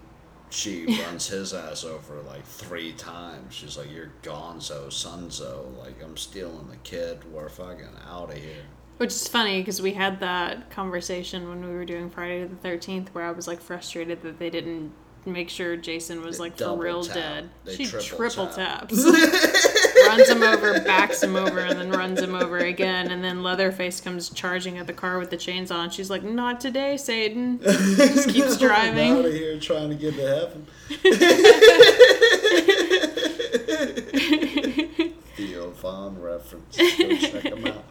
She 0.52 0.86
runs 1.06 1.28
his 1.28 1.54
ass 1.54 1.84
over 1.84 2.22
like 2.28 2.44
three 2.46 2.94
times. 2.94 3.54
She's 3.54 3.78
like, 3.78 3.92
"You're 3.92 4.12
gonzo, 4.24 4.88
sonzo. 4.88 5.78
Like 5.78 6.02
I'm 6.04 6.18
stealing 6.18 6.68
the 6.70 6.78
kid. 6.78 7.20
We're 7.32 7.50
fucking 7.50 7.88
out 8.10 8.32
of 8.32 8.38
here." 8.38 8.64
Which 8.98 9.12
is 9.12 9.28
funny 9.28 9.62
because 9.62 9.82
we 9.82 9.94
had 9.94 10.20
that 10.20 10.70
conversation 10.72 11.48
when 11.48 11.66
we 11.66 11.72
were 11.74 11.86
doing 11.86 12.10
Friday 12.10 12.44
the 12.46 12.56
Thirteenth, 12.56 13.14
where 13.14 13.26
I 13.26 13.32
was 13.32 13.48
like 13.48 13.62
frustrated 13.62 14.22
that 14.24 14.40
they 14.40 14.50
didn't 14.50 14.92
make 15.26 15.50
sure 15.50 15.76
Jason 15.78 16.22
was 16.22 16.38
They 16.38 16.44
like 16.44 16.58
for 16.58 16.76
real 16.76 17.04
tap. 17.04 17.14
dead. 17.16 17.50
They 17.66 17.76
she 17.76 17.86
triple 17.86 18.18
triple 18.18 18.48
tap. 18.48 18.90
taps, 18.90 19.04
runs 20.08 20.30
him 20.30 20.44
over, 20.44 20.80
backs 20.82 21.24
him 21.24 21.36
over, 21.36 21.60
and 21.60 21.80
then 21.80 21.92
runs 21.92 22.22
him 22.22 22.36
over 22.36 22.58
again. 22.58 23.12
And 23.12 23.24
then 23.24 23.44
Leatherface 23.44 24.02
comes 24.02 24.30
charging 24.30 24.78
at 24.78 24.88
the 24.88 24.94
car 24.94 25.20
with 25.20 25.30
the 25.30 25.38
chains 25.38 25.72
on. 25.72 25.90
She's 25.90 26.10
like, 26.10 26.24
"Not 26.24 26.60
today, 26.60 26.98
Satan." 26.98 27.60
Just 27.62 28.30
keeps 28.30 28.58
driving. 28.58 29.14
out 29.14 29.26
of 29.26 29.34
here 29.34 29.60
trying 29.60 29.90
to 29.90 29.96
get 29.96 30.16
to 30.16 30.28
heaven. 30.28 30.68
Theo 35.36 35.70
Von 35.72 36.22
reference. 36.22 36.78
Go 36.78 37.16
check 37.16 37.44
him 37.44 37.68
out. 37.68 37.84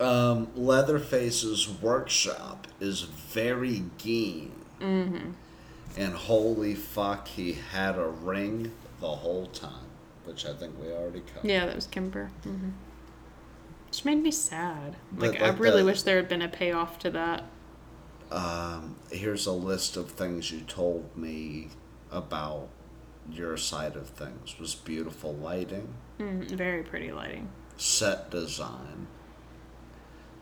Um, 0.00 0.48
Leatherface's 0.56 1.68
workshop 1.68 2.66
is 2.80 3.02
very 3.02 3.84
keen. 3.98 4.52
Mm-hmm. 4.80 5.32
And 5.98 6.14
holy 6.14 6.74
fuck, 6.74 7.28
he 7.28 7.52
had 7.52 7.98
a 7.98 8.06
ring 8.06 8.72
the 9.00 9.08
whole 9.08 9.46
time, 9.46 9.89
which 10.30 10.46
I 10.46 10.52
think 10.54 10.78
we 10.80 10.92
already 10.92 11.20
covered. 11.34 11.48
Yeah, 11.48 11.66
that 11.66 11.74
was 11.74 11.88
Kemper. 11.88 12.30
hmm 12.44 12.68
Which 13.88 14.04
made 14.04 14.22
me 14.22 14.30
sad. 14.30 14.94
But, 15.10 15.30
Like, 15.32 15.42
I 15.42 15.48
really 15.48 15.82
wish 15.82 16.02
there 16.02 16.16
had 16.16 16.28
been 16.28 16.40
a 16.42 16.48
payoff 16.48 17.00
to 17.00 17.10
that. 17.10 17.44
Um, 18.30 18.94
here's 19.10 19.46
a 19.46 19.52
list 19.52 19.96
of 19.96 20.12
things 20.12 20.52
you 20.52 20.60
told 20.60 21.16
me 21.16 21.70
about 22.12 22.68
your 23.28 23.56
side 23.56 23.96
of 23.96 24.08
things 24.08 24.56
was 24.60 24.74
beautiful 24.76 25.34
lighting, 25.34 25.94
Mm, 26.20 26.48
very 26.52 26.84
pretty 26.84 27.10
lighting. 27.10 27.48
set 27.76 28.30
design, 28.30 29.08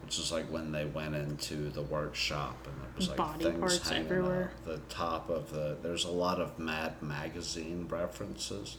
which 0.03 0.19
is 0.19 0.31
like 0.31 0.47
when 0.53 0.71
they 0.73 0.85
went 0.85 1.15
into 1.15 1.71
the 1.71 1.83
workshop 1.83 2.67
and 2.67 2.75
there 2.83 2.91
was 2.97 3.09
like 3.09 3.17
Body 3.17 3.45
things 3.45 3.59
parts 3.59 3.89
hanging 3.89 4.05
everywhere. 4.07 4.51
out 4.55 4.65
the 4.67 4.79
top 4.91 5.31
of 5.31 5.51
the. 5.51 5.79
There's 5.83 6.05
a 6.05 6.11
lot 6.11 6.41
of 6.43 6.59
Mad 6.59 7.01
Magazine 7.03 7.87
references. 7.89 8.77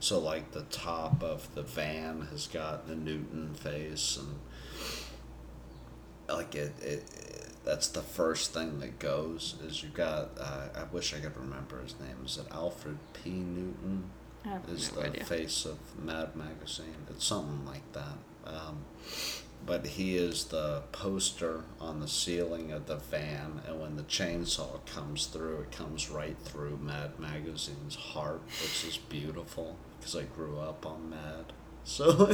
So 0.00 0.18
like 0.18 0.52
the 0.52 0.62
top 0.62 1.22
of 1.22 1.54
the 1.54 1.62
van 1.62 2.22
has 2.30 2.46
got 2.46 2.88
the 2.88 2.96
Newton 2.96 3.54
face 3.54 4.18
and 4.18 4.38
like 6.28 6.54
it, 6.54 6.72
it, 6.80 7.04
it 7.14 7.46
that's 7.64 7.88
the 7.88 8.00
first 8.00 8.54
thing 8.54 8.80
that 8.80 8.98
goes 8.98 9.56
is 9.64 9.82
you 9.82 9.90
got 9.90 10.30
uh, 10.40 10.68
I 10.74 10.84
wish 10.92 11.14
I 11.14 11.18
could 11.20 11.36
remember 11.36 11.82
his 11.82 11.94
name. 12.00 12.16
Is 12.24 12.38
it 12.38 12.46
Alfred 12.50 12.98
P. 13.12 13.30
Newton? 13.30 14.04
I 14.44 14.48
have 14.48 14.68
is 14.70 14.90
no 14.94 15.02
the 15.02 15.08
idea. 15.08 15.24
face 15.24 15.66
of 15.66 15.78
Mad 16.02 16.34
Magazine. 16.34 17.06
It's 17.10 17.26
something 17.26 17.66
like 17.66 17.92
that. 17.92 18.16
Um, 18.46 18.84
but 19.66 19.86
he 19.86 20.16
is 20.16 20.44
the 20.44 20.82
poster 20.92 21.64
on 21.78 22.00
the 22.00 22.08
ceiling 22.08 22.72
of 22.72 22.86
the 22.86 22.96
van 22.96 23.60
and 23.66 23.78
when 23.80 23.96
the 23.96 24.02
chainsaw 24.04 24.84
comes 24.86 25.26
through 25.26 25.60
it 25.60 25.70
comes 25.70 26.10
right 26.10 26.36
through 26.42 26.78
Mad 26.78 27.18
Magazine's 27.18 27.94
heart 27.94 28.40
which 28.62 28.84
is 28.86 28.96
beautiful 28.96 29.76
because 30.00 30.16
I 30.16 30.22
grew 30.22 30.58
up 30.58 30.84
on 30.86 31.10
Mad 31.10 31.52
so 31.84 32.10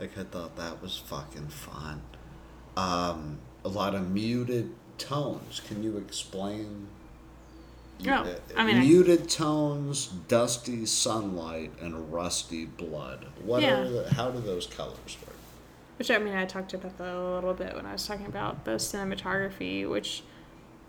like 0.00 0.18
I 0.18 0.24
thought 0.24 0.56
that 0.56 0.82
was 0.82 0.96
fucking 0.98 1.48
fun. 1.48 2.02
Um, 2.76 3.38
a 3.64 3.68
lot 3.68 3.94
of 3.94 4.10
muted 4.10 4.74
tones. 4.98 5.60
Can 5.66 5.82
you 5.82 5.96
explain? 5.98 6.88
Oh, 8.06 8.10
uh, 8.10 8.34
I 8.56 8.64
mean, 8.64 8.76
I- 8.78 8.80
muted 8.80 9.28
tones, 9.30 10.06
dusty 10.06 10.84
sunlight, 10.86 11.72
and 11.80 12.12
rusty 12.12 12.64
blood. 12.64 13.26
What 13.44 13.62
Yeah. 13.62 13.80
are 13.80 13.88
the, 13.88 14.14
how 14.14 14.30
do 14.30 14.40
those 14.40 14.66
colors 14.66 15.16
work? 15.24 15.36
Which 15.98 16.10
I 16.10 16.18
mean, 16.18 16.34
I 16.34 16.44
talked 16.44 16.74
about 16.74 16.98
that 16.98 17.14
a 17.14 17.34
little 17.34 17.54
bit 17.54 17.76
when 17.76 17.86
I 17.86 17.92
was 17.92 18.04
talking 18.06 18.26
about 18.26 18.64
the 18.64 18.72
cinematography, 18.72 19.88
which 19.88 20.24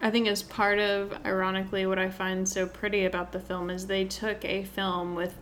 I 0.06 0.12
think 0.12 0.28
is 0.28 0.43
part 0.43 0.78
of, 0.78 1.18
ironically, 1.26 1.88
what 1.88 1.97
I 1.97 2.12
find 2.12 2.47
so 2.47 2.68
pretty 2.68 3.06
about 3.06 3.32
the 3.32 3.39
film 3.39 3.72
is 3.72 3.88
they 3.88 4.06
took 4.06 4.45
a 4.45 4.64
film 4.64 5.16
with 5.16 5.34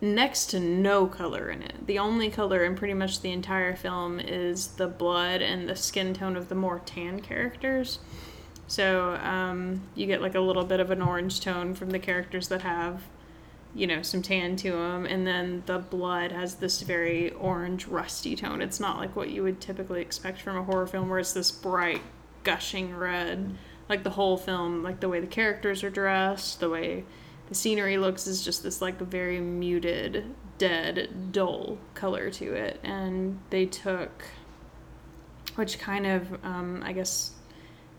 next 0.00 0.46
to 0.46 0.58
no 0.58 1.06
color 1.06 1.48
in 1.48 1.62
it. 1.62 1.86
The 1.86 2.00
only 2.00 2.28
color 2.28 2.64
in 2.64 2.74
pretty 2.74 2.94
much 2.94 3.20
the 3.20 3.30
entire 3.30 3.76
film 3.76 4.18
is 4.18 4.66
the 4.66 4.88
blood 4.88 5.42
and 5.42 5.68
the 5.68 5.76
skin 5.76 6.12
tone 6.12 6.36
of 6.36 6.48
the 6.48 6.56
more 6.56 6.82
tan 6.84 7.20
characters. 7.20 8.00
So 8.66 9.14
um, 9.22 9.82
you 9.94 10.06
get 10.06 10.20
like 10.20 10.34
a 10.34 10.40
little 10.40 10.64
bit 10.64 10.80
of 10.80 10.90
an 10.90 11.00
orange 11.00 11.40
tone 11.40 11.72
from 11.72 11.90
the 11.90 12.00
characters 12.00 12.48
that 12.48 12.62
have, 12.62 13.02
you 13.76 13.86
know, 13.86 14.02
some 14.02 14.22
tan 14.22 14.56
to 14.56 14.72
them, 14.72 15.06
and 15.06 15.24
then 15.24 15.62
the 15.66 15.78
blood 15.78 16.32
has 16.32 16.56
this 16.56 16.82
very 16.82 17.30
orange, 17.30 17.86
rusty 17.86 18.34
tone. 18.34 18.60
It's 18.60 18.80
not 18.80 18.98
like 18.98 19.14
what 19.14 19.30
you 19.30 19.44
would 19.44 19.60
typically 19.60 20.00
expect 20.00 20.40
from 20.40 20.56
a 20.56 20.64
horror 20.64 20.88
film, 20.88 21.08
where 21.08 21.20
it's 21.20 21.32
this 21.32 21.52
bright, 21.52 22.02
gushing 22.46 22.94
red. 22.96 23.58
Like 23.88 24.04
the 24.04 24.10
whole 24.10 24.36
film, 24.36 24.82
like 24.82 25.00
the 25.00 25.08
way 25.08 25.20
the 25.20 25.26
characters 25.26 25.84
are 25.84 25.90
dressed, 25.90 26.60
the 26.60 26.70
way 26.70 27.04
the 27.48 27.54
scenery 27.54 27.98
looks 27.98 28.26
is 28.26 28.42
just 28.42 28.62
this 28.62 28.80
like 28.80 28.98
very 29.00 29.40
muted, 29.40 30.34
dead, 30.58 31.32
dull 31.32 31.78
color 31.94 32.30
to 32.30 32.54
it, 32.54 32.80
and 32.82 33.38
they 33.50 33.66
took, 33.66 34.24
which 35.56 35.78
kind 35.78 36.06
of, 36.06 36.44
um, 36.44 36.82
I 36.84 36.92
guess, 36.92 37.32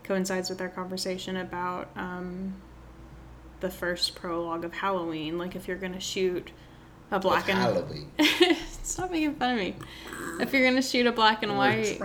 coincides 0.02 0.50
with 0.50 0.60
our 0.60 0.68
conversation 0.68 1.36
about 1.36 1.88
um, 1.96 2.54
the 3.60 3.70
first 3.70 4.14
prologue 4.14 4.64
of 4.64 4.72
Halloween. 4.72 5.38
Like, 5.38 5.56
if 5.56 5.68
you're 5.68 5.78
gonna 5.78 6.00
shoot 6.00 6.50
a 7.10 7.18
black 7.18 7.44
Of 7.44 7.50
and 7.50 7.58
Halloween. 7.58 8.10
stop 8.82 9.10
making 9.10 9.34
fun 9.36 9.52
of 9.52 9.58
me. 9.58 9.76
If 10.40 10.52
you're 10.52 10.68
gonna 10.68 10.82
shoot 10.82 11.06
a 11.06 11.12
black 11.12 11.42
and 11.42 11.56
white, 11.56 11.98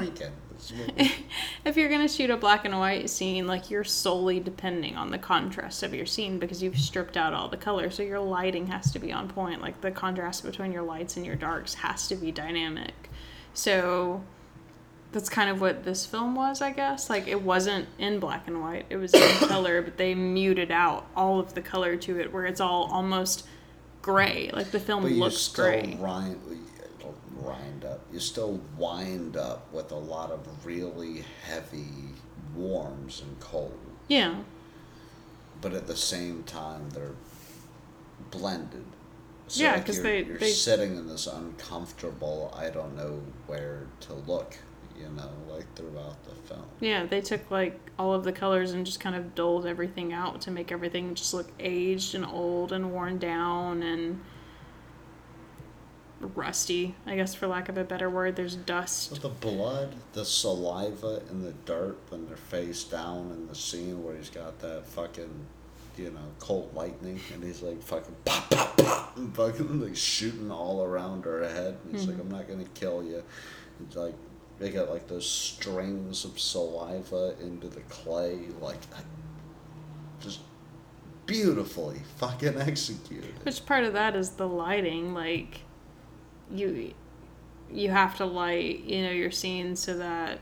if 1.66 1.78
you're 1.78 1.90
gonna 1.90 2.08
shoot 2.08 2.30
a 2.30 2.38
black 2.38 2.66
and 2.66 2.78
white 2.78 3.10
scene, 3.10 3.48
like 3.48 3.70
you're 3.70 3.84
solely 3.84 4.40
depending 4.40 4.96
on 4.96 5.12
the 5.12 5.18
contrast 5.18 5.84
of 5.84 5.94
your 5.94 6.06
scene 6.06 6.40
because 6.40 6.62
you've 6.62 6.78
stripped 6.78 7.18
out 7.18 7.34
all 7.34 7.50
the 7.50 7.58
color, 7.58 7.90
so 7.90 8.04
your 8.04 8.20
lighting 8.20 8.68
has 8.68 8.92
to 8.92 9.00
be 9.00 9.12
on 9.12 9.28
point. 9.28 9.62
Like 9.62 9.82
the 9.82 9.92
contrast 9.92 10.44
between 10.44 10.72
your 10.72 10.84
lights 10.84 11.18
and 11.18 11.26
your 11.26 11.36
darks 11.36 11.74
has 11.76 12.08
to 12.08 12.16
be 12.16 12.32
dynamic. 12.32 13.10
So 13.54 14.24
that's 15.12 15.30
kind 15.30 15.50
of 15.50 15.62
what 15.62 15.84
this 15.84 16.06
film 16.06 16.36
was, 16.36 16.62
I 16.62 16.72
guess. 16.72 17.10
Like 17.10 17.28
it 17.28 17.42
wasn't 17.42 17.88
in 17.98 18.20
black 18.20 18.48
and 18.48 18.62
white; 18.62 18.86
it 18.90 18.98
was 18.98 19.14
in 19.14 19.30
color, 19.48 19.82
but 19.82 19.98
they 19.98 20.16
muted 20.16 20.72
out 20.72 21.06
all 21.16 21.40
of 21.40 21.54
the 21.54 21.62
color 21.62 21.96
to 21.98 22.20
it, 22.20 22.32
where 22.32 22.46
it's 22.46 22.62
all 22.62 22.90
almost 22.92 23.46
gray. 24.02 24.50
Like 24.54 24.72
the 24.72 24.80
film 24.80 25.06
looks 25.06 25.48
gray. 25.50 25.98
rind 26.00 26.40
up. 27.94 28.02
You 28.12 28.20
still 28.20 28.60
wind 28.78 29.38
up 29.38 29.72
with 29.74 29.92
a 29.92 29.96
lot 29.98 30.32
of 30.32 30.66
really 30.66 31.24
heavy 31.46 31.88
warms 32.56 33.22
and 33.22 33.40
cold. 33.40 33.78
Yeah, 34.08 34.36
But 35.62 35.74
at 35.74 35.88
the 35.88 35.96
same 35.96 36.44
time, 36.44 36.90
they're 36.90 37.16
blended. 38.32 38.84
So 39.48 39.64
Yeah, 39.64 39.74
like 39.76 39.86
'cause 39.86 39.96
you're, 39.98 40.04
they- 40.04 40.24
you're 40.26 40.38
they- 40.38 40.52
sitting 40.52 40.98
in 40.98 41.08
this 41.08 41.26
uncomfortable. 41.28 42.54
I 42.56 42.70
don't 42.70 42.96
know 42.96 43.22
where 43.48 43.88
to 44.02 44.14
look. 44.14 44.58
You 45.00 45.10
know, 45.10 45.30
like 45.50 45.66
throughout 45.76 46.24
the 46.24 46.36
film. 46.48 46.66
yeah. 46.80 47.06
They 47.06 47.20
took 47.20 47.50
like 47.50 47.80
all 47.98 48.14
of 48.14 48.24
the 48.24 48.32
colors 48.32 48.72
and 48.74 48.86
just 48.86 49.00
kind 49.00 49.16
of 49.16 49.34
dulled 49.36 49.66
everything 49.66 50.14
out 50.14 50.40
to 50.42 50.52
make 50.52 50.72
everything 50.72 51.16
just 51.16 51.34
look 51.34 51.50
aged 51.60 52.14
and 52.14 52.24
old 52.26 52.72
and 52.72 52.92
worn 52.94 53.18
down 53.18 53.82
and 53.82 54.22
rusty. 56.24 56.96
I 57.06 57.16
guess 57.16 57.34
for 57.34 57.48
lack 57.48 57.70
of 57.70 57.78
a 57.78 57.84
better 57.84 58.10
word, 58.10 58.36
there's 58.36 58.56
dust. 58.56 59.12
But 59.12 59.22
the 59.22 59.30
blood, 59.30 59.96
the 60.14 60.26
saliva, 60.26 61.22
and 61.30 61.44
the 61.44 61.54
dirt 61.66 61.98
when 62.10 62.26
they're 62.28 62.38
face 62.38 62.84
down 62.84 63.32
in 63.32 63.48
the 63.48 63.56
scene 63.56 64.04
where 64.04 64.16
he's 64.16 64.30
got 64.30 64.60
that 64.60 64.86
fucking, 64.88 65.46
you 65.98 66.12
know, 66.12 66.28
cold 66.40 66.74
lightning 66.74 67.20
and 67.34 67.44
he's 67.44 67.62
like 67.62 67.82
fucking 67.82 68.16
pop, 68.26 68.50
pop, 68.50 68.78
pop, 68.78 69.18
and 69.18 69.36
fucking 69.36 69.82
like 69.86 69.96
shooting 69.96 70.52
all 70.52 70.84
around 70.84 71.26
her 71.26 71.48
head. 71.48 71.78
And 71.84 71.96
he's 71.96 72.08
like, 72.08 72.18
mm-hmm. 72.18 72.34
I'm 72.34 72.40
not 72.40 72.48
gonna 72.48 72.66
kill 72.74 73.04
you. 73.04 73.24
It's 73.82 73.96
like, 73.96 74.16
they 74.60 74.70
got 74.70 74.90
like 74.90 75.08
those 75.08 75.30
strings 75.30 76.26
of 76.26 76.40
saliva 76.40 77.36
into 77.42 77.68
the 77.68 77.82
clay, 77.82 78.40
like, 78.62 78.80
just 80.22 80.40
beautifully 81.26 82.02
fucking 82.18 82.60
executed. 82.60 83.34
Which 83.44 83.66
part 83.66 83.84
of 83.84 83.94
that 83.94 84.16
is 84.16 84.32
the 84.32 84.48
lighting? 84.48 85.14
Like, 85.14 85.62
you 86.54 86.94
you 87.72 87.90
have 87.90 88.16
to 88.18 88.26
light, 88.26 88.84
you 88.84 89.02
know, 89.04 89.12
your 89.12 89.32
scenes 89.32 89.80
so 89.80 89.98
that 89.98 90.40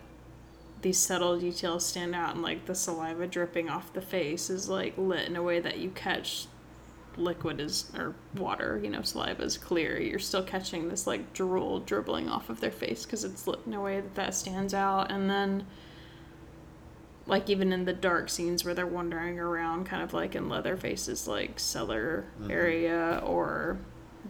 these 0.81 0.97
subtle 0.97 1.39
details 1.39 1.85
stand 1.85 2.13
out, 2.13 2.33
and 2.33 2.43
like 2.43 2.65
the 2.65 2.75
saliva 2.75 3.27
dripping 3.27 3.69
off 3.69 3.93
the 3.93 4.01
face 4.01 4.49
is 4.49 4.67
like 4.67 4.93
lit 4.97 5.27
in 5.27 5.35
a 5.35 5.43
way 5.43 5.59
that 5.59 5.77
you 5.77 5.89
catch 5.91 6.47
liquid 7.17 7.59
is 7.59 7.91
or 7.95 8.15
water, 8.35 8.79
you 8.83 8.89
know, 8.89 9.01
saliva 9.01 9.43
is 9.43 9.57
clear. 9.57 9.99
You're 9.99 10.19
still 10.19 10.43
catching 10.43 10.89
this 10.89 11.05
like 11.07 11.33
drool 11.33 11.79
dribbling 11.79 12.29
off 12.29 12.49
of 12.49 12.59
their 12.59 12.71
face 12.71 13.05
because 13.05 13.23
it's 13.23 13.47
lit 13.47 13.59
in 13.65 13.73
a 13.73 13.81
way 13.81 14.01
that 14.01 14.15
that 14.15 14.35
stands 14.35 14.73
out, 14.73 15.11
and 15.11 15.29
then 15.29 15.65
like 17.27 17.49
even 17.49 17.71
in 17.71 17.85
the 17.85 17.93
dark 17.93 18.29
scenes 18.29 18.65
where 18.65 18.73
they're 18.73 18.87
wandering 18.87 19.39
around 19.39 19.85
kind 19.85 20.01
of 20.01 20.13
like 20.13 20.35
in 20.35 20.49
Leatherface's 20.49 21.27
like 21.27 21.59
cellar 21.59 22.25
mm-hmm. 22.39 22.51
area 22.51 23.21
or 23.23 23.77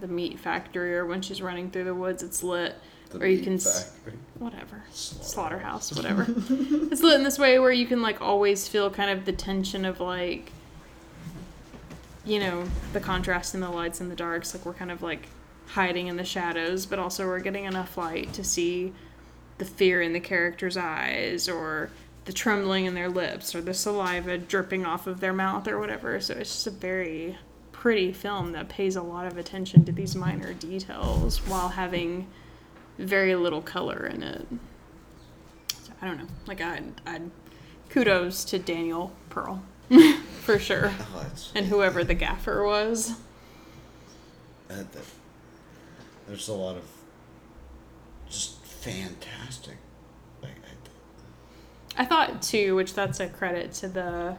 the 0.00 0.08
meat 0.08 0.38
factory 0.38 0.96
or 0.96 1.06
when 1.06 1.22
she's 1.22 1.42
running 1.42 1.70
through 1.70 1.84
the 1.84 1.94
woods 1.94 2.22
it's 2.22 2.42
lit. 2.42 2.76
The 3.10 3.18
or 3.18 3.26
you 3.26 3.42
can 3.42 3.58
factory. 3.58 4.14
whatever. 4.38 4.82
Slaughterhouse. 4.92 5.88
slaughterhouse 5.88 5.92
whatever. 5.96 6.26
It's 6.90 7.02
lit 7.02 7.16
in 7.16 7.24
this 7.24 7.38
way 7.38 7.58
where 7.58 7.72
you 7.72 7.86
can 7.86 8.02
like 8.02 8.20
always 8.20 8.68
feel 8.68 8.90
kind 8.90 9.10
of 9.10 9.24
the 9.24 9.32
tension 9.32 9.84
of 9.84 10.00
like 10.00 10.52
you 12.24 12.38
know 12.38 12.64
the 12.92 13.00
contrast 13.00 13.54
in 13.54 13.60
the 13.60 13.70
lights 13.70 14.00
and 14.00 14.10
the 14.10 14.16
darks. 14.16 14.54
Like 14.54 14.64
we're 14.64 14.74
kind 14.74 14.90
of 14.90 15.02
like 15.02 15.28
hiding 15.68 16.08
in 16.08 16.16
the 16.16 16.24
shadows 16.24 16.86
but 16.86 16.98
also 16.98 17.26
we're 17.26 17.40
getting 17.40 17.64
enough 17.64 17.96
light 17.96 18.32
to 18.34 18.44
see 18.44 18.92
the 19.58 19.64
fear 19.64 20.02
in 20.02 20.12
the 20.12 20.20
characters 20.20 20.76
eyes 20.76 21.48
or 21.48 21.90
the 22.24 22.32
trembling 22.32 22.84
in 22.84 22.94
their 22.94 23.08
lips 23.08 23.54
or 23.54 23.60
the 23.60 23.74
saliva 23.74 24.38
dripping 24.38 24.84
off 24.86 25.06
of 25.06 25.20
their 25.20 25.32
mouth 25.32 25.66
or 25.66 25.78
whatever. 25.78 26.20
So 26.20 26.34
it's 26.34 26.50
just 26.50 26.66
a 26.66 26.70
very 26.70 27.38
pretty 27.82 28.12
film 28.12 28.52
that 28.52 28.68
pays 28.68 28.94
a 28.94 29.02
lot 29.02 29.26
of 29.26 29.36
attention 29.36 29.84
to 29.84 29.90
these 29.90 30.14
minor 30.14 30.52
details 30.54 31.38
while 31.48 31.70
having 31.70 32.24
very 32.96 33.34
little 33.34 33.60
color 33.60 34.06
in 34.06 34.22
it 34.22 34.46
so 35.82 35.92
I 36.00 36.06
don't 36.06 36.16
know. 36.16 36.28
Like 36.46 36.60
I, 36.60 36.80
I, 37.04 37.20
kudos 37.88 38.44
to 38.44 38.60
Daniel 38.60 39.10
Pearl 39.30 39.64
for 40.42 40.60
sure, 40.60 40.92
Oh, 41.16 41.26
and 41.56 41.66
whoever 41.66 42.04
the 42.04 42.14
gaffer 42.14 42.64
was. 42.64 43.16
Uh, 44.70 44.76
the, 44.92 45.00
there's 46.28 46.46
a 46.46 46.54
lot 46.54 46.76
of 46.76 46.84
just 48.30 48.64
fantastic. 48.64 49.76
Like, 50.40 50.52
I, 51.96 52.02
I 52.02 52.04
thought 52.04 52.42
too, 52.42 52.76
which 52.76 52.94
that's 52.94 53.18
a 53.18 53.28
credit 53.28 53.72
to 53.74 53.88
the 53.88 54.36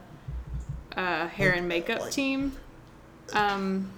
uh, 0.95 1.27
hair 1.27 1.51
and 1.51 1.67
makeup 1.67 1.99
Like- 1.99 2.11
team. 2.13 2.53
Um, 3.31 3.89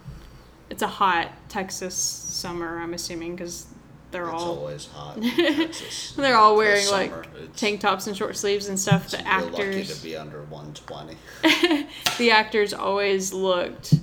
it's 0.70 0.82
a 0.82 0.88
hot 0.88 1.32
Texas 1.50 1.96
summer, 1.96 2.80
I'm 2.80 2.94
assuming, 2.94 3.36
because 3.36 3.68
they're 4.12 4.30
it's 4.30 4.34
all 4.42 4.60
always 4.60 4.86
hot 4.88 5.18
in 5.18 5.24
Texas. 5.68 6.14
they're 6.16 6.38
all 6.38 6.56
wearing 6.56 6.88
like 6.92 7.12
it's- 7.12 7.48
tank 7.60 7.82
tops 7.82 8.08
and 8.08 8.16
short 8.16 8.38
sleeves 8.38 8.68
and 8.68 8.80
stuff. 8.80 9.10
The 9.10 9.18
you're 9.18 9.42
lucky 9.52 9.64
actors, 9.80 9.98
to 9.98 10.04
be 10.04 10.16
under 10.16 10.44
120. 10.44 11.16
the 12.18 12.32
actors 12.32 12.74
always 12.74 13.34
looked 13.34 13.94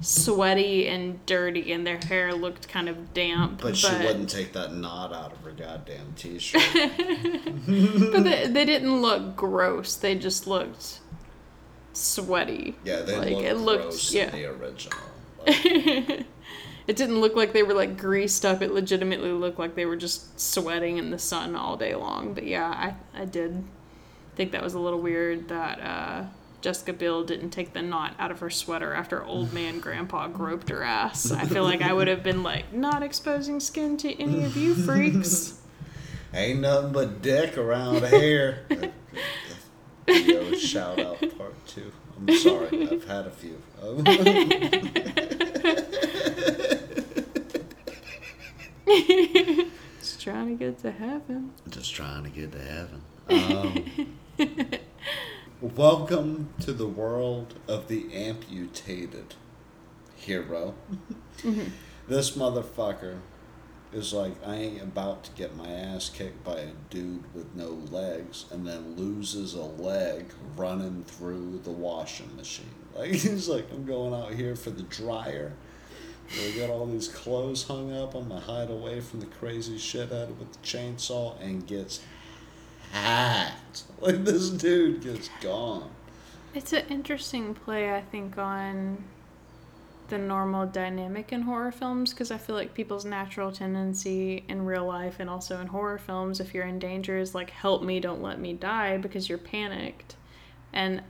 sweaty 0.00 0.86
and 0.86 1.24
dirty, 1.24 1.72
and 1.72 1.86
their 1.86 1.96
hair 1.96 2.34
looked 2.34 2.68
kind 2.68 2.88
of 2.90 3.14
damp. 3.14 3.62
But, 3.62 3.74
she 3.76 3.90
wouldn't 3.90 4.28
take 4.28 4.52
that 4.52 4.74
knot 4.74 5.14
out 5.14 5.32
of 5.32 5.38
her 5.40 5.52
goddamn 5.52 6.12
t-shirt. 6.16 6.62
But 7.66 8.24
they, 8.24 8.46
they 8.48 8.64
didn't 8.66 9.00
look 9.00 9.34
gross. 9.34 9.96
They 9.96 10.14
just 10.14 10.46
looked 10.46 11.00
sweaty. 11.96 12.76
Yeah, 12.84 13.02
they 13.02 13.16
Like, 13.16 13.30
look 13.30 13.44
it 13.44 13.54
looked- 13.54 14.12
yeah. 14.12 14.30
the 14.30 14.46
original. 14.46 14.98
Like, 15.46 16.26
It 16.86 16.96
didn't 16.96 17.20
look 17.22 17.34
like 17.34 17.54
they 17.54 17.62
were 17.62 17.72
like 17.72 17.96
greased 17.96 18.44
up. 18.44 18.60
It 18.60 18.70
legitimately 18.72 19.30
looked 19.32 19.58
like 19.58 19.74
they 19.74 19.86
were 19.86 19.96
just 19.96 20.38
sweating 20.38 20.98
in 20.98 21.10
the 21.10 21.18
sun 21.18 21.56
all 21.56 21.78
day 21.78 21.94
long. 21.94 22.34
But 22.34 22.44
yeah, 22.44 22.66
I, 22.68 22.94
I 23.18 23.24
did 23.24 23.64
think 24.36 24.52
that 24.52 24.62
was 24.62 24.74
a 24.74 24.78
little 24.78 25.00
weird 25.00 25.48
that 25.48 25.80
uh, 25.80 26.24
Jessica 26.60 26.92
Biel 26.92 27.24
didn't 27.24 27.50
take 27.50 27.72
the 27.72 27.80
knot 27.80 28.14
out 28.18 28.30
of 28.30 28.40
her 28.40 28.50
sweater 28.50 28.92
after 28.92 29.24
old 29.24 29.52
man 29.54 29.80
grandpa 29.80 30.28
groped 30.28 30.68
her 30.68 30.82
ass. 30.82 31.30
I 31.32 31.46
feel 31.46 31.64
like 31.64 31.80
I 31.80 31.94
would 31.94 32.08
have 32.08 32.22
been 32.22 32.42
like, 32.42 32.70
not 32.74 33.02
exposing 33.02 33.60
skin 33.60 33.96
to 33.98 34.12
any 34.20 34.44
of 34.44 34.54
you 34.54 34.74
freaks. 34.86 35.58
Ain't 36.34 36.60
nothing 36.60 36.92
but 36.92 37.22
dick 37.22 37.56
around 37.56 38.04
here. 38.08 38.64
Yo, 40.06 40.52
shout 40.54 40.98
out 41.00 41.18
part 41.38 41.54
two. 41.66 41.90
I'm 42.16 42.36
sorry, 42.36 42.88
I've 42.90 43.04
had 43.04 43.26
a 43.26 43.30
few. 43.30 43.60
Just 50.00 50.20
trying 50.20 50.48
to 50.48 50.54
get 50.64 50.78
to 50.80 50.90
heaven. 50.90 51.52
Just 51.70 51.94
trying 51.94 52.24
to 52.24 52.30
get 52.30 52.52
to 52.52 52.60
heaven. 52.60 53.02
Um, 54.40 54.70
welcome 55.76 56.50
to 56.60 56.72
the 56.74 56.86
world 56.86 57.54
of 57.66 57.88
the 57.88 58.12
amputated 58.12 59.34
hero. 60.16 60.74
This 62.08 62.32
motherfucker 62.32 63.20
is 63.94 64.12
like, 64.12 64.34
I 64.46 64.56
ain't 64.56 64.82
about 64.82 65.24
to 65.24 65.30
get 65.32 65.56
my 65.56 65.68
ass 65.68 66.08
kicked 66.08 66.44
by 66.44 66.58
a 66.58 66.70
dude 66.90 67.32
with 67.34 67.54
no 67.54 67.70
legs 67.90 68.46
and 68.50 68.66
then 68.66 68.96
loses 68.96 69.54
a 69.54 69.62
leg 69.62 70.26
running 70.56 71.04
through 71.04 71.60
the 71.64 71.70
washing 71.70 72.34
machine. 72.36 72.66
Like, 72.96 73.10
he's 73.10 73.48
like, 73.48 73.66
I'm 73.72 73.84
going 73.84 74.14
out 74.14 74.34
here 74.34 74.54
for 74.54 74.70
the 74.70 74.84
dryer. 74.84 75.52
We 76.30 76.52
got 76.52 76.70
all 76.70 76.86
these 76.86 77.08
clothes 77.08 77.64
hung 77.64 77.92
up. 77.92 78.14
I'm 78.14 78.28
gonna 78.28 78.40
hide 78.40 78.70
away 78.70 79.00
from 79.00 79.18
the 79.18 79.26
crazy 79.26 79.78
shithead 79.78 80.28
with 80.38 80.52
the 80.52 80.58
chainsaw 80.58 81.34
and 81.42 81.66
gets 81.66 82.00
hacked. 82.92 83.82
Like 84.00 84.24
this 84.24 84.50
dude 84.50 85.02
gets 85.02 85.28
gone. 85.40 85.90
It's 86.54 86.72
an 86.72 86.84
interesting 86.88 87.54
play, 87.54 87.92
I 87.92 88.02
think, 88.02 88.38
on 88.38 89.02
the 90.14 90.18
normal 90.18 90.64
dynamic 90.64 91.32
in 91.32 91.42
horror 91.42 91.72
films 91.72 92.12
because 92.12 92.30
I 92.30 92.38
feel 92.38 92.54
like 92.54 92.72
people's 92.72 93.04
natural 93.04 93.50
tendency 93.50 94.44
in 94.48 94.64
real 94.64 94.86
life 94.86 95.16
and 95.18 95.28
also 95.28 95.60
in 95.60 95.66
horror 95.66 95.98
films, 95.98 96.38
if 96.38 96.54
you're 96.54 96.66
in 96.66 96.78
danger, 96.78 97.18
is 97.18 97.34
like, 97.34 97.50
help 97.50 97.82
me, 97.82 97.98
don't 97.98 98.22
let 98.22 98.38
me 98.38 98.52
die 98.52 98.96
because 98.96 99.28
you're 99.28 99.38
panicked. 99.38 100.14
And 100.72 101.02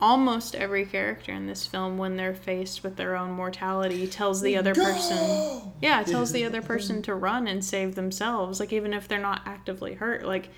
almost 0.00 0.54
every 0.54 0.86
character 0.86 1.32
in 1.32 1.46
this 1.46 1.66
film, 1.66 1.98
when 1.98 2.16
they're 2.16 2.34
faced 2.34 2.82
with 2.82 2.96
their 2.96 3.14
own 3.14 3.32
mortality, 3.32 4.06
tells 4.06 4.40
the 4.40 4.56
other 4.56 4.74
person. 4.74 5.72
Yeah, 5.82 6.02
tells 6.02 6.32
the 6.32 6.46
other 6.46 6.62
person 6.62 7.02
to 7.02 7.14
run 7.14 7.46
and 7.46 7.62
save 7.62 7.94
themselves. 7.94 8.58
Like, 8.58 8.72
even 8.72 8.94
if 8.94 9.06
they're 9.06 9.20
not 9.20 9.42
actively 9.44 9.94
hurt. 9.94 10.24
Like, 10.24 10.48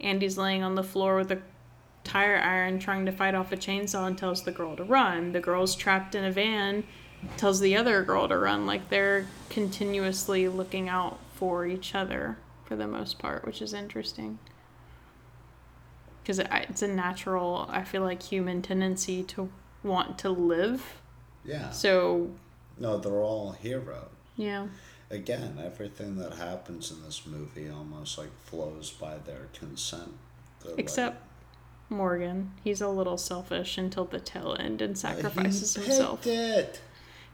Andy's 0.00 0.38
laying 0.38 0.62
on 0.62 0.74
the 0.74 0.82
floor 0.82 1.16
with 1.16 1.30
a 1.30 1.42
tire 2.02 2.38
iron 2.38 2.78
trying 2.78 3.04
to 3.04 3.12
fight 3.12 3.34
off 3.34 3.52
a 3.52 3.56
chainsaw 3.56 4.06
and 4.06 4.16
tells 4.16 4.44
the 4.44 4.52
girl 4.52 4.74
to 4.76 4.84
run. 4.84 5.32
The 5.32 5.40
girl's 5.40 5.76
trapped 5.76 6.14
in 6.14 6.24
a 6.24 6.32
van, 6.32 6.84
tells 7.36 7.60
the 7.60 7.76
other 7.76 8.02
girl 8.02 8.28
to 8.28 8.36
run. 8.38 8.66
Like 8.66 8.88
they're 8.88 9.26
continuously 9.50 10.48
looking 10.48 10.88
out 10.88 11.18
for 11.34 11.66
each 11.66 11.94
other 11.94 12.38
for 12.64 12.76
the 12.76 12.86
most 12.86 13.18
part, 13.18 13.44
which 13.44 13.60
is 13.62 13.72
interesting. 13.74 14.38
Because 16.22 16.40
it's 16.40 16.82
a 16.82 16.88
natural, 16.88 17.66
I 17.70 17.84
feel 17.84 18.02
like, 18.02 18.20
human 18.22 18.60
tendency 18.60 19.22
to 19.24 19.48
want 19.84 20.18
to 20.20 20.30
live. 20.30 21.00
Yeah. 21.44 21.70
So, 21.70 22.30
No, 22.78 22.98
they're 22.98 23.12
all 23.22 23.52
heroes. 23.52 24.08
yeah. 24.36 24.66
Again, 25.08 25.60
everything 25.64 26.16
that 26.16 26.34
happens 26.34 26.90
in 26.90 27.00
this 27.04 27.24
movie 27.28 27.68
almost 27.70 28.18
like 28.18 28.36
flows 28.42 28.90
by 28.90 29.18
their 29.18 29.46
consent. 29.56 30.14
They're 30.60 30.72
like- 30.72 30.80
Except 30.80 31.22
Morgan. 31.88 32.50
He's 32.64 32.80
a 32.80 32.88
little 32.88 33.16
selfish 33.16 33.78
until 33.78 34.04
the 34.06 34.18
tail 34.18 34.56
end 34.58 34.82
and 34.82 34.98
sacrifices 34.98 35.74
himself. 35.76 36.26
it. 36.26 36.80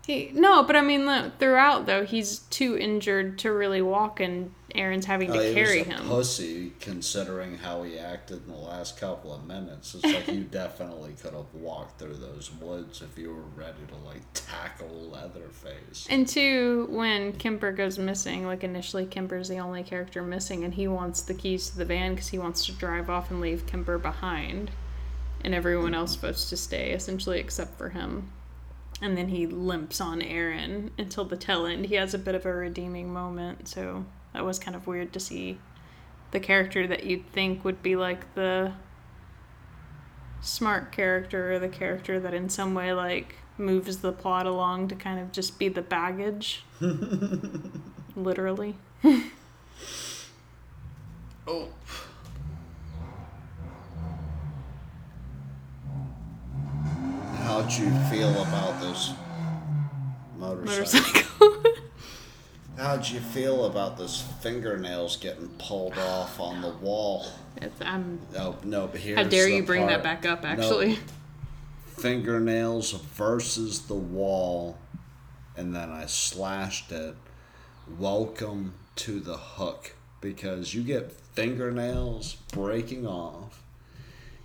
He 0.07 0.31
no, 0.35 0.65
but 0.65 0.75
I 0.75 0.81
mean 0.81 1.07
throughout 1.39 1.87
though 1.87 2.05
he's 2.05 2.41
too 2.51 2.77
injured 2.77 3.39
to 3.41 3.53
really 3.53 3.83
walk, 3.83 4.19
and 4.19 4.53
Erin's 4.75 5.07
having 5.07 5.31
oh, 5.31 5.35
to 5.35 5.51
Oh, 5.51 5.55
carry 5.55 5.79
was 5.79 5.87
a 5.87 5.91
him. 5.91 6.09
pussy 6.09 6.73
considering 6.81 7.59
how 7.59 7.85
he 7.85 7.99
acted 7.99 8.45
in 8.47 8.53
the 8.53 8.59
last 8.59 8.99
couple 8.99 9.33
of 9.33 9.47
minutes. 9.47 9.95
It's 9.95 10.05
like 10.05 10.27
you 10.29 10.45
definitely 10.51 11.15
could 11.23 11.35
have 11.35 11.53
walked 11.55 12.01
through 12.01 12.15
those 12.15 12.51
woods 12.61 13.01
if 13.01 13.17
you 13.17 13.31
were 13.33 13.63
ready 13.63 13.79
to 13.89 13.95
like 14.05 14.23
tackle 14.35 14.89
Leatherface. 14.89 16.09
And 16.11 16.27
two, 16.27 16.89
when 16.91 17.33
Kemper 17.35 17.71
goes 17.71 17.97
missing, 17.97 18.45
like 18.45 18.65
initially 18.65 19.07
Kemper's 19.07 19.49
the 19.49 19.59
only 19.59 19.85
character 19.85 20.23
missing, 20.23 20.65
and 20.65 20.75
he 20.75 20.89
wants 20.89 21.23
the 21.23 21.35
keys 21.35 21.71
to 21.71 21.79
the 21.79 21.85
van 21.85 22.15
because 22.15 22.29
he 22.29 22.39
wants 22.39 22.67
to 22.67 22.73
drive 22.73 23.09
off 23.09 23.31
and 23.31 23.41
leave 23.41 23.67
Kemper 23.67 23.99
behind, 23.99 24.73
and 25.45 25.55
everyone 25.55 25.87
mm-hmm. 25.87 25.95
else 25.95 26.17
votes 26.17 26.49
to 26.49 26.57
stay 26.57 26.91
essentially 26.91 27.39
except 27.39 27.79
for 27.79 27.91
him. 27.91 28.33
And 29.03 29.19
then 29.19 29.29
he 29.29 29.47
limps 29.47 30.01
on 30.01 30.23
Erin 30.23 30.93
until 30.97 31.25
the 31.25 31.37
tail 31.37 31.67
end. 31.67 31.87
He 31.87 31.97
has 31.97 32.15
a 32.15 32.19
bit 32.19 32.35
of 32.35 32.47
a 32.47 32.55
redeeming 32.55 33.13
moment, 33.13 33.69
so 33.69 34.07
that 34.33 34.45
was 34.45 34.59
kind 34.59 34.77
of 34.77 34.87
weird 34.87 35.13
to 35.13 35.21
see 35.21 35.59
the 36.31 36.41
character 36.41 36.87
that 36.87 37.05
you'd 37.05 37.31
think 37.33 37.65
would 37.65 37.83
be 37.83 37.97
like 37.97 38.35
the 38.35 38.73
smart 40.41 40.93
character 40.93 41.53
or 41.53 41.59
the 41.59 41.69
character 41.69 42.19
that 42.19 42.33
in 42.33 42.49
some 42.49 42.75
way 42.75 42.93
like 42.93 43.35
moves 43.59 43.99
the 43.99 44.13
plot 44.13 44.47
along 44.47 44.89
to 44.89 44.95
kind 44.95 45.21
of 45.21 45.31
just 45.31 45.59
be 45.59 45.69
the 45.69 45.83
baggage 45.83 46.65
literally 48.17 48.75
Oh. 51.47 51.69
How'd 57.53 57.71
you 57.71 57.91
feel 58.09 58.31
about 58.41 58.81
this 58.81 59.13
motorcycle? 60.39 61.19
motorcycle 61.39 61.65
How'd 62.79 63.07
you 63.07 63.21
feel 63.21 63.67
about 63.67 63.99
those 63.99 64.23
fingernails 64.41 65.19
getting 65.19 65.49
pulled 65.59 65.99
off 65.99 66.41
on 66.41 66.63
the 66.63 66.71
wall? 66.71 67.27
it's, 67.61 67.79
I'm, 67.83 68.21
No, 68.33 68.57
no, 68.65 68.87
but 68.87 69.03
here's 69.03 69.19
how 69.19 69.25
dare 69.25 69.51
you 69.51 69.65
bring 69.65 69.87
that 69.89 70.03
back 70.03 70.25
up 70.25 70.45
No, 70.45 70.49
actually 70.49 70.99
fingernails 71.85 72.93
versus 72.93 73.83
the 73.83 73.95
wall, 73.97 74.79
and 75.55 75.77
then 75.77 75.91
I 75.91 76.07
slashed 76.07 76.91
it. 76.91 77.15
Welcome 77.99 78.73
to 78.97 79.21
the 79.21 79.37
hook 79.37 79.95
because 80.23 80.73
you 80.73 80.83
get 80.83 81.13
fingernails 81.13 82.37
breaking 82.51 83.07
off, 83.07 83.52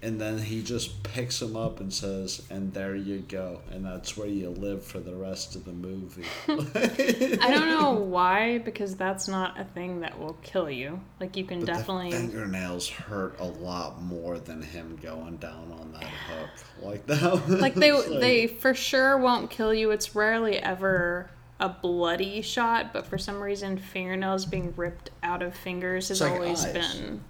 and 0.02 0.22
then 0.22 0.38
he 0.38 0.62
just 0.62 1.02
picks 1.04 1.42
him 1.42 1.56
up 1.56 1.80
and 1.80 1.94
says, 1.94 2.46
"And 2.50 2.74
there 2.74 2.96
you 2.96 3.20
go," 3.20 3.62
and 3.72 3.86
that's 3.86 4.16
where 4.16 4.28
you 4.28 4.50
live 4.50 4.84
for 4.86 5.00
the 5.00 5.16
rest 5.16 5.56
of 5.56 5.66
the 5.66 5.72
movie. 5.74 6.24
i 6.48 7.52
don't 7.52 7.68
know 7.70 7.94
why 7.94 8.58
because 8.60 8.96
that's 8.96 9.28
not 9.28 9.60
a 9.60 9.64
thing 9.64 10.00
that 10.02 10.18
will 10.20 10.38
kill 10.44 10.70
you 10.70 11.00
like 11.20 11.36
you 11.36 11.44
can 11.46 11.60
But 11.60 11.68
definitely 11.68 12.12
fingernails 12.12 12.88
hurt 12.90 13.40
a 13.40 13.46
lot 13.46 14.02
more 14.02 14.40
than 14.40 14.62
him 14.62 14.98
going 15.02 15.38
down 15.38 15.72
on 15.80 15.92
that 15.94 16.04
hook 16.04 16.50
like 16.82 17.06
that. 17.08 17.50
like 17.50 17.74
they 17.76 17.92
like- 17.92 18.20
they 18.20 18.48
for 18.48 18.74
sure 18.74 19.18
won't 19.18 19.50
kill 19.50 19.74
you 19.74 19.92
it's 19.92 20.16
rarely 20.16 20.58
ever 20.58 21.30
a 21.60 21.70
bloody 21.70 22.42
shot 22.42 22.94
but 22.94 23.06
for 23.06 23.18
some 23.18 23.42
reason 23.42 23.78
fingernails 23.78 24.46
being 24.46 24.74
ripped 24.76 25.10
out 25.24 25.42
of 25.42 25.56
fingers 25.56 26.10
has 26.10 26.22
like 26.22 26.32
always 26.32 26.64
eyes. 26.66 26.74
been 26.74 27.22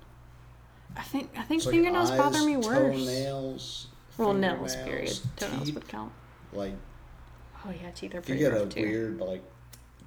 i 0.97 1.03
think 1.03 1.29
i 1.37 1.43
think 1.43 1.61
fingernails 1.63 2.11
bother 2.11 2.43
me 2.43 2.57
worse 2.57 2.95
Toenails. 2.95 3.87
well 4.17 4.33
nails 4.33 4.75
period 4.77 5.19
toenails 5.35 5.65
teeth, 5.65 5.75
would 5.75 5.87
count 5.87 6.11
Like 6.53 6.73
oh 7.65 7.71
yeah 7.81 7.91
teeth 7.91 8.15
are 8.15 8.19
if 8.19 8.29
you 8.29 8.35
pretty 8.35 8.55
get 8.55 8.61
a 8.61 8.65
too 8.67 8.81
weird 8.81 9.19
like 9.19 9.43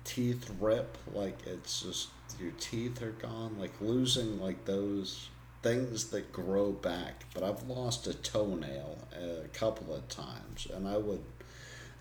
teeth 0.04 0.50
rip, 0.58 0.96
like 1.12 1.38
it's 1.46 1.82
just 1.82 2.08
your 2.40 2.52
teeth 2.58 3.02
are 3.02 3.12
gone. 3.12 3.56
Like 3.58 3.72
losing 3.80 4.40
like 4.40 4.64
those 4.64 5.28
things 5.62 6.06
that 6.06 6.32
grow 6.32 6.72
back. 6.72 7.26
But 7.34 7.42
I've 7.42 7.62
lost 7.64 8.06
a 8.06 8.14
toenail 8.14 8.98
a 9.14 9.48
couple 9.48 9.94
of 9.94 10.08
times, 10.08 10.66
and 10.72 10.88
I 10.88 10.96
would 10.96 11.22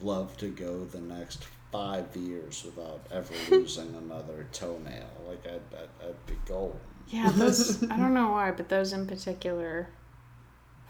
love 0.01 0.37
to 0.37 0.47
go 0.47 0.85
the 0.85 1.01
next 1.01 1.45
five 1.71 2.15
years 2.15 2.63
without 2.63 3.01
ever 3.11 3.33
losing 3.51 3.93
another 3.95 4.47
toenail. 4.51 5.09
Like 5.27 5.45
I'd, 5.45 5.77
I'd, 5.77 6.07
I'd 6.07 6.25
be 6.25 6.35
golden. 6.45 6.79
Yeah, 7.09 7.29
those 7.31 7.83
I 7.83 7.97
don't 7.97 8.13
know 8.13 8.31
why, 8.31 8.51
but 8.51 8.69
those 8.69 8.93
in 8.93 9.07
particular 9.07 9.89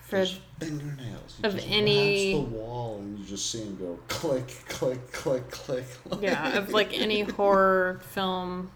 for 0.01 0.17
Those 0.17 0.39
fingernails. 0.59 1.37
You 1.41 1.47
of 1.49 1.55
just 1.55 1.67
any- 1.69 2.33
the 2.33 2.39
wall 2.39 2.97
and 2.99 3.19
you 3.19 3.25
just 3.25 3.49
see 3.51 3.63
them 3.63 3.77
go 3.77 3.99
click, 4.07 4.47
click, 4.67 5.11
click, 5.11 5.49
click. 5.51 5.85
yeah, 6.19 6.57
of 6.57 6.69
like 6.71 6.93
any 6.93 7.21
horror 7.21 8.01
film 8.03 8.71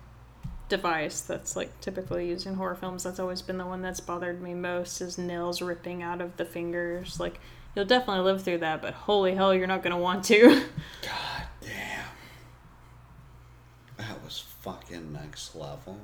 device 0.70 1.22
that's 1.22 1.56
like 1.56 1.80
typically 1.82 2.30
used 2.30 2.48
in 2.48 2.54
horror 2.56 2.76
films, 2.76 3.04
that's 3.04 3.20
always 3.20 3.42
been 3.42 3.58
the 3.58 3.66
one 3.66 3.82
that's 3.82 4.00
bothered 4.00 4.42
me 4.42 4.54
most 4.54 5.02
is 5.02 5.18
nails 5.18 5.62
ripping 5.62 6.02
out 6.02 6.22
of 6.22 6.38
the 6.38 6.46
fingers. 6.46 7.20
Like 7.20 7.40
you'll 7.76 7.86
definitely 7.86 8.24
live 8.24 8.44
through 8.44 8.60
that, 8.60 8.82
but 8.82 8.94
holy 8.94 9.36
hell, 9.36 9.54
you're 9.54 9.68
not 9.68 9.84
gonna 9.84 9.98
want 9.98 10.24
to. 10.26 10.50
God 11.02 11.44
damn. 11.62 12.06
That 13.98 14.24
was 14.24 14.40
fucking 14.62 15.12
next 15.12 15.56
level. 15.56 16.00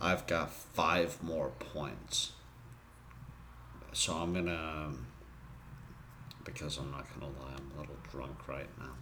I've 0.00 0.26
got 0.26 0.50
five 0.50 1.22
more 1.22 1.50
points. 1.58 2.32
So 3.92 4.14
I'm 4.14 4.34
gonna. 4.34 4.90
Because 6.44 6.78
I'm 6.78 6.90
not 6.90 7.06
gonna 7.14 7.32
lie, 7.32 7.54
I'm 7.56 7.72
a 7.76 7.80
little 7.80 7.96
drunk 8.10 8.46
right 8.46 8.68
now. 8.78 8.92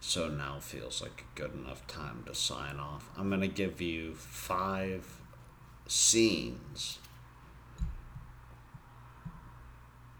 So 0.00 0.28
now 0.28 0.58
feels 0.58 1.02
like 1.02 1.24
a 1.34 1.38
good 1.38 1.54
enough 1.54 1.86
time 1.86 2.24
to 2.26 2.34
sign 2.34 2.78
off. 2.78 3.10
I'm 3.16 3.28
gonna 3.28 3.46
give 3.46 3.80
you 3.80 4.14
five 4.14 5.06
scenes. 5.86 6.98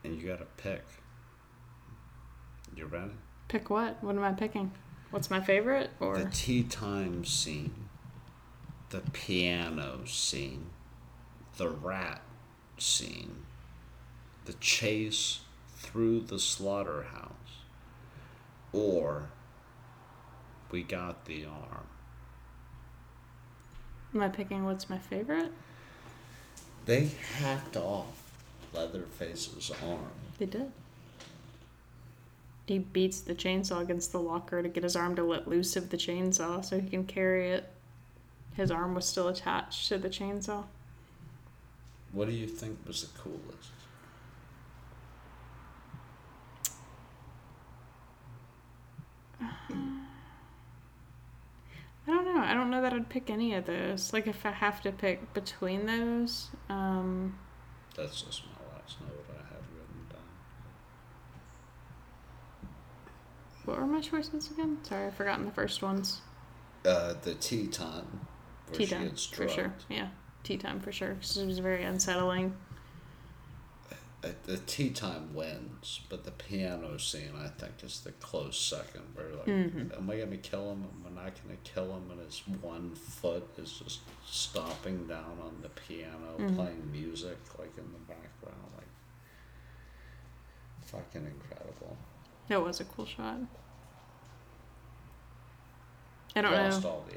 And 0.04 0.20
you 0.20 0.28
gotta 0.28 0.46
pick. 0.56 0.84
You 2.76 2.86
ready? 2.86 3.12
Pick 3.48 3.70
what? 3.70 4.02
What 4.02 4.14
am 4.14 4.22
I 4.22 4.32
picking? 4.32 4.72
What's 5.10 5.30
my 5.30 5.40
favorite? 5.40 5.90
Or 5.98 6.18
The 6.18 6.30
tea 6.30 6.62
time 6.62 7.24
scene, 7.24 7.88
the 8.90 9.00
piano 9.12 10.00
scene, 10.04 10.66
the 11.56 11.68
rat 11.68 12.22
scene, 12.76 13.44
the 14.44 14.52
chase 14.54 15.40
through 15.76 16.20
the 16.20 16.38
slaughterhouse, 16.38 17.30
or 18.72 19.30
we 20.70 20.82
got 20.82 21.24
the 21.24 21.44
arm. 21.44 21.86
am 24.14 24.22
I 24.22 24.28
picking 24.28 24.64
what's 24.64 24.90
my 24.90 24.98
favorite? 24.98 25.52
They 26.86 27.10
hacked 27.38 27.76
off 27.76 28.32
Leatherface's 28.72 29.70
arm. 29.84 30.10
They 30.38 30.46
did. 30.46 30.70
He 32.66 32.78
beats 32.78 33.20
the 33.20 33.34
chainsaw 33.34 33.82
against 33.82 34.12
the 34.12 34.20
locker 34.20 34.62
to 34.62 34.68
get 34.68 34.84
his 34.84 34.94
arm 34.94 35.16
to 35.16 35.24
let 35.24 35.48
loose 35.48 35.76
of 35.76 35.90
the 35.90 35.96
chainsaw 35.96 36.64
so 36.64 36.80
he 36.80 36.88
can 36.88 37.04
carry 37.04 37.50
it. 37.50 37.68
His 38.60 38.70
arm 38.70 38.94
was 38.94 39.06
still 39.06 39.28
attached 39.28 39.88
to 39.88 39.96
the 39.96 40.10
chainsaw. 40.10 40.66
What 42.12 42.28
do 42.28 42.34
you 42.34 42.46
think 42.46 42.78
was 42.86 43.00
the 43.00 43.18
coolest? 43.18 43.70
I 49.40 49.46
don't 52.06 52.26
know. 52.26 52.42
I 52.42 52.52
don't 52.52 52.68
know 52.70 52.82
that 52.82 52.92
I'd 52.92 53.08
pick 53.08 53.30
any 53.30 53.54
of 53.54 53.64
those. 53.64 54.12
Like 54.12 54.26
if 54.26 54.44
I 54.44 54.50
have 54.50 54.82
to 54.82 54.92
pick 54.92 55.32
between 55.32 55.86
those, 55.86 56.50
um, 56.68 57.38
That's 57.96 58.20
just 58.20 58.42
my 58.44 58.76
last 58.76 59.00
note 59.00 59.24
I 59.30 59.38
had 59.38 59.62
written 59.74 60.06
down. 60.10 60.20
what 63.64 63.78
were 63.78 63.86
my 63.86 64.02
choices 64.02 64.50
again? 64.50 64.76
Sorry, 64.82 65.06
I've 65.06 65.14
forgotten 65.14 65.46
the 65.46 65.52
first 65.52 65.80
ones. 65.80 66.20
Uh, 66.84 67.14
the 67.22 67.34
where 67.34 68.29
Tea 68.72 68.86
time, 68.86 69.10
for 69.32 69.48
sure. 69.48 69.72
Yeah. 69.88 70.08
tea 70.42 70.56
time 70.56 70.80
for 70.80 70.90
sure 70.92 71.10
it 71.12 71.46
was 71.46 71.58
very 71.58 71.84
unsettling. 71.84 72.54
The 74.44 74.58
tea 74.58 74.90
time 74.90 75.34
wins, 75.34 76.00
but 76.10 76.24
the 76.24 76.30
piano 76.30 76.98
scene 76.98 77.32
I 77.38 77.48
think 77.48 77.82
is 77.82 78.00
the 78.00 78.12
close 78.12 78.58
second. 78.60 79.02
Where 79.14 79.30
like, 79.34 79.46
Mhm. 79.46 79.96
am 79.96 80.10
I 80.10 80.18
gonna 80.18 80.36
kill 80.36 80.72
him? 80.72 80.84
Am 81.06 81.18
I 81.18 81.24
not 81.24 81.32
gonna 81.42 81.56
kill 81.64 81.96
him? 81.96 82.10
And 82.10 82.20
his 82.20 82.40
one 82.60 82.94
foot 82.94 83.48
is 83.56 83.72
just 83.78 84.00
stomping 84.26 85.06
down 85.06 85.38
on 85.42 85.62
the 85.62 85.70
piano, 85.70 86.36
Mhm. 86.38 86.54
playing 86.54 86.92
music 86.92 87.38
like 87.58 87.76
in 87.78 87.90
the 87.92 87.98
background, 88.00 88.72
like 88.76 88.86
fucking 90.86 91.24
incredible. 91.24 91.96
It 92.50 92.58
was 92.62 92.80
a 92.80 92.84
cool 92.84 93.06
shot. 93.06 93.38
I 96.36 96.40
don't 96.42 96.52
Lost 96.52 96.82
know. 96.82 96.88
all 96.88 97.06
the 97.08 97.16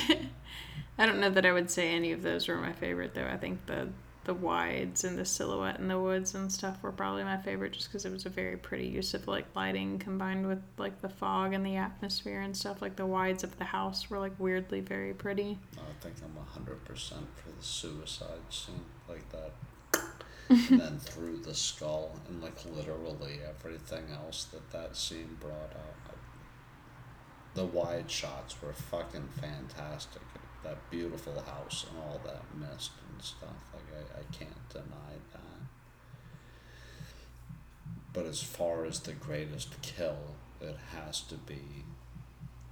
energy. 0.00 0.28
I 0.98 1.06
don't 1.06 1.20
know 1.20 1.30
that 1.30 1.44
I 1.44 1.52
would 1.52 1.70
say 1.70 1.94
any 1.94 2.12
of 2.12 2.22
those 2.22 2.48
were 2.48 2.56
my 2.56 2.72
favorite 2.72 3.14
though. 3.14 3.26
I 3.26 3.36
think 3.36 3.66
the 3.66 3.88
the 4.24 4.34
wides 4.34 5.04
and 5.04 5.16
the 5.16 5.24
silhouette 5.24 5.78
in 5.78 5.86
the 5.86 6.00
woods 6.00 6.34
and 6.34 6.50
stuff 6.50 6.82
were 6.82 6.90
probably 6.90 7.22
my 7.22 7.36
favorite 7.36 7.72
just 7.72 7.86
because 7.86 8.04
it 8.04 8.10
was 8.10 8.26
a 8.26 8.28
very 8.28 8.56
pretty 8.56 8.86
use 8.88 9.14
of 9.14 9.28
like 9.28 9.46
lighting 9.54 10.00
combined 10.00 10.48
with 10.48 10.60
like 10.78 11.00
the 11.00 11.08
fog 11.08 11.52
and 11.52 11.64
the 11.64 11.76
atmosphere 11.76 12.40
and 12.40 12.56
stuff. 12.56 12.82
Like 12.82 12.96
the 12.96 13.06
wides 13.06 13.44
of 13.44 13.56
the 13.58 13.64
house 13.64 14.10
were 14.10 14.18
like 14.18 14.32
weirdly 14.38 14.80
very 14.80 15.14
pretty. 15.14 15.58
I 15.76 16.02
think 16.02 16.16
I'm 16.24 16.44
hundred 16.44 16.84
percent 16.84 17.26
for 17.36 17.50
the 17.56 17.64
suicide 17.64 18.40
scene, 18.50 18.80
like 19.08 19.24
that, 19.30 19.52
and 20.48 20.80
then 20.80 20.98
through 20.98 21.38
the 21.38 21.54
skull, 21.54 22.18
and 22.28 22.42
like 22.42 22.56
literally 22.74 23.38
everything 23.48 24.04
else 24.12 24.44
that 24.46 24.70
that 24.72 24.96
scene 24.96 25.36
brought 25.40 25.52
out. 25.72 26.05
The 27.56 27.64
wide 27.64 28.10
shots 28.10 28.60
were 28.62 28.74
fucking 28.74 29.28
fantastic. 29.40 30.20
That 30.62 30.90
beautiful 30.90 31.40
house 31.40 31.86
and 31.88 31.98
all 31.98 32.20
that 32.24 32.42
mist 32.54 32.90
and 33.10 33.22
stuff. 33.22 33.50
Like 33.72 33.82
I, 33.96 34.20
I 34.20 34.22
can't 34.30 34.68
deny 34.68 35.14
that. 35.32 35.40
But 38.12 38.26
as 38.26 38.42
far 38.42 38.84
as 38.84 39.00
the 39.00 39.14
greatest 39.14 39.80
kill, 39.80 40.36
it 40.60 40.76
has 40.94 41.22
to 41.22 41.36
be 41.36 41.84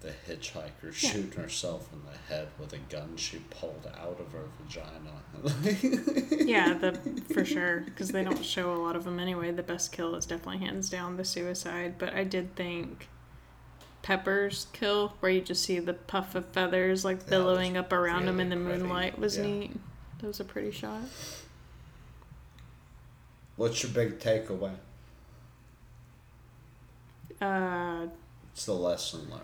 the 0.01 0.11
hitchhiker 0.11 0.93
shooting 0.93 1.33
herself 1.33 1.89
in 1.91 2.01
the 2.05 2.35
head 2.35 2.49
with 2.59 2.75
a 2.75 2.79
gun 2.79 3.17
she 3.17 3.39
pulled 3.39 3.91
out 3.99 4.21
of 4.21 4.33
her 4.33 4.45
vagina. 4.61 5.23
Yeah, 6.45 6.75
the 6.75 6.93
for 7.33 7.43
sure 7.45 7.81
because 7.81 8.11
they 8.11 8.23
don't 8.23 8.45
show 8.45 8.75
a 8.75 8.77
lot 8.77 8.97
of 8.97 9.05
them 9.05 9.19
anyway. 9.19 9.51
The 9.51 9.63
best 9.63 9.93
kill 9.93 10.15
is 10.15 10.27
definitely 10.27 10.59
hands 10.59 10.91
down 10.91 11.17
the 11.17 11.25
suicide, 11.25 11.95
but 11.97 12.13
I 12.13 12.25
did 12.25 12.55
think 12.55 13.09
Pepper's 14.05 14.67
kill, 14.75 15.15
where 15.21 15.33
you 15.33 15.41
just 15.41 15.63
see 15.63 15.79
the 15.79 15.95
puff 15.95 16.35
of 16.35 16.45
feathers 16.49 17.07
like 17.07 17.27
billowing 17.27 17.79
up 17.79 17.91
around 17.91 18.29
him 18.29 18.39
in 18.39 18.51
the 18.51 18.59
really 18.59 18.81
moonlight, 18.81 19.19
was 19.19 19.39
yeah. 19.39 19.45
neat. 19.45 19.77
That 20.21 20.27
was 20.27 20.41
a 20.41 20.45
pretty 20.45 20.73
shot. 20.73 21.01
What's 23.57 23.83
your 23.83 23.93
big 23.93 24.19
takeaway? 24.19 24.75
Uh, 27.41 28.09
It's 28.53 28.67
the 28.67 28.75
lesson 28.75 29.31
learned. 29.31 29.43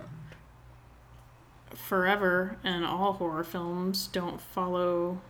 forever 1.74 2.58
and 2.62 2.84
all 2.84 3.14
horror 3.14 3.44
films 3.44 4.08
don't 4.08 4.42
follow 4.42 5.22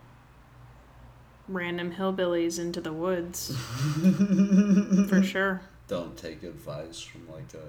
random 1.47 1.93
hillbillies 1.93 2.59
into 2.59 2.81
the 2.81 2.91
woods. 2.91 3.55
for 5.07 5.23
sure. 5.23 5.61
Don't 5.87 6.17
take 6.17 6.43
advice 6.43 6.99
from 6.99 7.29
like 7.31 7.53
a 7.53 7.63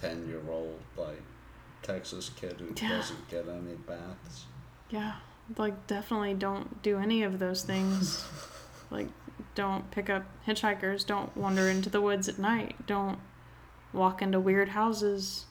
ten 0.00 0.28
year 0.28 0.42
old 0.50 0.78
like 0.96 1.22
Texas 1.82 2.30
kid 2.30 2.56
who 2.60 2.72
Yeah. 2.80 2.96
doesn't 2.96 3.28
get 3.28 3.48
any 3.48 3.74
baths. 3.86 4.44
Yeah, 4.90 5.14
like 5.56 5.86
definitely 5.86 6.34
don't 6.34 6.82
do 6.82 6.98
any 6.98 7.22
of 7.22 7.38
those 7.38 7.62
things. 7.62 8.24
like 8.90 9.08
don't 9.54 9.90
pick 9.90 10.08
up 10.10 10.24
hitchhikers, 10.46 11.06
don't 11.06 11.36
wander 11.36 11.68
into 11.68 11.88
the 11.90 12.00
woods 12.00 12.28
at 12.28 12.38
night, 12.38 12.86
don't 12.86 13.18
walk 13.92 14.20
into 14.22 14.38
weird 14.40 14.70
houses. 14.70 15.46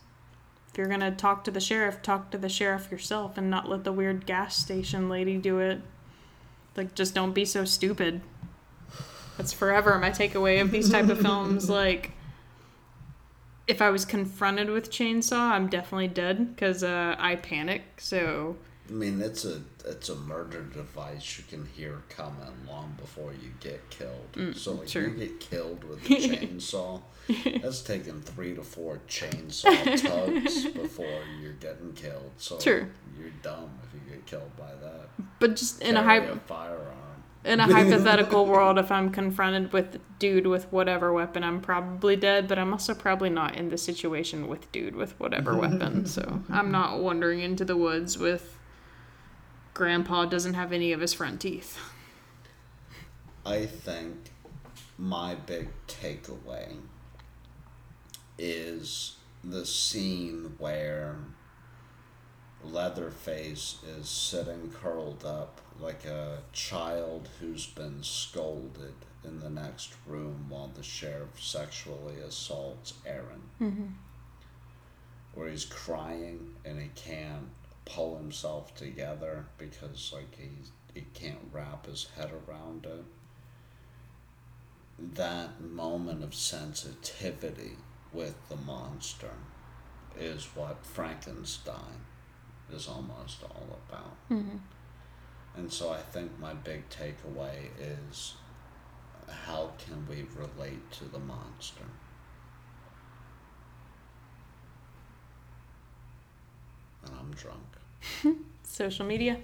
If 0.71 0.77
you're 0.77 0.87
going 0.87 0.99
to 0.99 1.11
talk 1.11 1.43
to 1.45 1.51
the 1.51 1.59
sheriff, 1.59 2.01
talk 2.01 2.29
to 2.31 2.37
the 2.37 2.49
sheriff 2.49 2.91
yourself 2.91 3.37
and 3.37 3.49
not 3.49 3.67
let 3.69 3.83
the 3.83 3.91
weird 3.91 4.25
gas 4.25 4.55
station 4.55 5.09
lady 5.09 5.37
do 5.37 5.59
it. 5.59 5.81
Like 6.75 6.93
just 6.93 7.15
don't 7.15 7.31
be 7.33 7.45
so 7.45 7.65
stupid. 7.65 8.21
That's 9.37 9.53
forever 9.53 9.97
my 9.97 10.09
takeaway 10.11 10.61
of 10.61 10.71
these 10.71 10.89
type 10.89 11.09
of 11.09 11.19
films 11.19 11.69
like 11.69 12.11
if 13.68 13.81
I 13.81 13.89
was 13.89 14.06
confronted 14.06 14.69
with 14.69 14.89
chainsaw, 14.89 15.52
I'm 15.52 15.68
definitely 15.68 16.07
dead 16.07 16.56
because 16.56 16.84
uh, 16.84 17.15
I 17.19 17.35
panic. 17.35 17.84
So 17.98 18.57
I 18.89 18.94
mean, 18.94 19.22
it's 19.22 19.44
a 19.45 19.61
it's 19.85 20.10
a 20.10 20.15
murder 20.15 20.64
device 20.64 21.38
you 21.38 21.44
can 21.49 21.65
hear 21.65 22.02
coming 22.10 22.38
long 22.68 22.95
before 22.99 23.31
you 23.34 23.52
get 23.60 23.89
killed. 23.89 24.31
Mm, 24.34 24.56
so 24.56 24.73
like 24.73 24.88
sure. 24.88 25.07
you 25.07 25.15
get 25.15 25.39
killed 25.39 25.84
with 25.84 25.99
a 26.06 26.14
chainsaw. 26.14 27.02
that's 27.61 27.81
taking 27.81 28.22
three 28.22 28.56
to 28.56 28.64
four 28.64 29.02
chainsaw 29.07 30.02
tugs 30.02 30.65
before 30.68 31.19
you're 31.41 31.53
getting 31.53 31.91
killed. 31.94 32.31
So 32.38 32.57
you're 32.64 33.30
dumb 33.41 33.69
if 33.84 33.94
you 33.94 33.99
get 34.10 34.26
killed 34.26 34.56
by 34.57 34.72
that. 34.81 35.10
But 35.39 35.56
just 35.57 35.81
in 35.81 35.98
a 35.98 36.03
Carry 36.03 36.27
hy- 36.27 36.35
firearm. 36.45 36.95
In 37.47 37.59
a 37.59 37.71
hypothetical 37.71 38.45
world, 38.45 38.77
if 38.77 38.91
I'm 38.91 39.09
confronted 39.09 39.73
with 39.73 39.99
dude 40.19 40.47
with 40.47 40.71
whatever 40.71 41.13
weapon, 41.13 41.43
I'm 41.43 41.61
probably 41.61 42.15
dead. 42.15 42.47
But 42.47 42.59
I'm 42.59 42.73
also 42.73 42.93
probably 42.93 43.29
not 43.29 43.55
in 43.55 43.69
the 43.69 43.77
situation 43.77 44.47
with 44.47 44.71
dude 44.71 44.95
with 44.95 45.19
whatever 45.19 45.55
weapon. 45.57 46.05
So 46.05 46.43
I'm 46.49 46.71
not 46.71 46.99
wandering 46.99 47.39
into 47.39 47.65
the 47.65 47.77
woods 47.77 48.17
with 48.17 48.57
grandpa 49.73 50.25
doesn't 50.25 50.55
have 50.55 50.73
any 50.73 50.91
of 50.91 51.01
his 51.01 51.13
front 51.13 51.39
teeth. 51.39 51.77
I 53.45 53.65
think 53.65 54.31
my 54.97 55.35
big 55.35 55.69
takeaway 55.87 56.77
is 58.37 59.17
the 59.43 59.65
scene 59.65 60.55
where 60.57 61.17
Leatherface 62.63 63.77
is 63.99 64.09
sitting 64.09 64.71
curled 64.81 65.23
up 65.23 65.61
like 65.79 66.05
a 66.05 66.39
child 66.53 67.29
who's 67.39 67.67
been 67.67 68.01
scolded 68.01 68.95
in 69.23 69.39
the 69.39 69.49
next 69.49 69.93
room 70.05 70.45
while 70.49 70.71
the 70.73 70.83
sheriff 70.83 71.41
sexually 71.41 72.19
assaults 72.25 72.93
Erin. 73.05 73.41
Mm-hmm. 73.61 73.85
Where 75.33 75.49
he's 75.49 75.65
crying 75.65 76.55
and 76.65 76.81
he 76.81 76.89
can't 76.95 77.49
pull 77.85 78.17
himself 78.17 78.75
together 78.75 79.45
because 79.57 80.11
like 80.13 80.35
he's 80.35 80.71
he 80.93 81.05
can't 81.13 81.37
wrap 81.51 81.85
his 81.85 82.07
head 82.15 82.31
around 82.47 82.85
it. 82.85 83.05
That 85.15 85.61
moment 85.61 86.23
of 86.23 86.33
sensitivity 86.33 87.77
with 88.11 88.35
the 88.49 88.55
monster 88.55 89.33
is 90.19 90.45
what 90.55 90.83
Frankenstein 90.83 92.05
is 92.73 92.87
almost 92.87 93.43
all 93.43 93.77
about. 93.87 94.15
Mm-hmm. 94.31 94.57
And 95.57 95.71
so 95.73 95.89
I 95.89 95.97
think 95.97 96.39
my 96.39 96.53
big 96.53 96.84
takeaway 96.89 97.69
is 97.79 98.35
how 99.27 99.71
can 99.79 100.05
we 100.07 100.25
relate 100.35 100.91
to 100.91 101.05
the 101.05 101.19
monster? 101.19 101.84
And 107.05 107.13
I'm 107.19 107.31
drunk. 107.31 108.38
Social 108.63 109.05
media, 109.05 109.38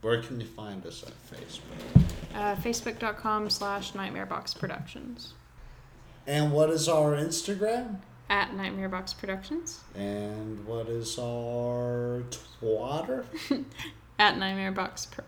Where 0.00 0.22
can 0.22 0.40
you 0.40 0.46
find 0.46 0.84
us 0.86 1.04
at 1.04 1.12
Facebook? 1.30 2.02
uh, 2.34 2.56
facebook.com 2.56 3.50
slash 3.50 3.92
nightmarebox 3.92 4.58
productions. 4.58 5.34
And 6.26 6.52
what 6.52 6.70
is 6.70 6.88
our 6.88 7.12
Instagram? 7.14 7.96
At 8.30 8.52
Nightmarebox 8.52 9.18
Productions. 9.18 9.80
And 9.96 10.64
what 10.64 10.88
is 10.88 11.18
our 11.18 12.22
Twitter? 12.60 13.26
At 14.20 14.36
Nightmare 14.36 14.70
Box 14.70 15.06
Pro. 15.06 15.24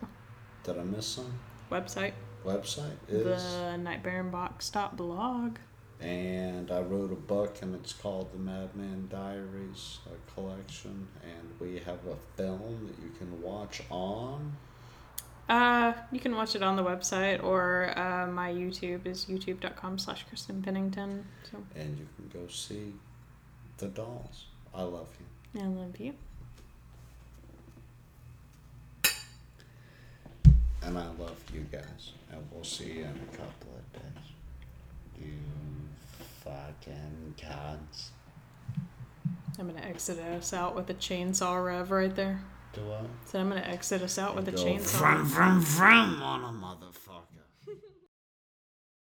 Did 0.63 0.77
I 0.77 0.83
miss 0.83 1.07
some? 1.07 1.33
Website. 1.71 2.11
Website 2.45 2.97
is. 3.09 3.23
The 3.23 3.79
nightbarebox.blog. 3.79 4.29
And 4.29 4.31
Box 4.31 4.71
blog. 4.95 5.57
And 5.99 6.71
I 6.71 6.81
wrote 6.81 7.11
a 7.11 7.15
book, 7.15 7.57
and 7.63 7.73
it's 7.73 7.91
called 7.91 8.31
The 8.31 8.37
Madman 8.37 9.07
Diaries 9.09 9.97
a 10.05 10.31
collection. 10.35 11.07
And 11.23 11.59
we 11.59 11.79
have 11.79 12.05
a 12.05 12.15
film 12.37 12.85
that 12.85 13.03
you 13.03 13.09
can 13.17 13.41
watch 13.41 13.81
on. 13.89 14.55
Uh, 15.49 15.93
you 16.11 16.19
can 16.19 16.35
watch 16.35 16.55
it 16.55 16.61
on 16.61 16.75
the 16.75 16.83
website 16.83 17.43
or 17.43 17.97
uh, 17.97 18.27
my 18.27 18.53
YouTube 18.53 19.07
is 19.07 19.25
youtube.com 19.25 19.97
slash 19.97 20.23
Kristen 20.29 20.61
Pennington. 20.61 21.25
So 21.51 21.57
And 21.75 21.97
you 21.97 22.07
can 22.15 22.41
go 22.41 22.47
see 22.47 22.93
the 23.79 23.87
dolls. 23.87 24.45
I 24.71 24.83
love 24.83 25.09
you. 25.19 25.61
I 25.61 25.65
love 25.65 25.99
you. 25.99 26.13
And 30.85 30.97
I 30.97 31.05
love 31.17 31.41
you 31.53 31.61
guys. 31.71 32.11
And 32.31 32.41
we'll 32.51 32.63
see 32.63 32.91
you 32.93 33.03
in 33.03 33.19
a 33.31 33.37
couple 33.37 33.69
of 33.77 33.93
days. 33.93 34.23
You 35.19 35.33
fucking 36.43 37.35
cunts. 37.37 38.09
I'm 39.59 39.67
gonna 39.67 39.85
exit 39.85 40.19
us 40.19 40.51
out 40.53 40.75
with 40.75 40.89
a 40.89 40.93
chainsaw 40.95 41.63
rev 41.63 41.91
right 41.91 42.15
there. 42.15 42.41
Do 42.73 42.81
I? 42.91 43.01
So 43.25 43.39
I'm 43.39 43.49
gonna 43.49 43.61
exit 43.61 44.01
us 44.01 44.17
out 44.17 44.35
with 44.35 44.47
a 44.47 44.51
chainsaw. 44.51 44.97
Vroom, 44.97 45.25
vroom, 45.25 45.59
vroom 45.61 46.21
on 46.21 46.43
a 46.43 46.47
motherfucker. 46.47 46.92